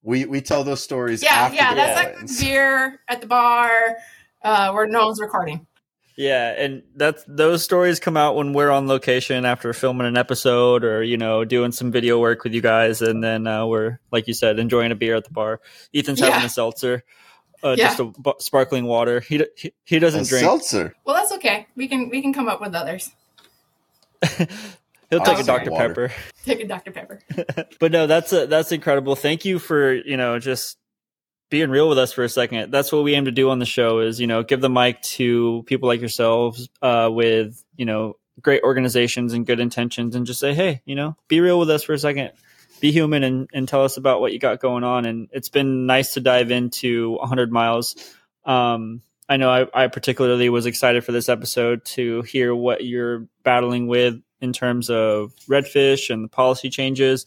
We 0.02 0.24
we 0.24 0.40
tell 0.40 0.65
those 0.65 0.82
stories. 0.82 1.23
Yeah, 1.23 1.35
after 1.35 1.55
yeah. 1.56 1.70
the 1.70 1.77
That's 1.77 2.16
wins. 2.19 2.40
like 2.43 2.48
beer 2.51 3.01
at 3.06 3.20
the 3.20 3.27
bar 3.28 3.97
uh, 4.48 4.72
where 4.72 4.86
no 4.86 5.06
one's 5.06 5.20
recording. 5.20 5.66
Yeah, 6.16 6.48
and 6.56 6.82
that's 6.96 7.22
those 7.28 7.62
stories 7.62 8.00
come 8.00 8.16
out 8.16 8.34
when 8.34 8.52
we're 8.52 8.70
on 8.70 8.88
location 8.88 9.44
after 9.44 9.72
filming 9.72 10.06
an 10.06 10.16
episode 10.16 10.82
or 10.82 11.00
you 11.02 11.16
know 11.16 11.44
doing 11.44 11.70
some 11.70 11.92
video 11.92 12.18
work 12.18 12.42
with 12.42 12.54
you 12.54 12.60
guys, 12.60 13.00
and 13.02 13.22
then 13.22 13.46
uh, 13.46 13.64
we're 13.66 14.00
like 14.10 14.26
you 14.26 14.34
said 14.34 14.58
enjoying 14.58 14.90
a 14.90 14.96
beer 14.96 15.14
at 15.14 15.24
the 15.24 15.30
bar. 15.32 15.60
Ethan's 15.94 16.18
having 16.18 16.40
Yeah. 16.40 16.46
a 16.46 16.48
seltzer, 16.48 17.04
uh, 17.62 17.76
Yeah. 17.78 17.94
just 17.94 18.00
a 18.00 18.12
sparkling 18.40 18.86
water. 18.86 19.20
He, 19.20 19.38
d- 19.38 19.46
he 19.56 19.72
he 19.84 19.98
doesn't 20.00 20.22
A 20.22 20.28
drink. 20.28 20.42
seltzer. 20.44 20.94
Well, 21.04 21.14
that's 21.14 21.30
okay. 21.34 21.68
We 21.76 21.86
can 21.86 22.08
we 22.08 22.20
can 22.20 22.32
come 22.32 22.48
up 22.48 22.60
with 22.60 22.74
others. 22.74 23.12
He'll 25.10 25.20
take 25.20 25.36
I'll 25.36 25.40
a 25.40 25.44
Dr 25.44 25.70
water. 25.70 25.88
Pepper. 25.88 26.12
Take 26.44 26.60
a 26.60 26.66
Dr 26.66 26.90
Pepper. 26.90 27.20
but 27.80 27.92
no, 27.92 28.06
that's 28.06 28.32
a, 28.32 28.46
that's 28.46 28.72
incredible. 28.72 29.14
Thank 29.16 29.44
you 29.44 29.58
for 29.58 29.94
you 29.94 30.16
know 30.16 30.38
just 30.40 30.76
being 31.50 31.70
real 31.70 31.88
with 31.88 31.98
us 31.98 32.12
for 32.12 32.24
a 32.24 32.28
second. 32.28 32.70
That's 32.70 32.92
what 32.92 33.04
we 33.04 33.14
aim 33.14 33.24
to 33.24 33.30
do 33.30 33.50
on 33.50 33.58
the 33.58 33.66
show 33.66 34.00
is 34.00 34.20
you 34.20 34.26
know 34.26 34.42
give 34.42 34.60
the 34.60 34.70
mic 34.70 35.02
to 35.02 35.62
people 35.66 35.88
like 35.88 36.00
yourselves 36.00 36.68
uh, 36.82 37.08
with 37.10 37.62
you 37.76 37.84
know 37.84 38.16
great 38.40 38.62
organizations 38.62 39.32
and 39.32 39.46
good 39.46 39.60
intentions, 39.60 40.14
and 40.14 40.26
just 40.26 40.40
say, 40.40 40.54
hey, 40.54 40.82
you 40.84 40.94
know, 40.94 41.16
be 41.28 41.40
real 41.40 41.58
with 41.58 41.70
us 41.70 41.82
for 41.82 41.92
a 41.92 41.98
second. 41.98 42.32
Be 42.80 42.92
human 42.92 43.24
and, 43.24 43.48
and 43.52 43.66
tell 43.66 43.84
us 43.84 43.96
about 43.96 44.20
what 44.20 44.32
you 44.32 44.38
got 44.38 44.60
going 44.60 44.84
on. 44.84 45.04
And 45.04 45.28
it's 45.32 45.48
been 45.48 45.86
nice 45.86 46.14
to 46.14 46.20
dive 46.20 46.52
into 46.52 47.16
100 47.18 47.50
miles. 47.50 47.96
Um, 48.44 49.02
I 49.28 49.36
know 49.36 49.50
I, 49.50 49.84
I 49.84 49.88
particularly 49.88 50.48
was 50.48 50.64
excited 50.64 51.04
for 51.04 51.12
this 51.12 51.28
episode 51.28 51.84
to 51.86 52.22
hear 52.22 52.54
what 52.54 52.84
you're 52.84 53.26
battling 53.42 53.88
with 53.88 54.22
in 54.40 54.52
terms 54.52 54.90
of 54.90 55.34
redfish 55.48 56.10
and 56.10 56.24
the 56.24 56.28
policy 56.28 56.70
changes. 56.70 57.26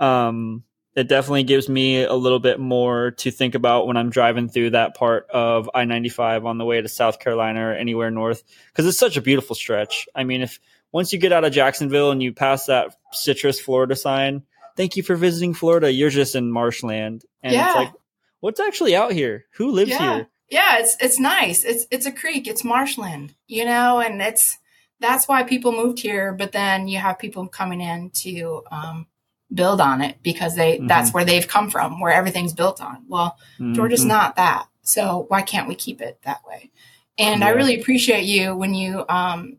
Um, 0.00 0.64
it 0.98 1.06
definitely 1.06 1.44
gives 1.44 1.68
me 1.68 2.02
a 2.02 2.14
little 2.14 2.40
bit 2.40 2.58
more 2.58 3.12
to 3.12 3.30
think 3.30 3.54
about 3.54 3.86
when 3.86 3.96
I'm 3.96 4.10
driving 4.10 4.48
through 4.48 4.70
that 4.70 4.96
part 4.96 5.30
of 5.30 5.70
I 5.72 5.84
95 5.84 6.44
on 6.44 6.58
the 6.58 6.64
way 6.64 6.80
to 6.80 6.88
South 6.88 7.20
Carolina 7.20 7.68
or 7.68 7.72
anywhere 7.72 8.10
north 8.10 8.42
because 8.72 8.84
it's 8.84 8.98
such 8.98 9.16
a 9.16 9.22
beautiful 9.22 9.54
stretch. 9.54 10.08
I 10.12 10.24
mean, 10.24 10.42
if 10.42 10.58
once 10.90 11.12
you 11.12 11.20
get 11.20 11.32
out 11.32 11.44
of 11.44 11.52
Jacksonville 11.52 12.10
and 12.10 12.20
you 12.20 12.32
pass 12.32 12.66
that 12.66 12.96
citrus 13.12 13.60
Florida 13.60 13.94
sign, 13.94 14.42
thank 14.76 14.96
you 14.96 15.04
for 15.04 15.14
visiting 15.14 15.54
Florida. 15.54 15.92
You're 15.92 16.10
just 16.10 16.34
in 16.34 16.50
marshland. 16.50 17.24
And 17.44 17.52
Yeah. 17.52 17.66
it's 17.68 17.76
like, 17.76 17.92
what's 18.40 18.58
actually 18.58 18.96
out 18.96 19.12
here? 19.12 19.44
Who 19.52 19.70
lives 19.70 19.90
yeah. 19.90 20.14
here? 20.16 20.28
Yeah, 20.50 20.78
it's 20.78 20.96
it's 20.98 21.20
nice. 21.20 21.62
It's 21.62 21.86
it's 21.92 22.06
a 22.06 22.12
creek. 22.12 22.48
It's 22.48 22.64
marshland, 22.64 23.36
you 23.46 23.64
know, 23.64 24.00
and 24.00 24.20
it's 24.20 24.58
that's 24.98 25.28
why 25.28 25.44
people 25.44 25.70
moved 25.70 26.00
here. 26.00 26.32
But 26.32 26.50
then 26.50 26.88
you 26.88 26.98
have 26.98 27.20
people 27.20 27.46
coming 27.46 27.80
in 27.80 28.10
to 28.22 28.62
um, 28.72 29.06
build 29.52 29.80
on 29.80 30.00
it 30.02 30.18
because 30.22 30.54
they 30.56 30.78
that's 30.78 31.12
where 31.12 31.24
they've 31.24 31.48
come 31.48 31.70
from, 31.70 32.00
where 32.00 32.12
everything's 32.12 32.52
built 32.52 32.80
on. 32.82 33.04
Well, 33.08 33.38
Georgia's 33.72 34.04
Mhm. 34.04 34.08
not 34.08 34.36
that, 34.36 34.66
so 34.82 35.24
why 35.28 35.42
can't 35.42 35.68
we 35.68 35.74
keep 35.74 36.00
it 36.00 36.18
that 36.22 36.40
way? 36.46 36.70
And 37.16 37.42
I 37.42 37.50
really 37.50 37.80
appreciate 37.80 38.24
you 38.24 38.54
when 38.54 38.74
you 38.74 39.04
um, 39.08 39.56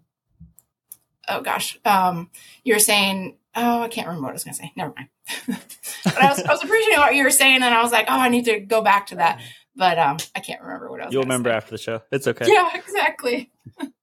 oh 1.28 1.42
gosh, 1.42 1.80
um, 1.86 2.30
you're 2.64 2.80
saying. 2.80 3.36
Oh, 3.56 3.82
I 3.82 3.88
can't 3.88 4.06
remember 4.08 4.28
what 4.28 4.30
I 4.30 4.34
was 4.34 4.44
going 4.44 4.54
to 4.54 4.60
say. 4.62 4.72
Never 4.76 4.94
mind. 4.96 5.10
but 6.04 6.22
I 6.22 6.30
was, 6.30 6.40
I 6.40 6.52
was 6.52 6.64
appreciating 6.64 7.00
what 7.00 7.16
you 7.16 7.24
were 7.24 7.32
saying, 7.32 7.56
and 7.56 7.66
I 7.66 7.82
was 7.82 7.92
like, 7.92 8.06
oh, 8.08 8.18
I 8.18 8.30
need 8.30 8.46
to 8.46 8.60
go 8.60 8.84
back 8.84 9.08
to 9.08 9.16
that. 9.16 9.42
But 9.76 9.98
um, 9.98 10.18
I 10.36 10.40
can't 10.40 10.62
remember 10.62 10.90
what 10.92 11.02
I 11.02 11.06
was. 11.06 11.14
You'll 11.14 11.24
remember 11.24 11.50
say. 11.50 11.56
after 11.56 11.72
the 11.72 11.80
show. 11.80 12.02
It's 12.12 12.28
okay. 12.28 12.46
Yeah, 12.48 12.70
exactly. 12.76 13.52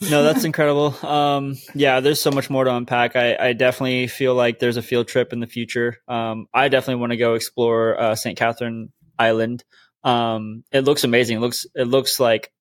no, 0.00 0.22
that's 0.22 0.44
incredible. 0.44 0.94
Um, 1.06 1.56
yeah, 1.74 2.00
there's 2.00 2.20
so 2.20 2.30
much 2.30 2.50
more 2.50 2.64
to 2.64 2.74
unpack. 2.74 3.16
I, 3.16 3.36
I 3.36 3.52
definitely 3.52 4.06
feel 4.06 4.34
like 4.34 4.58
there's 4.58 4.76
a 4.76 4.82
field 4.82 5.08
trip 5.08 5.32
in 5.32 5.40
the 5.40 5.46
future. 5.46 5.98
Um, 6.08 6.46
I 6.54 6.68
definitely 6.68 7.00
want 7.00 7.12
to 7.12 7.16
go 7.16 7.34
explore 7.34 8.00
uh, 8.00 8.14
St. 8.14 8.38
Catherine 8.38 8.92
Island. 9.18 9.64
Um, 10.04 10.64
it 10.72 10.80
looks 10.82 11.04
amazing. 11.04 11.38
It 11.38 11.40
looks 11.40 11.66
it 11.74 11.84
looks 11.84 12.18
like 12.20 12.52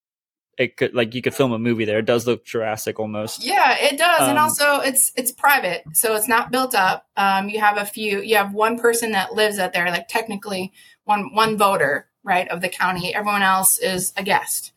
it 0.58 0.76
could 0.76 0.94
like 0.96 1.14
you 1.14 1.22
could 1.22 1.36
film 1.36 1.54
a 1.54 1.60
movie 1.60 1.86
there. 1.86 2.00
It 2.00 2.06
does 2.06 2.26
look 2.26 2.44
Jurassic 2.46 3.00
almost. 3.00 3.46
Yeah, 3.46 3.78
it 3.80 3.98
does, 3.98 4.28
and 4.28 4.38
Um, 4.38 4.46
also 4.46 4.80
it's 4.80 5.12
it's 5.16 5.32
private, 5.32 5.84
so 5.94 6.16
it's 6.16 6.28
not 6.28 6.52
built 6.52 6.74
up. 6.74 7.06
Um, 7.16 7.48
you 7.48 7.60
have 7.60 7.78
a 7.78 7.86
few. 7.86 8.22
You 8.22 8.38
have 8.38 8.54
one 8.54 8.80
person 8.80 9.12
that 9.12 9.34
lives 9.34 9.60
out 9.60 9.74
there, 9.74 9.90
like 9.92 10.08
technically 10.08 10.74
one 11.06 11.34
one 11.34 11.58
voter, 11.58 12.10
right, 12.24 12.48
of 12.50 12.62
the 12.62 12.70
county. 12.70 13.14
Everyone 13.14 13.44
else 13.44 13.78
is 13.78 14.14
a 14.18 14.24
guest. 14.24 14.74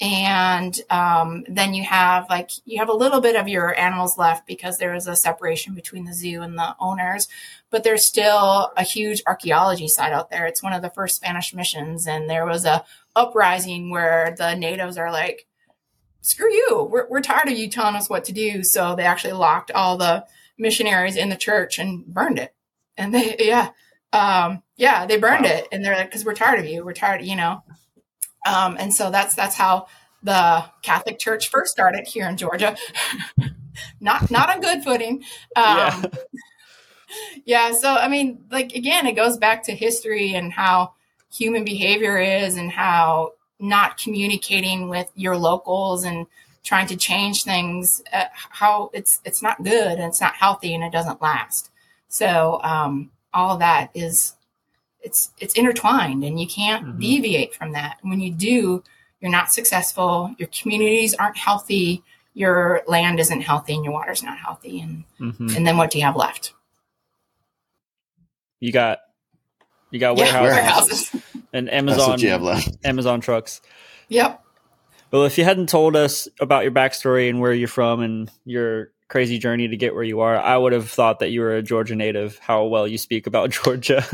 And 0.00 0.80
um, 0.90 1.44
then 1.48 1.74
you 1.74 1.82
have 1.84 2.26
like 2.30 2.50
you 2.64 2.78
have 2.78 2.88
a 2.88 2.92
little 2.94 3.20
bit 3.20 3.34
of 3.36 3.48
your 3.48 3.76
animals 3.78 4.16
left 4.16 4.46
because 4.46 4.78
there 4.78 4.94
is 4.94 5.06
a 5.08 5.16
separation 5.16 5.74
between 5.74 6.04
the 6.04 6.14
zoo 6.14 6.40
and 6.42 6.56
the 6.56 6.76
owners 6.78 7.26
but 7.70 7.84
there's 7.84 8.04
still 8.04 8.72
a 8.76 8.82
huge 8.82 9.22
archaeology 9.26 9.88
site 9.88 10.12
out 10.12 10.30
there. 10.30 10.46
It's 10.46 10.62
one 10.62 10.72
of 10.72 10.82
the 10.82 10.90
first 10.90 11.16
spanish 11.16 11.52
missions 11.54 12.06
and 12.06 12.28
there 12.28 12.46
was 12.46 12.64
a 12.64 12.84
uprising 13.14 13.90
where 13.90 14.34
the 14.38 14.54
natives 14.54 14.96
are 14.96 15.12
like 15.12 15.46
screw 16.20 16.52
you. 16.52 16.88
We're, 16.90 17.08
we're 17.08 17.20
tired 17.20 17.48
of 17.48 17.58
you 17.58 17.68
telling 17.68 17.94
us 17.96 18.08
what 18.08 18.24
to 18.24 18.32
do. 18.32 18.62
So 18.62 18.94
they 18.94 19.04
actually 19.04 19.34
locked 19.34 19.70
all 19.70 19.96
the 19.96 20.26
missionaries 20.58 21.16
in 21.16 21.28
the 21.28 21.36
church 21.36 21.78
and 21.78 22.06
burned 22.06 22.38
it. 22.38 22.54
And 22.96 23.14
they 23.14 23.36
yeah 23.38 23.70
um, 24.12 24.62
yeah 24.76 25.06
they 25.06 25.18
burned 25.18 25.44
Wow. 25.44 25.50
it. 25.52 25.68
And 25.72 25.84
they're 25.84 25.96
like 25.96 26.06
because 26.06 26.24
we're 26.24 26.34
tired 26.34 26.60
of 26.60 26.66
you. 26.66 26.84
We're 26.84 26.92
tired 26.94 27.22
you 27.22 27.36
know 27.36 27.62
um, 28.48 28.76
and 28.78 28.92
so 28.92 29.10
that's 29.10 29.34
that's 29.34 29.56
how 29.56 29.86
the 30.22 30.64
Catholic 30.82 31.18
Church 31.18 31.48
first 31.48 31.72
started 31.72 32.06
here 32.06 32.28
in 32.28 32.36
Georgia. 32.36 32.76
not 34.00 34.30
not 34.30 34.50
on 34.50 34.60
good 34.60 34.82
footing. 34.82 35.22
Um, 35.56 36.06
yeah. 37.44 37.72
So 37.72 37.94
I 37.94 38.08
mean, 38.08 38.44
like 38.50 38.74
again, 38.74 39.06
it 39.06 39.12
goes 39.12 39.36
back 39.36 39.62
to 39.64 39.74
history 39.74 40.34
and 40.34 40.52
how 40.52 40.94
human 41.32 41.64
behavior 41.64 42.18
is, 42.18 42.56
and 42.56 42.70
how 42.70 43.32
not 43.60 43.98
communicating 43.98 44.88
with 44.88 45.10
your 45.14 45.36
locals 45.36 46.04
and 46.04 46.26
trying 46.62 46.86
to 46.88 46.96
change 46.96 47.44
things. 47.44 48.02
Uh, 48.12 48.24
how 48.32 48.90
it's 48.92 49.20
it's 49.24 49.42
not 49.42 49.62
good 49.62 49.92
and 49.98 50.02
it's 50.02 50.20
not 50.20 50.34
healthy 50.34 50.74
and 50.74 50.84
it 50.84 50.92
doesn't 50.92 51.22
last. 51.22 51.70
So 52.08 52.60
um, 52.62 53.10
all 53.34 53.52
of 53.52 53.60
that 53.60 53.90
is 53.94 54.34
it's 55.02 55.30
it's 55.38 55.54
intertwined 55.54 56.24
and 56.24 56.40
you 56.40 56.46
can't 56.46 56.84
Mhm. 56.84 57.00
deviate 57.00 57.54
from 57.54 57.72
that. 57.72 57.98
When 58.02 58.20
you 58.20 58.30
do, 58.32 58.82
you're 59.20 59.30
not 59.30 59.52
successful. 59.52 60.34
Your 60.38 60.48
communities 60.48 61.14
aren't 61.14 61.36
healthy. 61.36 62.02
Your 62.34 62.82
land 62.86 63.18
isn't 63.18 63.40
healthy, 63.40 63.74
and 63.74 63.84
your 63.84 63.92
water's 63.92 64.22
not 64.22 64.38
healthy. 64.38 64.80
And 64.80 65.04
Mhm. 65.20 65.56
and 65.56 65.66
then 65.66 65.76
what 65.76 65.90
do 65.90 65.98
you 65.98 66.04
have 66.04 66.16
left? 66.16 66.52
You 68.60 68.72
got 68.72 68.98
you 69.90 69.98
got 69.98 70.18
Yeah, 70.18 70.42
warehouses 70.42 71.10
and 71.52 71.66
That's 71.68 71.76
Amazon 71.76 72.10
what 72.10 72.22
you 72.22 72.30
have 72.30 72.42
left. 72.42 72.76
Amazon 72.84 73.20
trucks. 73.20 73.60
Yep. 74.08 74.44
Well, 75.10 75.24
if 75.24 75.38
you 75.38 75.44
hadn't 75.44 75.68
told 75.70 75.96
us 75.96 76.28
about 76.40 76.64
your 76.64 76.72
backstory 76.72 77.30
and 77.30 77.40
where 77.40 77.54
you're 77.54 77.68
from 77.68 78.00
and 78.02 78.30
your 78.44 78.92
crazy 79.08 79.38
journey 79.38 79.68
to 79.68 79.76
get 79.76 79.94
where 79.94 80.04
you 80.04 80.20
are, 80.20 80.36
I 80.38 80.56
would 80.56 80.72
have 80.72 80.90
thought 80.90 81.20
that 81.20 81.30
you 81.30 81.40
were 81.40 81.56
a 81.56 81.62
Georgia 81.62 81.96
native. 81.96 82.38
How 82.38 82.64
well 82.64 82.86
you 82.86 82.98
speak 82.98 83.26
about 83.26 83.50
Georgia 83.64 84.04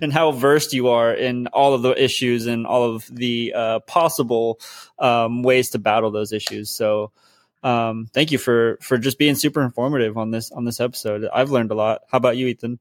and 0.00 0.12
how 0.12 0.32
versed 0.32 0.72
you 0.72 0.88
are 0.88 1.12
in 1.12 1.48
all 1.48 1.74
of 1.74 1.82
the 1.82 2.02
issues 2.02 2.46
and 2.46 2.66
all 2.66 2.94
of 2.94 3.06
the 3.10 3.52
uh, 3.54 3.80
possible 3.80 4.60
um, 4.98 5.42
ways 5.42 5.70
to 5.70 5.78
battle 5.78 6.10
those 6.10 6.32
issues. 6.32 6.70
So, 6.70 7.12
um, 7.62 8.08
thank 8.14 8.32
you 8.32 8.38
for 8.38 8.78
for 8.80 8.96
just 8.96 9.18
being 9.18 9.34
super 9.34 9.62
informative 9.62 10.16
on 10.16 10.30
this 10.30 10.50
on 10.50 10.64
this 10.64 10.80
episode. 10.80 11.28
I've 11.32 11.50
learned 11.50 11.70
a 11.70 11.74
lot. 11.74 12.02
How 12.10 12.16
about 12.16 12.36
you, 12.36 12.46
Ethan? 12.46 12.78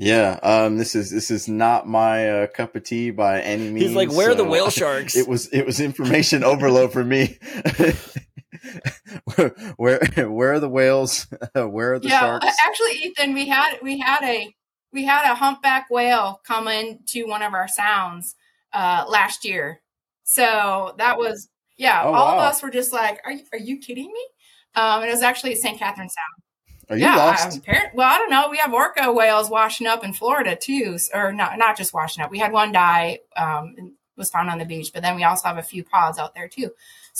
Yeah, 0.00 0.40
um, 0.42 0.78
this 0.78 0.94
is 0.94 1.10
this 1.10 1.30
is 1.30 1.46
not 1.46 1.86
my 1.86 2.30
uh, 2.30 2.46
cup 2.46 2.74
of 2.74 2.84
tea 2.84 3.10
by 3.10 3.42
any 3.42 3.68
means. 3.68 3.88
He's 3.88 3.94
like, 3.94 4.10
"Where 4.10 4.30
are 4.30 4.34
the 4.34 4.44
whale 4.44 4.70
sharks?" 4.80 5.14
It 5.14 5.28
was 5.28 5.48
it 5.48 5.66
was 5.66 5.78
information 5.78 6.42
overload 6.42 6.92
for 6.94 7.04
me. 7.04 7.38
where, 9.76 10.00
where 10.16 10.52
are 10.52 10.60
the 10.60 10.68
whales? 10.68 11.26
where 11.54 11.94
are 11.94 11.98
the 11.98 12.08
yeah. 12.08 12.20
sharks? 12.20 12.46
Actually, 12.66 12.92
Ethan, 13.02 13.34
we 13.34 13.48
had 13.48 13.78
we 13.82 13.98
had 13.98 14.22
a 14.22 14.54
we 14.92 15.04
had 15.04 15.30
a 15.30 15.34
humpback 15.34 15.88
whale 15.90 16.40
come 16.44 16.68
into 16.68 17.26
one 17.26 17.42
of 17.42 17.54
our 17.54 17.68
sounds 17.68 18.34
uh, 18.72 19.04
last 19.08 19.44
year. 19.44 19.80
So 20.24 20.94
that 20.98 21.18
was 21.18 21.48
yeah. 21.76 22.02
Oh, 22.04 22.12
all 22.12 22.38
of 22.38 22.40
us 22.40 22.62
were 22.62 22.70
just 22.70 22.92
like, 22.92 23.20
"Are 23.24 23.32
you 23.32 23.44
are 23.52 23.58
you 23.58 23.78
kidding 23.78 24.06
me?" 24.12 24.26
Um, 24.74 25.00
and 25.00 25.10
it 25.10 25.12
was 25.12 25.22
actually 25.22 25.54
St. 25.56 25.78
Catherine 25.78 26.08
Sound. 26.08 26.42
Are 26.90 26.96
you 26.96 27.04
yeah, 27.04 27.16
lost? 27.16 27.60
um, 27.68 27.76
well, 27.94 28.08
I 28.08 28.18
don't 28.18 28.30
know. 28.30 28.48
We 28.50 28.58
have 28.58 28.72
orca 28.72 29.12
whales 29.12 29.48
washing 29.48 29.86
up 29.86 30.04
in 30.04 30.12
Florida 30.12 30.56
too, 30.56 30.98
or 31.14 31.32
not 31.32 31.56
not 31.56 31.76
just 31.76 31.94
washing 31.94 32.22
up. 32.22 32.30
We 32.30 32.38
had 32.38 32.52
one 32.52 32.72
die, 32.72 33.20
um, 33.36 33.94
was 34.16 34.30
found 34.30 34.50
on 34.50 34.58
the 34.58 34.64
beach, 34.64 34.90
but 34.92 35.02
then 35.02 35.16
we 35.16 35.24
also 35.24 35.48
have 35.48 35.58
a 35.58 35.62
few 35.62 35.84
pods 35.84 36.18
out 36.18 36.34
there 36.34 36.48
too. 36.48 36.70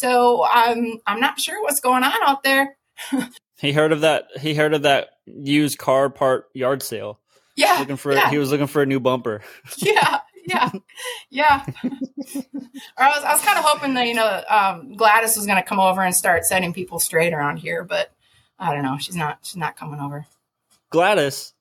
So 0.00 0.46
I'm 0.50 0.98
I'm 1.06 1.20
not 1.20 1.38
sure 1.38 1.62
what's 1.62 1.80
going 1.80 2.04
on 2.04 2.14
out 2.26 2.42
there. 2.42 2.76
He 3.60 3.72
heard 3.72 3.92
of 3.92 4.00
that. 4.00 4.28
He 4.40 4.54
heard 4.54 4.72
of 4.72 4.84
that 4.84 5.10
used 5.26 5.76
car 5.76 6.08
part 6.08 6.46
yard 6.54 6.82
sale. 6.82 7.20
Yeah, 7.56 7.76
Looking 7.78 7.96
for. 7.98 8.10
yeah. 8.10 8.30
He 8.30 8.38
was 8.38 8.50
looking 8.50 8.68
for 8.68 8.80
a 8.80 8.86
new 8.86 9.00
bumper. 9.00 9.42
yeah, 9.76 10.20
yeah, 10.46 10.70
yeah. 11.28 11.66
or 11.84 11.92
I 12.96 13.08
was, 13.08 13.22
I 13.22 13.32
was 13.34 13.42
kind 13.42 13.58
of 13.58 13.64
hoping 13.66 13.92
that 13.94 14.06
you 14.06 14.14
know 14.14 14.42
um, 14.48 14.94
Gladys 14.96 15.36
was 15.36 15.44
going 15.44 15.58
to 15.58 15.62
come 15.62 15.78
over 15.78 16.00
and 16.00 16.16
start 16.16 16.46
setting 16.46 16.72
people 16.72 16.98
straight 16.98 17.34
around 17.34 17.58
here, 17.58 17.84
but 17.84 18.10
I 18.58 18.72
don't 18.72 18.82
know. 18.82 18.96
She's 18.98 19.16
not. 19.16 19.40
She's 19.42 19.58
not 19.58 19.76
coming 19.76 20.00
over. 20.00 20.24
Gladys, 20.88 21.52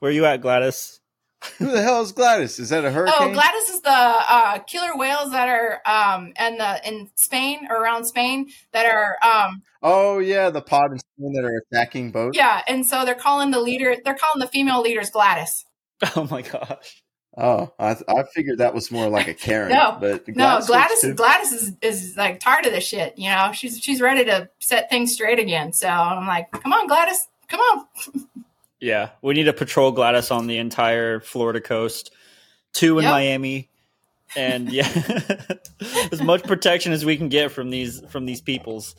where 0.00 0.12
you 0.12 0.26
at, 0.26 0.42
Gladys? 0.42 1.00
Who 1.58 1.70
the 1.70 1.82
hell 1.82 2.00
is 2.02 2.12
Gladys? 2.12 2.58
Is 2.58 2.70
that 2.70 2.84
a 2.84 2.90
hurricane? 2.90 3.16
Oh, 3.20 3.32
Gladys 3.32 3.68
is 3.68 3.80
the 3.82 3.90
uh, 3.90 4.58
killer 4.60 4.96
whales 4.96 5.30
that 5.32 5.48
are 5.48 5.80
um, 5.86 6.32
in 6.40 6.56
the 6.58 6.80
in 6.88 7.10
Spain 7.14 7.66
or 7.70 7.76
around 7.76 8.04
Spain 8.06 8.48
that 8.72 8.86
are 8.86 9.16
um, 9.24 9.62
Oh, 9.82 10.18
yeah, 10.18 10.50
the 10.50 10.62
pod 10.62 10.90
and 10.90 11.00
Spain 11.00 11.32
that 11.34 11.44
are 11.44 11.62
attacking 11.70 12.10
boats. 12.10 12.36
yeah, 12.36 12.62
and 12.66 12.84
so 12.86 13.04
they're 13.04 13.14
calling 13.14 13.50
the 13.50 13.60
leader. 13.60 13.96
They're 14.04 14.14
calling 14.16 14.40
the 14.40 14.48
female 14.48 14.80
leaders 14.82 15.10
Gladys. 15.10 15.64
Oh 16.16 16.26
my 16.30 16.42
gosh. 16.42 17.02
Oh, 17.38 17.70
I 17.78 17.90
I 18.08 18.22
figured 18.34 18.58
that 18.58 18.74
was 18.74 18.90
more 18.90 19.08
like 19.08 19.28
a 19.28 19.34
Karen. 19.46 19.70
No, 19.72 19.98
but 20.00 20.26
No, 20.28 20.34
Gladys, 20.34 20.66
Gladys. 20.66 21.00
too. 21.02 21.14
Gladys 21.14 21.52
is, 21.52 21.72
is 21.82 22.16
like 22.16 22.40
tired 22.40 22.64
of 22.66 22.72
this 22.72 22.86
shit. 22.86 23.18
You 23.18 23.28
know, 23.30 23.52
she's 23.52 23.78
she's 23.78 24.00
ready 24.00 24.24
to 24.24 24.48
set 24.58 24.88
things 24.90 25.12
straight 25.12 25.38
again. 25.38 25.72
So 25.74 25.86
I'm 25.86 26.26
like, 26.26 26.50
come 26.50 26.72
on, 26.72 26.86
Gladys, 26.86 27.28
come 27.48 27.60
on. 27.60 27.84
Yeah, 28.80 29.10
we 29.22 29.34
need 29.34 29.44
to 29.44 29.52
patrol 29.52 29.92
Gladys 29.92 30.30
on 30.30 30.46
the 30.46 30.58
entire 30.58 31.20
Florida 31.20 31.60
coast, 31.60 32.12
two 32.72 32.98
in 32.98 33.04
Yep. 33.04 33.12
Miami, 33.12 33.70
and 34.36 34.70
yeah, 34.70 34.88
as 36.12 36.22
much 36.22 36.42
protection 36.42 36.92
as 36.92 37.04
we 37.04 37.16
can 37.16 37.28
get 37.28 37.52
from 37.52 37.70
these 37.70 38.02
from 38.10 38.26
these 38.26 38.40
peoples. 38.40 38.94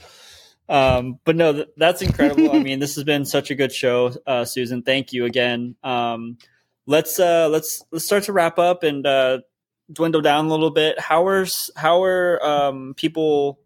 Um, 0.69 1.19
but 1.23 1.35
no, 1.35 1.53
th- 1.53 1.67
that's 1.77 2.01
incredible. 2.01 2.51
I 2.55 2.59
mean, 2.63 2.79
this 2.79 2.95
has 2.95 3.03
been 3.03 3.23
such 3.25 3.51
a 3.51 3.55
good 3.55 3.71
show, 3.71 4.13
uh, 4.25 4.45
Susan. 4.45 4.81
Thank 4.81 5.13
you 5.13 5.25
again. 5.25 5.75
Um, 5.83 6.37
let's 6.87 7.19
uh, 7.19 7.47
let's 7.49 7.83
let's 7.91 8.05
start 8.05 8.23
to 8.23 8.33
wrap 8.33 8.57
up 8.59 8.83
and 8.83 9.05
uh, 9.05 9.39
dwindle 9.91 10.21
down 10.21 10.47
a 10.47 10.49
little 10.49 10.71
bit. 10.71 10.99
How 10.99 11.25
are 11.27 11.45
how 11.75 12.03
are 12.03 12.43
um, 12.43 12.95
people 12.97 13.59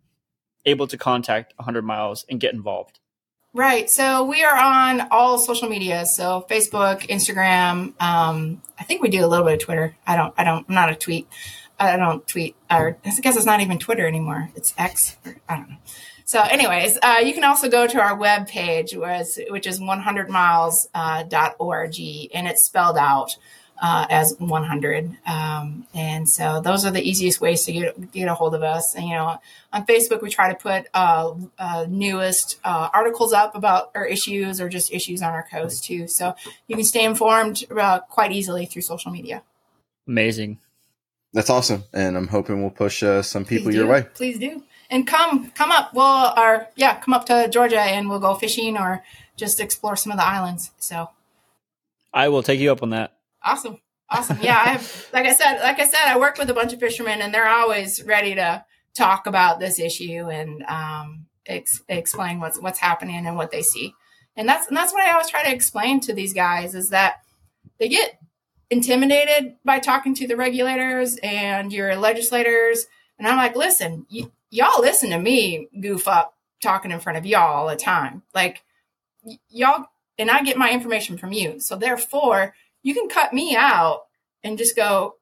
able 0.65 0.87
to 0.87 0.97
contact 0.97 1.53
100 1.57 1.83
Miles 1.83 2.25
and 2.29 2.39
get 2.39 2.53
involved? 2.53 2.99
Right. 3.53 3.89
So 3.89 4.23
we 4.23 4.43
are 4.43 4.57
on 4.57 5.09
all 5.11 5.37
social 5.37 5.67
media. 5.67 6.05
So 6.05 6.45
Facebook, 6.49 7.01
Instagram. 7.09 8.01
Um, 8.01 8.61
I 8.79 8.83
think 8.83 9.01
we 9.01 9.09
do 9.09 9.25
a 9.25 9.27
little 9.27 9.45
bit 9.45 9.55
of 9.55 9.59
Twitter. 9.59 9.97
I 10.07 10.15
don't. 10.15 10.33
I 10.37 10.45
don't. 10.45 10.65
I'm 10.69 10.75
not 10.75 10.89
a 10.89 10.95
tweet. 10.95 11.27
I 11.77 11.97
don't 11.97 12.25
tweet. 12.25 12.55
Or 12.69 12.97
I 13.03 13.09
guess 13.19 13.35
it's 13.35 13.45
not 13.45 13.59
even 13.59 13.77
Twitter 13.77 14.07
anymore. 14.07 14.51
It's 14.55 14.73
X. 14.77 15.17
Or, 15.25 15.35
I 15.49 15.57
don't 15.57 15.69
know. 15.69 15.75
So, 16.23 16.41
anyways, 16.41 16.97
uh, 17.03 17.17
you 17.25 17.33
can 17.33 17.43
also 17.43 17.67
go 17.67 17.87
to 17.87 17.99
our 17.99 18.17
webpage, 18.17 18.97
was 18.97 19.37
which 19.49 19.67
is 19.67 19.81
100miles.org, 19.81 22.29
and 22.33 22.47
it's 22.47 22.63
spelled 22.63 22.97
out 22.97 23.35
uh, 23.81 24.05
as 24.09 24.35
100. 24.37 25.17
Um, 25.25 25.87
and 25.93 26.29
so, 26.29 26.61
those 26.61 26.85
are 26.85 26.91
the 26.91 27.01
easiest 27.01 27.41
ways 27.41 27.65
to 27.65 27.73
get 27.73 28.11
get 28.11 28.27
a 28.27 28.33
hold 28.33 28.55
of 28.55 28.61
us. 28.61 28.95
And 28.95 29.05
you 29.05 29.15
know, 29.15 29.39
on 29.73 29.85
Facebook, 29.85 30.21
we 30.21 30.29
try 30.29 30.53
to 30.53 30.55
put 30.57 30.85
uh, 30.93 31.33
uh, 31.57 31.87
newest 31.89 32.59
uh, 32.63 32.89
articles 32.93 33.33
up 33.33 33.55
about 33.55 33.91
our 33.95 34.05
issues 34.05 34.61
or 34.61 34.69
just 34.69 34.93
issues 34.93 35.21
on 35.21 35.33
our 35.33 35.45
coast 35.51 35.83
too. 35.83 36.07
So 36.07 36.35
you 36.67 36.75
can 36.75 36.85
stay 36.85 37.03
informed 37.03 37.65
uh, 37.75 37.99
quite 38.01 38.31
easily 38.31 38.65
through 38.65 38.83
social 38.83 39.11
media. 39.11 39.41
Amazing. 40.07 40.59
That's 41.33 41.49
awesome, 41.49 41.85
and 41.93 42.17
I'm 42.17 42.27
hoping 42.27 42.61
we'll 42.61 42.71
push 42.71 43.03
uh, 43.03 43.21
some 43.21 43.45
people 43.45 43.73
your 43.73 43.87
way. 43.87 44.05
Please 44.13 44.37
do. 44.37 44.63
And 44.89 45.07
come, 45.07 45.49
come 45.51 45.71
up. 45.71 45.93
Well, 45.93 46.33
or 46.37 46.67
yeah, 46.75 46.99
come 46.99 47.13
up 47.13 47.25
to 47.27 47.47
Georgia 47.49 47.79
and 47.79 48.09
we'll 48.09 48.19
go 48.19 48.35
fishing 48.35 48.77
or 48.77 49.01
just 49.37 49.61
explore 49.61 49.95
some 49.95 50.11
of 50.11 50.17
the 50.17 50.25
islands. 50.25 50.71
So 50.79 51.09
I 52.13 52.27
will 52.27 52.43
take 52.43 52.59
you 52.59 52.73
up 52.73 52.83
on 52.83 52.89
that. 52.89 53.13
Awesome, 53.43 53.77
awesome. 54.09 54.37
Yeah, 54.41 54.57
I 54.57 54.69
have. 54.69 55.09
Like 55.13 55.25
I 55.25 55.33
said, 55.33 55.59
like 55.61 55.79
I 55.79 55.85
said, 55.85 56.05
I 56.05 56.17
work 56.19 56.37
with 56.37 56.49
a 56.49 56.53
bunch 56.53 56.73
of 56.73 56.79
fishermen, 56.79 57.21
and 57.21 57.33
they're 57.33 57.49
always 57.49 58.03
ready 58.03 58.35
to 58.35 58.65
talk 58.95 59.27
about 59.27 59.59
this 59.59 59.79
issue 59.79 60.29
and 60.29 60.63
um, 60.63 61.25
ex- 61.45 61.83
explain 61.89 62.39
what's 62.39 62.59
what's 62.59 62.79
happening 62.79 63.25
and 63.25 63.35
what 63.37 63.51
they 63.51 63.61
see. 63.61 63.93
And 64.35 64.47
that's 64.47 64.67
and 64.67 64.77
that's 64.77 64.93
what 64.93 65.03
I 65.03 65.11
always 65.11 65.29
try 65.29 65.43
to 65.43 65.53
explain 65.53 65.99
to 66.01 66.13
these 66.13 66.33
guys 66.33 66.75
is 66.75 66.89
that 66.89 67.21
they 67.79 67.89
get 67.89 68.19
intimidated 68.69 69.55
by 69.65 69.79
talking 69.79 70.15
to 70.15 70.27
the 70.27 70.37
regulators 70.37 71.17
and 71.21 71.73
your 71.73 71.95
legislators. 71.97 72.87
And 73.19 73.27
I'm 73.27 73.37
like, 73.37 73.55
listen, 73.55 74.05
y- 74.11 74.31
y'all 74.49 74.81
listen 74.81 75.09
to 75.09 75.19
me 75.19 75.67
goof 75.81 76.07
up 76.07 76.35
talking 76.63 76.91
in 76.91 76.99
front 76.99 77.17
of 77.17 77.25
y'all 77.25 77.53
all 77.53 77.67
the 77.67 77.75
time. 77.75 78.23
Like 78.33 78.63
y- 79.23 79.39
y'all, 79.49 79.85
and 80.17 80.31
I 80.31 80.43
get 80.43 80.57
my 80.57 80.71
information 80.71 81.17
from 81.17 81.33
you. 81.33 81.59
So 81.59 81.75
therefore, 81.75 82.53
you 82.83 82.93
can 82.93 83.07
cut 83.09 83.33
me 83.33 83.55
out 83.55 84.03
and 84.43 84.57
just 84.57 84.75
go, 84.75 85.15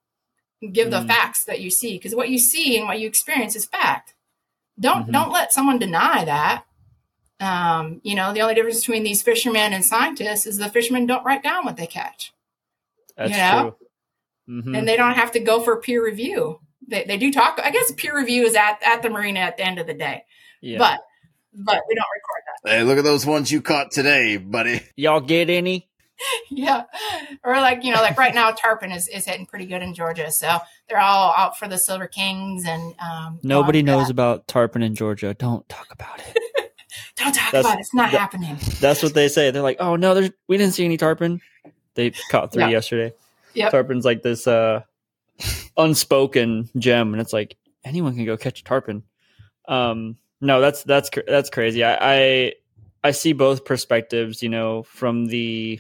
give 0.74 0.92
the 0.92 1.00
Mm. 1.02 1.08
facts 1.08 1.44
that 1.46 1.62
you 1.62 1.70
see 1.70 1.98
because 1.98 2.14
what 2.16 2.30
you 2.30 2.38
see 2.40 2.78
and 2.78 2.88
what 2.88 3.00
you 3.00 3.08
experience 3.08 3.56
is 3.56 3.66
fact. 3.66 4.14
Don't 4.80 5.08
Mhm. 5.08 5.12
don't 5.14 5.32
let 5.32 5.52
someone 5.54 5.80
deny 5.80 6.24
that. 6.26 6.66
Um, 7.40 8.02
you 8.04 8.16
know, 8.16 8.34
the 8.34 8.42
only 8.42 8.56
difference 8.56 8.80
between 8.82 9.04
these 9.04 9.22
fishermen 9.22 9.72
and 9.74 9.84
scientists 9.86 10.46
is 10.46 10.58
the 10.58 10.70
fishermen 10.70 11.06
don't 11.06 11.24
write 11.26 11.42
down 11.44 11.64
what 11.66 11.78
they 11.78 11.88
catch, 11.88 12.34
That's 13.16 13.32
Yeah. 13.32 13.62
true. 13.62 13.76
Mhm. 14.50 14.78
and 14.78 14.88
they 14.88 14.96
don't 14.98 15.14
have 15.16 15.32
to 15.34 15.40
go 15.40 15.62
for 15.62 15.80
peer 15.82 16.04
review. 16.04 16.60
They, 16.88 17.04
they 17.04 17.18
do 17.18 17.32
talk. 17.32 17.60
I 17.64 17.70
guess 17.72 17.92
peer 17.92 18.16
review 18.18 18.44
is 18.46 18.56
at, 18.56 18.82
at 18.84 19.02
the 19.04 19.10
marina 19.10 19.42
at 19.42 19.58
the 19.58 19.64
end 19.64 19.78
of 19.80 19.88
the 19.88 19.94
day, 19.94 20.24
yeah. 20.62 20.78
but 20.80 21.02
but 21.54 21.82
we 21.88 21.96
don't 21.96 22.06
record 22.16 22.44
that. 22.64 22.70
Hey, 22.72 22.84
look 22.84 22.98
at 22.98 23.04
those 23.04 23.26
ones 23.26 23.52
you 23.52 23.62
caught 23.62 23.92
today, 23.92 24.38
buddy. 24.38 24.82
y'all 24.96 25.20
get 25.22 25.50
any? 25.50 25.89
yeah, 26.50 26.84
or 27.44 27.56
like 27.58 27.84
you 27.84 27.94
know, 27.94 28.02
like 28.02 28.18
right 28.18 28.34
now, 28.36 28.52
tarpon 28.58 28.92
is, 28.92 29.08
is 29.08 29.26
hitting 29.26 29.46
pretty 29.46 29.66
good 29.66 29.82
in 29.82 29.94
Georgia, 29.94 30.32
so 30.32 30.58
they're 30.88 31.00
all 31.00 31.34
out 31.38 31.58
for 31.58 31.68
the 31.68 31.78
silver 31.78 32.08
kings 32.08 32.66
and 32.68 32.94
um, 33.00 33.40
Nobody 33.44 33.82
knows 33.82 34.08
that. 34.08 34.12
about 34.12 34.48
tarpon 34.48 34.84
in 34.84 34.96
Georgia. 34.96 35.34
Don't 35.34 35.68
talk 35.70 35.88
about 35.92 36.20
it. 36.20 36.38
Don't 37.16 37.34
talk 37.34 37.52
That's- 37.52 37.66
about 37.66 37.78
it. 37.78 37.82
It's 37.82 37.94
not 37.94 38.12
that- 38.12 38.20
happening. 38.20 38.58
That's 38.80 39.02
what 39.04 39.14
they 39.14 39.28
say. 39.28 39.52
They're 39.52 39.62
like, 39.62 39.78
"Oh 39.80 39.96
no, 39.96 40.14
there's 40.14 40.32
we 40.48 40.58
didn't 40.58 40.74
see 40.74 40.86
any 40.86 40.98
tarpon." 40.98 41.42
They 41.96 42.12
caught 42.32 42.52
three 42.54 42.64
Yeah. 42.64 42.70
yesterday. 42.70 43.14
Yep. 43.56 43.72
Tarpon's 43.72 44.06
like 44.06 44.22
this 44.22 44.48
uh 44.48 44.82
unspoken 45.78 46.70
gem, 46.78 47.14
and 47.14 47.22
it's 47.22 47.34
like 47.34 47.56
anyone 47.84 48.16
can 48.16 48.26
go 48.26 48.38
catch 48.38 48.62
a 48.62 48.64
tarpon. 48.64 49.04
Um, 49.68 50.18
no, 50.42 50.62
that's 50.62 50.84
that's 50.84 51.10
that's 51.28 51.50
crazy. 51.50 51.84
I, 51.84 51.98
I 52.02 52.54
I 53.04 53.12
see 53.12 53.34
both 53.34 53.66
perspectives. 53.66 54.44
You 54.44 54.50
know, 54.50 54.84
from 54.84 55.26
the 55.28 55.80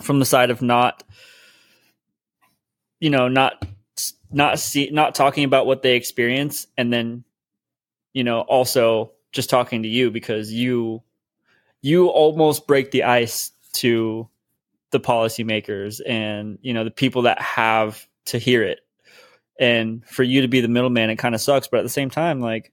from 0.00 0.18
the 0.18 0.24
side 0.24 0.50
of 0.50 0.62
not, 0.62 1.02
you 3.00 3.10
know, 3.10 3.28
not 3.28 3.64
not 4.30 4.58
see 4.58 4.90
not 4.92 5.14
talking 5.14 5.44
about 5.44 5.66
what 5.66 5.82
they 5.82 5.96
experience, 5.96 6.66
and 6.76 6.92
then, 6.92 7.24
you 8.12 8.24
know, 8.24 8.40
also 8.40 9.12
just 9.32 9.50
talking 9.50 9.82
to 9.82 9.88
you 9.88 10.10
because 10.10 10.52
you 10.52 11.02
you 11.82 12.08
almost 12.08 12.66
break 12.66 12.90
the 12.90 13.04
ice 13.04 13.52
to 13.72 14.28
the 14.90 15.00
policymakers 15.00 16.00
and 16.06 16.58
you 16.62 16.72
know 16.72 16.84
the 16.84 16.90
people 16.90 17.22
that 17.22 17.40
have 17.40 18.06
to 18.26 18.38
hear 18.38 18.62
it 18.62 18.80
and 19.60 20.04
for 20.06 20.22
you 20.22 20.42
to 20.42 20.48
be 20.48 20.60
the 20.60 20.68
middleman 20.68 21.10
it 21.10 21.16
kind 21.16 21.34
of 21.34 21.40
sucks 21.40 21.68
but 21.68 21.78
at 21.78 21.82
the 21.82 21.88
same 21.88 22.10
time 22.10 22.40
like 22.40 22.72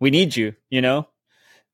we 0.00 0.10
need 0.10 0.34
you 0.34 0.54
you 0.68 0.80
know 0.80 1.06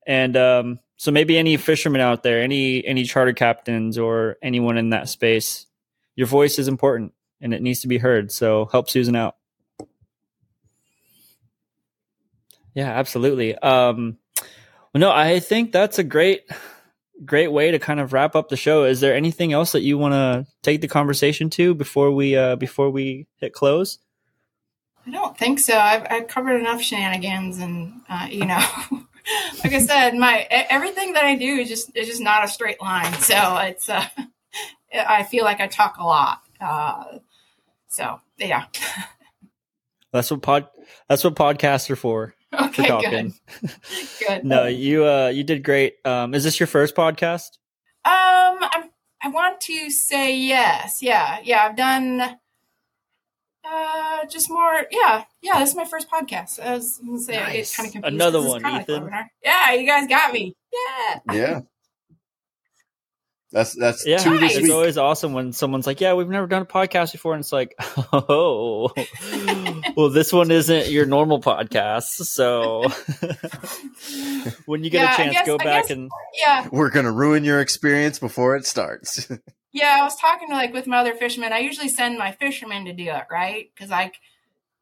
and 0.07 0.35
um 0.37 0.79
so 0.97 1.11
maybe 1.11 1.37
any 1.37 1.57
fishermen 1.57 2.01
out 2.01 2.23
there 2.23 2.41
any 2.41 2.85
any 2.85 3.03
charter 3.03 3.33
captains 3.33 3.97
or 3.97 4.37
anyone 4.41 4.77
in 4.77 4.89
that 4.89 5.09
space 5.09 5.67
your 6.15 6.27
voice 6.27 6.59
is 6.59 6.67
important 6.67 7.13
and 7.41 7.53
it 7.53 7.61
needs 7.61 7.81
to 7.81 7.87
be 7.87 7.97
heard 7.97 8.31
so 8.31 8.65
help 8.71 8.89
susan 8.89 9.15
out 9.15 9.35
yeah 12.73 12.89
absolutely 12.89 13.55
um 13.55 14.17
well, 14.93 14.99
no 14.99 15.11
i 15.11 15.39
think 15.39 15.71
that's 15.71 15.99
a 15.99 16.03
great 16.03 16.43
great 17.25 17.51
way 17.51 17.71
to 17.71 17.79
kind 17.79 17.99
of 17.99 18.13
wrap 18.13 18.35
up 18.35 18.49
the 18.49 18.57
show. 18.57 18.83
Is 18.83 18.99
there 18.99 19.15
anything 19.15 19.53
else 19.53 19.71
that 19.73 19.81
you 19.81 19.97
want 19.97 20.13
to 20.13 20.47
take 20.61 20.81
the 20.81 20.87
conversation 20.87 21.49
to 21.51 21.73
before 21.73 22.11
we 22.11 22.35
uh 22.35 22.55
before 22.55 22.89
we 22.89 23.27
hit 23.37 23.53
close? 23.53 23.99
I 25.05 25.11
don't 25.11 25.37
think 25.37 25.59
so. 25.59 25.77
I've, 25.77 26.05
I've 26.09 26.27
covered 26.27 26.59
enough 26.59 26.81
shenanigans, 26.81 27.57
and 27.57 28.01
uh, 28.09 28.27
you 28.29 28.45
know, 28.45 28.65
like 29.63 29.73
I 29.73 29.79
said, 29.79 30.15
my 30.15 30.41
everything 30.49 31.13
that 31.13 31.23
I 31.23 31.35
do 31.35 31.45
is 31.45 31.69
just 31.69 31.95
is 31.95 32.07
just 32.07 32.21
not 32.21 32.43
a 32.43 32.47
straight 32.47 32.81
line. 32.81 33.13
So 33.13 33.35
it's 33.57 33.89
uh, 33.89 34.05
I 34.93 35.23
feel 35.23 35.43
like 35.43 35.59
I 35.59 35.67
talk 35.67 35.97
a 35.97 36.03
lot. 36.03 36.41
Uh, 36.59 37.19
so 37.87 38.19
yeah. 38.37 38.65
That's 40.11 40.29
what 40.29 40.43
pod 40.43 40.67
that's 41.09 41.23
what 41.23 41.33
podcasts 41.33 41.89
are 41.89 41.95
for. 41.95 42.35
For 42.51 42.65
Okay, 42.65 42.87
talking. 42.87 43.33
good. 43.61 43.71
Good. 44.27 44.45
No, 44.45 44.67
you 44.67 45.07
uh 45.07 45.29
you 45.29 45.43
did 45.43 45.63
great. 45.63 45.95
Um 46.05 46.35
is 46.35 46.43
this 46.43 46.59
your 46.59 46.67
first 46.67 46.93
podcast? 46.93 47.49
Um, 48.05 48.11
I'm, 48.61 48.89
I 49.23 49.29
want 49.29 49.59
to 49.61 49.89
say 49.89 50.35
yes. 50.37 51.01
Yeah, 51.01 51.39
yeah. 51.43 51.63
I've 51.63 51.75
done 51.75 52.37
uh 53.65 54.25
just 54.27 54.49
more. 54.49 54.85
Yeah, 54.91 55.23
yeah. 55.41 55.59
This 55.59 55.69
is 55.69 55.75
my 55.75 55.85
first 55.85 56.09
podcast. 56.09 56.59
I 56.59 56.73
was 56.73 56.99
gonna 57.05 57.19
say 57.19 57.37
I 57.37 57.53
get 57.53 57.73
kind 57.75 57.87
of 57.87 57.93
confused. 57.93 58.13
Another 58.13 58.39
'cause 58.39 58.55
it's 58.55 58.63
one, 58.63 58.81
Ethan. 58.81 59.03
webinar. 59.09 59.25
yeah, 59.43 59.73
you 59.73 59.85
guys 59.87 60.07
got 60.07 60.33
me. 60.33 60.55
Yeah. 60.71 61.19
Yeah. 61.33 61.59
That's 63.53 63.75
that's 63.75 64.05
Yeah, 64.05 64.17
two 64.17 64.39
this 64.39 64.57
it's 64.57 64.71
always 64.71 64.97
awesome 64.97 65.33
when 65.33 65.53
someone's 65.53 65.85
like, 65.85 66.01
"Yeah, 66.01 66.13
we've 66.15 66.27
never 66.27 66.47
done 66.47 66.63
a 66.63 66.65
podcast 66.65 67.11
before," 67.11 67.33
and 67.33 67.41
it's 67.41 67.53
like, 67.53 67.75
"Oh, 68.11 68.91
well, 69.95 70.09
this 70.09 70.33
one 70.33 70.49
isn't 70.49 70.89
your 70.89 71.05
normal 71.05 71.39
podcast." 71.39 72.03
So, 72.03 72.81
when 74.65 74.83
you 74.83 74.89
get 74.89 75.03
Yeah, 75.03 75.09
I 75.09 75.13
a 75.13 75.17
chance, 75.17 75.33
guess- 75.33 75.45
go 75.45 75.55
I 75.59 75.63
back 75.63 75.83
guess- 75.83 75.91
and 75.91 76.09
Yeah, 76.39 76.67
We're 76.71 76.89
gonna 76.89 77.11
ruin 77.11 77.43
your 77.43 77.59
experience 77.59 78.19
before 78.19 78.55
it 78.55 78.65
starts. 78.65 79.29
yeah. 79.71 79.97
I 79.99 80.03
was 80.03 80.15
talking 80.15 80.47
to 80.49 80.53
like 80.55 80.73
with 80.73 80.87
my 80.87 80.97
other 80.97 81.13
fishermen. 81.13 81.53
I 81.53 81.59
usually 81.59 81.89
send 81.89 82.17
my 82.17 82.31
fishermen 82.31 82.85
to 82.85 82.93
do 82.93 83.03
it, 83.05 83.25
right? 83.31 83.69
Because 83.75 83.89
like 83.91 84.15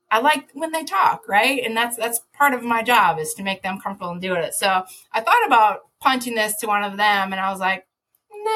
I 0.09 0.19
like 0.19 0.49
when 0.53 0.71
they 0.71 0.83
talk, 0.83 1.27
right? 1.27 1.61
And 1.63 1.75
that's 1.75 1.97
that's 1.97 2.21
part 2.37 2.53
of 2.53 2.63
my 2.63 2.83
job 2.83 3.19
is 3.19 3.33
to 3.35 3.43
make 3.43 3.63
them 3.63 3.79
comfortable 3.79 4.11
and 4.11 4.21
do 4.21 4.33
it. 4.33 4.53
So 4.53 4.83
I 5.11 5.21
thought 5.21 5.45
about 5.45 5.81
punching 5.99 6.35
this 6.35 6.55
to 6.57 6.67
one 6.67 6.83
of 6.83 6.97
them, 6.97 7.31
and 7.31 7.39
I 7.39 7.51
was 7.51 7.59
like, 7.59 7.85
Nah, 8.43 8.49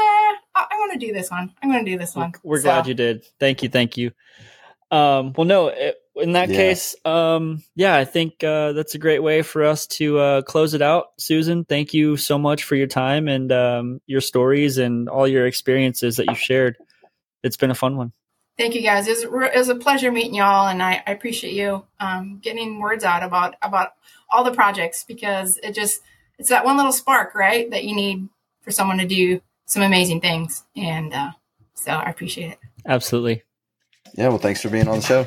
I, 0.55 0.65
I 0.71 0.75
want 0.79 0.93
to 0.93 1.05
do 1.05 1.13
this 1.13 1.29
one. 1.29 1.53
I'm 1.61 1.69
going 1.71 1.85
to 1.85 1.91
do 1.91 1.97
this 1.97 2.15
one. 2.15 2.33
We're 2.43 2.57
So, 2.57 2.63
glad 2.63 2.87
you 2.87 2.93
did. 2.93 3.25
Thank 3.39 3.63
you, 3.63 3.69
thank 3.69 3.97
you. 3.97 4.11
Um, 4.91 5.33
well, 5.35 5.45
no, 5.45 5.67
it, 5.67 5.97
in 6.15 6.33
that 6.33 6.49
Yeah. 6.49 6.55
case, 6.55 6.95
um, 7.05 7.63
yeah, 7.75 7.95
I 7.95 8.05
think 8.05 8.43
uh, 8.43 8.71
that's 8.71 8.95
a 8.95 8.99
great 8.99 9.21
way 9.21 9.41
for 9.41 9.63
us 9.63 9.87
to 9.87 10.17
uh, 10.17 10.41
close 10.43 10.73
it 10.73 10.81
out. 10.81 11.07
Susan, 11.17 11.65
thank 11.65 11.93
you 11.93 12.17
so 12.17 12.37
much 12.37 12.63
for 12.63 12.75
your 12.75 12.87
time 12.87 13.27
and 13.27 13.51
um, 13.51 14.01
your 14.05 14.21
stories 14.21 14.77
and 14.77 15.09
all 15.09 15.27
your 15.27 15.45
experiences 15.45 16.17
that 16.17 16.27
you've 16.27 16.39
shared. 16.39 16.77
It's 17.43 17.57
been 17.57 17.71
a 17.71 17.75
fun 17.75 17.97
one. 17.97 18.11
Thank 18.57 18.73
you 18.73 18.81
guys. 18.81 19.07
It 19.07 19.29
was, 19.29 19.51
it 19.53 19.57
was 19.57 19.69
a 19.69 19.75
pleasure 19.75 20.11
meeting 20.11 20.35
y'all, 20.35 20.67
and 20.67 20.81
I, 20.81 21.03
I 21.05 21.11
appreciate 21.11 21.53
you 21.53 21.85
um, 21.99 22.39
getting 22.41 22.79
words 22.79 23.03
out 23.03 23.21
about 23.21 23.55
about 23.61 23.93
all 24.29 24.45
the 24.45 24.53
projects 24.53 25.03
because 25.03 25.59
it 25.61 25.73
just 25.73 26.01
it's 26.39 26.49
that 26.49 26.63
one 26.63 26.77
little 26.77 26.93
spark, 26.93 27.35
right, 27.35 27.69
that 27.71 27.83
you 27.83 27.93
need 27.93 28.29
for 28.61 28.71
someone 28.71 28.97
to 28.99 29.05
do 29.05 29.41
some 29.65 29.83
amazing 29.83 30.21
things, 30.21 30.63
and 30.75 31.13
uh, 31.13 31.31
so 31.73 31.91
I 31.91 32.09
appreciate 32.09 32.51
it. 32.51 32.59
Absolutely. 32.85 33.43
yeah, 34.13 34.29
well, 34.29 34.37
thanks 34.37 34.61
for 34.61 34.69
being 34.69 34.87
on 34.87 34.99
the 34.99 35.05
show. 35.05 35.25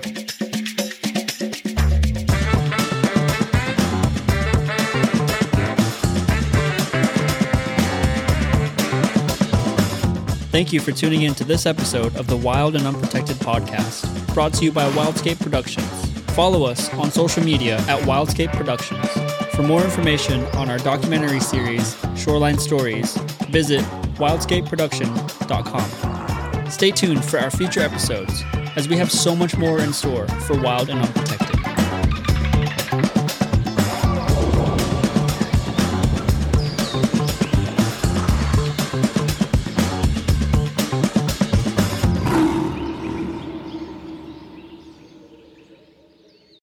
Thank 10.51 10.73
you 10.73 10.81
for 10.81 10.93
tuning 10.93 11.23
in 11.23 11.35
to 11.35 11.45
this 11.45 11.67
episode 11.67 12.17
of 12.17 12.27
the 12.27 12.37
Wild 12.37 12.75
and 12.75 12.87
Unprotected 12.87 13.37
podcast, 13.37 14.35
brought 14.35 14.55
to 14.55 14.65
you 14.65 14.73
by 14.73 14.89
Wildscape 14.91 15.39
Productions. 15.39 15.87
Follow 16.35 16.65
us 16.65 16.93
on 16.95 17.11
social 17.11 17.45
media 17.45 17.77
at 17.81 18.01
Wildscape 18.03 18.53
Productions. 18.55 19.07
For 19.55 19.63
more 19.63 19.85
information 19.85 20.45
on 20.57 20.71
our 20.71 20.79
documentary 20.79 21.41
series, 21.41 21.97
Shoreline 22.17 22.59
Stories, 22.59 23.17
visit 23.51 23.85
wildscapeproduction.com. 24.19 26.71
Stay 26.71 26.91
tuned 26.91 27.25
for 27.25 27.39
our 27.39 27.51
future 27.51 27.81
episodes, 27.81 28.45
as 28.77 28.89
we 28.89 28.97
have 28.97 29.11
so 29.11 29.35
much 29.35 29.57
more 29.57 29.81
in 29.81 29.93
store 29.93 30.29
for 30.29 30.61
Wild 30.61 30.91
and 30.91 31.01
Unprotected. 31.01 31.48